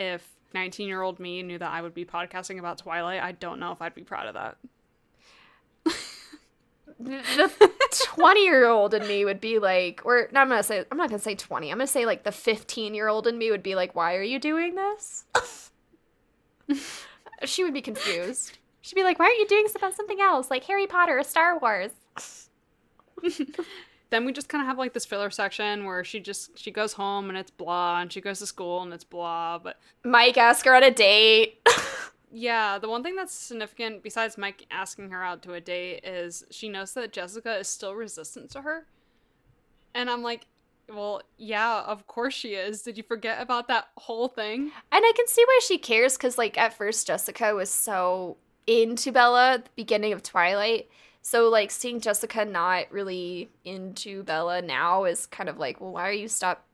if 0.00 0.26
19 0.54 0.88
year 0.88 1.02
old 1.02 1.20
me 1.20 1.42
knew 1.42 1.58
that 1.58 1.70
I 1.70 1.82
would 1.82 1.94
be 1.94 2.04
podcasting 2.04 2.58
about 2.58 2.78
Twilight, 2.78 3.22
I 3.22 3.32
don't 3.32 3.60
know 3.60 3.70
if 3.70 3.82
I'd 3.82 3.94
be 3.94 4.02
proud 4.02 4.26
of 4.26 4.34
that. 4.34 4.56
The 6.98 7.70
20 8.02 8.44
year 8.44 8.68
old 8.68 8.92
in 8.92 9.06
me 9.06 9.24
would 9.24 9.40
be 9.40 9.58
like, 9.58 10.02
or 10.04 10.28
no, 10.32 10.40
I'm 10.40 10.48
gonna 10.48 10.62
say, 10.62 10.84
I'm 10.90 10.98
not 10.98 11.08
gonna 11.08 11.18
say 11.18 11.34
20. 11.34 11.70
I'm 11.70 11.78
gonna 11.78 11.86
say 11.86 12.04
like 12.04 12.24
the 12.24 12.32
15 12.32 12.94
year 12.94 13.08
old 13.08 13.26
in 13.26 13.38
me 13.38 13.50
would 13.50 13.62
be 13.62 13.74
like, 13.74 13.94
why 13.94 14.16
are 14.16 14.22
you 14.22 14.38
doing 14.38 14.74
this? 14.74 15.24
she 17.44 17.64
would 17.64 17.72
be 17.72 17.80
confused. 17.80 18.58
She'd 18.82 18.96
be 18.96 19.02
like, 19.02 19.18
why 19.18 19.26
aren't 19.26 19.38
you 19.38 19.48
doing 19.48 19.66
about 19.74 19.94
something 19.94 20.20
else, 20.20 20.50
like 20.50 20.64
Harry 20.64 20.86
Potter 20.86 21.18
or 21.18 21.24
Star 21.24 21.58
Wars? 21.58 21.92
Then 24.10 24.24
we 24.24 24.32
just 24.32 24.48
kind 24.48 24.60
of 24.62 24.66
have 24.66 24.78
like 24.78 24.92
this 24.92 25.06
filler 25.06 25.30
section 25.30 25.84
where 25.84 26.04
she 26.04 26.20
just 26.20 26.58
she 26.58 26.70
goes 26.70 26.92
home 26.92 27.28
and 27.28 27.38
it's 27.38 27.50
blah 27.50 28.00
and 28.00 28.12
she 28.12 28.20
goes 28.20 28.40
to 28.40 28.46
school 28.46 28.82
and 28.82 28.92
it's 28.92 29.04
blah 29.04 29.58
but 29.58 29.78
Mike 30.04 30.36
ask 30.36 30.64
her 30.64 30.74
on 30.74 30.82
a 30.82 30.90
date. 30.90 31.60
Yeah, 32.32 32.78
the 32.78 32.88
one 32.88 33.02
thing 33.02 33.16
that's 33.16 33.32
significant 33.32 34.02
besides 34.02 34.38
Mike 34.38 34.66
asking 34.70 35.10
her 35.10 35.22
out 35.22 35.42
to 35.42 35.54
a 35.54 35.60
date 35.60 36.04
is 36.04 36.44
she 36.50 36.68
knows 36.68 36.94
that 36.94 37.12
Jessica 37.12 37.58
is 37.58 37.68
still 37.68 37.94
resistant 37.94 38.50
to 38.52 38.62
her. 38.62 38.86
And 39.94 40.08
I'm 40.08 40.22
like, 40.22 40.46
well, 40.88 41.22
yeah, 41.38 41.82
of 41.82 42.06
course 42.06 42.34
she 42.34 42.50
is. 42.54 42.82
Did 42.82 42.96
you 42.96 43.02
forget 43.02 43.40
about 43.40 43.66
that 43.68 43.88
whole 43.96 44.28
thing? 44.28 44.70
And 44.92 45.04
I 45.04 45.12
can 45.16 45.26
see 45.26 45.44
why 45.44 45.60
she 45.62 45.78
cares 45.78 46.16
because, 46.16 46.38
like, 46.38 46.56
at 46.56 46.74
first 46.74 47.06
Jessica 47.06 47.54
was 47.54 47.70
so 47.70 48.36
into 48.66 49.10
Bella 49.10 49.54
at 49.54 49.64
the 49.64 49.70
beginning 49.74 50.12
of 50.12 50.22
Twilight. 50.22 50.88
So, 51.22 51.48
like, 51.48 51.70
seeing 51.70 52.00
Jessica 52.00 52.44
not 52.44 52.90
really 52.90 53.50
into 53.64 54.22
Bella 54.22 54.62
now 54.62 55.04
is 55.04 55.26
kind 55.26 55.48
of 55.48 55.58
like, 55.58 55.80
well, 55.80 55.92
why 55.92 56.08
are 56.08 56.12
you 56.12 56.28
stop? 56.28 56.64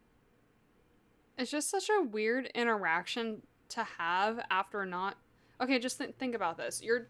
It's 1.36 1.51
just 1.51 1.68
such 1.68 1.88
a 1.90 2.03
weird 2.03 2.47
interaction 2.55 3.42
to 3.70 3.82
have 3.99 4.40
after 4.51 4.86
not. 4.86 5.16
Okay, 5.61 5.78
just 5.78 5.99
th- 5.99 6.14
think 6.18 6.34
about 6.34 6.57
this. 6.57 6.82
Your 6.82 7.09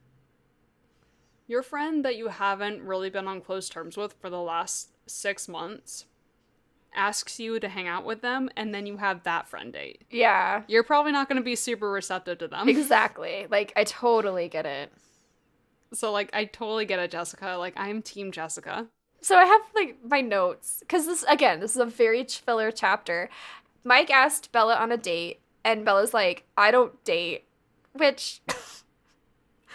your 1.46 1.62
friend 1.62 2.04
that 2.04 2.16
you 2.16 2.28
haven't 2.28 2.82
really 2.82 3.08
been 3.10 3.28
on 3.28 3.40
close 3.40 3.68
terms 3.68 3.96
with 3.96 4.14
for 4.20 4.28
the 4.28 4.40
last 4.40 4.90
6 5.06 5.46
months 5.46 6.06
asks 6.92 7.38
you 7.38 7.60
to 7.60 7.68
hang 7.68 7.86
out 7.86 8.04
with 8.04 8.20
them 8.20 8.50
and 8.56 8.74
then 8.74 8.84
you 8.86 8.96
have 8.96 9.22
that 9.22 9.46
friend 9.46 9.72
date. 9.72 10.02
Yeah, 10.10 10.62
You're 10.66 10.82
probably 10.82 11.12
not 11.12 11.28
going 11.28 11.36
to 11.36 11.44
be 11.44 11.54
super 11.54 11.88
receptive 11.90 12.38
to 12.38 12.48
them. 12.48 12.68
exactly. 12.68 13.46
like, 13.48 13.72
I 13.76 13.84
totally 13.84 14.48
get 14.48 14.66
it. 14.66 14.90
So 15.92 16.12
like 16.12 16.30
I 16.32 16.44
totally 16.44 16.84
get 16.84 16.98
it, 16.98 17.10
Jessica. 17.10 17.56
Like 17.58 17.74
I'm 17.76 18.02
team 18.02 18.32
Jessica. 18.32 18.86
So 19.20 19.36
I 19.36 19.44
have 19.44 19.62
like 19.74 19.96
my 20.08 20.20
notes 20.20 20.78
because 20.80 21.06
this 21.06 21.24
again, 21.28 21.60
this 21.60 21.72
is 21.72 21.80
a 21.80 21.86
very 21.86 22.24
filler 22.24 22.70
chapter. 22.70 23.28
Mike 23.84 24.10
asked 24.10 24.52
Bella 24.52 24.74
on 24.76 24.90
a 24.92 24.96
date, 24.96 25.40
and 25.64 25.84
Bella's 25.84 26.14
like, 26.14 26.44
"I 26.56 26.70
don't 26.70 27.02
date," 27.04 27.44
which 27.92 28.40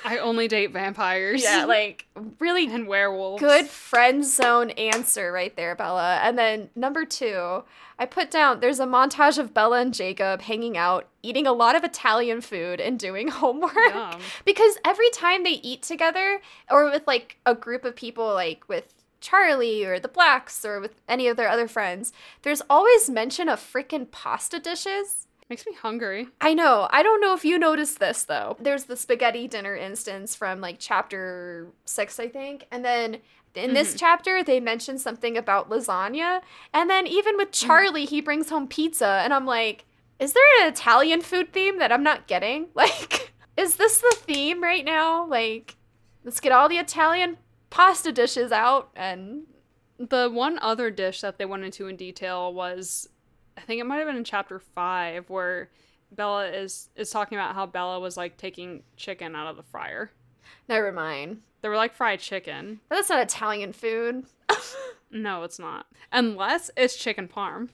I 0.03 0.17
only 0.17 0.47
date 0.47 0.71
vampires. 0.71 1.43
yeah, 1.43 1.65
like 1.65 2.05
really 2.39 2.65
and 2.73 2.87
werewolves. 2.87 3.41
good 3.41 3.67
friend 3.67 4.25
zone 4.25 4.71
answer 4.71 5.31
right 5.31 5.55
there, 5.55 5.75
Bella. 5.75 6.19
And 6.23 6.37
then 6.37 6.69
number 6.75 7.05
two, 7.05 7.63
I 7.99 8.05
put 8.05 8.31
down 8.31 8.59
there's 8.59 8.79
a 8.79 8.85
montage 8.85 9.37
of 9.37 9.53
Bella 9.53 9.79
and 9.81 9.93
Jacob 9.93 10.41
hanging 10.41 10.77
out, 10.77 11.07
eating 11.21 11.45
a 11.45 11.53
lot 11.53 11.75
of 11.75 11.83
Italian 11.83 12.41
food 12.41 12.79
and 12.81 12.97
doing 12.97 13.27
homework. 13.29 13.75
Yum. 13.75 14.19
Because 14.45 14.77
every 14.85 15.09
time 15.11 15.43
they 15.43 15.59
eat 15.61 15.83
together, 15.83 16.41
or 16.69 16.85
with 16.89 17.05
like 17.05 17.37
a 17.45 17.53
group 17.53 17.85
of 17.85 17.95
people, 17.95 18.33
like 18.33 18.67
with 18.67 18.93
Charlie 19.19 19.85
or 19.85 19.99
the 19.99 20.07
Blacks 20.07 20.65
or 20.65 20.79
with 20.79 20.95
any 21.07 21.27
of 21.27 21.37
their 21.37 21.47
other 21.47 21.67
friends, 21.67 22.11
there's 22.41 22.63
always 22.69 23.07
mention 23.09 23.47
of 23.47 23.59
freaking 23.59 24.09
pasta 24.09 24.59
dishes. 24.59 25.27
Makes 25.51 25.65
me 25.67 25.73
hungry. 25.73 26.29
I 26.39 26.53
know. 26.53 26.87
I 26.91 27.03
don't 27.03 27.19
know 27.19 27.33
if 27.33 27.43
you 27.43 27.59
noticed 27.59 27.99
this 27.99 28.23
though. 28.23 28.55
There's 28.57 28.85
the 28.85 28.95
spaghetti 28.95 29.49
dinner 29.49 29.75
instance 29.75 30.33
from 30.33 30.61
like 30.61 30.77
chapter 30.79 31.67
six, 31.83 32.21
I 32.21 32.29
think. 32.29 32.67
And 32.71 32.85
then 32.85 33.17
in 33.53 33.73
this 33.73 33.93
Mhm. 33.93 33.99
chapter, 33.99 34.43
they 34.45 34.61
mention 34.61 34.97
something 34.97 35.35
about 35.35 35.69
lasagna. 35.69 36.41
And 36.73 36.89
then 36.89 37.05
even 37.05 37.35
with 37.35 37.51
Charlie, 37.51 38.05
he 38.05 38.21
brings 38.21 38.49
home 38.49 38.65
pizza. 38.69 39.19
And 39.25 39.33
I'm 39.33 39.45
like, 39.45 39.83
is 40.19 40.31
there 40.31 40.43
an 40.61 40.69
Italian 40.69 41.19
food 41.19 41.51
theme 41.51 41.79
that 41.79 41.91
I'm 41.91 42.01
not 42.03 42.27
getting? 42.27 42.69
Like, 42.73 43.33
is 43.57 43.75
this 43.75 43.99
the 43.99 44.15
theme 44.21 44.63
right 44.63 44.85
now? 44.85 45.25
Like, 45.27 45.75
let's 46.23 46.39
get 46.39 46.53
all 46.53 46.69
the 46.69 46.77
Italian 46.77 47.37
pasta 47.69 48.13
dishes 48.13 48.53
out 48.53 48.89
and. 48.95 49.47
The 49.99 50.29
one 50.33 50.57
other 50.59 50.89
dish 50.89 51.19
that 51.21 51.37
they 51.37 51.45
went 51.45 51.63
into 51.65 51.87
in 51.87 51.95
detail 51.97 52.51
was 52.53 53.07
think 53.71 53.79
it 53.79 53.85
might 53.85 53.99
have 53.99 54.07
been 54.07 54.17
in 54.17 54.25
chapter 54.25 54.59
five 54.59 55.29
where 55.29 55.69
Bella 56.11 56.47
is 56.49 56.89
is 56.97 57.09
talking 57.09 57.37
about 57.37 57.55
how 57.55 57.65
Bella 57.65 58.01
was 58.01 58.17
like 58.17 58.35
taking 58.35 58.83
chicken 58.97 59.33
out 59.33 59.47
of 59.47 59.55
the 59.55 59.63
fryer. 59.63 60.11
Never 60.67 60.91
mind. 60.91 61.39
They 61.61 61.69
were 61.69 61.77
like 61.77 61.93
fried 61.93 62.19
chicken. 62.19 62.81
But 62.89 62.95
that's 62.95 63.09
not 63.09 63.21
Italian 63.21 63.73
food. 63.73 64.25
No, 65.13 65.43
it's 65.43 65.59
not. 65.59 65.87
Unless 66.13 66.71
it's 66.77 66.95
chicken 66.95 67.27
parm. 67.27 67.67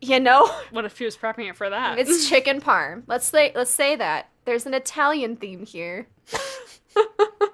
you 0.00 0.18
know? 0.18 0.46
What 0.70 0.86
if 0.86 0.96
he 0.96 1.04
was 1.04 1.18
prepping 1.18 1.50
it 1.50 1.54
for 1.54 1.68
that? 1.68 1.98
It's 1.98 2.26
chicken 2.30 2.62
parm. 2.62 3.02
Let's 3.06 3.26
say 3.26 3.52
let's 3.54 3.70
say 3.70 3.94
that. 3.96 4.30
There's 4.46 4.64
an 4.64 4.72
Italian 4.72 5.36
theme 5.36 5.66
here. 5.66 6.06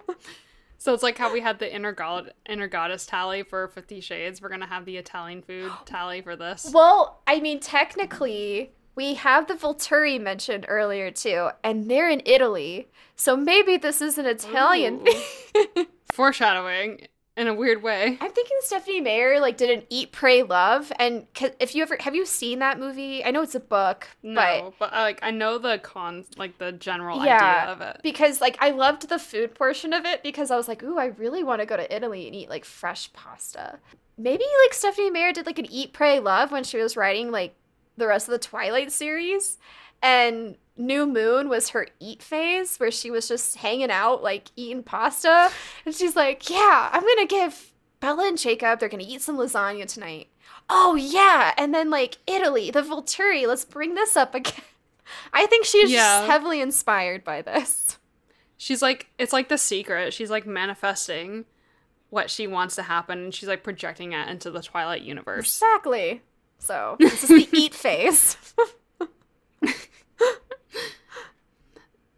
So 0.81 0.94
it's 0.94 1.02
like 1.02 1.19
how 1.19 1.31
we 1.31 1.43
had 1.43 1.59
the 1.59 1.73
inner 1.73 1.93
god 1.93 2.32
inner 2.48 2.66
goddess 2.66 3.05
tally 3.05 3.43
for 3.43 3.69
Fifty 3.69 4.01
Shades. 4.01 4.40
We're 4.40 4.48
gonna 4.48 4.66
have 4.66 4.86
the 4.86 4.97
Italian 4.97 5.43
food 5.43 5.70
tally 5.85 6.23
for 6.23 6.36
this. 6.36 6.70
Well, 6.73 7.20
I 7.27 7.39
mean 7.40 7.61
technically 7.61 8.73
we 8.94 9.12
have 9.15 9.47
the 9.47 9.55
Volturi 9.55 10.19
mentioned 10.19 10.65
earlier 10.69 11.11
too, 11.11 11.51
and 11.62 11.90
they're 11.90 12.09
in 12.09 12.23
Italy. 12.24 12.89
So 13.15 13.36
maybe 13.36 13.77
this 13.77 14.01
is 14.01 14.16
an 14.16 14.24
Italian 14.24 15.05
thing. 15.05 15.86
Foreshadowing 16.12 17.09
in 17.40 17.48
a 17.48 17.54
weird 17.54 17.82
way. 17.82 18.18
I'm 18.20 18.30
thinking 18.32 18.56
Stephenie 18.60 19.00
Meyer 19.00 19.40
like 19.40 19.56
did 19.56 19.70
an 19.70 19.84
Eat 19.88 20.12
Pray 20.12 20.42
Love 20.42 20.92
and 20.98 21.26
if 21.58 21.74
you 21.74 21.82
ever 21.82 21.96
have 22.00 22.14
you 22.14 22.26
seen 22.26 22.58
that 22.58 22.78
movie? 22.78 23.24
I 23.24 23.30
know 23.30 23.42
it's 23.42 23.54
a 23.54 23.60
book, 23.60 24.06
but 24.22 24.28
No, 24.28 24.74
but, 24.78 24.92
uh, 24.92 24.98
like 24.98 25.20
I 25.22 25.30
know 25.30 25.58
the 25.58 25.78
cons, 25.78 26.26
like 26.36 26.58
the 26.58 26.72
general 26.72 27.24
Yeah. 27.24 27.36
idea 27.64 27.72
of 27.72 27.80
it. 27.80 28.00
because 28.02 28.40
like 28.40 28.56
I 28.60 28.70
loved 28.70 29.08
the 29.08 29.18
food 29.18 29.54
portion 29.54 29.92
of 29.92 30.04
it 30.04 30.22
because 30.22 30.50
I 30.50 30.56
was 30.56 30.68
like, 30.68 30.82
"Ooh, 30.82 30.98
I 30.98 31.06
really 31.06 31.42
want 31.42 31.60
to 31.60 31.66
go 31.66 31.76
to 31.76 31.94
Italy 31.94 32.26
and 32.26 32.34
eat 32.36 32.48
like 32.50 32.64
fresh 32.64 33.12
pasta." 33.12 33.78
maybe 34.18 34.44
like 34.64 34.74
Stephenie 34.74 35.08
Meyer 35.10 35.32
did 35.32 35.46
like 35.46 35.58
an 35.58 35.70
Eat, 35.72 35.94
Pray, 35.94 36.20
Love 36.20 36.52
when 36.52 36.62
she 36.62 36.76
was 36.76 36.94
writing 36.94 37.30
like 37.30 37.54
the 37.96 38.06
rest 38.06 38.28
of 38.28 38.32
the 38.32 38.38
Twilight 38.38 38.92
series. 38.92 39.56
And 40.02 40.56
New 40.77 41.06
Moon 41.06 41.48
was 41.48 41.70
her 41.70 41.86
eat 41.98 42.22
phase 42.22 42.78
where 42.78 42.90
she 42.90 43.10
was 43.10 43.28
just 43.28 43.56
hanging 43.56 43.90
out, 43.90 44.22
like 44.22 44.51
eating 44.56 44.82
pasta. 44.82 45.51
And 45.85 45.94
she's 45.94 46.16
like, 46.16 46.48
Yeah, 46.48 46.89
I'm 46.93 47.02
gonna 47.02 47.27
give 47.27 47.72
Bella 48.01 48.28
and 48.28 48.39
Jacob, 48.39 48.81
they're 48.81 48.89
gonna 48.89 49.05
eat 49.06 49.20
some 49.22 49.36
lasagna 49.36 49.86
tonight. 49.86 50.28
Oh, 50.70 50.94
yeah. 50.94 51.52
And 51.59 51.74
then 51.74 51.90
like 51.90 52.18
Italy, 52.27 52.70
the 52.70 52.82
Volturi, 52.82 53.47
let's 53.47 53.64
bring 53.64 53.94
this 53.94 54.16
up 54.16 54.35
again. 54.35 54.55
I 55.32 55.47
think 55.47 55.64
she's 55.66 55.90
Yeah. 55.90 56.20
just 56.20 56.31
heavily 56.31 56.60
inspired 56.60 57.24
by 57.24 57.43
this. 57.43 57.98
She's 58.56 58.81
like, 58.81 59.09
it's 59.18 59.32
like 59.32 59.48
the 59.48 59.59
secret. 59.59 60.12
She's 60.14 60.31
like 60.31 60.47
manifesting 60.47 61.44
what 62.10 62.31
she 62.31 62.47
wants 62.47 62.74
to 62.77 62.82
happen, 62.82 63.18
and 63.18 63.35
she's 63.35 63.48
like 63.48 63.62
projecting 63.64 64.12
it 64.12 64.28
into 64.28 64.51
the 64.51 64.62
Twilight 64.62 65.02
universe. 65.02 65.47
Exactly. 65.47 66.22
So 66.59 66.97
this 67.01 67.22
is 67.24 67.28
the 67.31 67.48
eat 67.59 67.74
phase. 67.74 68.36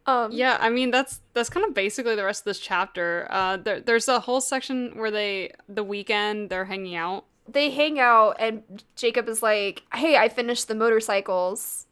um, 0.05 0.31
Yeah, 0.31 0.57
I 0.59 0.69
mean 0.69 0.91
that's 0.91 1.21
that's 1.33 1.49
kind 1.49 1.65
of 1.65 1.73
basically 1.73 2.15
the 2.15 2.25
rest 2.25 2.41
of 2.41 2.45
this 2.45 2.59
chapter. 2.59 3.27
Uh, 3.29 3.57
there, 3.57 3.79
there's 3.79 4.07
a 4.07 4.19
whole 4.19 4.41
section 4.41 4.97
where 4.97 5.11
they 5.11 5.51
the 5.69 5.83
weekend 5.83 6.49
they're 6.49 6.65
hanging 6.65 6.95
out. 6.95 7.25
they 7.47 7.69
hang 7.71 7.99
out, 7.99 8.35
and 8.39 8.83
Jacob 8.95 9.27
is 9.29 9.41
like, 9.43 9.83
"Hey, 9.93 10.17
I 10.17 10.29
finished 10.29 10.67
the 10.67 10.75
motorcycles. 10.75 11.85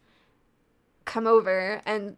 Come 1.06 1.28
over." 1.28 1.82
And 1.86 2.18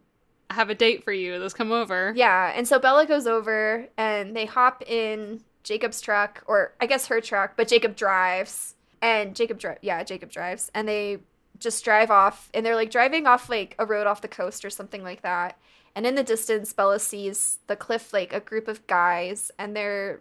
I 0.50 0.54
have 0.54 0.70
a 0.70 0.74
date 0.74 1.04
for 1.04 1.12
you. 1.12 1.38
Let's 1.38 1.54
come 1.54 1.72
over. 1.72 2.12
yeah, 2.16 2.52
and 2.54 2.68
so 2.68 2.78
Bella 2.78 3.06
goes 3.06 3.26
over, 3.26 3.86
and 3.96 4.36
they 4.36 4.44
hop 4.46 4.82
in 4.86 5.40
Jacob's 5.62 6.00
truck, 6.00 6.42
or 6.46 6.74
I 6.80 6.86
guess 6.86 7.06
her 7.06 7.20
truck, 7.20 7.54
but 7.56 7.66
Jacob 7.68 7.96
drives, 7.96 8.74
and 9.00 9.34
Jacob 9.34 9.58
drive, 9.58 9.78
yeah, 9.80 10.02
Jacob 10.04 10.30
drives, 10.30 10.70
and 10.74 10.86
they 10.86 11.20
just 11.58 11.82
drive 11.84 12.10
off, 12.10 12.50
and 12.52 12.64
they're 12.64 12.74
like 12.74 12.90
driving 12.90 13.26
off 13.26 13.48
like 13.48 13.74
a 13.78 13.86
road 13.86 14.06
off 14.06 14.20
the 14.20 14.28
coast 14.28 14.64
or 14.64 14.70
something 14.70 15.02
like 15.02 15.22
that. 15.22 15.56
And 15.96 16.06
in 16.06 16.14
the 16.16 16.24
distance, 16.24 16.72
Bella 16.72 16.98
sees 16.98 17.58
the 17.68 17.76
cliff, 17.76 18.12
like 18.12 18.32
a 18.32 18.40
group 18.40 18.66
of 18.68 18.86
guys, 18.86 19.50
and 19.58 19.76
they're 19.76 20.20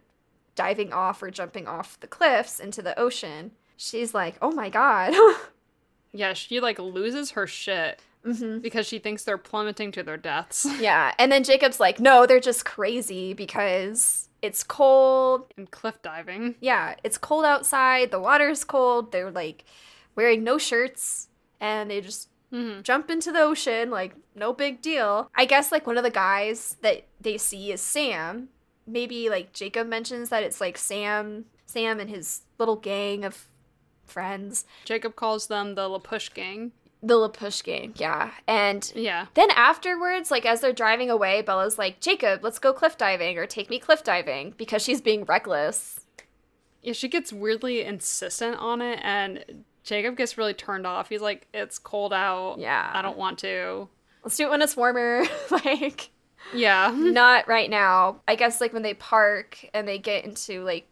diving 0.56 0.94
off 0.94 1.24
or 1.24 1.32
jumping 1.32 1.68
off 1.68 2.00
the 2.00 2.08
cliffs 2.08 2.60
into 2.60 2.82
the 2.82 2.98
ocean. 3.00 3.52
She's 3.76 4.14
like, 4.14 4.36
oh 4.42 4.52
my 4.52 4.70
god. 4.70 5.14
Yeah, 6.16 6.34
she 6.34 6.60
like 6.60 6.78
loses 6.78 7.32
her 7.32 7.48
shit 7.48 8.00
hmm 8.24 8.60
because 8.60 8.88
she 8.88 9.00
thinks 9.00 9.24
they're 9.24 9.38
plummeting 9.38 9.92
to 9.94 10.04
their 10.04 10.16
deaths 10.16 10.66
Yeah. 10.80 11.12
And 11.18 11.32
then 11.32 11.44
Jacob's 11.44 11.80
like, 11.80 12.00
no, 12.00 12.26
they're 12.28 12.40
just 12.40 12.66
crazy 12.66 13.34
because 13.34 14.30
it's 14.44 14.64
cold. 14.64 15.52
and 15.58 15.72
cliff 15.72 16.00
diving. 16.04 16.54
Yeah, 16.62 16.94
it's 17.04 17.18
cold 17.18 17.46
outside. 17.46 18.12
The 18.12 18.20
water's 18.20 18.64
cold. 18.64 19.12
They're 19.12 19.32
like 19.32 19.66
wearing 20.16 20.44
no 20.44 20.60
shirts 20.60 21.30
and 21.60 21.90
they 21.90 22.00
just 22.00 22.30
hmm 22.54 22.82
jump 22.84 23.10
into 23.10 23.32
the 23.32 23.40
ocean 23.42 23.90
like 23.90 24.14
no 24.36 24.54
big 24.54 24.82
deal. 24.82 25.30
I 25.36 25.46
guess 25.46 25.72
like 25.72 25.88
one 25.88 25.98
of 25.98 26.04
the 26.04 26.10
guys 26.12 26.78
that 26.82 27.06
they 27.20 27.38
see 27.38 27.72
is 27.72 27.82
Sam. 27.82 28.50
Maybe 28.86 29.30
like 29.30 29.54
Jacob 29.54 29.88
mentions 29.88 30.30
that 30.30 30.44
it's 30.44 30.62
like 30.62 30.78
Sam, 30.78 31.46
Sam 31.66 32.00
and 32.00 32.10
his 32.10 32.42
little 32.60 32.76
gang 32.76 33.24
of 33.26 33.46
friends, 34.06 34.66
Jacob 34.86 35.16
calls 35.16 35.48
them 35.48 35.76
the 35.76 35.88
La 35.88 35.98
Push 36.00 36.30
gang. 36.30 36.74
the 37.02 37.16
La 37.16 37.30
Push 37.30 37.62
gang. 37.64 37.94
Yeah, 37.96 38.32
and 38.48 38.92
Yeah, 38.96 39.28
then 39.34 39.50
afterwards, 39.52 40.30
like 40.30 40.46
as 40.46 40.62
they're 40.62 40.74
driving 40.74 41.10
away, 41.10 41.42
Bella's 41.42 41.78
like, 41.78 42.02
Jacob, 42.02 42.44
let's 42.44 42.60
go 42.60 42.74
cliff 42.74 42.98
diving 42.98 43.38
or 43.38 43.46
take 43.48 43.70
me 43.70 43.80
cliff 43.80 44.04
diving 44.04 44.54
because 44.58 44.82
she's 44.84 45.02
being 45.02 45.24
reckless. 45.26 46.02
yeah. 46.82 46.94
She 46.94 47.08
gets 47.08 47.32
weirdly 47.34 47.82
insistent 47.82 48.58
on 48.60 48.82
it, 48.82 49.00
and 49.02 49.64
Jacob 49.84 50.16
gets 50.18 50.38
really 50.38 50.54
turned 50.54 50.88
off. 50.88 51.10
He's 51.10 51.22
like, 51.22 51.48
"It's 51.54 51.80
cold 51.80 52.14
out. 52.14 52.58
Yeah. 52.60 52.90
I 52.94 53.02
don't 53.02 53.18
want 53.18 53.40
to." 53.40 53.90
Let's 54.24 54.38
do 54.38 54.46
it 54.46 54.50
when 54.50 54.62
it's 54.62 54.78
warmer. 54.78 55.24
like, 55.52 56.10
Yeah, 56.54 56.94
not 56.96 57.48
right 57.48 57.70
now. 57.70 58.22
I 58.28 58.36
guess 58.36 58.62
like 58.62 58.74
when 58.74 58.84
they 58.84 58.94
park 58.94 59.66
and 59.74 59.88
they 59.88 59.98
get 59.98 60.26
into 60.26 60.64
like 60.64 60.88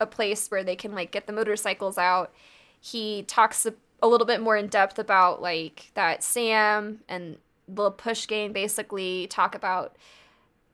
a 0.00 0.06
place 0.06 0.48
where 0.50 0.64
they 0.64 0.76
can 0.76 0.94
like 0.94 1.12
get 1.12 1.26
the 1.26 1.32
motorcycles 1.32 1.98
out, 1.98 2.32
he 2.80 3.22
talks 3.22 3.64
a, 3.66 3.74
a 4.02 4.08
little 4.08 4.26
bit 4.26 4.40
more 4.40 4.56
in 4.56 4.66
depth 4.66 4.98
about 4.98 5.40
like 5.40 5.92
that 5.94 6.22
Sam 6.22 7.00
and 7.08 7.38
the 7.68 7.90
push 7.90 8.26
gang 8.26 8.52
basically 8.52 9.26
talk 9.28 9.54
about 9.54 9.96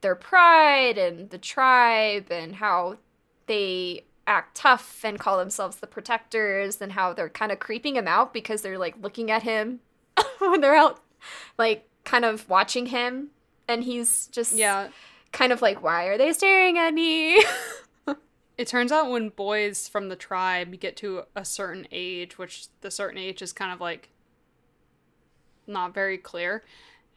their 0.01 0.15
pride 0.15 0.99
and 0.99 1.31
the 1.31 1.39
tribe 1.39 2.27
and 2.31 2.57
how 2.57 2.99
they 3.47 4.05
act 4.27 4.57
tough 4.57 5.05
and 5.05 5.19
call 5.19 5.39
themselves 5.39 5.77
the 5.77 5.87
protectors 5.87 6.81
and 6.81 6.93
how 6.93 7.13
they're 7.13 7.29
kind 7.29 7.51
of 7.51 7.59
creeping 7.59 7.97
him 7.97 8.07
out 8.07 8.33
because 8.33 8.63
they're 8.63 8.79
like 8.79 8.95
looking 9.01 9.31
at 9.31 9.43
him 9.43 9.81
when 10.39 10.61
they're 10.61 10.77
out 10.77 11.01
like 11.59 11.89
kind 12.05 12.25
of 12.25 12.49
watching 12.49 12.87
him 12.87 13.29
and 13.69 13.85
he's 13.85 14.27
just 14.29 14.55
yeah. 14.55 14.89
kind 15.33 15.53
of 15.53 15.61
like 15.63 15.83
why 15.83 16.05
are 16.07 16.19
they 16.19 16.33
staring 16.33 16.79
at 16.79 16.95
me 16.95 17.43
It 18.59 18.69
turns 18.69 18.93
out 18.93 19.11
when 19.11 19.31
boys 19.31 19.89
from 19.89 20.09
the 20.09 20.17
tribe 20.17 20.79
get 20.79 20.97
to 20.99 21.23
a 21.35 21.45
certain 21.45 21.87
age, 21.91 22.39
which 22.39 22.67
the 22.83 22.91
certain 22.91 23.19
age 23.19 23.41
is 23.41 23.53
kind 23.53 23.73
of 23.73 23.81
like 23.81 24.11
not 25.67 25.95
very 25.95 26.19
clear, 26.19 26.63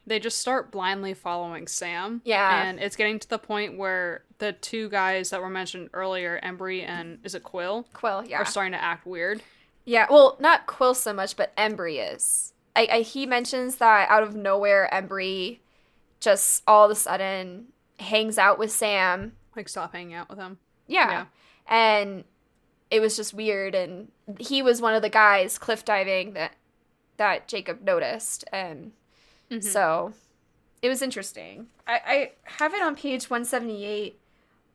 they 0.06 0.18
just 0.20 0.38
start 0.38 0.70
blindly 0.70 1.14
following 1.14 1.66
Sam. 1.66 2.22
Yeah. 2.24 2.62
And 2.64 2.78
it's 2.78 2.94
getting 2.96 3.18
to 3.18 3.28
the 3.28 3.38
point 3.38 3.76
where 3.76 4.22
the 4.38 4.52
two 4.52 4.88
guys 4.88 5.30
that 5.30 5.40
were 5.40 5.50
mentioned 5.50 5.90
earlier, 5.92 6.38
Embry 6.44 6.86
and 6.86 7.18
is 7.24 7.34
it 7.34 7.42
Quill, 7.42 7.86
quill 7.92 8.24
yeah 8.26 8.38
are 8.38 8.44
starting 8.44 8.72
to 8.72 8.82
act 8.82 9.06
weird. 9.06 9.42
yeah 9.84 10.06
well 10.10 10.36
not 10.40 10.66
quill 10.66 10.94
so 10.94 11.12
much 11.12 11.36
but 11.36 11.54
embry 11.56 12.12
is 12.14 12.52
I, 12.74 12.88
I 12.92 13.00
he 13.00 13.24
mentions 13.26 13.76
that 13.76 14.08
out 14.10 14.22
of 14.22 14.34
nowhere 14.34 14.88
embry 14.92 15.58
just 16.20 16.62
all 16.66 16.84
of 16.84 16.90
a 16.90 16.94
sudden 16.94 17.66
hangs 17.98 18.36
out 18.38 18.58
with 18.58 18.70
sam 18.70 19.32
Like 19.56 19.68
stop 19.68 19.92
hanging 19.94 20.14
out 20.14 20.28
with 20.28 20.38
him. 20.38 20.58
yeah, 20.86 21.10
Yeah. 21.10 21.24
and 21.66 22.24
it 22.90 23.00
was 23.00 23.16
just 23.16 23.32
weird 23.34 23.74
and 23.74 24.08
he 24.38 24.60
was 24.62 24.80
one 24.82 24.94
of 24.94 25.02
the 25.02 25.08
guys 25.08 25.56
cliff 25.58 25.84
diving 25.84 26.34
that 26.34 26.52
that 27.16 27.48
jacob 27.48 27.82
noticed 27.82 28.44
and 28.52 28.92
Mhm. 29.50 29.62
so 29.62 30.12
it 30.82 30.88
was 30.88 31.02
interesting. 31.02 31.68
I, 31.86 32.00
I 32.06 32.32
have 32.44 32.74
it 32.74 32.82
on 32.82 32.96
page 32.96 33.30
178 33.30 34.18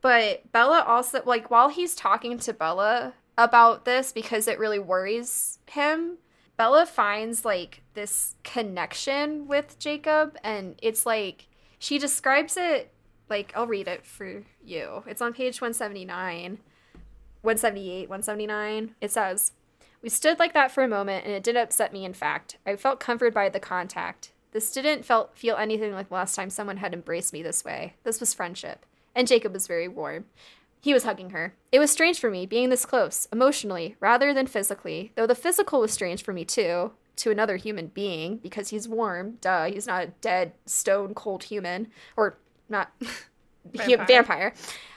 but 0.00 0.50
bella 0.52 0.82
also 0.86 1.22
like 1.24 1.50
while 1.50 1.68
he's 1.68 1.94
talking 1.94 2.38
to 2.38 2.52
bella 2.52 3.14
about 3.38 3.84
this 3.84 4.12
because 4.12 4.48
it 4.48 4.58
really 4.58 4.78
worries 4.78 5.58
him 5.70 6.18
bella 6.56 6.84
finds 6.84 7.44
like 7.44 7.82
this 7.94 8.34
connection 8.42 9.46
with 9.46 9.78
jacob 9.78 10.36
and 10.42 10.74
it's 10.82 11.06
like 11.06 11.46
she 11.78 11.98
describes 11.98 12.56
it 12.56 12.92
like 13.30 13.52
i'll 13.56 13.66
read 13.66 13.86
it 13.88 14.04
for 14.04 14.42
you. 14.64 15.02
It's 15.06 15.22
on 15.22 15.32
page 15.32 15.60
179 15.60 16.58
178 17.42 18.08
179 18.08 18.94
it 19.00 19.10
says 19.10 19.52
we 20.02 20.08
stood 20.08 20.38
like 20.40 20.52
that 20.52 20.72
for 20.72 20.82
a 20.82 20.88
moment 20.88 21.24
and 21.24 21.32
it 21.32 21.44
didn't 21.44 21.62
upset 21.62 21.92
me 21.92 22.04
in 22.04 22.12
fact. 22.12 22.58
I 22.66 22.74
felt 22.74 22.98
comforted 22.98 23.32
by 23.34 23.48
the 23.48 23.60
contact 23.60 24.31
this 24.52 24.70
didn't 24.72 25.04
felt 25.04 25.36
feel 25.36 25.56
anything 25.56 25.92
like 25.92 26.08
the 26.08 26.14
last 26.14 26.34
time 26.34 26.50
someone 26.50 26.78
had 26.78 26.94
embraced 26.94 27.32
me 27.32 27.42
this 27.42 27.64
way 27.64 27.94
this 28.04 28.20
was 28.20 28.34
friendship 28.34 28.86
and 29.14 29.28
jacob 29.28 29.52
was 29.52 29.66
very 29.66 29.88
warm 29.88 30.24
he 30.80 30.94
was 30.94 31.04
hugging 31.04 31.30
her 31.30 31.54
it 31.70 31.78
was 31.78 31.90
strange 31.90 32.18
for 32.18 32.30
me 32.30 32.46
being 32.46 32.70
this 32.70 32.86
close 32.86 33.26
emotionally 33.32 33.96
rather 34.00 34.32
than 34.32 34.46
physically 34.46 35.12
though 35.16 35.26
the 35.26 35.34
physical 35.34 35.80
was 35.80 35.92
strange 35.92 36.22
for 36.22 36.32
me 36.32 36.44
too 36.44 36.92
to 37.16 37.30
another 37.30 37.56
human 37.56 37.88
being 37.88 38.36
because 38.38 38.70
he's 38.70 38.88
warm 38.88 39.36
duh 39.40 39.66
he's 39.66 39.86
not 39.86 40.04
a 40.04 40.12
dead 40.20 40.52
stone 40.66 41.14
cold 41.14 41.44
human 41.44 41.88
or 42.16 42.38
not 42.68 42.90
vampire. 43.64 43.96
Vampire. 43.96 44.06
vampire. 44.06 44.54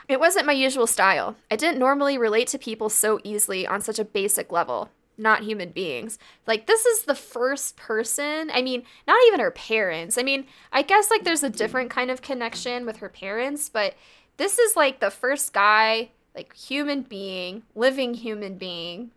It 0.08 0.20
wasn't 0.20 0.46
my 0.46 0.54
usual 0.54 0.86
style. 0.86 1.36
I 1.50 1.56
didn't 1.56 1.80
normally 1.80 2.18
relate 2.18 2.48
to 2.50 2.60
people 2.60 2.90
so 2.90 3.20
easily 3.24 3.66
on 3.66 3.82
such 3.82 3.98
a 3.98 4.06
basic 4.06 4.52
level, 4.52 4.90
not 5.18 5.44
human 5.44 5.70
beings. 5.70 6.20
Like, 6.46 6.68
this 6.68 6.86
is 6.86 7.04
the 7.04 7.16
first 7.16 7.78
person, 7.78 8.50
I 8.54 8.62
mean, 8.62 8.84
not 9.08 9.20
even 9.28 9.40
her 9.40 9.52
parents. 9.52 10.18
I 10.18 10.24
mean, 10.24 10.46
I 10.72 10.82
guess 10.82 11.10
like 11.10 11.24
there's 11.24 11.44
a 11.44 11.48
mm-hmm. 11.48 11.58
different 11.58 11.90
kind 11.90 12.12
of 12.12 12.22
connection 12.22 12.86
with 12.86 12.98
her 12.98 13.10
parents, 13.10 13.70
but 13.70 13.96
this 14.38 14.60
is 14.60 14.76
like 14.76 15.00
the 15.00 15.12
first 15.12 15.54
guy, 15.54 16.12
like 16.36 16.56
human 16.56 17.02
being, 17.02 17.64
living 17.76 18.14
human 18.14 18.58
being, 18.58 19.12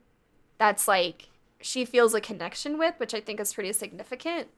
that's 0.59 0.89
like 0.89 1.29
she 1.61 1.85
feels 1.85 2.15
a 2.15 2.21
connection 2.21 2.79
with, 2.79 2.95
which 2.99 3.15
I 3.15 3.21
think 3.21 3.41
is 3.41 3.53
pretty 3.53 3.73
significant. 3.73 4.49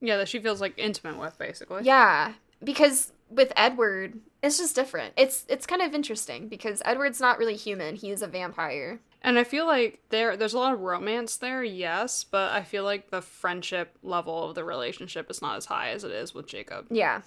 Yeah, 0.00 0.18
that 0.18 0.28
she 0.28 0.38
feels 0.38 0.60
like 0.60 0.74
intimate 0.76 1.18
with, 1.18 1.38
basically. 1.38 1.82
Yeah, 1.84 2.34
because 2.62 3.12
with 3.30 3.52
Edward, 3.56 4.20
it's 4.42 4.58
just 4.58 4.74
different. 4.74 5.14
It's 5.16 5.46
it's 5.48 5.66
kind 5.66 5.80
of 5.80 5.94
interesting 5.94 6.48
because 6.48 6.82
Edward's 6.84 7.20
not 7.20 7.38
really 7.38 7.56
human. 7.56 7.96
He's 7.96 8.20
a 8.22 8.26
vampire. 8.26 9.00
And 9.26 9.38
I 9.38 9.44
feel 9.44 9.66
like 9.66 10.00
there 10.10 10.36
there's 10.36 10.52
a 10.52 10.58
lot 10.58 10.74
of 10.74 10.80
romance 10.80 11.36
there, 11.36 11.64
yes, 11.64 12.24
but 12.24 12.52
I 12.52 12.62
feel 12.62 12.84
like 12.84 13.10
the 13.10 13.22
friendship 13.22 13.96
level 14.02 14.48
of 14.48 14.54
the 14.54 14.64
relationship 14.64 15.30
is 15.30 15.40
not 15.40 15.56
as 15.56 15.64
high 15.64 15.88
as 15.90 16.04
it 16.04 16.12
is 16.12 16.34
with 16.34 16.46
Jacob. 16.46 16.86
Yeah. 16.90 17.22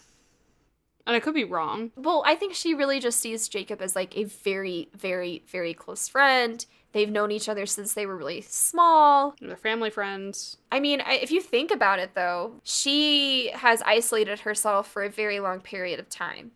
And 1.08 1.16
I 1.16 1.20
could 1.20 1.34
be 1.34 1.44
wrong. 1.44 1.92
Well, 1.96 2.22
I 2.26 2.36
think 2.36 2.54
she 2.54 2.74
really 2.76 3.00
just 3.00 3.20
sees 3.20 3.50
Jacob 3.50 3.82
as 3.82 3.96
like 3.96 4.16
a 4.16 4.26
very, 4.26 4.90
very, 4.96 5.42
very 5.48 5.74
close 5.74 6.08
friend. 6.08 6.64
They've 6.92 7.10
known 7.10 7.32
each 7.32 7.50
other 7.50 7.66
since 7.66 7.94
they 7.94 8.06
were 8.06 8.16
really 8.16 8.42
small. 8.42 9.34
They're 9.42 9.56
family 9.58 9.90
friends. 9.90 10.58
I 10.72 10.80
mean, 10.80 11.02
I- 11.02 11.16
if 11.16 11.32
you 11.32 11.42
think 11.42 11.72
about 11.72 11.98
it 12.00 12.12
though, 12.14 12.62
she 12.64 13.50
has 13.56 13.82
isolated 13.84 14.42
herself 14.42 14.88
for 14.88 15.04
a 15.04 15.10
very 15.10 15.40
long 15.40 15.62
period 15.62 16.00
of 16.00 16.10
time. 16.10 16.52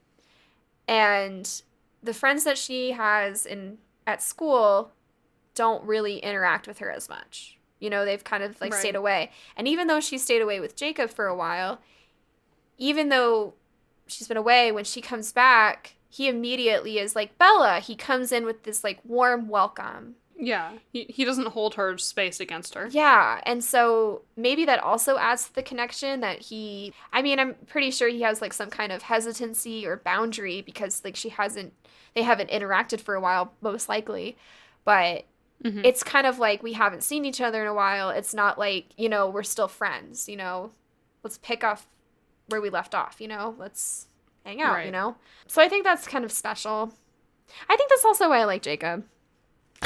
And 0.87 1.49
the 2.03 2.13
friends 2.13 2.43
that 2.43 2.57
she 2.57 2.91
has 2.91 3.45
in 3.45 3.79
at 4.05 4.21
school 4.21 4.91
don't 5.61 5.83
really 5.85 6.17
interact 6.17 6.67
with 6.67 6.79
her 6.79 6.89
as 6.91 7.07
much. 7.07 7.57
You 7.79 7.89
know, 7.91 8.03
they've 8.03 8.23
kind 8.23 8.41
of 8.43 8.59
like 8.61 8.71
Right. 8.73 8.79
stayed 8.79 8.95
away. 8.95 9.31
And 9.55 9.67
even 9.67 9.85
though 9.87 9.99
she 9.99 10.17
stayed 10.17 10.41
away 10.41 10.59
with 10.59 10.75
Jacob 10.75 11.09
for 11.11 11.27
a 11.27 11.35
while, 11.35 11.79
even 12.77 13.09
though 13.09 13.53
she's 14.07 14.27
been 14.27 14.37
away, 14.37 14.71
when 14.71 14.83
she 14.85 15.01
comes 15.01 15.31
back, 15.31 15.95
he 16.09 16.27
immediately 16.27 16.97
is 16.97 17.15
like, 17.15 17.37
Bella. 17.37 17.79
He 17.79 17.95
comes 17.95 18.31
in 18.31 18.43
with 18.45 18.63
this 18.63 18.83
like 18.83 18.99
warm 19.05 19.47
welcome. 19.47 20.15
Yeah. 20.35 20.71
He, 20.91 21.05
he 21.09 21.23
doesn't 21.25 21.49
hold 21.49 21.75
her 21.75 21.97
space 21.99 22.39
against 22.39 22.73
her. 22.73 22.87
Yeah, 22.89 23.41
and 23.45 23.63
so 23.63 24.23
maybe 24.35 24.65
that 24.65 24.79
also 24.79 25.17
adds 25.17 25.45
to 25.45 25.53
the 25.53 25.61
connection 25.61 26.21
that 26.21 26.39
he 26.39 26.93
I 27.13 27.21
mean, 27.21 27.39
I'm 27.39 27.53
pretty 27.67 27.91
sure 27.91 28.09
he 28.09 28.21
has 28.23 28.41
like 28.41 28.53
some 28.53 28.71
kind 28.71 28.91
of 28.91 29.03
hesitancy 29.03 29.85
or 29.85 29.97
boundary 29.97 30.61
because 30.61 31.03
like 31.05 31.15
she 31.15 31.29
hasn't 31.29 31.73
they 32.15 32.23
haven't 32.23 32.49
interacted 32.49 33.01
for 33.01 33.13
a 33.13 33.21
while 33.21 33.53
most 33.61 33.87
likely. 33.87 34.35
But 34.83 35.25
Mhm. 35.63 35.85
it's 35.85 36.01
kind 36.03 36.25
of 36.25 36.39
like 36.39 36.63
we 36.63 36.73
haven't 36.73 37.03
seen 37.03 37.23
each 37.25 37.39
other 37.41 37.61
in 37.61 37.67
a 37.67 37.73
while. 37.73 38.09
It's 38.09 38.33
not 38.33 38.57
like, 38.57 38.87
you 38.97 39.07
know, 39.09 39.29
we're 39.29 39.43
still 39.43 39.67
friends, 39.67 40.27
you 40.27 40.35
know. 40.35 40.71
Let's 41.23 41.37
pick 41.37 41.63
off 41.63 41.87
where 42.47 42.61
we 42.61 42.69
left 42.69 42.95
off, 42.95 43.21
you 43.21 43.27
know. 43.27 43.55
Let's 43.57 44.07
hang 44.45 44.61
out, 44.61 44.85
you 44.85 44.91
know. 44.91 45.15
So 45.47 45.61
I 45.61 45.69
think 45.69 45.83
that's 45.83 46.07
kind 46.07 46.25
of 46.25 46.31
special. 46.31 46.93
I 47.69 47.75
think 47.75 47.89
that's 47.89 48.05
also 48.05 48.29
why 48.29 48.39
I 48.39 48.45
like 48.45 48.61
Jacob. 48.63 49.05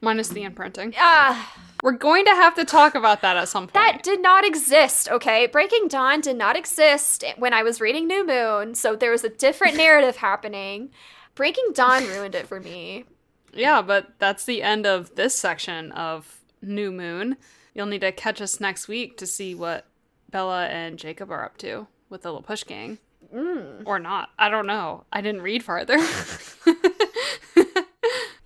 Minus 0.00 0.28
the 0.28 0.44
imprinting. 0.44 0.94
Ah, 0.96 1.54
We're 1.82 1.92
going 1.92 2.24
to 2.24 2.30
have 2.30 2.54
to 2.54 2.64
talk 2.64 2.94
about 2.94 3.20
that 3.22 3.36
at 3.36 3.48
some 3.48 3.64
point. 3.64 3.74
That 3.74 4.02
did 4.02 4.22
not 4.22 4.44
exist, 4.44 5.08
okay? 5.10 5.46
Breaking 5.46 5.88
Dawn 5.88 6.20
did 6.20 6.36
not 6.36 6.56
exist 6.56 7.24
when 7.36 7.52
I 7.52 7.62
was 7.62 7.80
reading 7.80 8.06
New 8.06 8.24
Moon, 8.26 8.74
so 8.74 8.94
there 8.96 9.10
was 9.10 9.24
a 9.24 9.28
different 9.28 9.76
narrative 9.84 10.16
happening. 10.16 10.90
Breaking 11.34 11.70
Dawn 11.74 12.06
ruined 12.06 12.34
it 12.34 12.46
for 12.46 12.60
me. 12.60 13.04
Yeah, 13.52 13.82
but 13.82 14.18
that's 14.18 14.44
the 14.44 14.62
end 14.62 14.86
of 14.86 15.14
this 15.14 15.34
section 15.34 15.92
of 15.92 16.40
New 16.62 16.90
Moon. 16.92 17.36
You'll 17.74 17.86
need 17.86 18.00
to 18.00 18.12
catch 18.12 18.40
us 18.40 18.60
next 18.60 18.88
week 18.88 19.16
to 19.18 19.26
see 19.26 19.54
what 19.54 19.86
Bella 20.30 20.66
and 20.66 20.98
Jacob 20.98 21.30
are 21.30 21.44
up 21.44 21.56
to 21.58 21.86
with 22.08 22.22
the 22.22 22.28
little 22.28 22.42
Push 22.42 22.64
Gang. 22.64 22.98
Mm. 23.34 23.82
Or 23.84 23.98
not. 23.98 24.30
I 24.38 24.48
don't 24.48 24.66
know. 24.66 25.04
I 25.12 25.20
didn't 25.20 25.42
read 25.42 25.62
farther. 25.62 25.98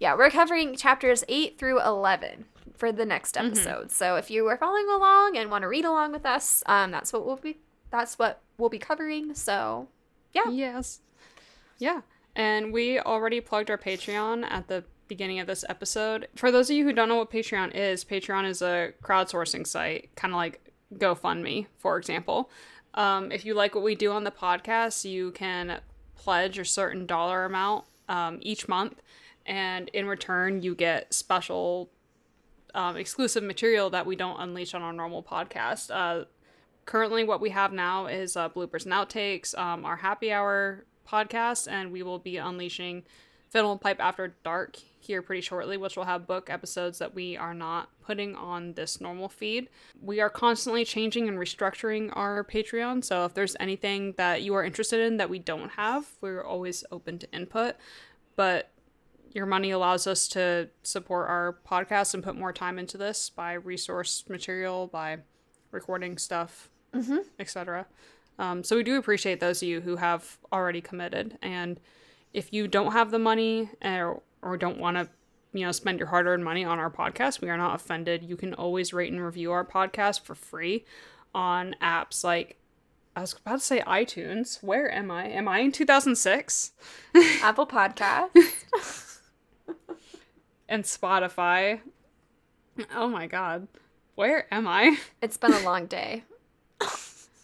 Yeah, 0.02 0.16
we're 0.16 0.30
covering 0.30 0.74
chapters 0.74 1.22
8 1.28 1.60
through 1.60 1.80
11 1.80 2.46
for 2.76 2.90
the 2.90 3.06
next 3.06 3.36
episode. 3.36 3.92
So 3.92 4.16
if 4.16 4.32
you 4.32 4.44
are 4.48 4.56
following 4.56 4.88
along 4.88 5.36
and 5.36 5.48
want 5.48 5.62
to 5.62 5.68
read 5.68 5.84
along 5.84 6.10
with 6.10 6.26
us, 6.26 6.64
um 6.66 6.90
that's 6.90 7.12
what 7.12 7.24
we'll 7.24 7.36
be 7.36 7.60
that's 7.92 8.18
what 8.18 8.40
we'll 8.58 8.68
be 8.68 8.80
covering. 8.80 9.32
So, 9.36 9.86
yeah. 10.32 10.50
yes. 10.50 10.98
Yeah. 11.78 12.00
And 12.34 12.72
we 12.72 12.98
already 12.98 13.40
plugged 13.40 13.70
our 13.70 13.78
Patreon 13.78 14.44
at 14.50 14.68
the 14.68 14.84
beginning 15.08 15.40
of 15.40 15.46
this 15.46 15.64
episode. 15.68 16.28
For 16.34 16.50
those 16.50 16.70
of 16.70 16.76
you 16.76 16.84
who 16.84 16.92
don't 16.92 17.08
know 17.08 17.16
what 17.16 17.30
Patreon 17.30 17.74
is, 17.74 18.04
Patreon 18.04 18.48
is 18.48 18.62
a 18.62 18.94
crowdsourcing 19.02 19.66
site, 19.66 20.08
kind 20.16 20.32
of 20.32 20.36
like 20.36 20.72
GoFundMe, 20.94 21.66
for 21.78 21.98
example. 21.98 22.50
Um, 22.94 23.30
if 23.32 23.44
you 23.44 23.54
like 23.54 23.74
what 23.74 23.84
we 23.84 23.94
do 23.94 24.12
on 24.12 24.24
the 24.24 24.30
podcast, 24.30 25.04
you 25.04 25.30
can 25.32 25.80
pledge 26.16 26.58
a 26.58 26.64
certain 26.64 27.06
dollar 27.06 27.44
amount 27.44 27.84
um, 28.08 28.38
each 28.40 28.68
month, 28.68 29.02
and 29.44 29.88
in 29.90 30.06
return, 30.06 30.62
you 30.62 30.74
get 30.74 31.12
special 31.12 31.90
um, 32.74 32.96
exclusive 32.96 33.42
material 33.42 33.90
that 33.90 34.06
we 34.06 34.16
don't 34.16 34.40
unleash 34.40 34.72
on 34.74 34.82
our 34.82 34.92
normal 34.92 35.22
podcast. 35.22 35.90
Uh, 35.92 36.24
currently, 36.86 37.24
what 37.24 37.40
we 37.40 37.50
have 37.50 37.72
now 37.72 38.06
is 38.06 38.36
uh, 38.36 38.48
bloopers 38.48 38.84
and 38.84 38.94
outtakes, 38.94 39.56
um, 39.58 39.84
our 39.84 39.96
happy 39.96 40.32
hour 40.32 40.84
podcast, 41.08 41.70
and 41.70 41.92
we 41.92 42.02
will 42.02 42.18
be 42.18 42.36
unleashing 42.36 43.04
Fiddle 43.50 43.72
and 43.72 43.80
Pipe 43.80 43.98
After 44.00 44.34
Dark 44.44 44.76
here 44.98 45.20
pretty 45.20 45.42
shortly, 45.42 45.76
which 45.76 45.96
will 45.96 46.04
have 46.04 46.26
book 46.26 46.48
episodes 46.48 46.98
that 47.00 47.14
we 47.14 47.36
are 47.36 47.52
not 47.52 47.90
putting 48.02 48.34
on 48.34 48.72
this 48.74 49.00
normal 49.00 49.28
feed. 49.28 49.68
We 50.00 50.20
are 50.20 50.30
constantly 50.30 50.84
changing 50.84 51.28
and 51.28 51.38
restructuring 51.38 52.10
our 52.16 52.44
Patreon, 52.44 53.04
so 53.04 53.24
if 53.26 53.34
there's 53.34 53.56
anything 53.60 54.14
that 54.16 54.42
you 54.42 54.54
are 54.54 54.64
interested 54.64 55.00
in 55.00 55.18
that 55.18 55.28
we 55.28 55.38
don't 55.38 55.70
have, 55.72 56.06
we're 56.20 56.42
always 56.44 56.84
open 56.90 57.18
to 57.18 57.30
input. 57.32 57.74
But 58.36 58.70
your 59.32 59.44
money 59.46 59.70
allows 59.70 60.06
us 60.06 60.28
to 60.28 60.68
support 60.82 61.28
our 61.28 61.58
podcast 61.68 62.14
and 62.14 62.22
put 62.22 62.36
more 62.36 62.52
time 62.52 62.78
into 62.78 62.96
this 62.96 63.28
by 63.28 63.52
resource 63.54 64.24
material, 64.28 64.86
by 64.86 65.18
recording 65.72 66.16
stuff, 66.18 66.70
Mhm. 66.94 67.24
etc. 67.38 67.86
Um, 68.38 68.64
so 68.64 68.76
we 68.76 68.82
do 68.82 68.96
appreciate 68.96 69.40
those 69.40 69.62
of 69.62 69.68
you 69.68 69.80
who 69.80 69.96
have 69.96 70.38
already 70.52 70.80
committed. 70.80 71.38
And 71.42 71.78
if 72.32 72.52
you 72.52 72.66
don't 72.66 72.92
have 72.92 73.10
the 73.10 73.18
money 73.18 73.70
or, 73.84 74.22
or 74.40 74.56
don't 74.56 74.78
want 74.78 74.96
to, 74.96 75.08
you 75.52 75.66
know, 75.66 75.72
spend 75.72 75.98
your 75.98 76.08
hard-earned 76.08 76.44
money 76.44 76.64
on 76.64 76.78
our 76.78 76.90
podcast, 76.90 77.40
we 77.40 77.50
are 77.50 77.58
not 77.58 77.74
offended. 77.74 78.22
You 78.22 78.36
can 78.36 78.54
always 78.54 78.92
rate 78.92 79.12
and 79.12 79.22
review 79.22 79.52
our 79.52 79.64
podcast 79.64 80.22
for 80.22 80.34
free 80.34 80.84
on 81.34 81.76
apps 81.80 82.24
like 82.24 82.58
I 83.14 83.20
was 83.20 83.34
about 83.34 83.58
to 83.58 83.64
say 83.64 83.80
iTunes. 83.80 84.62
Where 84.62 84.90
am 84.90 85.10
I? 85.10 85.26
Am 85.28 85.46
I 85.46 85.58
in 85.60 85.72
2006? 85.72 86.72
Apple 87.42 87.66
Podcast. 87.66 88.30
and 90.68 90.84
Spotify. 90.84 91.80
Oh 92.94 93.08
my 93.08 93.26
god. 93.26 93.68
Where 94.14 94.52
am 94.52 94.66
I? 94.66 94.96
it's 95.20 95.36
been 95.36 95.52
a 95.52 95.60
long 95.60 95.86
day. 95.86 96.24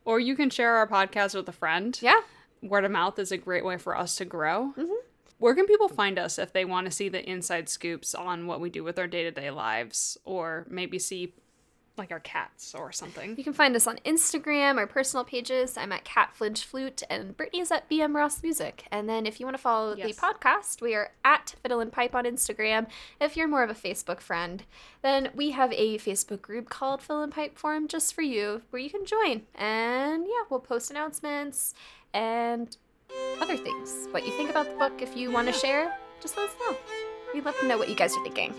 Or 0.08 0.18
you 0.18 0.34
can 0.36 0.48
share 0.48 0.76
our 0.76 0.86
podcast 0.88 1.34
with 1.34 1.46
a 1.50 1.52
friend. 1.52 1.98
Yeah. 2.00 2.22
Word 2.62 2.86
of 2.86 2.90
mouth 2.90 3.18
is 3.18 3.30
a 3.30 3.36
great 3.36 3.62
way 3.62 3.76
for 3.76 3.94
us 3.94 4.16
to 4.16 4.24
grow. 4.24 4.72
Mhm. 4.74 4.96
Where 5.36 5.54
can 5.54 5.66
people 5.66 5.86
find 5.90 6.18
us 6.18 6.38
if 6.38 6.50
they 6.50 6.64
want 6.64 6.86
to 6.86 6.90
see 6.90 7.10
the 7.10 7.22
inside 7.28 7.68
scoops 7.68 8.14
on 8.14 8.46
what 8.46 8.58
we 8.58 8.70
do 8.70 8.82
with 8.82 8.98
our 8.98 9.06
day 9.06 9.22
to 9.24 9.30
day 9.30 9.50
lives? 9.50 10.16
Or 10.24 10.64
maybe 10.70 10.98
see 10.98 11.34
like 11.98 12.10
our 12.12 12.20
cats 12.20 12.74
or 12.74 12.92
something? 12.92 13.34
You 13.36 13.44
can 13.44 13.52
find 13.52 13.74
us 13.76 13.86
on 13.86 13.98
Instagram, 14.06 14.76
our 14.78 14.86
personal 14.86 15.24
pages. 15.24 15.76
I'm 15.76 15.92
at 15.92 16.04
Cat 16.04 16.30
Flinch 16.34 16.64
Flute, 16.64 17.02
and 17.10 17.36
Brittany's 17.36 17.70
at 17.70 17.88
BM 17.90 18.14
Ross 18.14 18.42
Music. 18.42 18.84
And 18.90 19.08
then 19.08 19.26
if 19.26 19.40
you 19.40 19.46
want 19.46 19.56
to 19.56 19.62
follow 19.62 19.94
Yes. 19.96 20.14
the 20.16 20.20
podcast, 20.22 20.80
we 20.80 20.94
are 20.94 21.10
at 21.24 21.54
Fiddle 21.62 21.80
and 21.80 21.92
Pipe 21.92 22.14
on 22.14 22.24
Instagram. 22.24 22.86
If 23.20 23.36
you're 23.36 23.48
more 23.48 23.62
of 23.62 23.70
a 23.70 23.74
Facebook 23.74 24.20
friend, 24.20 24.64
then 25.02 25.30
we 25.34 25.50
have 25.50 25.72
a 25.72 25.98
Facebook 25.98 26.40
group 26.42 26.68
called 26.70 27.02
Fiddle 27.02 27.22
and 27.22 27.32
Pipe 27.32 27.58
Forum 27.58 27.88
just 27.88 28.14
for 28.14 28.22
you, 28.22 28.62
where 28.70 28.80
you 28.80 28.90
can 28.90 29.04
join. 29.04 29.42
And 29.54 30.24
yeah, 30.26 30.44
we'll 30.48 30.60
post 30.60 30.90
announcements 30.90 31.74
and 32.14 32.76
other 33.40 33.56
things. 33.56 34.06
What 34.10 34.24
you 34.26 34.32
think 34.32 34.50
about 34.50 34.66
the 34.70 34.76
book, 34.76 35.00
if 35.02 35.16
you 35.16 35.30
want 35.30 35.46
to 35.48 35.52
share, 35.52 35.96
just 36.20 36.36
let 36.36 36.48
us 36.48 36.54
know. 36.60 36.76
We'd 37.34 37.44
love 37.44 37.58
to 37.60 37.66
know 37.66 37.76
what 37.78 37.88
you 37.88 37.94
guys 37.94 38.16
are 38.16 38.22
thinking. 38.24 38.54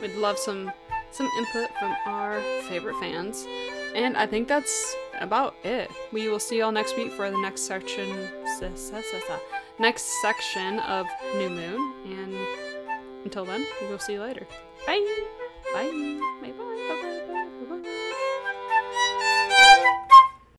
We'd 0.00 0.14
love 0.16 0.38
some 0.38 0.72
some 1.12 1.28
input 1.38 1.70
from 1.78 1.94
our 2.06 2.40
favorite 2.68 2.96
fans. 3.00 3.46
And 3.94 4.16
I 4.16 4.26
think 4.26 4.46
that's 4.48 4.94
about 5.20 5.54
it. 5.64 5.90
We 6.12 6.28
will 6.28 6.38
see 6.38 6.58
y'all 6.58 6.72
next 6.72 6.96
week 6.96 7.12
for 7.12 7.30
the 7.30 7.38
next 7.38 7.62
section 7.62 8.06
se- 8.58 8.76
se- 8.76 9.02
se- 9.02 9.20
se- 9.26 9.40
next 9.78 10.04
section 10.22 10.78
of 10.80 11.06
New 11.36 11.50
Moon. 11.50 11.94
And 12.06 12.36
until 13.24 13.44
then, 13.44 13.66
we 13.82 13.88
will 13.88 13.98
see 13.98 14.14
you 14.14 14.20
later. 14.22 14.46
Bye. 14.86 15.04
Bye. 15.74 15.90
Bye 16.42 16.52
bye. 16.52 16.52
Bye 16.52 17.00
bye. 17.02 17.19